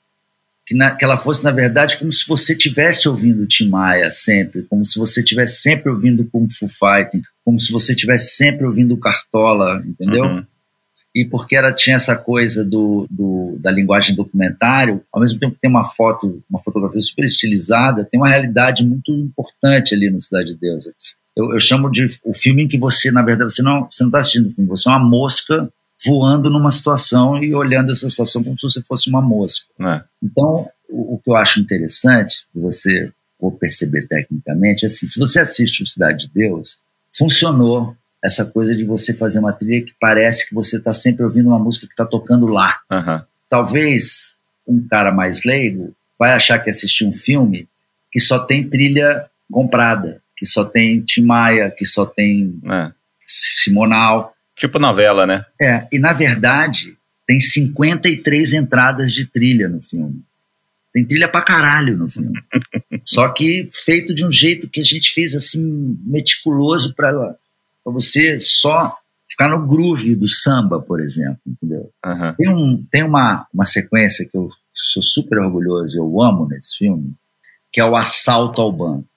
que, 0.67 0.75
na, 0.75 0.93
que 0.93 1.03
ela 1.03 1.17
fosse 1.17 1.43
na 1.43 1.51
verdade 1.51 1.97
como 1.97 2.11
se 2.11 2.27
você 2.27 2.55
tivesse 2.55 3.07
ouvindo 3.07 3.47
Tim 3.47 3.69
Maia 3.69 4.11
sempre, 4.11 4.63
como 4.63 4.85
se 4.85 4.99
você 4.99 5.23
tivesse 5.23 5.61
sempre 5.61 5.89
ouvindo 5.89 6.25
Kung 6.25 6.47
Fu 6.51 6.67
Fighting, 6.67 7.23
como 7.43 7.57
se 7.57 7.71
você 7.71 7.95
tivesse 7.95 8.35
sempre 8.35 8.65
ouvindo 8.65 8.99
Cartola, 8.99 9.81
entendeu? 9.85 10.25
Uhum. 10.25 10.43
E 11.15 11.25
porque 11.25 11.55
ela 11.55 11.71
tinha 11.71 11.95
essa 11.95 12.15
coisa 12.15 12.63
do, 12.63 13.07
do, 13.09 13.57
da 13.59 13.71
linguagem 13.71 14.15
documentário, 14.15 15.01
ao 15.11 15.21
mesmo 15.21 15.39
tempo 15.39 15.55
que 15.55 15.61
tem 15.61 15.69
uma 15.69 15.85
foto, 15.85 16.43
uma 16.49 16.61
fotografia 16.61 17.01
super 17.01 17.23
estilizada, 17.23 18.05
tem 18.05 18.19
uma 18.19 18.29
realidade 18.29 18.85
muito 18.85 19.11
importante 19.11 19.95
ali 19.95 20.11
no 20.11 20.21
Cidade 20.21 20.49
de 20.49 20.59
Deus 20.59 20.85
eu, 21.37 21.53
eu, 21.53 21.59
chamo 21.59 21.91
de 21.91 22.07
o 22.25 22.33
filme 22.33 22.63
em 22.63 22.67
que 22.67 22.79
você, 22.79 23.11
na 23.11 23.21
verdade, 23.21 23.53
você 23.53 23.61
não 23.61 23.87
você 23.89 24.03
não 24.03 24.09
está 24.09 24.19
assistindo 24.19 24.47
o 24.47 24.51
filme, 24.51 24.67
você 24.67 24.89
é 24.89 24.91
uma 24.91 25.07
mosca 25.07 25.71
voando 26.05 26.49
numa 26.49 26.71
situação 26.71 27.41
e 27.41 27.53
olhando 27.53 27.91
essa 27.91 28.09
situação 28.09 28.43
como 28.43 28.57
se 28.57 28.63
você 28.63 28.81
fosse 28.81 29.09
uma 29.09 29.21
mosca. 29.21 29.67
É. 29.79 30.03
Então, 30.21 30.69
o, 30.89 31.15
o, 31.15 31.17
que 31.19 31.29
eu 31.29 31.35
acho 31.35 31.59
interessante, 31.59 32.45
você 32.53 33.11
vou 33.39 33.51
perceber 33.51 34.07
tecnicamente, 34.07 34.83
é 34.83 34.87
assim, 34.87 35.07
se 35.07 35.19
você 35.19 35.39
assiste 35.39 35.83
o 35.83 35.87
Cidade 35.87 36.27
de 36.27 36.33
Deus, 36.33 36.79
funcionou 37.15 37.95
essa 38.23 38.45
coisa 38.45 38.75
de 38.75 38.83
você 38.83 39.13
fazer 39.13 39.39
uma 39.39 39.53
trilha 39.53 39.85
que 39.85 39.93
parece 39.99 40.47
que 40.47 40.55
você 40.55 40.77
está 40.77 40.91
sempre 40.91 41.23
ouvindo 41.23 41.47
uma 41.47 41.59
música 41.59 41.85
que 41.85 41.93
está 41.93 42.05
tocando 42.05 42.47
lá. 42.47 42.79
Uhum. 42.91 43.21
Talvez 43.49 44.33
um 44.67 44.85
cara 44.87 45.11
mais 45.11 45.45
leigo 45.45 45.95
vai 46.17 46.33
achar 46.33 46.59
que 46.59 46.69
assistir 46.69 47.05
um 47.05 47.13
filme 47.13 47.67
que 48.11 48.19
só 48.19 48.39
tem 48.39 48.67
trilha 48.67 49.29
comprada 49.51 50.21
que 50.37 50.45
só 50.45 50.63
tem 50.63 51.01
Tim 51.01 51.23
Maia, 51.23 51.71
que 51.71 51.85
só 51.85 52.05
tem 52.05 52.59
é. 52.63 52.91
Simonal. 53.25 54.33
Tipo 54.57 54.79
novela, 54.79 55.27
né? 55.27 55.45
É, 55.61 55.87
e 55.91 55.99
na 55.99 56.13
verdade 56.13 56.97
tem 57.27 57.39
53 57.39 58.53
entradas 58.53 59.11
de 59.11 59.25
trilha 59.25 59.69
no 59.69 59.81
filme. 59.81 60.23
Tem 60.91 61.05
trilha 61.05 61.27
pra 61.27 61.43
caralho 61.43 61.95
no 61.95 62.09
filme. 62.09 62.33
Só 63.03 63.29
que 63.29 63.69
feito 63.71 64.15
de 64.15 64.25
um 64.25 64.31
jeito 64.31 64.67
que 64.67 64.81
a 64.81 64.83
gente 64.83 65.13
fez 65.13 65.35
assim, 65.35 65.97
meticuloso 66.03 66.95
para 66.95 67.35
você 67.85 68.39
só 68.39 68.97
ficar 69.29 69.49
no 69.49 69.67
groove 69.67 70.15
do 70.15 70.27
samba, 70.27 70.81
por 70.81 70.99
exemplo, 70.99 71.39
entendeu? 71.45 71.91
Uhum. 72.03 72.33
Tem, 72.33 72.49
um, 72.49 72.85
tem 72.89 73.03
uma, 73.03 73.45
uma 73.53 73.65
sequência 73.65 74.25
que 74.25 74.35
eu 74.35 74.49
sou 74.73 75.03
super 75.03 75.37
orgulhoso, 75.39 75.99
eu 75.99 76.21
amo 76.21 76.47
nesse 76.47 76.77
filme, 76.77 77.13
que 77.71 77.79
é 77.79 77.85
o 77.85 77.95
assalto 77.95 78.61
ao 78.61 78.71
banco. 78.71 79.07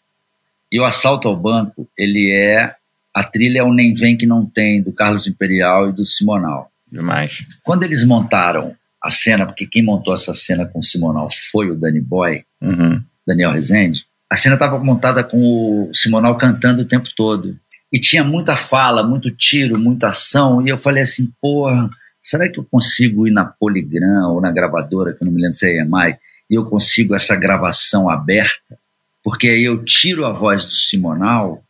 E 0.71 0.79
o 0.79 0.85
assalto 0.85 1.29
ao 1.29 1.37
banco, 1.37 1.89
ele 1.97 2.31
é 2.31 2.75
a 3.15 3.25
trilha 3.25 3.61
é 3.61 3.63
o 3.63 3.73
Nem 3.73 3.93
Vem 3.93 4.17
Que 4.17 4.27
Não 4.27 4.47
Tem, 4.47 4.83
do 4.83 4.93
Carlos 4.93 5.27
Imperial 5.27 5.89
e 5.89 5.93
do 5.93 6.05
Simonal. 6.05 6.71
Demais. 6.91 7.47
Quando 7.63 7.83
eles 7.83 8.05
montaram 8.05 8.75
a 9.03 9.11
cena, 9.11 9.47
porque 9.47 9.67
quem 9.67 9.83
montou 9.83 10.13
essa 10.13 10.35
cena 10.35 10.67
com 10.67 10.79
o 10.79 10.83
Simonal 10.83 11.29
foi 11.51 11.71
o 11.71 11.77
Danny 11.77 12.01
Boy, 12.01 12.45
uhum. 12.61 13.03
Daniel 13.27 13.53
Rezende, 13.53 14.05
a 14.31 14.37
cena 14.37 14.55
estava 14.55 14.79
montada 14.79 15.25
com 15.25 15.89
o 15.89 15.95
Simonal 15.95 16.37
cantando 16.37 16.83
o 16.83 16.87
tempo 16.87 17.09
todo. 17.17 17.59
E 17.93 17.99
tinha 17.99 18.23
muita 18.23 18.55
fala, 18.57 19.03
muito 19.03 19.31
tiro, 19.31 19.79
muita 19.79 20.09
ação. 20.09 20.65
E 20.65 20.69
eu 20.69 20.79
falei 20.79 21.03
assim, 21.03 21.33
porra, 21.41 21.91
será 22.21 22.49
que 22.49 22.61
eu 22.61 22.65
consigo 22.65 23.27
ir 23.27 23.33
na 23.33 23.45
Poligram 23.45 24.31
ou 24.31 24.41
na 24.41 24.53
gravadora, 24.53 25.13
que 25.13 25.23
eu 25.23 25.27
não 25.27 25.33
me 25.33 25.43
lembro 25.43 25.57
se 25.57 25.69
é 25.69 25.81
EMI, 25.81 26.17
e 26.49 26.55
eu 26.55 26.65
consigo 26.65 27.15
essa 27.15 27.35
gravação 27.35 28.09
aberta? 28.09 28.79
porque 29.23 29.49
aí 29.49 29.65
eu 29.65 29.85
tiro 29.85 30.27
a 30.27 30.33
voz 30.33 30.65
do 30.65 30.73
Simonal 30.73 31.63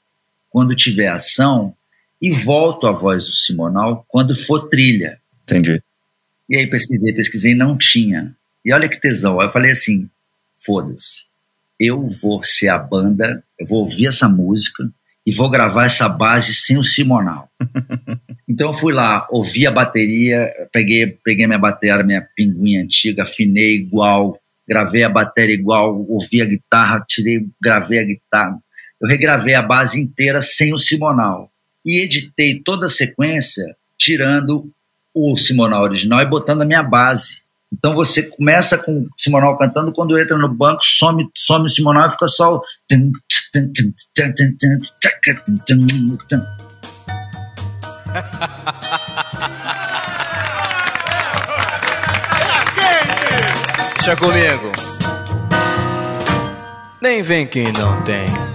quando 0.51 0.74
tiver 0.74 1.07
ação 1.07 1.74
e 2.20 2.30
volto 2.30 2.86
a 2.86 2.92
voz 2.92 3.26
do 3.26 3.34
Simonal 3.34 4.05
quando 4.09 4.36
for 4.36 4.68
trilha. 4.68 5.18
Entendi. 5.44 5.80
E 6.48 6.57
aí 6.57 6.66
pesquisei, 6.66 7.14
pesquisei, 7.14 7.55
não 7.55 7.78
tinha. 7.78 8.34
E 8.64 8.72
olha 8.72 8.88
que 8.88 9.01
tesão. 9.01 9.40
Aí 9.40 9.46
eu 9.46 9.53
falei 9.53 9.70
assim: 9.70 10.11
foda-se, 10.59 11.24
eu 11.78 12.07
vou 12.07 12.42
ser 12.42 12.68
a 12.68 12.78
banda, 12.78 13.42
eu 13.59 13.66
vou 13.66 13.78
ouvir 13.78 14.09
essa 14.09 14.28
música 14.28 14.90
e 15.24 15.32
vou 15.32 15.48
gravar 15.48 15.86
essa 15.86 16.09
base 16.09 16.53
sem 16.53 16.76
o 16.76 16.82
Simonal. 16.82 17.48
então 18.48 18.68
eu 18.68 18.72
fui 18.72 18.92
lá, 18.92 19.26
ouvi 19.30 19.66
a 19.66 19.70
bateria, 19.70 20.51
peguei, 20.72 21.07
peguei 21.24 21.46
minha 21.46 21.59
bateria, 21.59 22.03
minha 22.03 22.26
pinguinha 22.36 22.82
antiga, 22.82 23.22
afinei 23.22 23.76
igual, 23.76 24.38
gravei 24.68 25.03
a 25.03 25.09
bateria 25.09 25.55
igual, 25.55 26.05
ouvi 26.09 26.42
a 26.42 26.46
guitarra, 26.46 27.05
tirei, 27.07 27.46
gravei 27.62 27.98
a 27.98 28.05
guitarra. 28.05 28.59
Eu 29.01 29.09
regravei 29.09 29.55
a 29.55 29.62
base 29.62 30.01
inteira 30.01 30.42
sem 30.42 30.72
o 30.74 30.78
Simonal. 30.78 31.51
E 31.84 32.03
editei 32.03 32.61
toda 32.62 32.86
a 32.86 32.90
sequência, 32.90 33.64
tirando 33.98 34.70
o 35.14 35.36
Simonal 35.36 35.82
original 35.82 36.20
e 36.20 36.26
botando 36.26 36.62
a 36.62 36.66
minha 36.66 36.82
base. 36.82 37.40
Então 37.72 37.94
você 37.94 38.24
começa 38.24 38.76
com 38.76 39.03
o 39.03 39.09
Simonal 39.16 39.57
cantando, 39.57 39.92
quando 39.92 40.18
entra 40.18 40.36
no 40.36 40.53
banco, 40.53 40.84
some, 40.84 41.28
some 41.36 41.64
o 41.64 41.68
Simonal 41.68 42.09
e 42.09 42.11
fica 42.11 42.26
só 42.26 42.57
o. 42.57 42.62
Deixa 53.96 54.16
comigo. 54.16 54.72
Nem 57.01 57.22
vem 57.22 57.46
que 57.46 57.70
não 57.72 58.03
tem. 58.03 58.49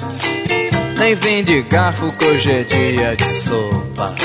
Nem 0.97 1.13
vem 1.15 1.43
de 1.43 1.61
garfo 1.63 2.11
que 2.13 2.25
hoje 2.25 2.51
é 2.51 2.63
dia 2.63 3.15
de 3.15 3.25
sopa. 3.25 4.15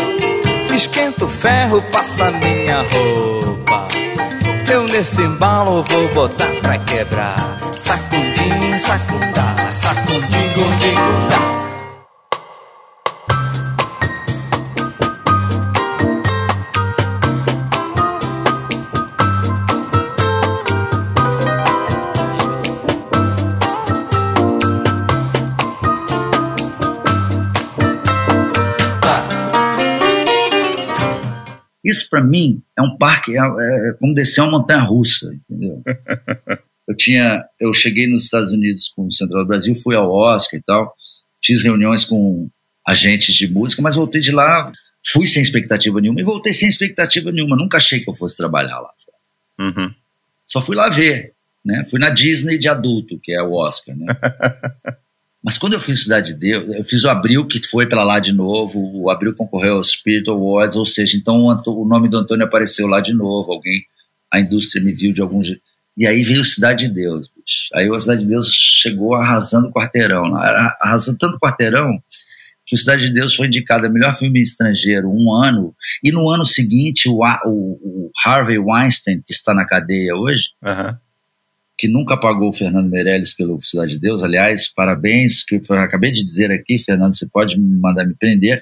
Esquenta 0.74 1.24
o 1.24 1.28
ferro, 1.28 1.82
passa 1.92 2.30
minha 2.30 2.82
roupa. 2.82 3.88
Eu 4.72 4.84
nesse 4.84 5.20
embalo 5.20 5.82
vou 5.82 6.08
botar 6.14 6.50
pra 6.62 6.78
quebrar. 6.78 7.58
Sacudim, 7.76 8.78
sacundá, 8.78 9.49
Isso, 31.90 32.08
para 32.08 32.22
mim, 32.22 32.62
é 32.78 32.82
um 32.82 32.96
parque, 32.96 33.36
é, 33.36 33.40
é 33.40 33.92
como 33.98 34.14
descer 34.14 34.40
uma 34.42 34.58
montanha 34.58 34.82
russa, 34.82 35.32
entendeu? 35.34 35.82
eu 36.88 36.96
tinha, 36.96 37.44
eu 37.60 37.72
cheguei 37.72 38.06
nos 38.06 38.24
Estados 38.24 38.52
Unidos 38.52 38.88
com 38.94 39.06
o 39.06 39.12
Central 39.12 39.42
do 39.42 39.48
Brasil, 39.48 39.74
fui 39.74 39.94
ao 39.94 40.10
Oscar 40.10 40.58
e 40.58 40.62
tal, 40.62 40.94
fiz 41.42 41.62
reuniões 41.62 42.04
com 42.04 42.48
agentes 42.86 43.34
de 43.34 43.48
música, 43.48 43.82
mas 43.82 43.96
voltei 43.96 44.20
de 44.20 44.32
lá, 44.32 44.72
fui 45.06 45.26
sem 45.26 45.42
expectativa 45.42 46.00
nenhuma 46.00 46.20
e 46.20 46.24
voltei 46.24 46.52
sem 46.52 46.68
expectativa 46.68 47.30
nenhuma. 47.32 47.56
Nunca 47.56 47.76
achei 47.76 48.00
que 48.00 48.08
eu 48.08 48.14
fosse 48.14 48.36
trabalhar 48.36 48.78
lá. 48.78 48.90
Uhum. 49.58 49.94
Só 50.46 50.60
fui 50.60 50.74
lá 50.74 50.88
ver, 50.88 51.34
né? 51.64 51.84
Fui 51.84 52.00
na 52.00 52.10
Disney 52.10 52.58
de 52.58 52.68
adulto, 52.68 53.18
que 53.22 53.32
é 53.32 53.42
o 53.42 53.52
Oscar, 53.52 53.96
né? 53.96 54.06
Mas 55.42 55.56
quando 55.56 55.72
eu 55.72 55.80
fiz 55.80 56.02
Cidade 56.02 56.34
de 56.34 56.38
Deus, 56.38 56.76
eu 56.76 56.84
fiz 56.84 57.02
o 57.04 57.08
Abril, 57.08 57.46
que 57.46 57.66
foi 57.66 57.88
para 57.88 58.04
lá 58.04 58.18
de 58.18 58.32
novo, 58.32 58.78
o 58.94 59.08
Abril 59.08 59.34
concorreu 59.34 59.76
ao 59.76 59.84
Spirit 59.84 60.28
Awards, 60.28 60.76
ou 60.76 60.84
seja, 60.84 61.16
então 61.16 61.46
o, 61.46 61.88
nome 61.88 62.10
do 62.10 62.18
Antônio 62.18 62.44
apareceu 62.44 62.86
lá 62.86 63.00
de 63.00 63.14
novo, 63.14 63.50
alguém, 63.50 63.82
a 64.30 64.38
indústria 64.38 64.84
me 64.84 64.92
viu 64.92 65.14
de 65.14 65.22
algum 65.22 65.42
jeito. 65.42 65.62
E 65.96 66.06
aí 66.06 66.22
veio 66.22 66.44
Cidade 66.44 66.86
de 66.86 66.94
Deus, 66.94 67.28
bicho. 67.28 67.68
Aí 67.74 67.90
o 67.90 67.98
Cidade 67.98 68.22
de 68.22 68.28
Deus 68.28 68.50
chegou 68.52 69.14
arrasando 69.14 69.68
o 69.68 69.72
quarteirão, 69.72 70.36
arrasando 70.80 71.18
tanto 71.18 71.36
o 71.36 71.40
quarteirão 71.40 71.98
que 72.66 72.76
o 72.76 72.78
Cidade 72.78 73.06
de 73.06 73.12
Deus 73.12 73.34
foi 73.34 73.46
indicado 73.46 73.86
a 73.86 73.90
melhor 73.90 74.14
filme 74.14 74.40
estrangeiro 74.40 75.10
um 75.10 75.32
ano, 75.32 75.74
e 76.04 76.12
no 76.12 76.28
ano 76.28 76.44
seguinte 76.44 77.08
o, 77.08 77.20
o, 77.46 77.50
o 77.50 78.10
Harvey 78.24 78.58
Weinstein, 78.58 79.22
que 79.26 79.32
está 79.32 79.54
na 79.54 79.66
cadeia 79.66 80.14
hoje, 80.14 80.50
uhum 80.62 80.94
que 81.80 81.88
nunca 81.88 82.20
pagou 82.20 82.50
o 82.50 82.52
Fernando 82.52 82.90
Meirelles 82.90 83.32
pelo 83.32 83.58
Cidade 83.62 83.94
de 83.94 84.00
Deus. 84.00 84.22
Aliás, 84.22 84.68
parabéns, 84.68 85.42
que 85.42 85.56
eu 85.56 85.74
acabei 85.76 86.10
de 86.10 86.22
dizer 86.22 86.50
aqui, 86.50 86.78
Fernando, 86.78 87.16
você 87.16 87.26
pode 87.26 87.58
mandar 87.58 88.06
me 88.06 88.14
prender, 88.14 88.60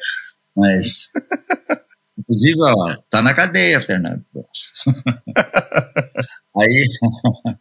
mas 0.57 1.11
Inclusive, 2.17 2.57
ó, 2.61 2.97
tá 3.11 3.23
na 3.23 3.35
cadeia, 3.35 3.81
Fernando. 3.81 4.25
aí, 6.57 6.89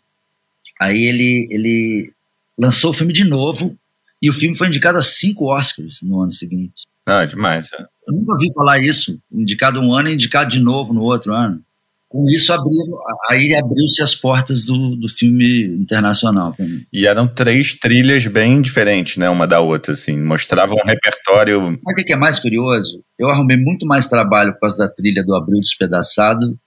aí 0.82 1.04
ele, 1.04 1.48
ele 1.52 2.14
lançou 2.58 2.92
o 2.92 2.94
filme 2.94 3.14
de 3.14 3.24
novo 3.24 3.78
e 4.22 4.30
o 4.30 4.34
filme 4.34 4.56
foi 4.56 4.68
indicado 4.68 4.98
a 4.98 5.02
cinco 5.02 5.52
Oscars 5.52 6.02
no 6.04 6.22
ano 6.22 6.32
seguinte. 6.32 6.84
Ah, 7.06 7.26
demais. 7.26 7.72
É. 7.72 7.82
Eu 7.82 8.14
nunca 8.14 8.34
ouvi 8.34 8.52
falar 8.54 8.80
isso. 8.80 9.20
Indicado 9.32 9.80
um 9.80 9.94
ano 9.94 10.10
e 10.10 10.14
indicado 10.14 10.50
de 10.50 10.60
novo 10.60 10.94
no 10.94 11.04
outro 11.04 11.34
ano. 11.34 11.64
Com 12.10 12.26
isso, 12.30 12.54
abriu, 12.54 12.98
aí 13.30 13.54
abriu-se 13.54 14.02
as 14.02 14.16
portas 14.16 14.64
do, 14.64 14.96
do 14.96 15.10
filme 15.10 15.66
internacional 15.66 16.56
E 16.92 17.06
eram 17.06 17.28
três 17.28 17.76
trilhas 17.76 18.26
bem 18.28 18.62
diferentes, 18.62 19.18
né, 19.18 19.30
uma 19.30 19.46
da 19.46 19.60
outra, 19.60 19.94
assim, 19.94 20.18
mostravam 20.18 20.78
um 20.78 20.88
repertório... 20.88 21.78
Sabe 21.84 22.02
o 22.02 22.06
que 22.06 22.14
é 22.14 22.16
mais 22.16 22.40
curioso? 22.40 23.04
Eu 23.20 23.30
arrumei 23.30 23.58
muito 23.58 23.86
mais 23.86 24.08
trabalho 24.08 24.54
por 24.54 24.62
causa 24.62 24.78
da 24.78 24.90
trilha 24.90 25.22
do 25.22 25.36
Abril 25.36 25.60
Despedaçado 25.60 26.58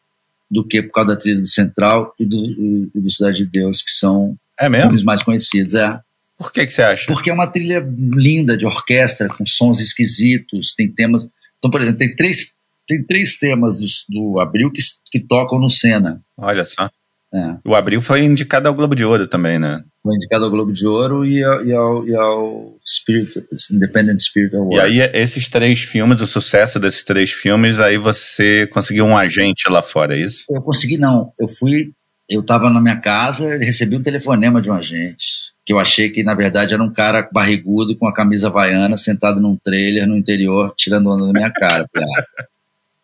do 0.51 0.67
que 0.67 0.83
por 0.83 0.93
causa 0.93 1.11
da 1.11 1.17
trilha 1.17 1.41
do 1.41 1.47
Central 1.47 2.13
e 2.19 2.27
do, 2.27 2.91
e 2.95 3.01
do 3.01 3.09
Cidade 3.09 3.39
de 3.39 3.47
Deus, 3.47 3.81
que 3.81 3.91
são 3.91 4.37
é 4.59 4.69
filmes 4.81 5.03
mais 5.03 5.23
conhecidos. 5.23 5.75
É. 5.75 6.01
Por 6.37 6.53
que, 6.53 6.67
que 6.67 6.73
você 6.73 6.83
acha? 6.83 7.07
Porque 7.07 7.31
é 7.31 7.33
uma 7.33 7.47
trilha 7.47 7.87
linda 7.97 8.57
de 8.57 8.67
orquestra, 8.67 9.29
com 9.29 9.47
sons 9.47 9.81
esquisitos, 9.81 10.75
tem 10.75 10.91
temas... 10.91 11.27
Então, 11.59 11.71
por 11.71 11.81
exemplo, 11.81 11.99
tem 11.99 12.15
três 12.15 12.55
tem 12.87 13.05
três 13.05 13.39
temas 13.39 13.79
do, 13.79 13.87
do 14.09 14.41
Abril 14.41 14.71
que, 14.71 14.83
que 15.11 15.21
tocam 15.21 15.59
no 15.59 15.71
Senna. 15.71 16.21
Olha 16.37 16.65
só. 16.65 16.91
É. 17.33 17.57
O 17.65 17.75
Abril 17.77 18.03
foi 18.03 18.25
indicado 18.25 18.67
ao 18.67 18.75
Globo 18.75 18.97
de 18.97 19.05
Ouro 19.05 19.27
também, 19.27 19.59
né? 19.59 19.81
Foi 20.03 20.15
indicado 20.15 20.45
ao 20.45 20.51
Globo 20.51 20.73
de 20.73 20.85
Ouro 20.87 21.25
e 21.25 21.45
ao, 21.45 21.65
e 21.65 21.73
ao, 21.73 22.09
e 22.09 22.15
ao 22.17 22.77
Spirit, 22.85 23.47
Independent 23.71 24.19
Spirit 24.19 24.57
Awards. 24.57 24.77
E 24.77 24.81
aí, 24.81 25.11
esses 25.13 25.49
três 25.49 25.81
filmes, 25.81 26.21
o 26.21 26.27
sucesso 26.27 26.81
desses 26.81 27.05
três 27.05 27.31
filmes, 27.31 27.79
aí 27.79 27.99
você 27.99 28.67
conseguiu 28.67 29.05
um 29.05 29.17
agente 29.17 29.71
lá 29.71 29.83
fora, 29.83 30.17
é 30.17 30.21
isso? 30.21 30.45
Eu 30.51 30.63
consegui, 30.63 30.99
não. 30.99 31.33
Eu 31.39 31.47
fui, 31.47 31.93
eu 32.29 32.41
estava 32.41 32.69
na 32.71 32.81
minha 32.81 32.99
casa, 32.99 33.57
recebi 33.59 33.95
um 33.95 34.03
telefonema 34.03 34.61
de 34.61 34.71
um 34.71 34.75
agente, 34.75 35.53
que 35.65 35.73
eu 35.73 35.79
achei 35.79 36.11
que, 36.11 36.25
na 36.25 36.35
verdade, 36.35 36.75
era 36.75 36.83
um 36.83 36.93
cara 36.93 37.29
barrigudo 37.33 37.97
com 37.97 38.09
a 38.09 38.15
camisa 38.15 38.49
havaiana, 38.49 38.97
sentado 38.97 39.41
num 39.41 39.57
trailer 39.63 40.07
no 40.07 40.17
interior, 40.17 40.73
tirando 40.77 41.11
onda 41.11 41.27
da 41.27 41.33
minha 41.33 41.53
cara. 41.53 41.87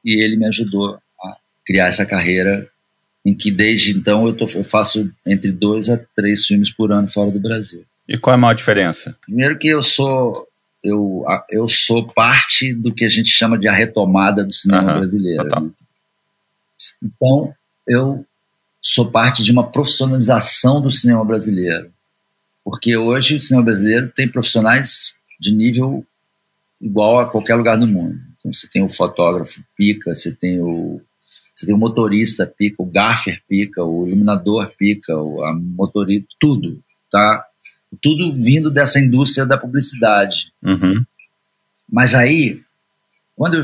E 0.07 0.22
ele 0.22 0.36
me 0.36 0.46
ajudou 0.46 0.94
a 0.94 1.36
criar 1.66 1.86
essa 1.86 2.07
carreira 2.07 2.70
em 3.24 3.34
que 3.34 3.50
desde 3.50 3.98
então 3.98 4.24
eu, 4.24 4.32
tô, 4.32 4.46
eu 4.54 4.62
faço 4.62 5.11
entre 5.26 5.50
dois 5.50 5.88
a 5.88 5.98
três 6.14 6.46
filmes 6.46 6.72
por 6.72 6.92
ano 6.92 7.09
fora 7.09 7.32
do 7.32 7.40
Brasil. 7.40 7.84
E 8.09 8.16
qual 8.16 8.32
é 8.32 8.36
a 8.36 8.40
maior 8.40 8.54
diferença? 8.54 9.11
Primeiro 9.20 9.59
que 9.59 9.66
eu 9.66 9.82
sou 9.82 10.46
eu, 10.84 11.24
eu 11.50 11.68
sou 11.68 12.07
parte 12.07 12.72
do 12.72 12.94
que 12.94 13.04
a 13.04 13.09
gente 13.09 13.28
chama 13.28 13.59
de 13.59 13.66
a 13.66 13.72
retomada 13.72 14.44
do 14.44 14.52
cinema 14.52 14.92
uhum, 14.92 14.98
brasileiro. 15.00 15.44
Né? 15.44 15.70
Então 17.02 17.52
eu 17.88 18.24
sou 18.80 19.11
parte 19.11 19.42
de 19.42 19.50
uma 19.50 19.68
profissionalização 19.68 20.80
do 20.80 20.90
cinema 20.90 21.24
brasileiro, 21.24 21.90
porque 22.64 22.96
hoje 22.96 23.34
o 23.34 23.40
cinema 23.40 23.64
brasileiro 23.64 24.12
tem 24.14 24.28
profissionais 24.28 25.12
de 25.40 25.52
nível 25.52 26.07
igual 26.80 27.18
a 27.18 27.28
qualquer 27.28 27.57
lugar 27.57 27.76
do 27.76 27.88
mundo. 27.88 28.26
Então 28.47 28.53
você 28.53 28.68
tem 28.68 28.82
o 28.82 28.88
fotógrafo 28.88 29.61
pica, 29.76 30.14
você 30.14 30.32
tem 30.32 30.61
o 30.61 31.01
você 31.53 31.66
tem 31.66 31.74
o 31.74 31.78
motorista 31.78 32.47
pica, 32.47 32.82
o 32.82 32.86
gaffer 32.86 33.42
pica, 33.49 33.82
o 33.82 34.07
iluminador 34.07 34.70
pica, 34.78 35.16
o 35.16 35.42
a 35.42 35.55
motorista, 35.55 36.26
tudo, 36.38 36.82
tá? 37.11 37.44
Tudo 38.01 38.34
vindo 38.34 38.70
dessa 38.70 39.01
indústria 39.01 39.47
da 39.47 39.57
publicidade. 39.57 40.53
Uhum. 40.62 41.03
Mas 41.90 42.14
aí, 42.14 42.61
quando 43.34 43.55
eu, 43.55 43.62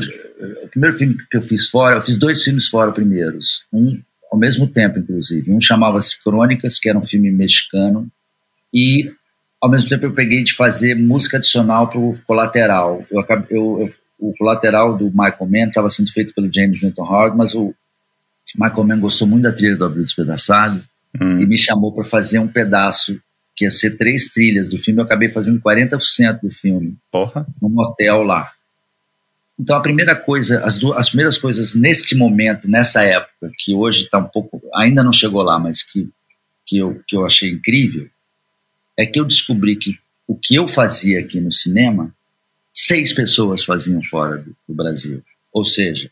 o 0.63 0.67
primeiro 0.69 0.95
filme 0.95 1.15
que 1.29 1.37
eu 1.37 1.41
fiz 1.41 1.69
fora, 1.69 1.97
eu 1.97 2.01
fiz 2.01 2.17
dois 2.17 2.43
filmes 2.43 2.67
fora 2.67 2.91
primeiros, 2.91 3.63
um 3.71 4.01
ao 4.31 4.39
mesmo 4.39 4.67
tempo, 4.67 4.97
inclusive. 4.97 5.53
Um 5.53 5.61
chamava-se 5.61 6.19
Crônicas, 6.23 6.79
que 6.79 6.89
era 6.89 6.97
um 6.97 7.05
filme 7.05 7.31
mexicano, 7.31 8.09
e 8.73 9.13
ao 9.61 9.69
mesmo 9.69 9.87
tempo 9.87 10.05
eu 10.07 10.13
peguei 10.13 10.41
de 10.41 10.53
fazer 10.55 10.95
música 10.95 11.37
adicional 11.37 11.87
para 11.87 11.99
o 11.99 12.17
colateral. 12.25 13.05
Eu, 13.11 13.23
eu, 13.51 13.81
eu, 13.81 13.93
o 14.19 14.33
colateral 14.37 14.95
do 14.97 15.05
Michael 15.09 15.49
Mann 15.49 15.67
estava 15.67 15.89
sendo 15.89 16.11
feito 16.11 16.33
pelo 16.33 16.51
James 16.51 16.81
Newton 16.81 17.03
Howard, 17.03 17.37
mas 17.37 17.53
o 17.55 17.73
Michael 18.55 18.83
Mann 18.83 18.99
gostou 18.99 19.27
muito 19.27 19.43
da 19.43 19.51
trilha 19.51 19.77
do 19.77 19.85
Abril 19.85 20.03
Despedaçado 20.03 20.83
hum. 21.19 21.39
e 21.39 21.45
me 21.45 21.57
chamou 21.57 21.91
para 21.93 22.05
fazer 22.05 22.39
um 22.39 22.47
pedaço 22.47 23.19
que 23.55 23.65
ia 23.65 23.71
ser 23.71 23.97
três 23.97 24.29
trilhas 24.29 24.69
do 24.69 24.77
filme. 24.77 24.99
Eu 24.99 25.05
acabei 25.05 25.29
fazendo 25.29 25.61
40% 25.61 26.39
do 26.41 26.51
filme 26.51 26.97
Porra. 27.11 27.45
num 27.61 27.73
hotel 27.79 28.23
lá. 28.23 28.51
Então 29.59 29.75
a 29.75 29.81
primeira 29.81 30.15
coisa, 30.15 30.59
as, 30.63 30.79
duas, 30.79 30.97
as 30.97 31.09
primeiras 31.09 31.37
coisas 31.37 31.75
neste 31.75 32.15
momento, 32.15 32.67
nessa 32.67 33.03
época, 33.03 33.51
que 33.57 33.73
hoje 33.75 34.05
está 34.05 34.17
um 34.17 34.27
pouco, 34.27 34.61
ainda 34.73 35.03
não 35.03 35.13
chegou 35.13 35.43
lá, 35.43 35.59
mas 35.59 35.83
que, 35.83 36.09
que, 36.65 36.79
eu, 36.79 37.01
que 37.07 37.15
eu 37.15 37.25
achei 37.25 37.51
incrível, 37.51 38.07
é 38.97 39.05
que 39.05 39.19
eu 39.19 39.25
descobri 39.25 39.75
que 39.75 39.97
o 40.27 40.35
que 40.35 40.55
eu 40.55 40.67
fazia 40.67 41.19
aqui 41.19 41.39
no 41.39 41.51
cinema 41.51 42.13
seis 42.73 43.13
pessoas 43.13 43.63
faziam 43.63 44.01
fora 44.03 44.37
do, 44.37 44.55
do 44.67 44.75
Brasil. 44.75 45.23
Ou 45.53 45.63
seja, 45.63 46.09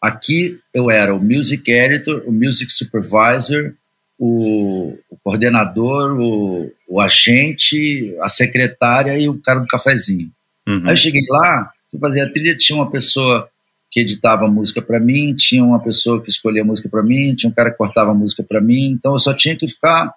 aqui 0.00 0.58
eu 0.72 0.90
era 0.90 1.14
o 1.14 1.22
music 1.22 1.68
editor, 1.70 2.22
o 2.26 2.32
music 2.32 2.72
supervisor, 2.72 3.74
o, 4.18 4.96
o 5.10 5.16
coordenador, 5.24 6.20
o, 6.20 6.72
o, 6.88 7.00
agente, 7.00 8.14
a 8.20 8.28
secretária 8.28 9.18
e 9.18 9.28
o 9.28 9.40
cara 9.40 9.60
do 9.60 9.66
cafezinho. 9.66 10.30
Uhum. 10.68 10.82
Aí 10.84 10.92
eu 10.92 10.96
cheguei 10.96 11.22
lá, 11.28 11.72
fui 11.90 11.98
fazer 11.98 12.20
a 12.20 12.30
trilha, 12.30 12.56
tinha 12.56 12.76
uma 12.76 12.90
pessoa 12.90 13.48
que 13.90 14.00
editava 14.00 14.46
música 14.46 14.80
para 14.80 15.00
mim, 15.00 15.34
tinha 15.34 15.64
uma 15.64 15.82
pessoa 15.82 16.22
que 16.22 16.30
escolhia 16.30 16.62
música 16.62 16.88
para 16.88 17.02
mim, 17.02 17.34
tinha 17.34 17.50
um 17.50 17.54
cara 17.54 17.70
que 17.72 17.78
cortava 17.78 18.14
música 18.14 18.42
para 18.42 18.60
mim, 18.60 18.92
então 18.92 19.14
eu 19.14 19.18
só 19.18 19.34
tinha 19.34 19.56
que 19.56 19.66
ficar 19.66 20.14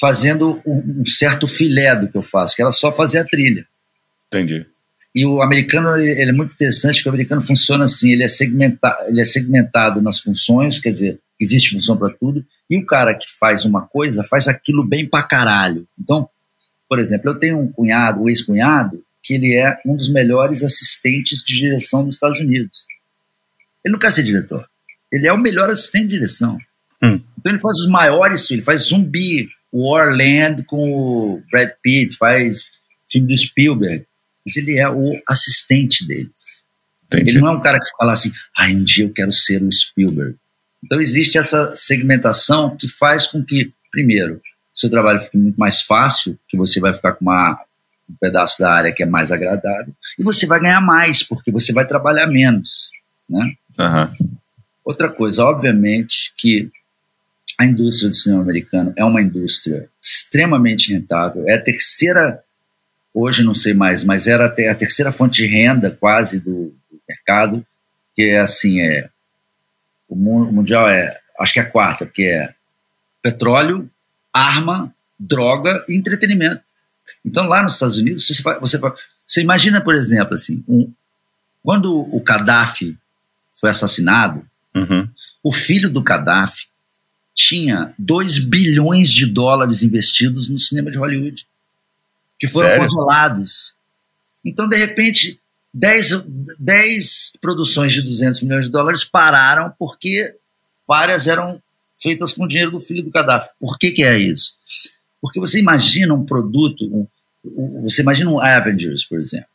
fazendo 0.00 0.60
um, 0.66 1.02
um 1.02 1.04
certo 1.04 1.46
filé 1.46 1.94
do 1.94 2.08
que 2.08 2.16
eu 2.16 2.22
faço, 2.22 2.56
que 2.56 2.62
era 2.62 2.72
só 2.72 2.90
fazer 2.90 3.18
a 3.20 3.24
trilha. 3.24 3.64
Entendi. 4.26 4.66
E 5.14 5.24
o 5.24 5.40
americano 5.40 5.96
ele 5.96 6.30
é 6.30 6.32
muito 6.32 6.54
interessante, 6.54 6.96
porque 6.96 7.08
o 7.08 7.12
americano 7.12 7.40
funciona 7.40 7.84
assim, 7.84 8.10
ele 8.10 8.24
é, 8.24 8.28
segmenta, 8.28 8.96
ele 9.06 9.20
é 9.20 9.24
segmentado 9.24 10.02
nas 10.02 10.18
funções, 10.18 10.80
quer 10.80 10.90
dizer, 10.90 11.20
existe 11.40 11.70
função 11.70 11.96
para 11.96 12.12
tudo, 12.12 12.44
e 12.68 12.76
o 12.76 12.84
cara 12.84 13.14
que 13.14 13.26
faz 13.38 13.64
uma 13.64 13.86
coisa 13.86 14.24
faz 14.24 14.48
aquilo 14.48 14.82
bem 14.82 15.06
pra 15.08 15.22
caralho. 15.22 15.86
Então, 15.96 16.28
por 16.88 16.98
exemplo, 16.98 17.30
eu 17.30 17.38
tenho 17.38 17.60
um 17.60 17.70
cunhado, 17.70 18.22
um 18.22 18.28
ex-cunhado, 18.28 19.04
que 19.22 19.34
ele 19.34 19.54
é 19.54 19.78
um 19.86 19.94
dos 19.94 20.10
melhores 20.12 20.64
assistentes 20.64 21.44
de 21.44 21.54
direção 21.54 22.04
dos 22.04 22.16
Estados 22.16 22.40
Unidos. 22.40 22.86
Ele 23.84 23.92
não 23.92 24.00
quer 24.00 24.10
ser 24.10 24.24
diretor, 24.24 24.66
ele 25.12 25.28
é 25.28 25.32
o 25.32 25.38
melhor 25.38 25.70
assistente 25.70 26.08
de 26.08 26.16
direção. 26.16 26.58
Hum. 27.00 27.20
Então 27.38 27.52
ele 27.52 27.60
faz 27.60 27.78
os 27.78 27.88
maiores, 27.88 28.50
ele 28.50 28.62
faz 28.62 28.88
Zumbi, 28.88 29.48
Warland 29.72 30.64
com 30.64 30.92
o 30.92 31.42
Brad 31.52 31.70
Pitt, 31.80 32.16
faz 32.16 32.72
filme 33.08 33.28
do 33.28 33.36
Spielberg 33.36 34.04
mas 34.44 34.56
ele 34.56 34.78
é 34.78 34.88
o 34.88 35.04
assistente 35.28 36.06
deles. 36.06 36.64
Entendi. 37.06 37.30
Ele 37.30 37.40
não 37.40 37.48
é 37.48 37.50
um 37.52 37.60
cara 37.60 37.78
que 37.78 37.88
fala 37.96 38.12
assim, 38.12 38.32
ah, 38.56 38.66
um 38.66 38.82
dia 38.82 39.04
eu 39.04 39.12
quero 39.12 39.32
ser 39.32 39.62
o 39.62 39.70
Spielberg. 39.70 40.36
Então 40.84 41.00
existe 41.00 41.38
essa 41.38 41.74
segmentação 41.76 42.76
que 42.76 42.88
faz 42.88 43.26
com 43.26 43.42
que, 43.42 43.72
primeiro, 43.90 44.40
seu 44.72 44.90
trabalho 44.90 45.20
fique 45.20 45.38
muito 45.38 45.56
mais 45.56 45.80
fácil, 45.80 46.38
porque 46.42 46.56
você 46.56 46.80
vai 46.80 46.92
ficar 46.92 47.14
com 47.14 47.24
uma, 47.24 47.58
um 48.10 48.14
pedaço 48.20 48.60
da 48.60 48.72
área 48.72 48.92
que 48.92 49.02
é 49.02 49.06
mais 49.06 49.32
agradável, 49.32 49.94
e 50.18 50.22
você 50.22 50.46
vai 50.46 50.60
ganhar 50.60 50.80
mais, 50.80 51.22
porque 51.22 51.50
você 51.50 51.72
vai 51.72 51.86
trabalhar 51.86 52.26
menos. 52.26 52.90
Né? 53.28 53.54
Uhum. 53.78 54.36
Outra 54.84 55.08
coisa, 55.08 55.44
obviamente, 55.44 56.34
que 56.36 56.70
a 57.58 57.64
indústria 57.64 58.10
do 58.10 58.16
cinema 58.16 58.42
americano 58.42 58.92
é 58.96 59.04
uma 59.04 59.22
indústria 59.22 59.88
extremamente 60.02 60.92
rentável, 60.92 61.44
é 61.48 61.54
a 61.54 61.62
terceira 61.62 62.43
hoje 63.14 63.44
não 63.44 63.54
sei 63.54 63.72
mais, 63.72 64.02
mas 64.02 64.26
era 64.26 64.46
até 64.46 64.68
a 64.68 64.74
terceira 64.74 65.12
fonte 65.12 65.42
de 65.42 65.46
renda 65.46 65.90
quase 65.92 66.40
do, 66.40 66.74
do 66.90 67.00
mercado, 67.08 67.64
que 68.14 68.22
é 68.22 68.40
assim, 68.40 68.80
é 68.80 69.08
o, 70.08 70.16
mundo, 70.16 70.48
o 70.48 70.52
mundial 70.52 70.88
é, 70.88 71.20
acho 71.38 71.52
que 71.52 71.60
é 71.60 71.62
a 71.62 71.70
quarta, 71.70 72.04
porque 72.04 72.24
é 72.24 72.52
petróleo, 73.22 73.88
arma, 74.32 74.92
droga 75.18 75.84
e 75.88 75.96
entretenimento. 75.96 76.62
Então 77.24 77.46
lá 77.46 77.62
nos 77.62 77.74
Estados 77.74 77.98
Unidos 77.98 78.26
você, 78.26 78.42
você, 78.60 78.78
você 79.26 79.40
imagina, 79.40 79.80
por 79.80 79.94
exemplo, 79.94 80.34
assim, 80.34 80.64
um, 80.68 80.92
quando 81.62 81.90
o 81.90 82.20
Gaddafi 82.22 82.98
foi 83.52 83.70
assassinado, 83.70 84.44
uhum. 84.74 85.08
o 85.42 85.52
filho 85.52 85.88
do 85.88 86.02
Gaddafi 86.02 86.66
tinha 87.34 87.88
2 87.98 88.48
bilhões 88.48 89.10
de 89.10 89.26
dólares 89.26 89.82
investidos 89.82 90.48
no 90.48 90.58
cinema 90.58 90.90
de 90.90 90.98
Hollywood 90.98 91.46
que 92.38 92.46
foram 92.46 92.68
Sério? 92.68 92.86
congelados. 92.86 93.74
Então, 94.44 94.68
de 94.68 94.76
repente, 94.76 95.40
10, 95.72 96.26
10 96.58 97.32
produções 97.40 97.92
de 97.92 98.02
200 98.02 98.42
milhões 98.42 98.64
de 98.66 98.70
dólares 98.70 99.04
pararam 99.04 99.72
porque 99.78 100.36
várias 100.86 101.26
eram 101.26 101.60
feitas 102.00 102.32
com 102.32 102.46
dinheiro 102.46 102.70
do 102.70 102.80
filho 102.80 103.02
do 103.02 103.10
Gaddafi. 103.10 103.50
Por 103.58 103.78
que, 103.78 103.90
que 103.90 104.04
é 104.04 104.18
isso? 104.18 104.54
Porque 105.20 105.40
você 105.40 105.58
imagina 105.58 106.14
um 106.14 106.24
produto, 106.24 106.84
um, 106.84 107.06
você 107.82 108.02
imagina 108.02 108.30
um 108.30 108.40
Avengers, 108.40 109.04
por 109.04 109.18
exemplo. 109.18 109.48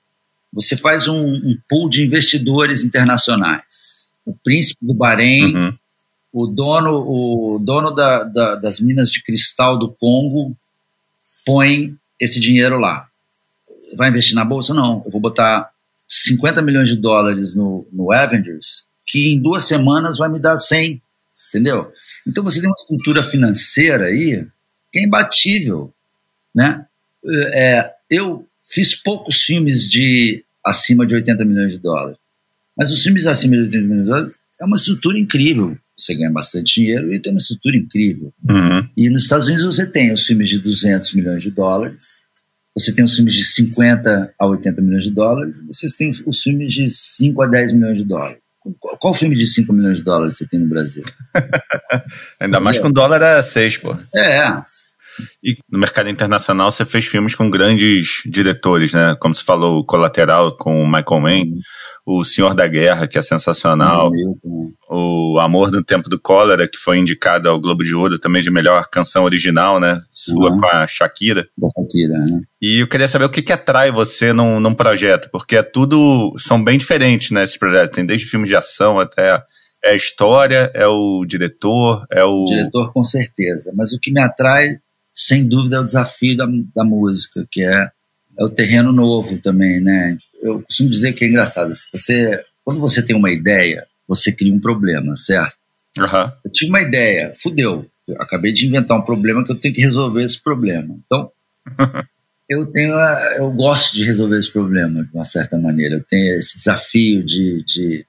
Você 0.51 0.75
faz 0.75 1.07
um, 1.07 1.25
um 1.25 1.57
pool 1.69 1.89
de 1.89 2.03
investidores 2.03 2.83
internacionais. 2.83 4.09
o 4.25 4.35
príncipe 4.43 4.79
do 4.85 4.95
Bahrein, 4.95 5.55
uhum. 5.55 5.77
o 6.33 6.47
dono, 6.47 7.03
o 7.05 7.59
dono 7.59 7.91
da, 7.91 8.23
da, 8.23 8.55
das 8.55 8.79
minas 8.79 9.09
de 9.09 9.23
cristal 9.23 9.77
do 9.77 9.91
Congo 9.93 10.57
põe 11.45 11.95
esse 12.19 12.39
dinheiro 12.39 12.77
lá. 12.77 13.07
Vai 13.97 14.09
investir 14.09 14.35
na 14.35 14.45
bolsa? 14.45 14.73
Não. 14.73 15.01
Eu 15.05 15.11
vou 15.11 15.21
botar 15.21 15.71
50 16.09 16.61
milhões 16.61 16.87
de 16.87 16.95
dólares 16.95 17.53
no, 17.53 17.87
no 17.91 18.11
Avengers, 18.11 18.85
que 19.05 19.31
em 19.31 19.39
duas 19.39 19.65
semanas 19.65 20.17
vai 20.17 20.27
me 20.27 20.39
dar 20.39 20.57
100, 20.57 21.01
entendeu? 21.49 21.91
Então 22.27 22.43
você 22.43 22.59
tem 22.59 22.69
uma 22.69 22.75
estrutura 22.75 23.21
financeira 23.21 24.05
aí 24.05 24.45
que 24.91 24.99
é 24.99 25.03
imbatível, 25.03 25.93
né? 26.53 26.85
É, 27.53 27.83
eu 28.09 28.47
fiz 28.63 28.95
poucos 28.95 29.43
filmes 29.43 29.87
de 29.87 30.43
acima 30.65 31.05
de 31.05 31.13
80 31.13 31.45
milhões 31.45 31.73
de 31.73 31.79
dólares, 31.79 32.17
mas 32.75 32.91
os 32.91 33.03
filmes 33.03 33.27
acima 33.27 33.55
de 33.55 33.61
80 33.63 33.87
milhões 33.87 34.05
de 34.05 34.09
dólares 34.09 34.39
é 34.59 34.65
uma 34.65 34.77
estrutura 34.77 35.17
incrível. 35.17 35.77
Você 36.01 36.15
ganha 36.15 36.31
bastante 36.31 36.75
dinheiro 36.75 37.11
e 37.13 37.19
tem 37.19 37.33
uma 37.33 37.39
estrutura 37.39 37.77
incrível. 37.77 38.33
Uhum. 38.47 38.87
E 38.95 39.09
nos 39.09 39.23
Estados 39.23 39.47
Unidos 39.47 39.65
você 39.65 39.85
tem 39.85 40.11
os 40.11 40.25
filmes 40.25 40.49
de 40.49 40.59
200 40.59 41.13
milhões 41.13 41.43
de 41.43 41.51
dólares, 41.51 42.23
você 42.75 42.93
tem 42.93 43.03
os 43.03 43.15
filmes 43.15 43.33
de 43.33 43.43
50 43.43 44.33
a 44.39 44.47
80 44.47 44.81
milhões 44.81 45.03
de 45.03 45.11
dólares, 45.11 45.61
vocês 45.67 45.95
têm 45.95 46.11
os 46.25 46.41
filmes 46.41 46.73
de 46.73 46.89
5 46.89 47.41
a 47.41 47.47
10 47.47 47.73
milhões 47.73 47.97
de 47.97 48.05
dólares. 48.05 48.39
Qual 48.99 49.13
filme 49.13 49.35
de 49.35 49.47
5 49.47 49.71
milhões 49.73 49.97
de 49.97 50.03
dólares 50.03 50.37
você 50.37 50.45
tem 50.45 50.59
no 50.59 50.67
Brasil? 50.67 51.03
Ainda 52.39 52.59
mais 52.59 52.77
com 52.77 52.91
dólar 52.91 53.21
a 53.23 53.41
6, 53.41 53.77
pô. 53.77 53.97
É. 54.13 54.61
E 55.43 55.55
no 55.69 55.79
mercado 55.79 56.09
internacional 56.09 56.71
você 56.71 56.85
fez 56.85 57.05
filmes 57.05 57.35
com 57.35 57.49
grandes 57.49 58.21
diretores, 58.25 58.93
né? 58.93 59.15
Como 59.19 59.33
você 59.33 59.43
falou, 59.43 59.79
o 59.79 59.85
Colateral 59.85 60.55
com 60.57 60.81
o 60.81 60.85
Michael 60.85 61.21
Mann, 61.21 61.43
uhum. 61.43 62.19
o 62.19 62.23
Senhor 62.23 62.53
da 62.53 62.67
Guerra, 62.67 63.07
que 63.07 63.17
é 63.17 63.21
sensacional, 63.21 64.07
uhum. 64.07 64.71
o 64.89 65.39
Amor 65.39 65.71
no 65.71 65.83
Tempo 65.83 66.09
do 66.09 66.19
Cólera, 66.19 66.67
que 66.67 66.77
foi 66.77 66.97
indicado 66.97 67.49
ao 67.49 67.59
Globo 67.59 67.83
de 67.83 67.95
Ouro 67.95 68.19
também 68.19 68.41
de 68.41 68.51
melhor 68.51 68.87
canção 68.89 69.23
original, 69.23 69.79
né? 69.79 70.01
Sua 70.13 70.51
uhum. 70.51 70.57
com 70.57 70.65
a 70.65 70.87
Shakira. 70.87 71.47
Da 71.57 71.67
Shakira, 71.69 72.17
né? 72.17 72.41
E 72.61 72.79
eu 72.79 72.87
queria 72.87 73.07
saber 73.07 73.25
o 73.25 73.29
que, 73.29 73.41
que 73.41 73.53
atrai 73.53 73.91
você 73.91 74.33
num, 74.33 74.59
num 74.59 74.73
projeto, 74.73 75.29
porque 75.31 75.55
é 75.55 75.63
tudo, 75.63 76.33
são 76.37 76.61
bem 76.61 76.77
diferentes, 76.77 77.31
né, 77.31 77.43
esses 77.43 77.57
projetos. 77.57 77.95
Tem 77.95 78.05
desde 78.05 78.27
filmes 78.27 78.49
de 78.49 78.55
ação 78.55 78.99
até 78.99 79.41
é 79.83 79.91
a 79.91 79.95
história, 79.95 80.71
é 80.73 80.85
o 80.87 81.25
diretor, 81.25 82.05
é 82.11 82.23
o. 82.23 82.45
Diretor, 82.45 82.91
com 82.91 83.03
certeza. 83.03 83.71
Mas 83.75 83.93
o 83.93 83.99
que 83.99 84.11
me 84.11 84.19
atrai 84.19 84.67
sem 85.11 85.47
dúvida 85.47 85.77
é 85.77 85.79
o 85.79 85.85
desafio 85.85 86.35
da, 86.35 86.47
da 86.75 86.83
música, 86.83 87.45
que 87.51 87.61
é, 87.61 87.89
é 88.37 88.43
o 88.43 88.49
terreno 88.49 88.91
novo 88.91 89.37
também, 89.39 89.81
né? 89.81 90.17
Eu 90.41 90.61
costumo 90.61 90.89
dizer 90.89 91.13
que 91.13 91.25
é 91.25 91.27
engraçado. 91.27 91.73
Você, 91.93 92.41
quando 92.63 92.79
você 92.79 93.01
tem 93.01 93.15
uma 93.15 93.31
ideia, 93.31 93.85
você 94.07 94.31
cria 94.31 94.53
um 94.53 94.59
problema, 94.59 95.15
certo? 95.15 95.57
Uhum. 95.97 96.31
Eu 96.45 96.51
tive 96.51 96.71
uma 96.71 96.81
ideia, 96.81 97.33
fudeu. 97.41 97.85
Eu 98.07 98.21
acabei 98.21 98.51
de 98.51 98.67
inventar 98.67 98.97
um 98.97 99.03
problema 99.03 99.43
que 99.43 99.51
eu 99.51 99.55
tenho 99.55 99.73
que 99.73 99.81
resolver 99.81 100.23
esse 100.23 100.41
problema. 100.41 100.97
Então, 101.05 101.31
eu 102.49 102.65
tenho, 102.65 102.95
a, 102.95 103.35
eu 103.37 103.51
gosto 103.51 103.93
de 103.93 104.03
resolver 104.03 104.39
esse 104.39 104.51
problema 104.51 105.03
de 105.03 105.13
uma 105.13 105.25
certa 105.25 105.57
maneira. 105.57 105.95
Eu 105.95 106.03
tenho 106.03 106.35
esse 106.37 106.57
desafio 106.57 107.23
de, 107.23 107.63
de 107.65 108.05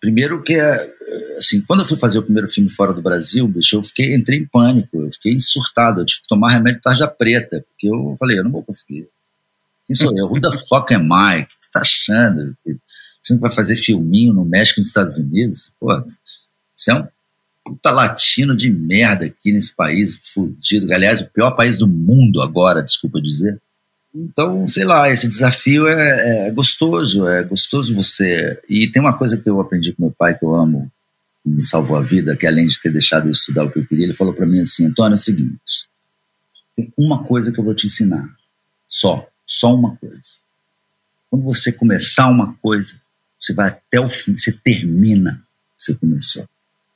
Primeiro 0.00 0.42
que 0.42 0.54
é, 0.54 0.94
assim, 1.38 1.60
quando 1.62 1.80
eu 1.80 1.86
fui 1.86 1.96
fazer 1.96 2.18
o 2.18 2.22
primeiro 2.22 2.48
filme 2.48 2.70
fora 2.70 2.92
do 2.92 3.02
Brasil, 3.02 3.48
bicho, 3.48 3.76
eu 3.76 3.82
fiquei, 3.82 4.14
entrei 4.14 4.40
em 4.40 4.46
pânico, 4.46 5.02
eu 5.02 5.12
fiquei 5.12 5.38
surtado, 5.38 6.00
eu 6.00 6.04
tive 6.04 6.22
que 6.22 6.28
tomar 6.28 6.52
remédio 6.52 6.80
tarja 6.82 7.08
preta, 7.08 7.64
porque 7.68 7.88
eu 7.88 8.14
falei, 8.18 8.38
eu 8.38 8.44
não 8.44 8.52
vou 8.52 8.62
conseguir. 8.62 9.08
Quem 9.86 9.96
sou 9.96 10.16
eu? 10.16 10.26
Who 10.26 10.40
the 10.40 10.50
fuck 10.68 10.92
am 10.92 11.08
I? 11.12 11.42
O 11.42 11.46
que 11.46 11.54
tu 11.54 11.70
tá 11.72 11.80
achando? 11.80 12.56
Você 13.22 13.34
não 13.34 13.40
vai 13.40 13.50
fazer 13.50 13.76
filminho 13.76 14.34
no 14.34 14.44
México 14.44 14.78
e 14.78 14.82
nos 14.82 14.88
Estados 14.88 15.18
Unidos? 15.18 15.72
Pô, 15.80 15.88
você 16.74 16.90
é 16.90 16.94
um 16.94 17.06
puta 17.64 17.90
latino 17.90 18.54
de 18.54 18.70
merda 18.70 19.26
aqui 19.26 19.52
nesse 19.52 19.74
país, 19.74 20.20
fudido. 20.22 20.92
Aliás, 20.92 21.20
o 21.20 21.26
pior 21.26 21.52
país 21.52 21.78
do 21.78 21.88
mundo 21.88 22.40
agora, 22.42 22.82
desculpa 22.82 23.20
dizer. 23.20 23.60
Então, 24.18 24.66
sei 24.66 24.84
lá, 24.84 25.10
esse 25.10 25.28
desafio 25.28 25.86
é, 25.86 26.48
é, 26.48 26.50
gostoso, 26.50 27.26
é 27.26 27.42
gostoso 27.42 27.94
você. 27.94 28.58
E 28.66 28.90
tem 28.90 29.02
uma 29.02 29.16
coisa 29.16 29.38
que 29.38 29.48
eu 29.48 29.60
aprendi 29.60 29.92
com 29.92 30.04
meu 30.04 30.10
pai 30.10 30.36
que 30.36 30.42
eu 30.42 30.54
amo, 30.54 30.90
que 31.42 31.50
me 31.50 31.62
salvou 31.62 31.98
a 31.98 32.00
vida, 32.00 32.34
que 32.34 32.46
além 32.46 32.66
de 32.66 32.80
ter 32.80 32.90
deixado 32.90 33.28
eu 33.28 33.32
estudar 33.32 33.64
o 33.64 33.70
que 33.70 33.78
eu 33.78 33.86
queria, 33.86 34.06
ele 34.06 34.14
falou 34.14 34.32
para 34.32 34.46
mim 34.46 34.60
assim: 34.60 34.86
Antônio, 34.86 35.12
é 35.12 35.16
o 35.16 35.18
seguinte, 35.18 35.86
tem 36.74 36.90
uma 36.96 37.24
coisa 37.24 37.52
que 37.52 37.60
eu 37.60 37.64
vou 37.64 37.74
te 37.74 37.86
ensinar, 37.86 38.26
só, 38.86 39.28
só 39.46 39.74
uma 39.74 39.94
coisa. 39.96 40.40
Quando 41.30 41.44
você 41.44 41.70
começar 41.70 42.28
uma 42.30 42.54
coisa, 42.54 42.98
você 43.38 43.52
vai 43.52 43.68
até 43.68 44.00
o 44.00 44.08
fim, 44.08 44.34
você 44.34 44.50
termina 44.50 45.32
o 45.32 45.76
que 45.76 45.82
você 45.82 45.94
começou. 45.94 46.48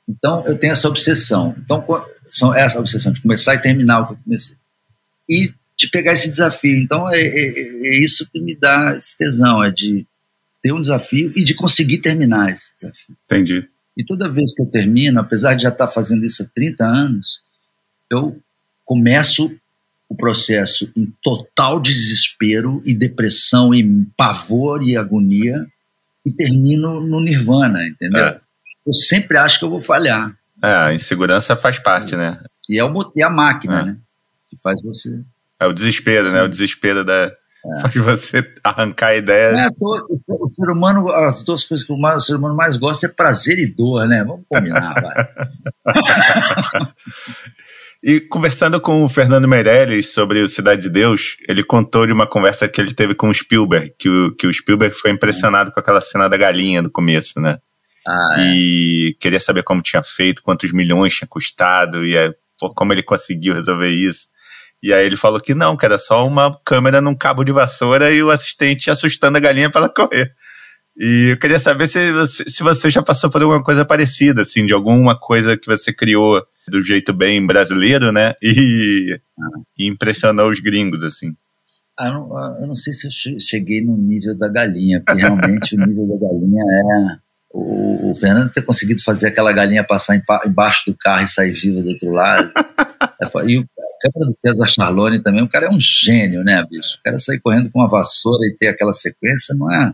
Então, 0.07 0.43
eu 0.47 0.57
tenho 0.57 0.73
essa 0.73 0.87
obsessão. 0.87 1.55
Então, 1.59 1.85
são 2.31 2.53
essa 2.53 2.79
obsessão 2.79 3.13
de 3.13 3.21
começar 3.21 3.53
e 3.53 3.61
terminar 3.61 4.01
o 4.01 4.07
que 4.07 4.13
eu 4.13 4.17
comecei. 4.23 4.55
E 5.29 5.53
de 5.81 5.89
pegar 5.89 6.11
esse 6.11 6.29
desafio. 6.29 6.77
Então 6.77 7.09
é, 7.09 7.19
é, 7.19 7.87
é, 7.87 8.01
isso 8.01 8.29
que 8.31 8.39
me 8.39 8.55
dá 8.55 8.93
esse 8.93 9.17
tesão, 9.17 9.63
é 9.63 9.71
de 9.71 10.05
ter 10.61 10.71
um 10.71 10.79
desafio 10.79 11.33
e 11.35 11.43
de 11.43 11.55
conseguir 11.55 11.97
terminar 11.97 12.51
esse 12.51 12.73
desafio. 12.75 13.15
Entendi. 13.25 13.67
E 13.97 14.05
toda 14.05 14.29
vez 14.29 14.53
que 14.53 14.61
eu 14.61 14.67
termino, 14.67 15.19
apesar 15.19 15.55
de 15.55 15.63
já 15.63 15.69
estar 15.69 15.87
fazendo 15.87 16.23
isso 16.23 16.43
há 16.43 16.45
30 16.53 16.85
anos, 16.85 17.41
eu 18.09 18.39
começo 18.85 19.53
o 20.07 20.15
processo 20.15 20.91
em 20.95 21.11
total 21.23 21.79
desespero 21.79 22.81
e 22.85 22.93
depressão 22.93 23.73
e 23.73 24.05
pavor 24.15 24.83
e 24.83 24.95
agonia 24.95 25.65
e 26.25 26.31
termino 26.31 27.01
no 27.01 27.19
nirvana, 27.19 27.87
entendeu? 27.87 28.25
É. 28.25 28.41
Eu 28.85 28.93
sempre 28.93 29.37
acho 29.37 29.57
que 29.57 29.65
eu 29.65 29.69
vou 29.69 29.81
falhar. 29.81 30.37
É, 30.61 30.73
a 30.73 30.93
insegurança 30.93 31.55
faz 31.55 31.79
parte, 31.79 32.15
né? 32.15 32.39
E 32.69 32.77
é, 32.77 32.83
o, 32.83 32.93
e 33.15 33.23
a 33.23 33.29
máquina, 33.29 33.79
é. 33.79 33.85
né? 33.85 33.97
Que 34.49 34.59
faz 34.61 34.81
você 34.81 35.23
é 35.61 35.67
o 35.67 35.73
desespero, 35.73 36.25
Sim. 36.25 36.33
né? 36.33 36.43
O 36.43 36.49
desespero 36.49 37.05
da. 37.05 37.31
É. 37.63 37.81
Faz 37.81 37.95
você 37.95 38.53
arrancar 38.63 39.09
a 39.09 39.15
ideia. 39.15 39.67
É, 39.67 39.69
o 39.79 40.49
ser 40.49 40.71
humano, 40.71 41.07
as 41.11 41.43
duas 41.43 41.63
coisas 41.63 41.85
que 41.85 41.93
o, 41.93 41.97
mais, 41.97 42.23
o 42.23 42.25
ser 42.25 42.35
humano 42.35 42.55
mais 42.55 42.75
gosta 42.75 43.05
é 43.05 43.09
prazer 43.09 43.59
e 43.59 43.67
dor, 43.67 44.07
né? 44.07 44.23
Vamos 44.23 44.45
combinar, 44.49 44.95
vai. 44.99 45.13
E 48.03 48.19
conversando 48.19 48.81
com 48.81 49.03
o 49.03 49.09
Fernando 49.09 49.47
Meirelles 49.47 50.11
sobre 50.11 50.39
o 50.39 50.47
Cidade 50.47 50.81
de 50.81 50.89
Deus, 50.89 51.37
ele 51.47 51.63
contou 51.63 52.07
de 52.07 52.11
uma 52.11 52.25
conversa 52.25 52.67
que 52.67 52.81
ele 52.81 52.95
teve 52.95 53.13
com 53.13 53.29
o 53.29 53.33
Spielberg, 53.33 53.93
que 53.99 54.09
o, 54.09 54.35
que 54.35 54.47
o 54.47 54.53
Spielberg 54.53 54.95
foi 54.95 55.11
impressionado 55.11 55.71
com 55.71 55.79
aquela 55.79 56.01
cena 56.01 56.27
da 56.27 56.35
galinha 56.35 56.81
do 56.81 56.89
começo, 56.89 57.39
né? 57.39 57.59
Ah, 58.07 58.37
é. 58.39 58.55
E 58.55 59.17
queria 59.19 59.39
saber 59.39 59.61
como 59.61 59.83
tinha 59.83 60.01
feito, 60.01 60.41
quantos 60.41 60.73
milhões 60.73 61.13
tinha 61.13 61.27
custado, 61.27 62.03
e 62.03 62.17
é, 62.17 62.33
como 62.75 62.91
ele 62.91 63.03
conseguiu 63.03 63.53
resolver 63.53 63.89
isso. 63.89 64.27
E 64.83 64.93
aí 64.93 65.05
ele 65.05 65.15
falou 65.15 65.39
que 65.39 65.53
não, 65.53 65.77
que 65.77 65.85
era 65.85 65.97
só 65.97 66.25
uma 66.25 66.57
câmera 66.65 66.99
num 66.99 67.15
cabo 67.15 67.43
de 67.43 67.51
vassoura 67.51 68.11
e 68.11 68.23
o 68.23 68.31
assistente 68.31 68.89
assustando 68.89 69.37
a 69.37 69.41
galinha 69.41 69.69
para 69.69 69.81
ela 69.81 69.89
correr. 69.89 70.33
E 70.97 71.31
eu 71.31 71.37
queria 71.39 71.59
saber 71.59 71.87
se 71.87 72.11
você, 72.11 72.49
se 72.49 72.63
você 72.63 72.89
já 72.89 73.01
passou 73.01 73.29
por 73.29 73.41
alguma 73.41 73.63
coisa 73.63 73.85
parecida, 73.85 74.41
assim, 74.41 74.65
de 74.65 74.73
alguma 74.73 75.17
coisa 75.17 75.57
que 75.57 75.67
você 75.67 75.93
criou 75.93 76.43
do 76.67 76.81
jeito 76.81 77.13
bem 77.13 77.45
brasileiro, 77.45 78.11
né? 78.11 78.33
E, 78.41 79.19
e 79.77 79.87
impressionou 79.87 80.49
os 80.49 80.59
gringos, 80.59 81.03
assim. 81.03 81.33
Ah, 81.97 82.07
eu, 82.07 82.13
não, 82.13 82.61
eu 82.61 82.67
não 82.67 82.75
sei 82.75 82.93
se 82.93 83.07
eu 83.07 83.39
cheguei 83.39 83.81
no 83.81 83.95
nível 83.97 84.37
da 84.37 84.49
galinha, 84.49 85.01
porque 85.05 85.21
realmente 85.21 85.75
o 85.75 85.79
nível 85.79 86.07
da 86.07 86.27
galinha 86.27 86.63
é. 86.63 87.31
O, 87.53 88.11
o, 88.11 88.15
Fernando 88.15 88.49
ter 88.49 88.61
conseguido 88.61 89.03
fazer 89.03 89.27
aquela 89.27 89.51
galinha 89.51 89.83
passar 89.83 90.21
embaixo 90.45 90.83
do 90.87 90.95
carro 90.97 91.23
e 91.23 91.27
sair 91.27 91.51
viva 91.51 91.81
do 91.81 91.89
outro 91.89 92.09
lado. 92.09 92.49
É, 93.21 93.45
e 93.45 93.59
o, 93.59 93.65
câmera 94.01 94.31
do 94.31 94.37
César 94.39 94.67
Charlone 94.67 95.21
também, 95.21 95.43
o 95.43 95.49
cara 95.49 95.67
é 95.67 95.69
um 95.69 95.79
gênio, 95.79 96.43
né, 96.43 96.65
bicho? 96.69 96.97
O 96.99 97.03
cara 97.03 97.17
sair 97.17 97.39
correndo 97.39 97.71
com 97.71 97.79
uma 97.79 97.89
vassoura 97.89 98.45
e 98.47 98.55
ter 98.55 98.67
aquela 98.67 98.93
sequência 98.93 99.55
não 99.55 99.71
é. 99.71 99.93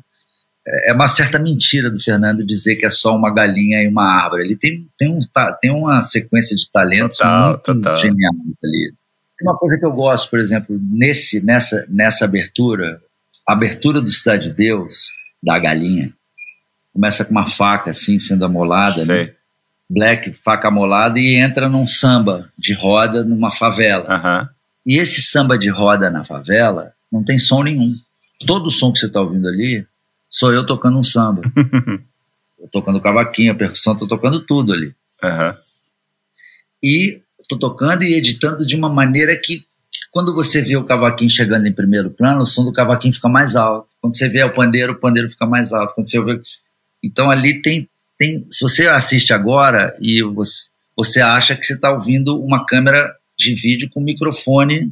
É, 0.85 0.93
uma 0.93 1.07
certa 1.07 1.39
mentira 1.39 1.89
do 1.89 1.99
Fernando 1.99 2.45
dizer 2.45 2.75
que 2.75 2.85
é 2.85 2.89
só 2.89 3.15
uma 3.15 3.33
galinha 3.33 3.81
e 3.83 3.87
uma 3.87 4.03
árvore. 4.03 4.43
Ele 4.43 4.57
tem, 4.57 4.85
tem, 4.97 5.09
um, 5.09 5.19
tem 5.61 5.71
uma 5.71 6.01
sequência 6.03 6.55
de 6.55 6.69
talentos 6.69 7.17
total, 7.17 7.49
muito 7.49 7.63
total. 7.63 7.97
geniais 7.97 8.35
ali. 8.63 8.93
Tem 9.37 9.47
uma 9.47 9.57
coisa 9.57 9.77
que 9.77 9.85
eu 9.85 9.93
gosto, 9.93 10.29
por 10.29 10.39
exemplo, 10.39 10.77
nesse, 10.81 11.43
nessa, 11.45 11.85
nessa 11.89 12.25
abertura, 12.25 12.99
a 13.47 13.53
abertura 13.53 14.01
do 14.01 14.09
Cidade 14.09 14.49
de 14.49 14.53
Deus, 14.53 15.11
da 15.41 15.57
galinha, 15.57 16.11
começa 16.91 17.23
com 17.23 17.31
uma 17.31 17.47
faca 17.47 17.91
assim, 17.91 18.19
sendo 18.19 18.43
amolada, 18.43 19.05
né? 19.05 19.15
Sei. 19.15 19.25
né? 19.25 19.33
Black, 19.89 20.33
faca 20.33 20.69
molada, 20.69 21.19
e 21.19 21.35
entra 21.35 21.69
num 21.69 21.85
samba 21.85 22.49
de 22.57 22.73
roda 22.73 23.23
numa 23.23 23.51
favela. 23.51 24.05
Uhum. 24.09 24.47
E 24.85 24.97
esse 24.97 25.21
samba 25.21 25.57
de 25.57 25.69
roda 25.69 26.09
na 26.09 26.23
favela 26.23 26.93
não 27.11 27.23
tem 27.23 27.37
som 27.37 27.63
nenhum. 27.63 27.93
Todo 28.45 28.67
o 28.67 28.71
som 28.71 28.91
que 28.91 28.99
você 28.99 29.07
está 29.07 29.21
ouvindo 29.21 29.47
ali 29.47 29.85
sou 30.29 30.53
eu 30.53 30.65
tocando 30.65 30.97
um 30.97 31.03
samba. 31.03 31.41
eu 32.59 32.67
tocando 32.71 33.01
cavaquinho, 33.01 33.51
a 33.51 33.55
percussão, 33.55 33.95
tô 33.95 34.07
tocando 34.07 34.41
tudo 34.41 34.73
ali. 34.73 34.93
Uhum. 35.23 35.53
E 36.83 37.21
tô 37.47 37.57
tocando 37.57 38.03
e 38.03 38.13
editando 38.13 38.65
de 38.65 38.75
uma 38.75 38.89
maneira 38.89 39.35
que 39.37 39.65
quando 40.11 40.33
você 40.33 40.61
vê 40.61 40.75
o 40.75 40.85
cavaquinho 40.85 41.29
chegando 41.29 41.67
em 41.67 41.73
primeiro 41.73 42.09
plano, 42.09 42.41
o 42.41 42.45
som 42.45 42.63
do 42.63 42.73
cavaquinho 42.73 43.13
fica 43.13 43.29
mais 43.29 43.55
alto. 43.55 43.87
Quando 44.01 44.17
você 44.17 44.27
vê 44.27 44.43
o 44.43 44.53
pandeiro, 44.53 44.93
o 44.93 44.99
pandeiro 44.99 45.29
fica 45.29 45.45
mais 45.45 45.71
alto. 45.71 45.93
Quando 45.93 46.09
você 46.09 46.23
vê... 46.23 46.41
Então 47.03 47.29
ali 47.29 47.61
tem 47.61 47.87
tem, 48.17 48.45
se 48.49 48.61
você 48.61 48.87
assiste 48.87 49.33
agora 49.33 49.93
e 50.01 50.23
você, 50.23 50.69
você 50.95 51.21
acha 51.21 51.55
que 51.55 51.65
você 51.65 51.73
está 51.73 51.91
ouvindo 51.91 52.41
uma 52.41 52.65
câmera 52.65 53.07
de 53.37 53.53
vídeo 53.53 53.89
com 53.93 54.01
microfone 54.01 54.91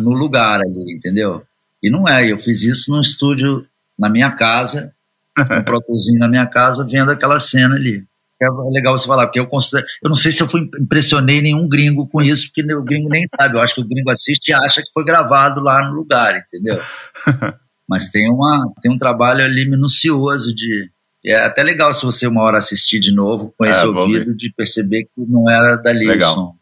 no 0.00 0.10
lugar 0.10 0.60
ali, 0.60 0.94
entendeu? 0.94 1.42
E 1.82 1.90
não 1.90 2.08
é, 2.08 2.30
eu 2.30 2.38
fiz 2.38 2.62
isso 2.62 2.90
num 2.90 3.00
estúdio 3.00 3.60
na 3.98 4.08
minha 4.08 4.30
casa, 4.32 4.94
um 5.38 5.62
protozinho 5.62 6.18
na 6.18 6.28
minha 6.28 6.46
casa, 6.46 6.86
vendo 6.88 7.10
aquela 7.10 7.38
cena 7.38 7.74
ali. 7.74 8.04
É 8.40 8.46
legal 8.72 8.98
você 8.98 9.06
falar, 9.06 9.26
porque 9.26 9.38
eu 9.38 9.46
considero, 9.46 9.86
eu 10.02 10.08
não 10.08 10.16
sei 10.16 10.32
se 10.32 10.42
eu 10.42 10.48
fui, 10.48 10.68
impressionei 10.80 11.40
nenhum 11.40 11.68
gringo 11.68 12.08
com 12.08 12.20
isso, 12.20 12.48
porque 12.48 12.74
o 12.74 12.82
gringo 12.82 13.08
nem 13.08 13.22
sabe, 13.38 13.54
eu 13.54 13.60
acho 13.60 13.74
que 13.74 13.80
o 13.80 13.86
gringo 13.86 14.10
assiste 14.10 14.48
e 14.48 14.52
acha 14.52 14.82
que 14.82 14.90
foi 14.92 15.04
gravado 15.04 15.62
lá 15.62 15.86
no 15.86 15.94
lugar, 15.94 16.36
entendeu? 16.36 16.80
Mas 17.88 18.10
tem, 18.10 18.28
uma, 18.28 18.72
tem 18.80 18.90
um 18.90 18.98
trabalho 18.98 19.44
ali 19.44 19.68
minucioso 19.68 20.52
de, 20.54 20.90
é 21.24 21.36
até 21.36 21.62
legal 21.62 21.94
se 21.94 22.04
você 22.04 22.26
uma 22.26 22.42
hora 22.42 22.58
assistir 22.58 22.98
de 22.98 23.12
novo 23.12 23.54
com 23.56 23.64
É, 23.64 23.70
esse 23.70 23.86
vou 23.86 23.96
ouvido 23.96 24.34
de 24.34 24.52
perceber 24.52 25.04
que 25.04 25.10
não 25.28 25.48
era 25.48 25.76
dali 25.76 26.06
Legal. 26.06 26.32
o 26.32 26.34
som. 26.34 26.54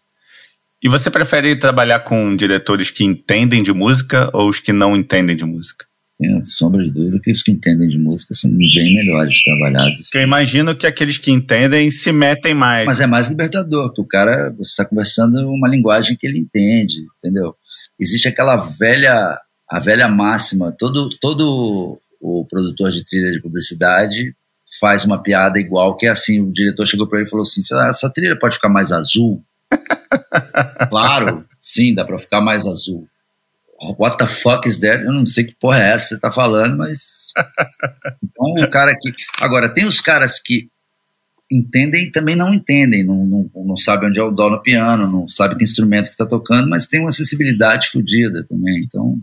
E 0.82 0.88
você 0.88 1.11
prefere 1.11 1.56
trabalhar 1.56 2.00
com 2.00 2.34
diretores 2.34 2.90
que 2.90 3.04
entendem 3.04 3.62
de 3.62 3.72
música 3.72 4.30
ou 4.32 4.48
os 4.48 4.61
que 4.61 4.72
não 4.72 4.96
entendem 4.96 5.36
de 5.36 5.44
música? 5.44 5.84
Tenho 6.18 6.44
sombra 6.44 6.82
de 6.82 6.90
dúvida 6.90 7.18
que 7.18 7.30
os 7.30 7.42
que 7.42 7.50
entendem 7.50 7.88
de 7.88 7.98
música 7.98 8.34
são 8.34 8.50
bem 8.50 8.94
melhores 8.94 9.42
trabalhados. 9.42 10.11
Eu 10.12 10.20
imagino 10.20 10.76
que 10.76 10.86
aqueles 10.86 11.16
que 11.16 11.30
entendem 11.30 11.90
se 11.90 12.12
metem 12.12 12.52
mais. 12.52 12.84
Mas 12.84 13.00
é 13.00 13.06
mais 13.06 13.28
libertador, 13.28 13.88
porque 13.88 14.02
o 14.02 14.06
cara, 14.06 14.50
você 14.50 14.70
está 14.70 14.84
conversando 14.84 15.50
uma 15.50 15.68
linguagem 15.68 16.16
que 16.18 16.26
ele 16.26 16.38
entende, 16.38 17.06
entendeu? 17.18 17.54
Existe 17.98 18.28
aquela 18.28 18.56
velha, 18.56 19.38
a 19.70 19.78
velha 19.78 20.08
máxima, 20.08 20.74
todo, 20.78 21.08
todo 21.20 21.98
o 22.20 22.46
produtor 22.46 22.90
de 22.90 23.02
trilha 23.04 23.32
de 23.32 23.40
publicidade 23.40 24.34
faz 24.80 25.04
uma 25.04 25.22
piada 25.22 25.60
igual, 25.60 25.96
que 25.96 26.06
é 26.06 26.08
assim, 26.08 26.40
o 26.40 26.52
diretor 26.52 26.86
chegou 26.86 27.06
para 27.06 27.18
ele 27.18 27.28
e 27.28 27.30
falou 27.30 27.42
assim, 27.42 27.62
"Ah, 27.72 27.88
essa 27.88 28.10
trilha 28.10 28.38
pode 28.38 28.56
ficar 28.56 28.70
mais 28.70 28.90
azul? 28.90 29.44
claro, 30.88 31.44
sim, 31.60 31.94
dá 31.94 32.04
para 32.04 32.18
ficar 32.18 32.40
mais 32.40 32.66
azul. 32.66 33.06
What 33.98 34.18
the 34.18 34.26
fuck 34.26 34.68
is 34.68 34.78
that? 34.80 35.04
Eu 35.04 35.12
não 35.12 35.24
sei 35.24 35.44
que 35.44 35.54
porra 35.54 35.82
é 35.82 35.92
essa 35.92 36.04
que 36.08 36.14
você 36.14 36.20
tá 36.20 36.32
falando, 36.32 36.76
mas... 36.76 37.32
Então 38.22 38.64
o 38.64 38.70
cara 38.70 38.94
que... 38.98 39.12
Agora, 39.40 39.68
tem 39.68 39.84
os 39.84 40.00
caras 40.00 40.38
que 40.38 40.68
entendem 41.50 42.04
e 42.04 42.12
também 42.12 42.36
não 42.36 42.54
entendem, 42.54 43.04
não, 43.04 43.26
não, 43.26 43.50
não 43.64 43.76
sabem 43.76 44.08
onde 44.08 44.20
é 44.20 44.22
o 44.22 44.30
dó 44.30 44.48
no 44.48 44.62
piano, 44.62 45.10
não 45.10 45.26
sabem 45.26 45.58
que 45.58 45.64
instrumento 45.64 46.04
que 46.04 46.14
está 46.14 46.24
tocando, 46.24 46.68
mas 46.68 46.86
tem 46.86 47.00
uma 47.00 47.10
sensibilidade 47.10 47.88
fodida 47.88 48.46
também. 48.48 48.82
Então 48.84 49.18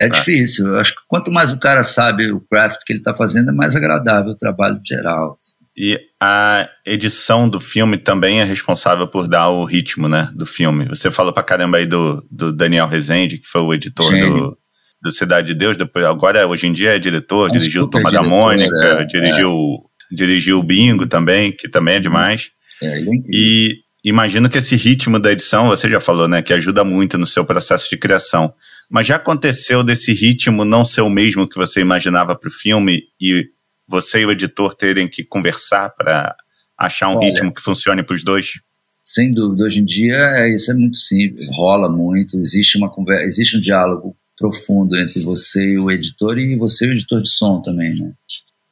é 0.00 0.08
difícil. 0.08 0.68
Eu 0.68 0.78
acho 0.78 0.94
que 0.94 1.02
quanto 1.06 1.30
mais 1.30 1.52
o 1.52 1.58
cara 1.58 1.82
sabe 1.82 2.32
o 2.32 2.40
craft 2.40 2.80
que 2.86 2.92
ele 2.92 3.00
está 3.00 3.14
fazendo, 3.14 3.50
é 3.50 3.52
mais 3.52 3.76
agradável 3.76 4.32
o 4.32 4.38
trabalho 4.38 4.80
geral. 4.82 5.38
E 5.76 5.98
a 6.20 6.68
edição 6.84 7.48
do 7.48 7.60
filme 7.60 7.96
também 7.96 8.40
é 8.40 8.44
responsável 8.44 9.06
por 9.06 9.28
dar 9.28 9.50
o 9.50 9.64
ritmo, 9.64 10.08
né, 10.08 10.30
do 10.34 10.46
filme. 10.46 10.86
Você 10.86 11.10
falou 11.10 11.32
pra 11.32 11.42
caramba 11.42 11.78
aí 11.78 11.86
do, 11.86 12.26
do 12.30 12.52
Daniel 12.52 12.88
Rezende, 12.88 13.38
que 13.38 13.46
foi 13.46 13.60
o 13.60 13.72
editor 13.72 14.10
do, 14.10 14.58
do 15.02 15.12
Cidade 15.12 15.48
de 15.48 15.54
Deus, 15.54 15.76
depois 15.76 16.04
agora 16.04 16.46
hoje 16.46 16.66
em 16.66 16.72
dia 16.72 16.96
é 16.96 16.98
diretor, 16.98 17.48
É 17.48 17.52
dirigiu 17.52 17.86
Turma 17.86 18.10
da 18.10 18.20
diretor, 18.20 18.28
Mônica, 18.28 18.84
é, 18.84 19.04
dirigiu 19.04 19.84
dirigiu 20.10 20.58
o 20.58 20.62
Bingo 20.62 21.06
também, 21.06 21.52
que 21.52 21.68
também 21.68 21.96
é 21.96 22.00
demais. 22.00 22.50
É, 22.82 22.98
é. 22.98 23.04
E 23.32 23.76
imagino 24.04 24.48
que 24.48 24.58
esse 24.58 24.74
ritmo 24.74 25.18
da 25.18 25.30
edição, 25.30 25.68
você 25.68 25.88
já 25.88 26.00
falou, 26.00 26.26
né, 26.26 26.42
que 26.42 26.52
ajuda 26.52 26.82
muito 26.82 27.16
no 27.16 27.26
seu 27.26 27.44
processo 27.44 27.88
de 27.88 27.96
criação. 27.96 28.52
Mas 28.90 29.06
já 29.06 29.16
aconteceu 29.16 29.84
desse 29.84 30.12
ritmo 30.12 30.64
não 30.64 30.84
ser 30.84 31.02
o 31.02 31.08
mesmo 31.08 31.48
que 31.48 31.56
você 31.56 31.80
imaginava 31.80 32.34
para 32.34 32.48
o 32.48 32.52
filme 32.52 33.04
e 33.20 33.48
você 33.86 34.20
e 34.20 34.26
o 34.26 34.32
editor 34.32 34.74
terem 34.74 35.06
que 35.06 35.22
conversar 35.22 35.90
para 35.90 36.34
achar 36.76 37.08
um 37.08 37.16
Olha. 37.16 37.28
ritmo 37.28 37.54
que 37.54 37.62
funcione 37.62 38.02
para 38.02 38.16
os 38.16 38.24
dois? 38.24 38.60
Sem 39.04 39.32
dúvida, 39.32 39.64
hoje 39.64 39.80
em 39.80 39.84
dia 39.84 40.16
é, 40.16 40.52
isso 40.52 40.72
é 40.72 40.74
muito 40.74 40.96
simples, 40.96 41.48
rola 41.56 41.88
muito, 41.88 42.38
existe 42.38 42.78
uma 42.78 42.90
conversa, 42.90 43.24
existe 43.24 43.56
um 43.56 43.60
diálogo 43.60 44.16
profundo 44.36 44.96
entre 44.96 45.22
você 45.22 45.62
e 45.62 45.78
o 45.78 45.90
editor 45.90 46.38
e 46.38 46.56
você 46.56 46.86
e 46.86 46.88
o 46.88 46.92
editor 46.92 47.22
de 47.22 47.28
som 47.28 47.62
também, 47.62 47.94
né? 47.94 48.12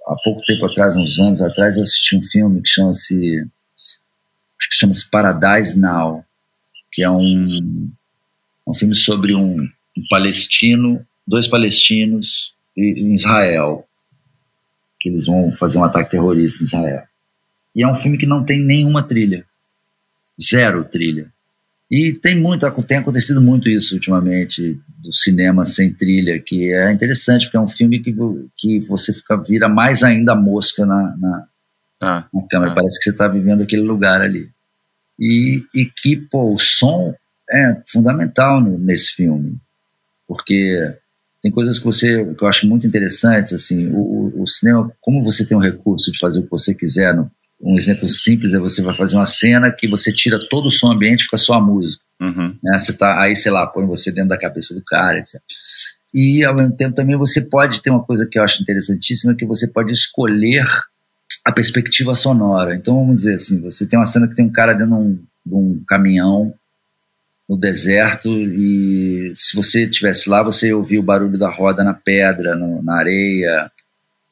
Há 0.06 0.16
pouco 0.24 0.42
tempo 0.44 0.64
atrás, 0.66 0.96
uns 0.96 1.18
anos 1.18 1.42
atrás, 1.42 1.76
eu 1.76 1.82
assisti 1.82 2.16
um 2.16 2.22
filme 2.22 2.62
que 2.62 2.68
chama-se 2.68 3.44
que 4.70 4.76
chama-se 4.76 5.08
Paradise 5.08 5.78
Now, 5.78 6.24
que 6.90 7.02
é 7.02 7.10
um, 7.10 7.90
um 8.66 8.74
filme 8.74 8.94
sobre 8.94 9.34
um, 9.34 9.68
um 9.98 10.02
palestino, 10.08 11.04
dois 11.26 11.46
palestinos 11.48 12.54
e- 12.76 13.00
em 13.00 13.14
Israel, 13.14 13.86
que 15.00 15.08
eles 15.08 15.26
vão 15.26 15.50
fazer 15.52 15.78
um 15.78 15.84
ataque 15.84 16.10
terrorista 16.10 16.62
em 16.62 16.66
Israel. 16.66 17.02
E 17.74 17.82
é 17.82 17.88
um 17.88 17.94
filme 17.94 18.18
que 18.18 18.26
não 18.26 18.44
tem 18.44 18.60
nenhuma 18.64 19.02
trilha 19.02 19.44
zero 20.40 20.84
trilha. 20.84 21.32
E 21.90 22.12
tem 22.12 22.38
muito, 22.38 22.70
tem 22.82 22.98
acontecido 22.98 23.40
muito 23.40 23.68
isso 23.68 23.94
ultimamente 23.94 24.78
do 24.98 25.12
cinema 25.12 25.64
sem 25.64 25.92
trilha, 25.92 26.38
que 26.38 26.70
é 26.72 26.92
interessante, 26.92 27.46
porque 27.46 27.56
é 27.56 27.60
um 27.60 27.68
filme 27.68 27.98
que, 27.98 28.14
que 28.56 28.80
você 28.80 29.12
fica 29.14 29.36
vira 29.42 29.68
mais 29.68 30.02
ainda 30.02 30.32
a 30.32 30.36
mosca 30.36 30.84
na, 30.84 31.16
na, 31.16 31.46
Ah, 32.00 32.28
na 32.32 32.42
câmera, 32.48 32.72
Ah. 32.72 32.74
parece 32.74 32.98
que 32.98 33.04
você 33.04 33.10
está 33.10 33.26
vivendo 33.26 33.62
aquele 33.62 33.82
lugar 33.82 34.20
ali. 34.20 34.50
E, 35.18 35.60
e 35.74 35.86
que, 35.86 36.16
pô, 36.16 36.52
o 36.54 36.58
som 36.58 37.14
é 37.50 37.82
fundamental 37.88 38.60
no- 38.60 38.78
nesse 38.78 39.14
filme, 39.14 39.56
porque 40.28 40.94
tem 41.42 41.50
coisas 41.50 41.78
que 41.78 41.84
você 41.86 42.24
que 42.34 42.44
eu 42.44 42.48
acho 42.48 42.68
muito 42.68 42.86
interessantes, 42.86 43.52
assim, 43.54 43.78
o, 43.94 44.42
o- 44.42 44.46
cinema, 44.46 44.92
como 45.00 45.24
você 45.24 45.44
tem 45.46 45.56
o 45.56 45.60
recurso 45.60 46.12
de 46.12 46.18
fazer 46.18 46.40
o 46.40 46.42
que 46.44 46.50
você 46.50 46.74
quiser, 46.74 47.14
no- 47.14 47.30
um 47.60 47.76
exemplo 47.76 48.06
simples 48.06 48.54
é 48.54 48.58
você 48.58 48.82
vai 48.82 48.94
fazer 48.94 49.16
uma 49.16 49.26
cena 49.26 49.72
que 49.72 49.88
você 49.88 50.12
tira 50.12 50.38
todo 50.48 50.66
o 50.66 50.70
som 50.70 50.92
ambiente, 50.92 51.24
fica 51.24 51.36
só 51.38 51.54
a 51.54 51.60
música 51.60 52.04
uhum. 52.20 52.54
né? 52.62 52.78
Você 52.78 52.92
tá 52.92 53.20
aí, 53.20 53.34
sei 53.34 53.50
lá, 53.50 53.66
põe 53.66 53.84
você 53.86 54.12
dentro 54.12 54.28
da 54.28 54.38
cabeça 54.38 54.74
do 54.74 54.84
cara, 54.84 55.18
etc. 55.18 55.40
E 56.14 56.44
ao 56.44 56.54
mesmo 56.54 56.76
tempo 56.76 56.94
também 56.94 57.16
você 57.16 57.40
pode 57.40 57.82
ter 57.82 57.90
uma 57.90 58.02
coisa 58.04 58.26
que 58.30 58.38
eu 58.38 58.42
acho 58.44 58.62
interessantíssima, 58.62 59.34
que 59.34 59.44
você 59.46 59.66
pode 59.66 59.90
escolher 59.92 60.64
a 61.44 61.52
perspectiva 61.52 62.14
sonora. 62.14 62.74
Então 62.74 62.94
vamos 62.94 63.16
dizer 63.16 63.34
assim, 63.34 63.60
você 63.60 63.86
tem 63.86 63.98
uma 63.98 64.06
cena 64.06 64.28
que 64.28 64.34
tem 64.36 64.44
um 64.44 64.52
cara 64.52 64.72
dentro 64.74 64.94
de 64.96 65.00
um, 65.02 65.14
de 65.46 65.54
um 65.54 65.82
caminhão 65.86 66.54
no 67.48 67.56
deserto 67.56 68.28
e 68.28 69.32
se 69.34 69.56
você 69.56 69.84
estivesse 69.84 70.28
lá, 70.28 70.42
você 70.42 70.68
ia 70.68 70.76
ouvir 70.76 70.98
o 70.98 71.02
barulho 71.02 71.38
da 71.38 71.50
roda 71.50 71.82
na 71.82 71.94
pedra, 71.94 72.54
no- 72.54 72.82
na 72.82 72.98
areia, 72.98 73.70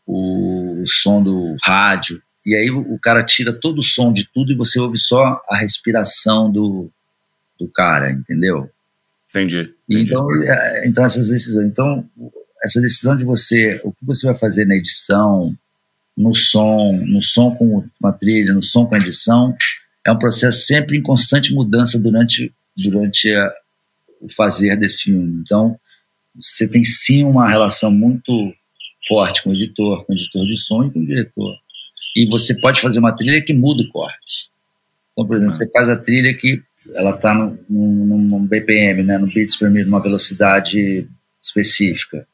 o, 0.06 0.80
o 0.82 0.86
som 0.86 1.22
do 1.22 1.56
rádio. 1.62 2.20
E 2.44 2.54
aí 2.54 2.70
o, 2.70 2.78
o 2.94 2.98
cara 2.98 3.24
tira 3.24 3.58
todo 3.58 3.78
o 3.78 3.82
som 3.82 4.12
de 4.12 4.28
tudo 4.32 4.52
e 4.52 4.56
você 4.56 4.78
ouve 4.78 4.98
só 4.98 5.40
a 5.48 5.56
respiração 5.56 6.52
do, 6.52 6.90
do 7.58 7.66
cara, 7.68 8.12
entendeu? 8.12 8.70
Entendi. 9.30 9.72
Entendi. 9.88 10.10
então, 10.10 10.26
é, 10.44 10.86
então 10.86 11.04
essas 11.04 11.28
decisões, 11.28 11.66
então 11.68 12.04
essa 12.62 12.80
decisão 12.80 13.16
de 13.16 13.24
você, 13.24 13.80
o 13.82 13.92
que 13.92 14.04
você 14.04 14.26
vai 14.26 14.36
fazer 14.36 14.66
na 14.66 14.76
edição, 14.76 15.54
no 16.16 16.34
som, 16.34 16.92
no 17.08 17.20
som 17.22 17.54
com, 17.54 17.84
com 18.00 18.08
a 18.08 18.12
trilha, 18.12 18.54
no 18.54 18.62
som 18.62 18.86
com 18.86 18.94
a 18.94 18.98
edição, 18.98 19.54
é 20.06 20.12
um 20.12 20.18
processo 20.18 20.62
sempre 20.66 20.96
em 20.96 21.02
constante 21.02 21.52
mudança 21.54 21.98
durante 21.98 22.54
durante 22.76 23.32
a- 23.34 23.52
o 24.20 24.32
fazer 24.32 24.76
desse 24.76 25.04
filme. 25.04 25.40
Então, 25.42 25.78
você 26.34 26.66
tem 26.68 26.84
sim 26.84 27.24
uma 27.24 27.48
relação 27.48 27.90
muito 27.90 28.52
forte 29.08 29.42
com 29.42 29.50
o 29.50 29.54
editor, 29.54 30.04
com 30.04 30.12
o 30.12 30.16
editor 30.16 30.46
de 30.46 30.56
som 30.56 30.84
e 30.84 30.90
com 30.90 31.00
o 31.00 31.06
diretor. 31.06 31.54
E 32.16 32.26
você 32.28 32.58
pode 32.60 32.80
fazer 32.80 32.98
uma 32.98 33.14
trilha 33.14 33.42
que 33.42 33.52
muda 33.54 33.82
o 33.82 33.88
corte. 33.88 34.50
Então, 35.12 35.26
por 35.26 35.36
exemplo, 35.36 35.54
Ah. 35.54 35.56
você 35.56 35.70
faz 35.70 35.88
a 35.88 35.96
trilha 35.96 36.34
que 36.34 36.62
ela 36.94 37.10
está 37.10 37.34
num, 37.34 37.58
num, 37.68 38.18
num 38.18 38.46
BPM, 38.46 39.02
né, 39.02 39.18
no 39.18 39.26
beats 39.26 39.56
per 39.56 39.70
minute, 39.70 39.86
numa 39.86 40.00
velocidade 40.02 41.06
específica. 41.42 42.26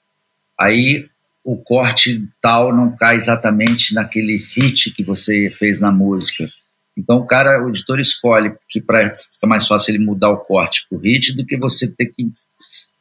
Aí 0.58 1.08
o 1.44 1.56
corte 1.56 2.24
tal 2.40 2.74
não 2.74 2.94
cai 2.96 3.16
exatamente 3.16 3.94
naquele 3.94 4.36
hit 4.36 4.92
que 4.92 5.02
você 5.02 5.50
fez 5.50 5.80
na 5.80 5.90
música. 5.90 6.48
Então 6.96 7.16
o 7.18 7.26
cara, 7.26 7.64
o 7.64 7.68
editor 7.70 7.98
escolhe 8.00 8.52
que 8.68 8.80
para 8.80 9.10
ficar 9.12 9.46
mais 9.46 9.66
fácil 9.66 9.94
ele 9.94 10.04
mudar 10.04 10.30
o 10.30 10.38
corte 10.38 10.86
pro 10.88 10.98
hit 10.98 11.34
do 11.34 11.44
que 11.46 11.56
você 11.56 11.90
ter 11.90 12.06
que 12.06 12.28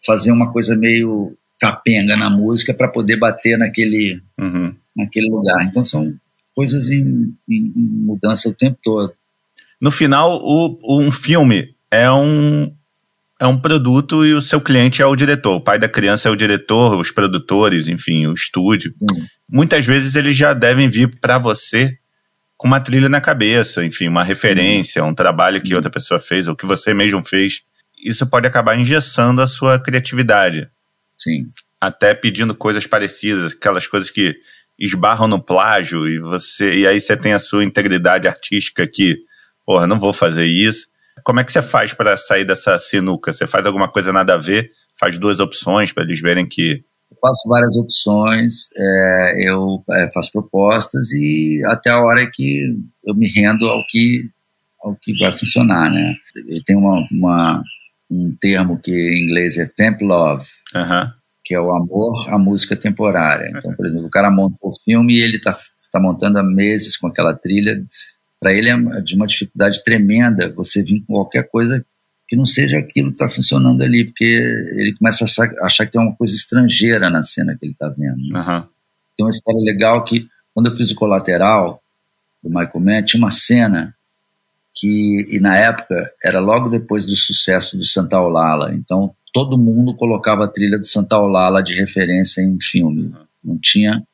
fazer 0.05 0.31
uma 0.31 0.51
coisa 0.51 0.75
meio 0.75 1.35
capenga 1.59 2.15
na 2.17 2.29
música 2.29 2.73
para 2.73 2.87
poder 2.87 3.17
bater 3.17 3.57
naquele 3.57 4.21
Uhum. 4.39 4.73
naquele 4.95 5.29
lugar. 5.29 5.63
Então 5.65 5.83
são 5.85 6.13
coisas 6.55 6.89
em, 6.89 7.33
em- 7.49 7.71
mudança 7.75 8.49
o 8.49 8.53
tempo 8.53 8.77
todo. 8.83 9.13
No 9.79 9.91
final, 9.91 10.39
o, 10.41 10.99
um 10.99 11.11
filme 11.11 11.75
é 11.89 12.09
um, 12.11 12.73
é 13.39 13.45
um 13.47 13.59
produto 13.59 14.25
e 14.25 14.33
o 14.33 14.41
seu 14.41 14.59
cliente 14.61 15.01
é 15.01 15.05
o 15.05 15.15
diretor. 15.15 15.55
O 15.55 15.61
pai 15.61 15.77
da 15.79 15.89
criança 15.89 16.29
é 16.29 16.31
o 16.31 16.35
diretor, 16.35 16.99
os 16.99 17.11
produtores, 17.11 17.87
enfim, 17.87 18.25
o 18.27 18.33
estúdio. 18.33 18.93
Muitas 19.49 19.85
vezes 19.85 20.15
eles 20.15 20.35
já 20.35 20.53
devem 20.53 20.89
vir 20.89 21.19
para 21.19 21.37
você 21.39 21.97
com 22.61 22.67
uma 22.67 22.79
trilha 22.79 23.09
na 23.09 23.19
cabeça, 23.19 23.83
enfim, 23.83 24.07
uma 24.07 24.23
referência, 24.23 25.03
um 25.03 25.15
trabalho 25.15 25.59
que 25.59 25.73
Hum. 25.73 25.77
outra 25.77 25.89
pessoa 25.89 26.19
fez 26.19 26.47
ou 26.47 26.55
que 26.55 26.63
você 26.63 26.93
mesmo 26.93 27.25
fez. 27.25 27.63
Isso 27.97 28.23
pode 28.27 28.45
acabar 28.45 28.77
engessando 28.77 29.41
a 29.41 29.47
sua 29.47 29.79
criatividade, 29.79 30.69
Sim. 31.17 31.47
até 31.79 32.13
pedindo 32.13 32.53
coisas 32.53 32.85
parecidas, 32.85 33.53
aquelas 33.53 33.87
coisas 33.87 34.11
que 34.11 34.35
esbarram 34.77 35.27
no 35.27 35.41
plágio 35.41 36.07
e 36.07 36.19
você 36.19 36.71
e 36.71 36.85
aí 36.85 37.01
você 37.01 37.17
tem 37.17 37.33
a 37.33 37.39
sua 37.39 37.63
integridade 37.63 38.27
artística 38.27 38.85
que, 38.85 39.17
porra, 39.65 39.87
não 39.87 39.99
vou 39.99 40.13
fazer 40.13 40.45
isso. 40.45 40.85
Como 41.23 41.39
é 41.39 41.43
que 41.43 41.51
você 41.51 41.63
faz 41.63 41.95
para 41.95 42.15
sair 42.15 42.45
dessa 42.45 42.77
sinuca? 42.77 43.33
Você 43.33 43.47
faz 43.47 43.65
alguma 43.65 43.87
coisa 43.87 44.13
nada 44.13 44.35
a 44.35 44.37
ver? 44.37 44.69
Faz 44.99 45.17
duas 45.17 45.39
opções 45.39 45.91
para 45.91 46.03
eles 46.03 46.21
verem 46.21 46.45
que 46.45 46.83
eu 47.11 47.17
faço 47.19 47.49
várias 47.49 47.77
opções, 47.77 48.69
é, 48.75 49.49
eu 49.49 49.83
é, 49.91 50.09
faço 50.13 50.31
propostas 50.31 51.11
e 51.11 51.61
até 51.65 51.89
a 51.89 52.01
hora 52.01 52.29
que 52.31 52.75
eu 53.05 53.13
me 53.13 53.27
rendo 53.29 53.67
ao 53.67 53.85
que, 53.87 54.29
ao 54.81 54.95
que 54.95 55.17
vai 55.19 55.33
funcionar, 55.33 55.91
né? 55.91 56.15
Eu 56.47 56.63
tenho 56.63 56.79
uma, 56.79 57.05
uma 57.11 57.63
um 58.09 58.35
termo 58.39 58.79
que 58.79 58.91
em 58.91 59.25
inglês 59.25 59.57
é 59.57 59.65
temp 59.65 60.01
love, 60.01 60.45
que 61.43 61.53
é 61.55 61.59
o 61.59 61.71
amor 61.71 62.29
à 62.29 62.37
música 62.37 62.75
temporária. 62.75 63.51
Então, 63.55 63.73
por 63.73 63.85
exemplo, 63.85 64.07
o 64.07 64.11
cara 64.11 64.29
monta 64.29 64.57
o 64.61 64.71
filme 64.71 65.13
e 65.13 65.21
ele 65.21 65.37
está 65.37 65.53
tá 65.91 65.99
montando 65.99 66.37
há 66.39 66.43
meses 66.43 66.97
com 66.97 67.07
aquela 67.07 67.33
trilha. 67.33 67.83
Para 68.39 68.53
ele 68.53 68.69
é 68.69 68.75
de 69.01 69.15
uma 69.15 69.27
dificuldade 69.27 69.83
tremenda 69.83 70.51
você 70.53 70.83
vir 70.83 71.01
com 71.05 71.13
qualquer 71.13 71.49
coisa 71.49 71.85
que 72.31 72.37
não 72.37 72.45
seja 72.45 72.79
aquilo 72.79 73.09
que 73.09 73.15
está 73.15 73.29
funcionando 73.29 73.83
ali, 73.83 74.05
porque 74.05 74.23
ele 74.23 74.95
começa 74.97 75.25
a 75.25 75.65
achar, 75.65 75.85
que 75.85 75.91
tem 75.91 76.01
uma 76.01 76.15
coisa 76.15 76.33
estrangeira 76.33 77.09
na 77.09 77.21
cena 77.23 77.57
que 77.59 77.65
ele 77.65 77.73
está 77.73 77.89
vendo. 77.89 78.25
Né? 78.29 78.39
Uhum. 78.39 78.63
Tem 79.17 79.25
uma 79.25 79.29
história 79.29 79.59
legal 79.61 80.01
que, 80.05 80.25
quando 80.53 80.67
eu 80.67 80.71
fiz 80.71 80.91
o 80.91 80.95
Colateral, 80.95 81.83
do 82.41 82.49
Michael 82.49 82.79
Mann, 82.79 83.03
tinha 83.03 83.21
uma 83.21 83.31
cena 83.31 83.93
que, 84.73 85.25
e 85.27 85.41
na 85.41 85.57
época, 85.57 86.09
era 86.23 86.39
logo 86.39 86.69
depois 86.69 87.05
do 87.05 87.17
sucesso 87.17 87.77
do 87.77 87.83
Santa 87.83 88.17
Olala, 88.21 88.73
então 88.73 89.13
todo 89.33 89.57
mundo 89.57 89.93
colocava 89.93 90.45
a 90.45 90.47
trilha 90.47 90.79
do 90.79 90.87
Santa 90.87 91.19
Olala 91.19 91.61
de 91.61 91.75
referência 91.75 92.41
em 92.41 92.55
um 92.55 92.61
filme. 92.61 93.13
Não 93.43 93.57
tinha 93.57 94.07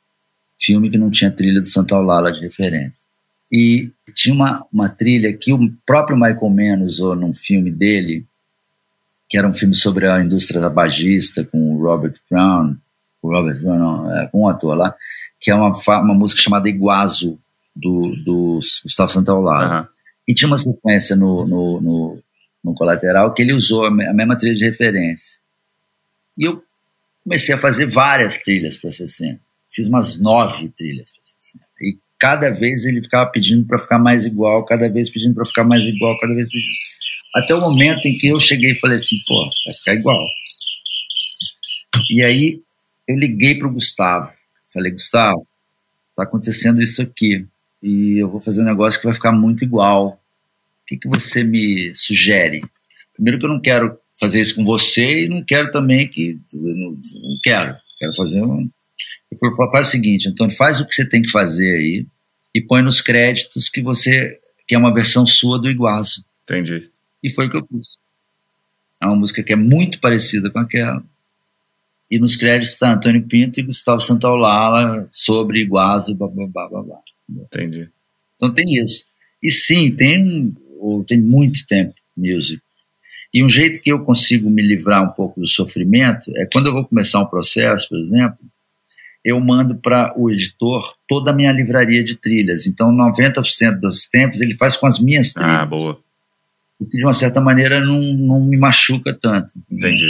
filme 0.59 0.89
que 0.89 0.97
não 0.97 1.11
tinha 1.11 1.29
trilha 1.29 1.61
do 1.61 1.67
Santa 1.67 1.95
Olala 1.95 2.31
de 2.31 2.41
referência. 2.41 3.06
E 3.51 3.91
tinha 4.13 4.35
uma, 4.35 4.65
uma 4.71 4.89
trilha 4.89 5.31
que 5.33 5.53
o 5.53 5.71
próprio 5.85 6.17
Michael 6.17 6.49
Mann 6.49 6.85
usou 6.85 7.15
num 7.15 7.33
filme 7.33 7.71
dele, 7.71 8.25
que 9.29 9.37
era 9.37 9.47
um 9.47 9.53
filme 9.53 9.73
sobre 9.73 10.07
a 10.07 10.21
indústria 10.21 10.61
tabagista, 10.61 11.43
com 11.43 11.75
o 11.75 11.81
Robert 11.81 12.15
Brown, 12.29 12.75
o 13.21 13.29
Robert 13.29 13.59
Brown, 13.61 13.77
não, 13.77 14.15
é, 14.15 14.27
com 14.27 14.41
um 14.41 14.47
ator 14.47 14.75
lá, 14.75 14.95
que 15.39 15.51
é 15.51 15.55
uma, 15.55 15.71
uma 15.71 16.15
música 16.15 16.41
chamada 16.41 16.69
Iguazu, 16.69 17.39
do, 17.77 18.15
do 18.23 18.59
Gustavo 18.83 19.11
Santaolalla. 19.11 19.81
Uhum. 19.81 19.87
E 20.27 20.33
tinha 20.33 20.47
uma 20.47 20.57
sequência 20.57 21.15
no, 21.15 21.45
no, 21.45 21.81
no, 21.81 22.23
no, 22.63 22.73
colateral 22.73 23.33
que 23.33 23.41
ele 23.41 23.53
usou 23.53 23.85
a 23.85 23.91
mesma 23.91 24.37
trilha 24.37 24.55
de 24.55 24.65
referência. 24.65 25.39
E 26.37 26.45
eu 26.45 26.63
comecei 27.23 27.53
a 27.53 27.57
fazer 27.57 27.87
várias 27.87 28.39
trilhas 28.39 28.77
para 28.77 28.89
essa 28.89 29.07
cena. 29.07 29.39
Fiz 29.69 29.87
umas 29.87 30.19
nove 30.19 30.69
trilhas 30.69 31.11
para 31.11 31.21
essa 31.21 31.35
cena. 31.39 31.63
E 31.81 31.97
cada 32.19 32.51
vez 32.51 32.85
ele 32.85 33.01
ficava 33.01 33.29
pedindo 33.31 33.65
para 33.65 33.79
ficar 33.79 33.99
mais 33.99 34.25
igual, 34.25 34.65
cada 34.65 34.89
vez 34.89 35.09
pedindo 35.09 35.35
para 35.35 35.45
ficar 35.45 35.63
mais 35.63 35.83
igual, 35.85 36.17
cada 36.19 36.33
vez 36.33 36.47
pedindo. 36.49 36.71
Até 37.35 37.53
o 37.53 37.61
momento 37.61 38.05
em 38.07 38.15
que 38.15 38.27
eu 38.27 38.39
cheguei 38.39 38.71
e 38.71 38.79
falei 38.79 38.97
assim, 38.97 39.15
pô, 39.27 39.43
vai 39.43 39.75
ficar 39.77 39.93
igual. 39.95 40.25
E 42.09 42.23
aí 42.23 42.61
eu 43.07 43.15
liguei 43.15 43.55
para 43.55 43.67
o 43.67 43.73
Gustavo. 43.73 44.29
Falei, 44.73 44.91
Gustavo, 44.91 45.47
tá 46.15 46.23
acontecendo 46.23 46.81
isso 46.81 47.01
aqui 47.01 47.45
e 47.81 48.17
eu 48.21 48.29
vou 48.29 48.41
fazer 48.41 48.61
um 48.61 48.65
negócio 48.65 48.99
que 48.99 49.05
vai 49.05 49.15
ficar 49.15 49.31
muito 49.31 49.63
igual. 49.63 50.19
O 50.81 50.85
que, 50.87 50.97
que 50.97 51.07
você 51.07 51.43
me 51.43 51.93
sugere? 51.93 52.63
Primeiro 53.13 53.39
que 53.39 53.45
eu 53.45 53.49
não 53.49 53.61
quero 53.61 53.97
fazer 54.19 54.41
isso 54.41 54.55
com 54.55 54.65
você 54.65 55.25
e 55.25 55.29
não 55.29 55.43
quero 55.43 55.69
também 55.71 56.07
que 56.07 56.39
não, 56.53 56.91
não 56.91 57.37
quero. 57.43 57.75
Quero 57.99 58.13
fazer 58.15 58.41
um, 58.41 58.57
ele 59.31 59.55
falou, 59.55 59.71
faz 59.71 59.87
o 59.87 59.91
seguinte, 59.91 60.29
Antônio, 60.29 60.55
faz 60.55 60.79
o 60.79 60.85
que 60.85 60.93
você 60.93 61.07
tem 61.07 61.21
que 61.21 61.29
fazer 61.29 61.75
aí 61.75 62.05
e 62.53 62.61
põe 62.61 62.81
nos 62.81 63.01
créditos 63.01 63.69
que 63.69 63.81
você 63.81 64.39
que 64.67 64.75
é 64.75 64.77
uma 64.77 64.93
versão 64.93 65.25
sua 65.25 65.59
do 65.59 65.69
Iguaço. 65.69 66.25
Entendi. 66.43 66.89
E 67.23 67.29
foi 67.29 67.47
o 67.47 67.49
que 67.49 67.57
eu 67.57 67.63
fiz. 67.63 67.97
É 69.01 69.05
uma 69.05 69.15
música 69.15 69.41
que 69.41 69.53
é 69.53 69.55
muito 69.55 69.99
parecida 69.99 70.49
com 70.49 70.59
aquela. 70.59 71.03
E 72.11 72.19
nos 72.19 72.35
créditos 72.35 72.73
está 72.73 72.93
Antônio 72.93 73.23
Pinto 73.23 73.59
e 73.59 73.63
Gustavo 73.63 74.01
Santaolala 74.01 75.07
sobre 75.11 75.65
blá, 75.65 76.01
blá, 76.09 76.67
blá. 76.67 76.99
Entendi. 77.29 77.89
Então 78.35 78.53
tem 78.53 78.65
isso. 78.81 79.05
E 79.41 79.49
sim, 79.49 79.91
tem, 79.91 80.55
tem 81.07 81.21
muito 81.21 81.65
tempo 81.65 81.93
music. 82.15 82.61
E 83.33 83.43
um 83.43 83.49
jeito 83.49 83.81
que 83.81 83.91
eu 83.91 84.03
consigo 84.03 84.49
me 84.49 84.61
livrar 84.61 85.03
um 85.03 85.13
pouco 85.13 85.39
do 85.39 85.47
sofrimento 85.47 86.31
é 86.35 86.45
quando 86.45 86.67
eu 86.67 86.73
vou 86.73 86.85
começar 86.85 87.21
um 87.21 87.27
processo, 87.27 87.87
por 87.89 87.99
exemplo, 87.99 88.39
eu 89.27 89.41
mando 89.41 89.75
para 89.75 90.13
o 90.15 90.31
editor 90.31 90.81
toda 91.05 91.31
a 91.31 91.33
minha 91.33 91.51
livraria 91.51 92.01
de 92.01 92.15
trilhas. 92.15 92.65
Então, 92.65 92.95
90% 92.95 93.77
dos 93.81 94.07
tempos 94.07 94.39
ele 94.39 94.55
faz 94.55 94.77
com 94.77 94.87
as 94.87 95.01
minhas 95.01 95.35
ah, 95.35 95.39
trilhas. 95.39 95.59
Ah, 95.59 95.65
boa. 95.65 95.99
O 96.79 96.85
que, 96.85 96.97
de 96.97 97.03
uma 97.03 97.11
certa 97.11 97.41
maneira, 97.41 97.81
não, 97.81 97.99
não 97.99 98.39
me 98.39 98.55
machuca 98.55 99.13
tanto. 99.13 99.53
Entendi. 99.69 100.09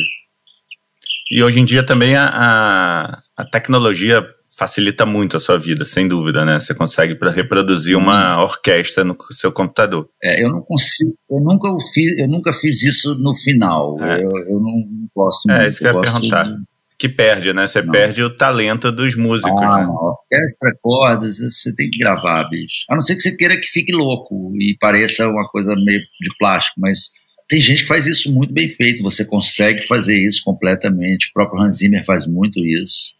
E 1.31 1.41
hoje 1.41 1.59
em 1.59 1.65
dia 1.65 1.83
também 1.83 2.15
a, 2.15 2.27
a, 2.27 3.23
a 3.35 3.45
tecnologia 3.45 4.23
facilita 4.55 5.03
muito 5.03 5.35
a 5.35 5.39
sua 5.39 5.57
vida, 5.57 5.83
sem 5.83 6.07
dúvida, 6.07 6.45
né? 6.45 6.59
Você 6.59 6.75
consegue 6.75 7.17
reproduzir 7.29 7.97
uma 7.97 8.43
orquestra 8.43 9.03
no 9.03 9.17
seu 9.31 9.51
computador. 9.51 10.07
É, 10.21 10.43
eu 10.43 10.49
não 10.49 10.61
consigo, 10.61 11.17
eu 11.29 11.39
nunca 11.39 11.69
fiz, 11.91 12.19
eu 12.19 12.27
nunca 12.27 12.53
fiz 12.53 12.83
isso 12.83 13.17
no 13.17 13.33
final. 13.33 13.97
É. 13.99 14.23
Eu, 14.23 14.29
eu 14.47 14.59
não 14.59 15.09
gosto 15.15 15.49
é, 15.49 15.53
muito. 15.53 15.65
É, 15.65 15.69
isso 15.69 15.79
que 15.79 15.87
eu 15.87 15.93
ia 15.93 16.01
perguntar. 16.01 16.43
De 16.43 16.76
que 16.97 17.07
perde, 17.07 17.53
né? 17.53 17.67
Você 17.67 17.81
não. 17.81 17.91
perde 17.91 18.23
o 18.23 18.35
talento 18.35 18.91
dos 18.91 19.15
músicos. 19.15 19.61
Ah, 19.61 19.79
né? 19.79 19.87
Orquestra, 19.87 20.75
cordas, 20.81 21.37
você 21.37 21.73
tem 21.75 21.89
que 21.89 21.99
gravar, 21.99 22.43
bicho. 22.49 22.85
A 22.89 22.95
não 22.95 23.01
ser 23.01 23.15
que 23.15 23.21
você 23.21 23.35
queira 23.35 23.59
que 23.59 23.67
fique 23.67 23.93
louco 23.93 24.51
e 24.59 24.75
pareça 24.79 25.27
uma 25.27 25.47
coisa 25.47 25.75
meio 25.75 25.99
de 25.99 26.37
plástico, 26.39 26.79
mas 26.79 27.11
tem 27.47 27.61
gente 27.61 27.83
que 27.83 27.87
faz 27.87 28.07
isso 28.07 28.33
muito 28.33 28.51
bem 28.51 28.67
feito. 28.67 29.03
Você 29.03 29.23
consegue 29.23 29.85
fazer 29.85 30.17
isso 30.17 30.41
completamente. 30.43 31.29
O 31.29 31.33
próprio 31.33 31.61
Hans 31.61 31.77
Zimmer 31.77 32.03
faz 32.03 32.25
muito 32.25 32.59
isso. 32.65 33.13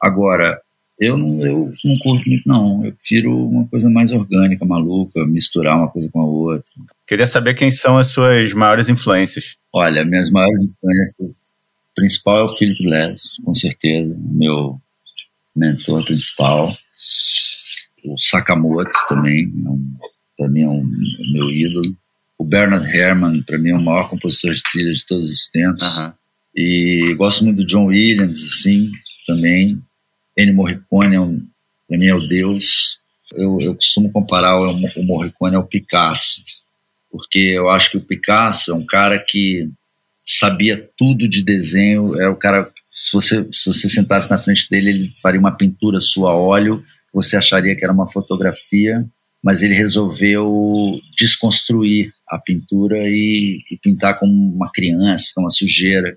Agora, 0.00 0.60
eu 1.00 1.16
não, 1.16 1.40
eu 1.40 1.66
não 1.84 1.98
curto 2.02 2.28
muito, 2.28 2.46
não. 2.46 2.84
Eu 2.84 2.92
prefiro 2.92 3.34
uma 3.34 3.66
coisa 3.66 3.88
mais 3.88 4.12
orgânica, 4.12 4.66
maluca, 4.66 5.26
misturar 5.26 5.78
uma 5.78 5.90
coisa 5.90 6.08
com 6.10 6.20
a 6.20 6.26
outra. 6.26 6.72
Queria 7.06 7.26
saber 7.26 7.54
quem 7.54 7.70
são 7.70 7.96
as 7.96 8.08
suas 8.08 8.52
maiores 8.52 8.88
influências. 8.90 9.56
Olha, 9.72 10.04
minhas 10.04 10.30
maiores 10.30 10.62
influências 10.62 11.54
principal 11.94 12.40
é 12.40 12.42
o 12.42 12.48
Philip 12.48 12.82
Glass, 12.82 13.36
com 13.44 13.54
certeza, 13.54 14.18
meu 14.20 14.80
mentor 15.54 16.04
principal. 16.04 16.76
O 18.04 18.18
Sakamoto 18.18 18.98
também, 19.08 19.44
é 19.44 19.68
um, 19.68 19.96
para 20.36 20.48
mim 20.48 20.62
é 20.62 20.68
um, 20.68 20.82
é 20.82 21.38
meu 21.38 21.50
ídolo. 21.50 21.96
O 22.38 22.44
Bernard 22.44 22.86
Herrmann, 22.86 23.42
para 23.42 23.58
mim, 23.58 23.70
é 23.70 23.76
o 23.76 23.82
maior 23.82 24.10
compositor 24.10 24.52
de 24.52 24.62
trilha 24.62 24.92
de 24.92 25.06
todos 25.06 25.30
os 25.30 25.46
tempos. 25.46 25.96
Uhum. 25.96 26.12
E 26.56 27.14
gosto 27.16 27.44
muito 27.44 27.58
do 27.58 27.66
John 27.66 27.86
Williams, 27.86 28.42
assim, 28.42 28.90
também. 29.26 29.80
Ennio 30.36 30.54
Morricone, 30.54 31.14
é 31.14 31.20
um, 31.20 31.46
para 31.88 31.98
mim, 31.98 32.06
é 32.06 32.14
o 32.14 32.26
deus. 32.26 32.98
Eu, 33.32 33.58
eu 33.60 33.74
costumo 33.74 34.10
comparar 34.12 34.58
o, 34.58 34.70
o 34.70 35.02
Morricone 35.04 35.56
ao 35.56 35.66
Picasso, 35.66 36.42
porque 37.10 37.38
eu 37.38 37.68
acho 37.68 37.92
que 37.92 37.96
o 37.96 38.04
Picasso 38.04 38.72
é 38.72 38.74
um 38.74 38.84
cara 38.84 39.18
que 39.18 39.70
sabia 40.24 40.88
tudo 40.96 41.28
de 41.28 41.44
desenho. 41.44 42.18
É 42.20 42.28
o 42.28 42.36
cara, 42.36 42.70
se 42.84 43.12
você, 43.12 43.46
se 43.52 43.66
você 43.66 43.88
sentasse 43.88 44.30
na 44.30 44.38
frente 44.38 44.68
dele, 44.70 44.90
ele 44.90 45.12
faria 45.20 45.40
uma 45.40 45.56
pintura 45.56 46.00
sua 46.00 46.32
a 46.32 46.36
óleo, 46.36 46.82
você 47.12 47.36
acharia 47.36 47.76
que 47.76 47.84
era 47.84 47.92
uma 47.92 48.10
fotografia, 48.10 49.04
mas 49.42 49.62
ele 49.62 49.74
resolveu 49.74 50.98
desconstruir 51.18 52.12
a 52.28 52.38
pintura 52.38 52.96
e, 53.06 53.58
e 53.70 53.78
pintar 53.78 54.18
como 54.18 54.32
uma 54.32 54.70
criança, 54.72 55.30
como 55.34 55.44
uma 55.44 55.50
sujeira. 55.50 56.16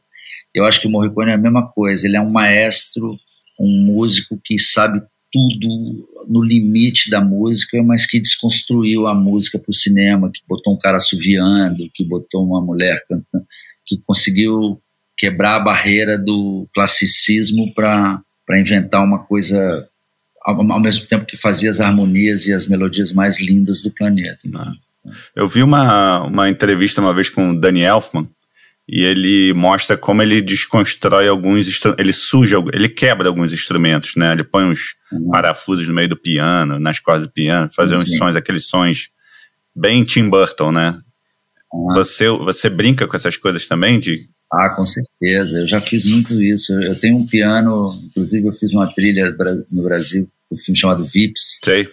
Eu 0.55 0.63
acho 0.63 0.79
que 0.79 0.88
o 0.88 0.89
Morricone 0.89 1.31
é 1.31 1.34
a 1.34 1.38
mesma 1.38 1.67
coisa, 1.71 2.07
ele 2.07 2.15
é 2.15 2.21
um 2.21 2.31
maestro, 2.31 3.17
um 3.59 3.85
músico 3.85 4.39
que 4.43 4.57
sabe 4.57 5.01
tudo 5.31 5.95
no 6.29 6.41
limite 6.41 7.09
da 7.09 7.21
música, 7.21 7.84
mas 7.84 8.05
que 8.05 8.19
desconstruiu 8.19 9.07
a 9.07 9.13
música 9.13 9.59
para 9.59 9.69
o 9.69 9.73
cinema, 9.73 10.31
que 10.34 10.41
botou 10.47 10.73
um 10.73 10.77
cara 10.77 10.97
assoviando, 10.97 11.89
que 11.93 12.05
botou 12.05 12.45
uma 12.45 12.61
mulher 12.61 12.99
cantando, 13.07 13.45
que 13.88 13.97
conseguiu 14.05 14.81
quebrar 15.18 15.55
a 15.55 15.59
barreira 15.59 16.18
do 16.18 16.68
classicismo 16.73 17.73
para 17.73 18.22
inventar 18.51 19.03
uma 19.03 19.19
coisa 19.19 19.84
ao, 20.43 20.72
ao, 20.72 20.80
mesmo 20.80 21.07
tempo 21.07 21.26
que 21.26 21.35
fazia 21.35 21.69
as 21.69 21.81
harmonias 21.81 22.45
e 22.45 22.53
as 22.53 22.68
melodias 22.68 23.14
mais 23.14 23.41
lindas 23.41 23.81
do 23.81 23.91
planeta. 23.91 24.47
Ah. 24.53 24.72
Eu 25.35 25.47
vi 25.47 25.64
uma, 25.64 26.23
uma 26.23 26.49
entrevista 26.49 27.01
uma 27.01 27.14
vez 27.14 27.30
com 27.30 27.51
o 27.51 27.59
Danny 27.59 27.81
Elfman 27.81 28.30
e 28.88 29.03
ele 29.03 29.53
mostra 29.53 29.97
como 29.97 30.22
ele 30.22 30.41
desconstrói 30.41 31.27
alguns 31.27 31.68
ele 31.97 32.14
suja, 32.14 32.57
ele 32.72 32.88
quebra 32.88 33.27
alguns 33.27 33.51
instrumentos, 33.51 34.15
né? 34.15 34.31
Ele 34.31 34.43
põe 34.43 34.64
uns 34.64 34.95
uhum. 35.11 35.30
parafusos 35.30 35.88
no 35.88 35.93
meio 35.93 36.07
do 36.07 36.15
piano, 36.15 36.80
nas 36.80 36.99
cordas 36.99 37.27
do 37.27 37.34
piano, 37.34 37.69
fazer 37.73 37.95
uns 37.95 38.18
sons, 38.18 38.35
aqueles 38.35 38.68
sons 38.68 39.09
bem 39.76 40.03
Tim 40.03 40.30
Burton, 40.30 40.72
né? 40.72 40.97
Você, 41.95 42.30
você 42.30 42.69
brinca 42.69 43.07
com 43.07 43.15
essas 43.15 43.38
coisas 43.38 43.68
também, 43.68 43.99
de 43.99 44.27
Ah, 44.52 44.69
com 44.69 44.85
certeza. 44.85 45.60
Eu 45.60 45.68
já 45.68 45.81
fiz 45.81 46.03
muito 46.06 46.41
isso. 46.41 46.73
Eu 46.81 46.98
tenho 46.98 47.18
um 47.18 47.26
piano, 47.26 47.94
inclusive 48.06 48.48
eu 48.48 48.53
fiz 48.53 48.73
uma 48.73 48.91
trilha 48.94 49.35
no 49.72 49.84
Brasil 49.84 50.30
do 50.49 50.57
filme 50.57 50.77
chamado 50.77 51.06
Vips. 51.06 51.60
Sei. 51.64 51.85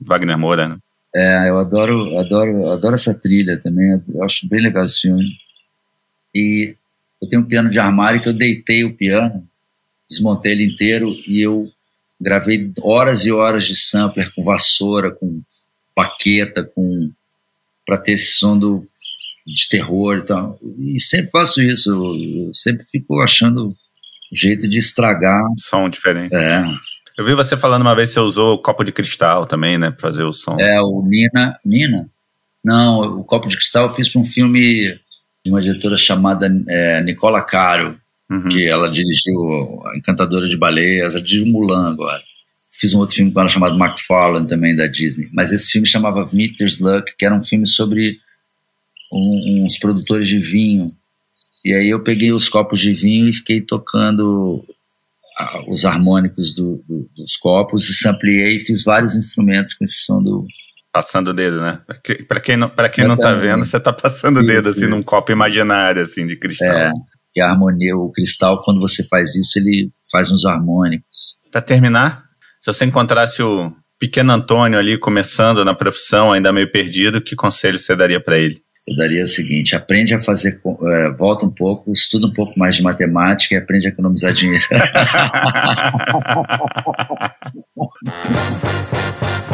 Wagner 0.00 0.38
Moura, 0.38 0.68
né? 0.68 0.78
É, 1.14 1.48
eu 1.48 1.58
adoro, 1.58 2.16
adoro, 2.18 2.68
adoro 2.68 2.94
essa 2.94 3.12
trilha 3.12 3.58
também. 3.58 4.00
Eu 4.14 4.22
acho 4.22 4.48
bem 4.48 4.60
legal 4.60 4.84
esse 4.84 5.00
filme. 5.00 5.28
E 6.34 6.76
eu 7.20 7.28
tenho 7.28 7.42
um 7.42 7.46
piano 7.46 7.68
de 7.68 7.80
armário 7.80 8.22
que 8.22 8.28
eu 8.28 8.32
deitei 8.32 8.84
o 8.84 8.94
piano, 8.94 9.46
desmontei 10.08 10.52
ele 10.52 10.72
inteiro 10.72 11.14
e 11.26 11.40
eu 11.40 11.70
gravei 12.20 12.72
horas 12.82 13.26
e 13.26 13.32
horas 13.32 13.64
de 13.64 13.74
sampler 13.74 14.32
com 14.32 14.44
vassoura, 14.44 15.10
com 15.10 15.42
baqueta, 15.96 16.62
com 16.62 17.10
para 17.84 17.98
ter 17.98 18.12
esse 18.12 18.34
som 18.34 18.56
do, 18.56 18.86
de 19.52 19.68
terror 19.68 20.18
e 20.18 20.22
tal. 20.22 20.58
E 20.78 21.00
sempre 21.00 21.30
faço 21.30 21.62
isso, 21.62 21.90
eu 21.90 22.54
sempre 22.54 22.86
fico 22.90 23.20
achando 23.20 23.74
jeito 24.32 24.68
de 24.68 24.78
estragar. 24.78 25.42
Som 25.58 25.88
diferente. 25.88 26.34
É. 26.34 26.62
Eu 27.18 27.24
vi 27.24 27.34
você 27.34 27.56
falando 27.56 27.82
uma 27.82 27.94
vez 27.94 28.08
que 28.08 28.14
você 28.14 28.20
usou 28.20 28.58
copo 28.62 28.84
de 28.84 28.92
cristal 28.92 29.44
também, 29.44 29.76
né, 29.76 29.90
pra 29.90 30.00
fazer 30.00 30.22
o 30.22 30.32
som. 30.32 30.56
É, 30.58 30.80
o 30.80 31.02
Nina. 31.02 31.52
Nina? 31.64 32.08
Não, 32.64 33.18
o 33.18 33.24
copo 33.24 33.48
de 33.48 33.56
cristal 33.56 33.84
eu 33.84 33.90
fiz 33.90 34.08
para 34.08 34.20
um 34.20 34.24
filme 34.24 34.98
de 35.44 35.50
uma 35.50 35.60
diretora 35.60 35.96
chamada 35.96 36.50
é, 36.68 37.02
Nicola 37.02 37.42
Caro, 37.42 37.98
uhum. 38.30 38.48
que 38.50 38.68
ela 38.68 38.90
dirigiu 38.90 39.82
A 39.86 39.96
Encantadora 39.96 40.48
de 40.48 40.56
Baleias, 40.56 41.14
ela 41.14 41.24
dirigiu 41.24 41.50
Mulan 41.50 41.90
agora. 41.90 42.22
Fiz 42.78 42.94
um 42.94 43.00
outro 43.00 43.16
filme 43.16 43.32
com 43.32 43.40
ela 43.40 43.48
chamado 43.48 43.78
McFarlane, 43.78 44.46
também 44.46 44.76
da 44.76 44.86
Disney. 44.86 45.28
Mas 45.32 45.52
esse 45.52 45.72
filme 45.72 45.86
chamava 45.86 46.28
Meter's 46.32 46.78
Luck, 46.78 47.14
que 47.18 47.24
era 47.24 47.34
um 47.34 47.42
filme 47.42 47.66
sobre 47.66 48.18
um, 49.12 49.64
uns 49.64 49.78
produtores 49.78 50.28
de 50.28 50.38
vinho. 50.38 50.86
E 51.64 51.74
aí 51.74 51.88
eu 51.88 52.02
peguei 52.02 52.32
os 52.32 52.48
copos 52.48 52.80
de 52.80 52.92
vinho 52.92 53.28
e 53.28 53.32
fiquei 53.32 53.60
tocando 53.60 54.64
os 55.68 55.84
harmônicos 55.84 56.54
do, 56.54 56.82
do, 56.86 57.08
dos 57.16 57.36
copos 57.36 57.88
e 57.88 57.94
sampleei 57.94 58.56
e 58.56 58.60
fiz 58.60 58.84
vários 58.84 59.14
instrumentos 59.14 59.74
com 59.74 59.84
esse 59.84 60.04
som 60.04 60.22
do. 60.22 60.42
Passando 60.92 61.28
o 61.28 61.32
dedo, 61.32 61.60
né? 61.60 61.80
Para 62.26 62.40
quem 62.40 62.56
não, 62.56 62.68
pra 62.68 62.88
quem 62.88 63.06
não 63.06 63.16
tá 63.16 63.32
vendo, 63.34 63.64
você 63.64 63.78
tá 63.78 63.92
passando 63.92 64.40
o 64.40 64.44
dedo 64.44 64.70
assim 64.70 64.86
isso. 64.86 64.88
num 64.88 65.00
copo 65.00 65.30
imaginário, 65.30 66.02
assim, 66.02 66.26
de 66.26 66.36
cristal. 66.36 66.68
É, 66.68 66.92
que 67.32 67.40
a 67.40 67.48
harmonia, 67.48 67.96
o 67.96 68.10
cristal, 68.10 68.60
quando 68.64 68.80
você 68.80 69.04
faz 69.04 69.36
isso, 69.36 69.58
ele 69.58 69.92
faz 70.10 70.32
uns 70.32 70.44
harmônicos. 70.44 71.36
Para 71.50 71.62
terminar, 71.62 72.24
se 72.60 72.72
você 72.72 72.84
encontrasse 72.84 73.40
o 73.40 73.72
pequeno 74.00 74.32
Antônio 74.32 74.78
ali 74.78 74.98
começando 74.98 75.64
na 75.64 75.74
profissão, 75.74 76.32
ainda 76.32 76.52
meio 76.52 76.72
perdido, 76.72 77.20
que 77.20 77.36
conselho 77.36 77.78
você 77.78 77.94
daria 77.94 78.20
para 78.20 78.36
ele? 78.36 78.60
Eu 78.90 78.96
daria 78.96 79.24
o 79.24 79.28
seguinte: 79.28 79.76
aprende 79.76 80.14
a 80.14 80.20
fazer, 80.20 80.58
é, 80.84 81.10
volta 81.10 81.46
um 81.46 81.50
pouco, 81.50 81.92
estuda 81.92 82.26
um 82.26 82.32
pouco 82.32 82.58
mais 82.58 82.74
de 82.74 82.82
matemática 82.82 83.54
e 83.54 83.58
aprende 83.58 83.86
a 83.86 83.90
economizar 83.90 84.32
dinheiro. 84.32 84.64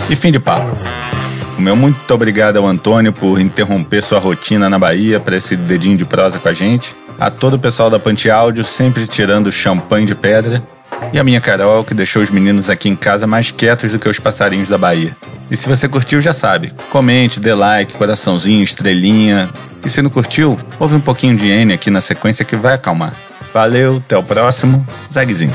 e 0.08 0.16
fim 0.16 0.32
de 0.32 0.40
papo. 0.40 0.74
O 1.58 1.60
meu 1.60 1.76
muito 1.76 2.12
obrigado 2.12 2.58
ao 2.58 2.66
Antônio 2.66 3.12
por 3.12 3.40
interromper 3.40 4.02
sua 4.02 4.18
rotina 4.18 4.70
na 4.70 4.78
Bahia 4.78 5.20
para 5.20 5.36
esse 5.36 5.56
dedinho 5.56 5.96
de 5.96 6.04
prosa 6.04 6.38
com 6.38 6.48
a 6.48 6.52
gente. 6.52 6.94
A 7.18 7.30
todo 7.30 7.56
o 7.56 7.58
pessoal 7.58 7.88
da 7.88 7.98
Pante 7.98 8.30
Áudio, 8.30 8.62
sempre 8.62 9.06
tirando 9.06 9.50
champanhe 9.50 10.04
de 10.06 10.14
pedra. 10.14 10.62
E 11.12 11.18
a 11.18 11.24
minha 11.24 11.40
Carol, 11.40 11.84
que 11.84 11.94
deixou 11.94 12.22
os 12.22 12.30
meninos 12.30 12.68
aqui 12.68 12.88
em 12.88 12.96
casa 12.96 13.26
mais 13.26 13.50
quietos 13.50 13.92
do 13.92 13.98
que 13.98 14.08
os 14.08 14.18
passarinhos 14.18 14.68
da 14.68 14.76
Bahia. 14.76 15.16
E 15.50 15.56
se 15.56 15.68
você 15.68 15.88
curtiu, 15.88 16.20
já 16.20 16.32
sabe. 16.32 16.72
Comente, 16.90 17.38
dê 17.38 17.54
like, 17.54 17.92
coraçãozinho, 17.92 18.62
estrelinha. 18.62 19.48
E 19.84 19.88
se 19.88 20.02
não 20.02 20.10
curtiu, 20.10 20.58
ouve 20.78 20.96
um 20.96 21.00
pouquinho 21.00 21.36
de 21.36 21.46
N 21.46 21.72
aqui 21.72 21.90
na 21.90 22.00
sequência 22.00 22.44
que 22.44 22.56
vai 22.56 22.74
acalmar. 22.74 23.12
Valeu, 23.52 23.98
até 24.04 24.16
o 24.16 24.22
próximo. 24.22 24.86
Zagzint. 25.12 25.54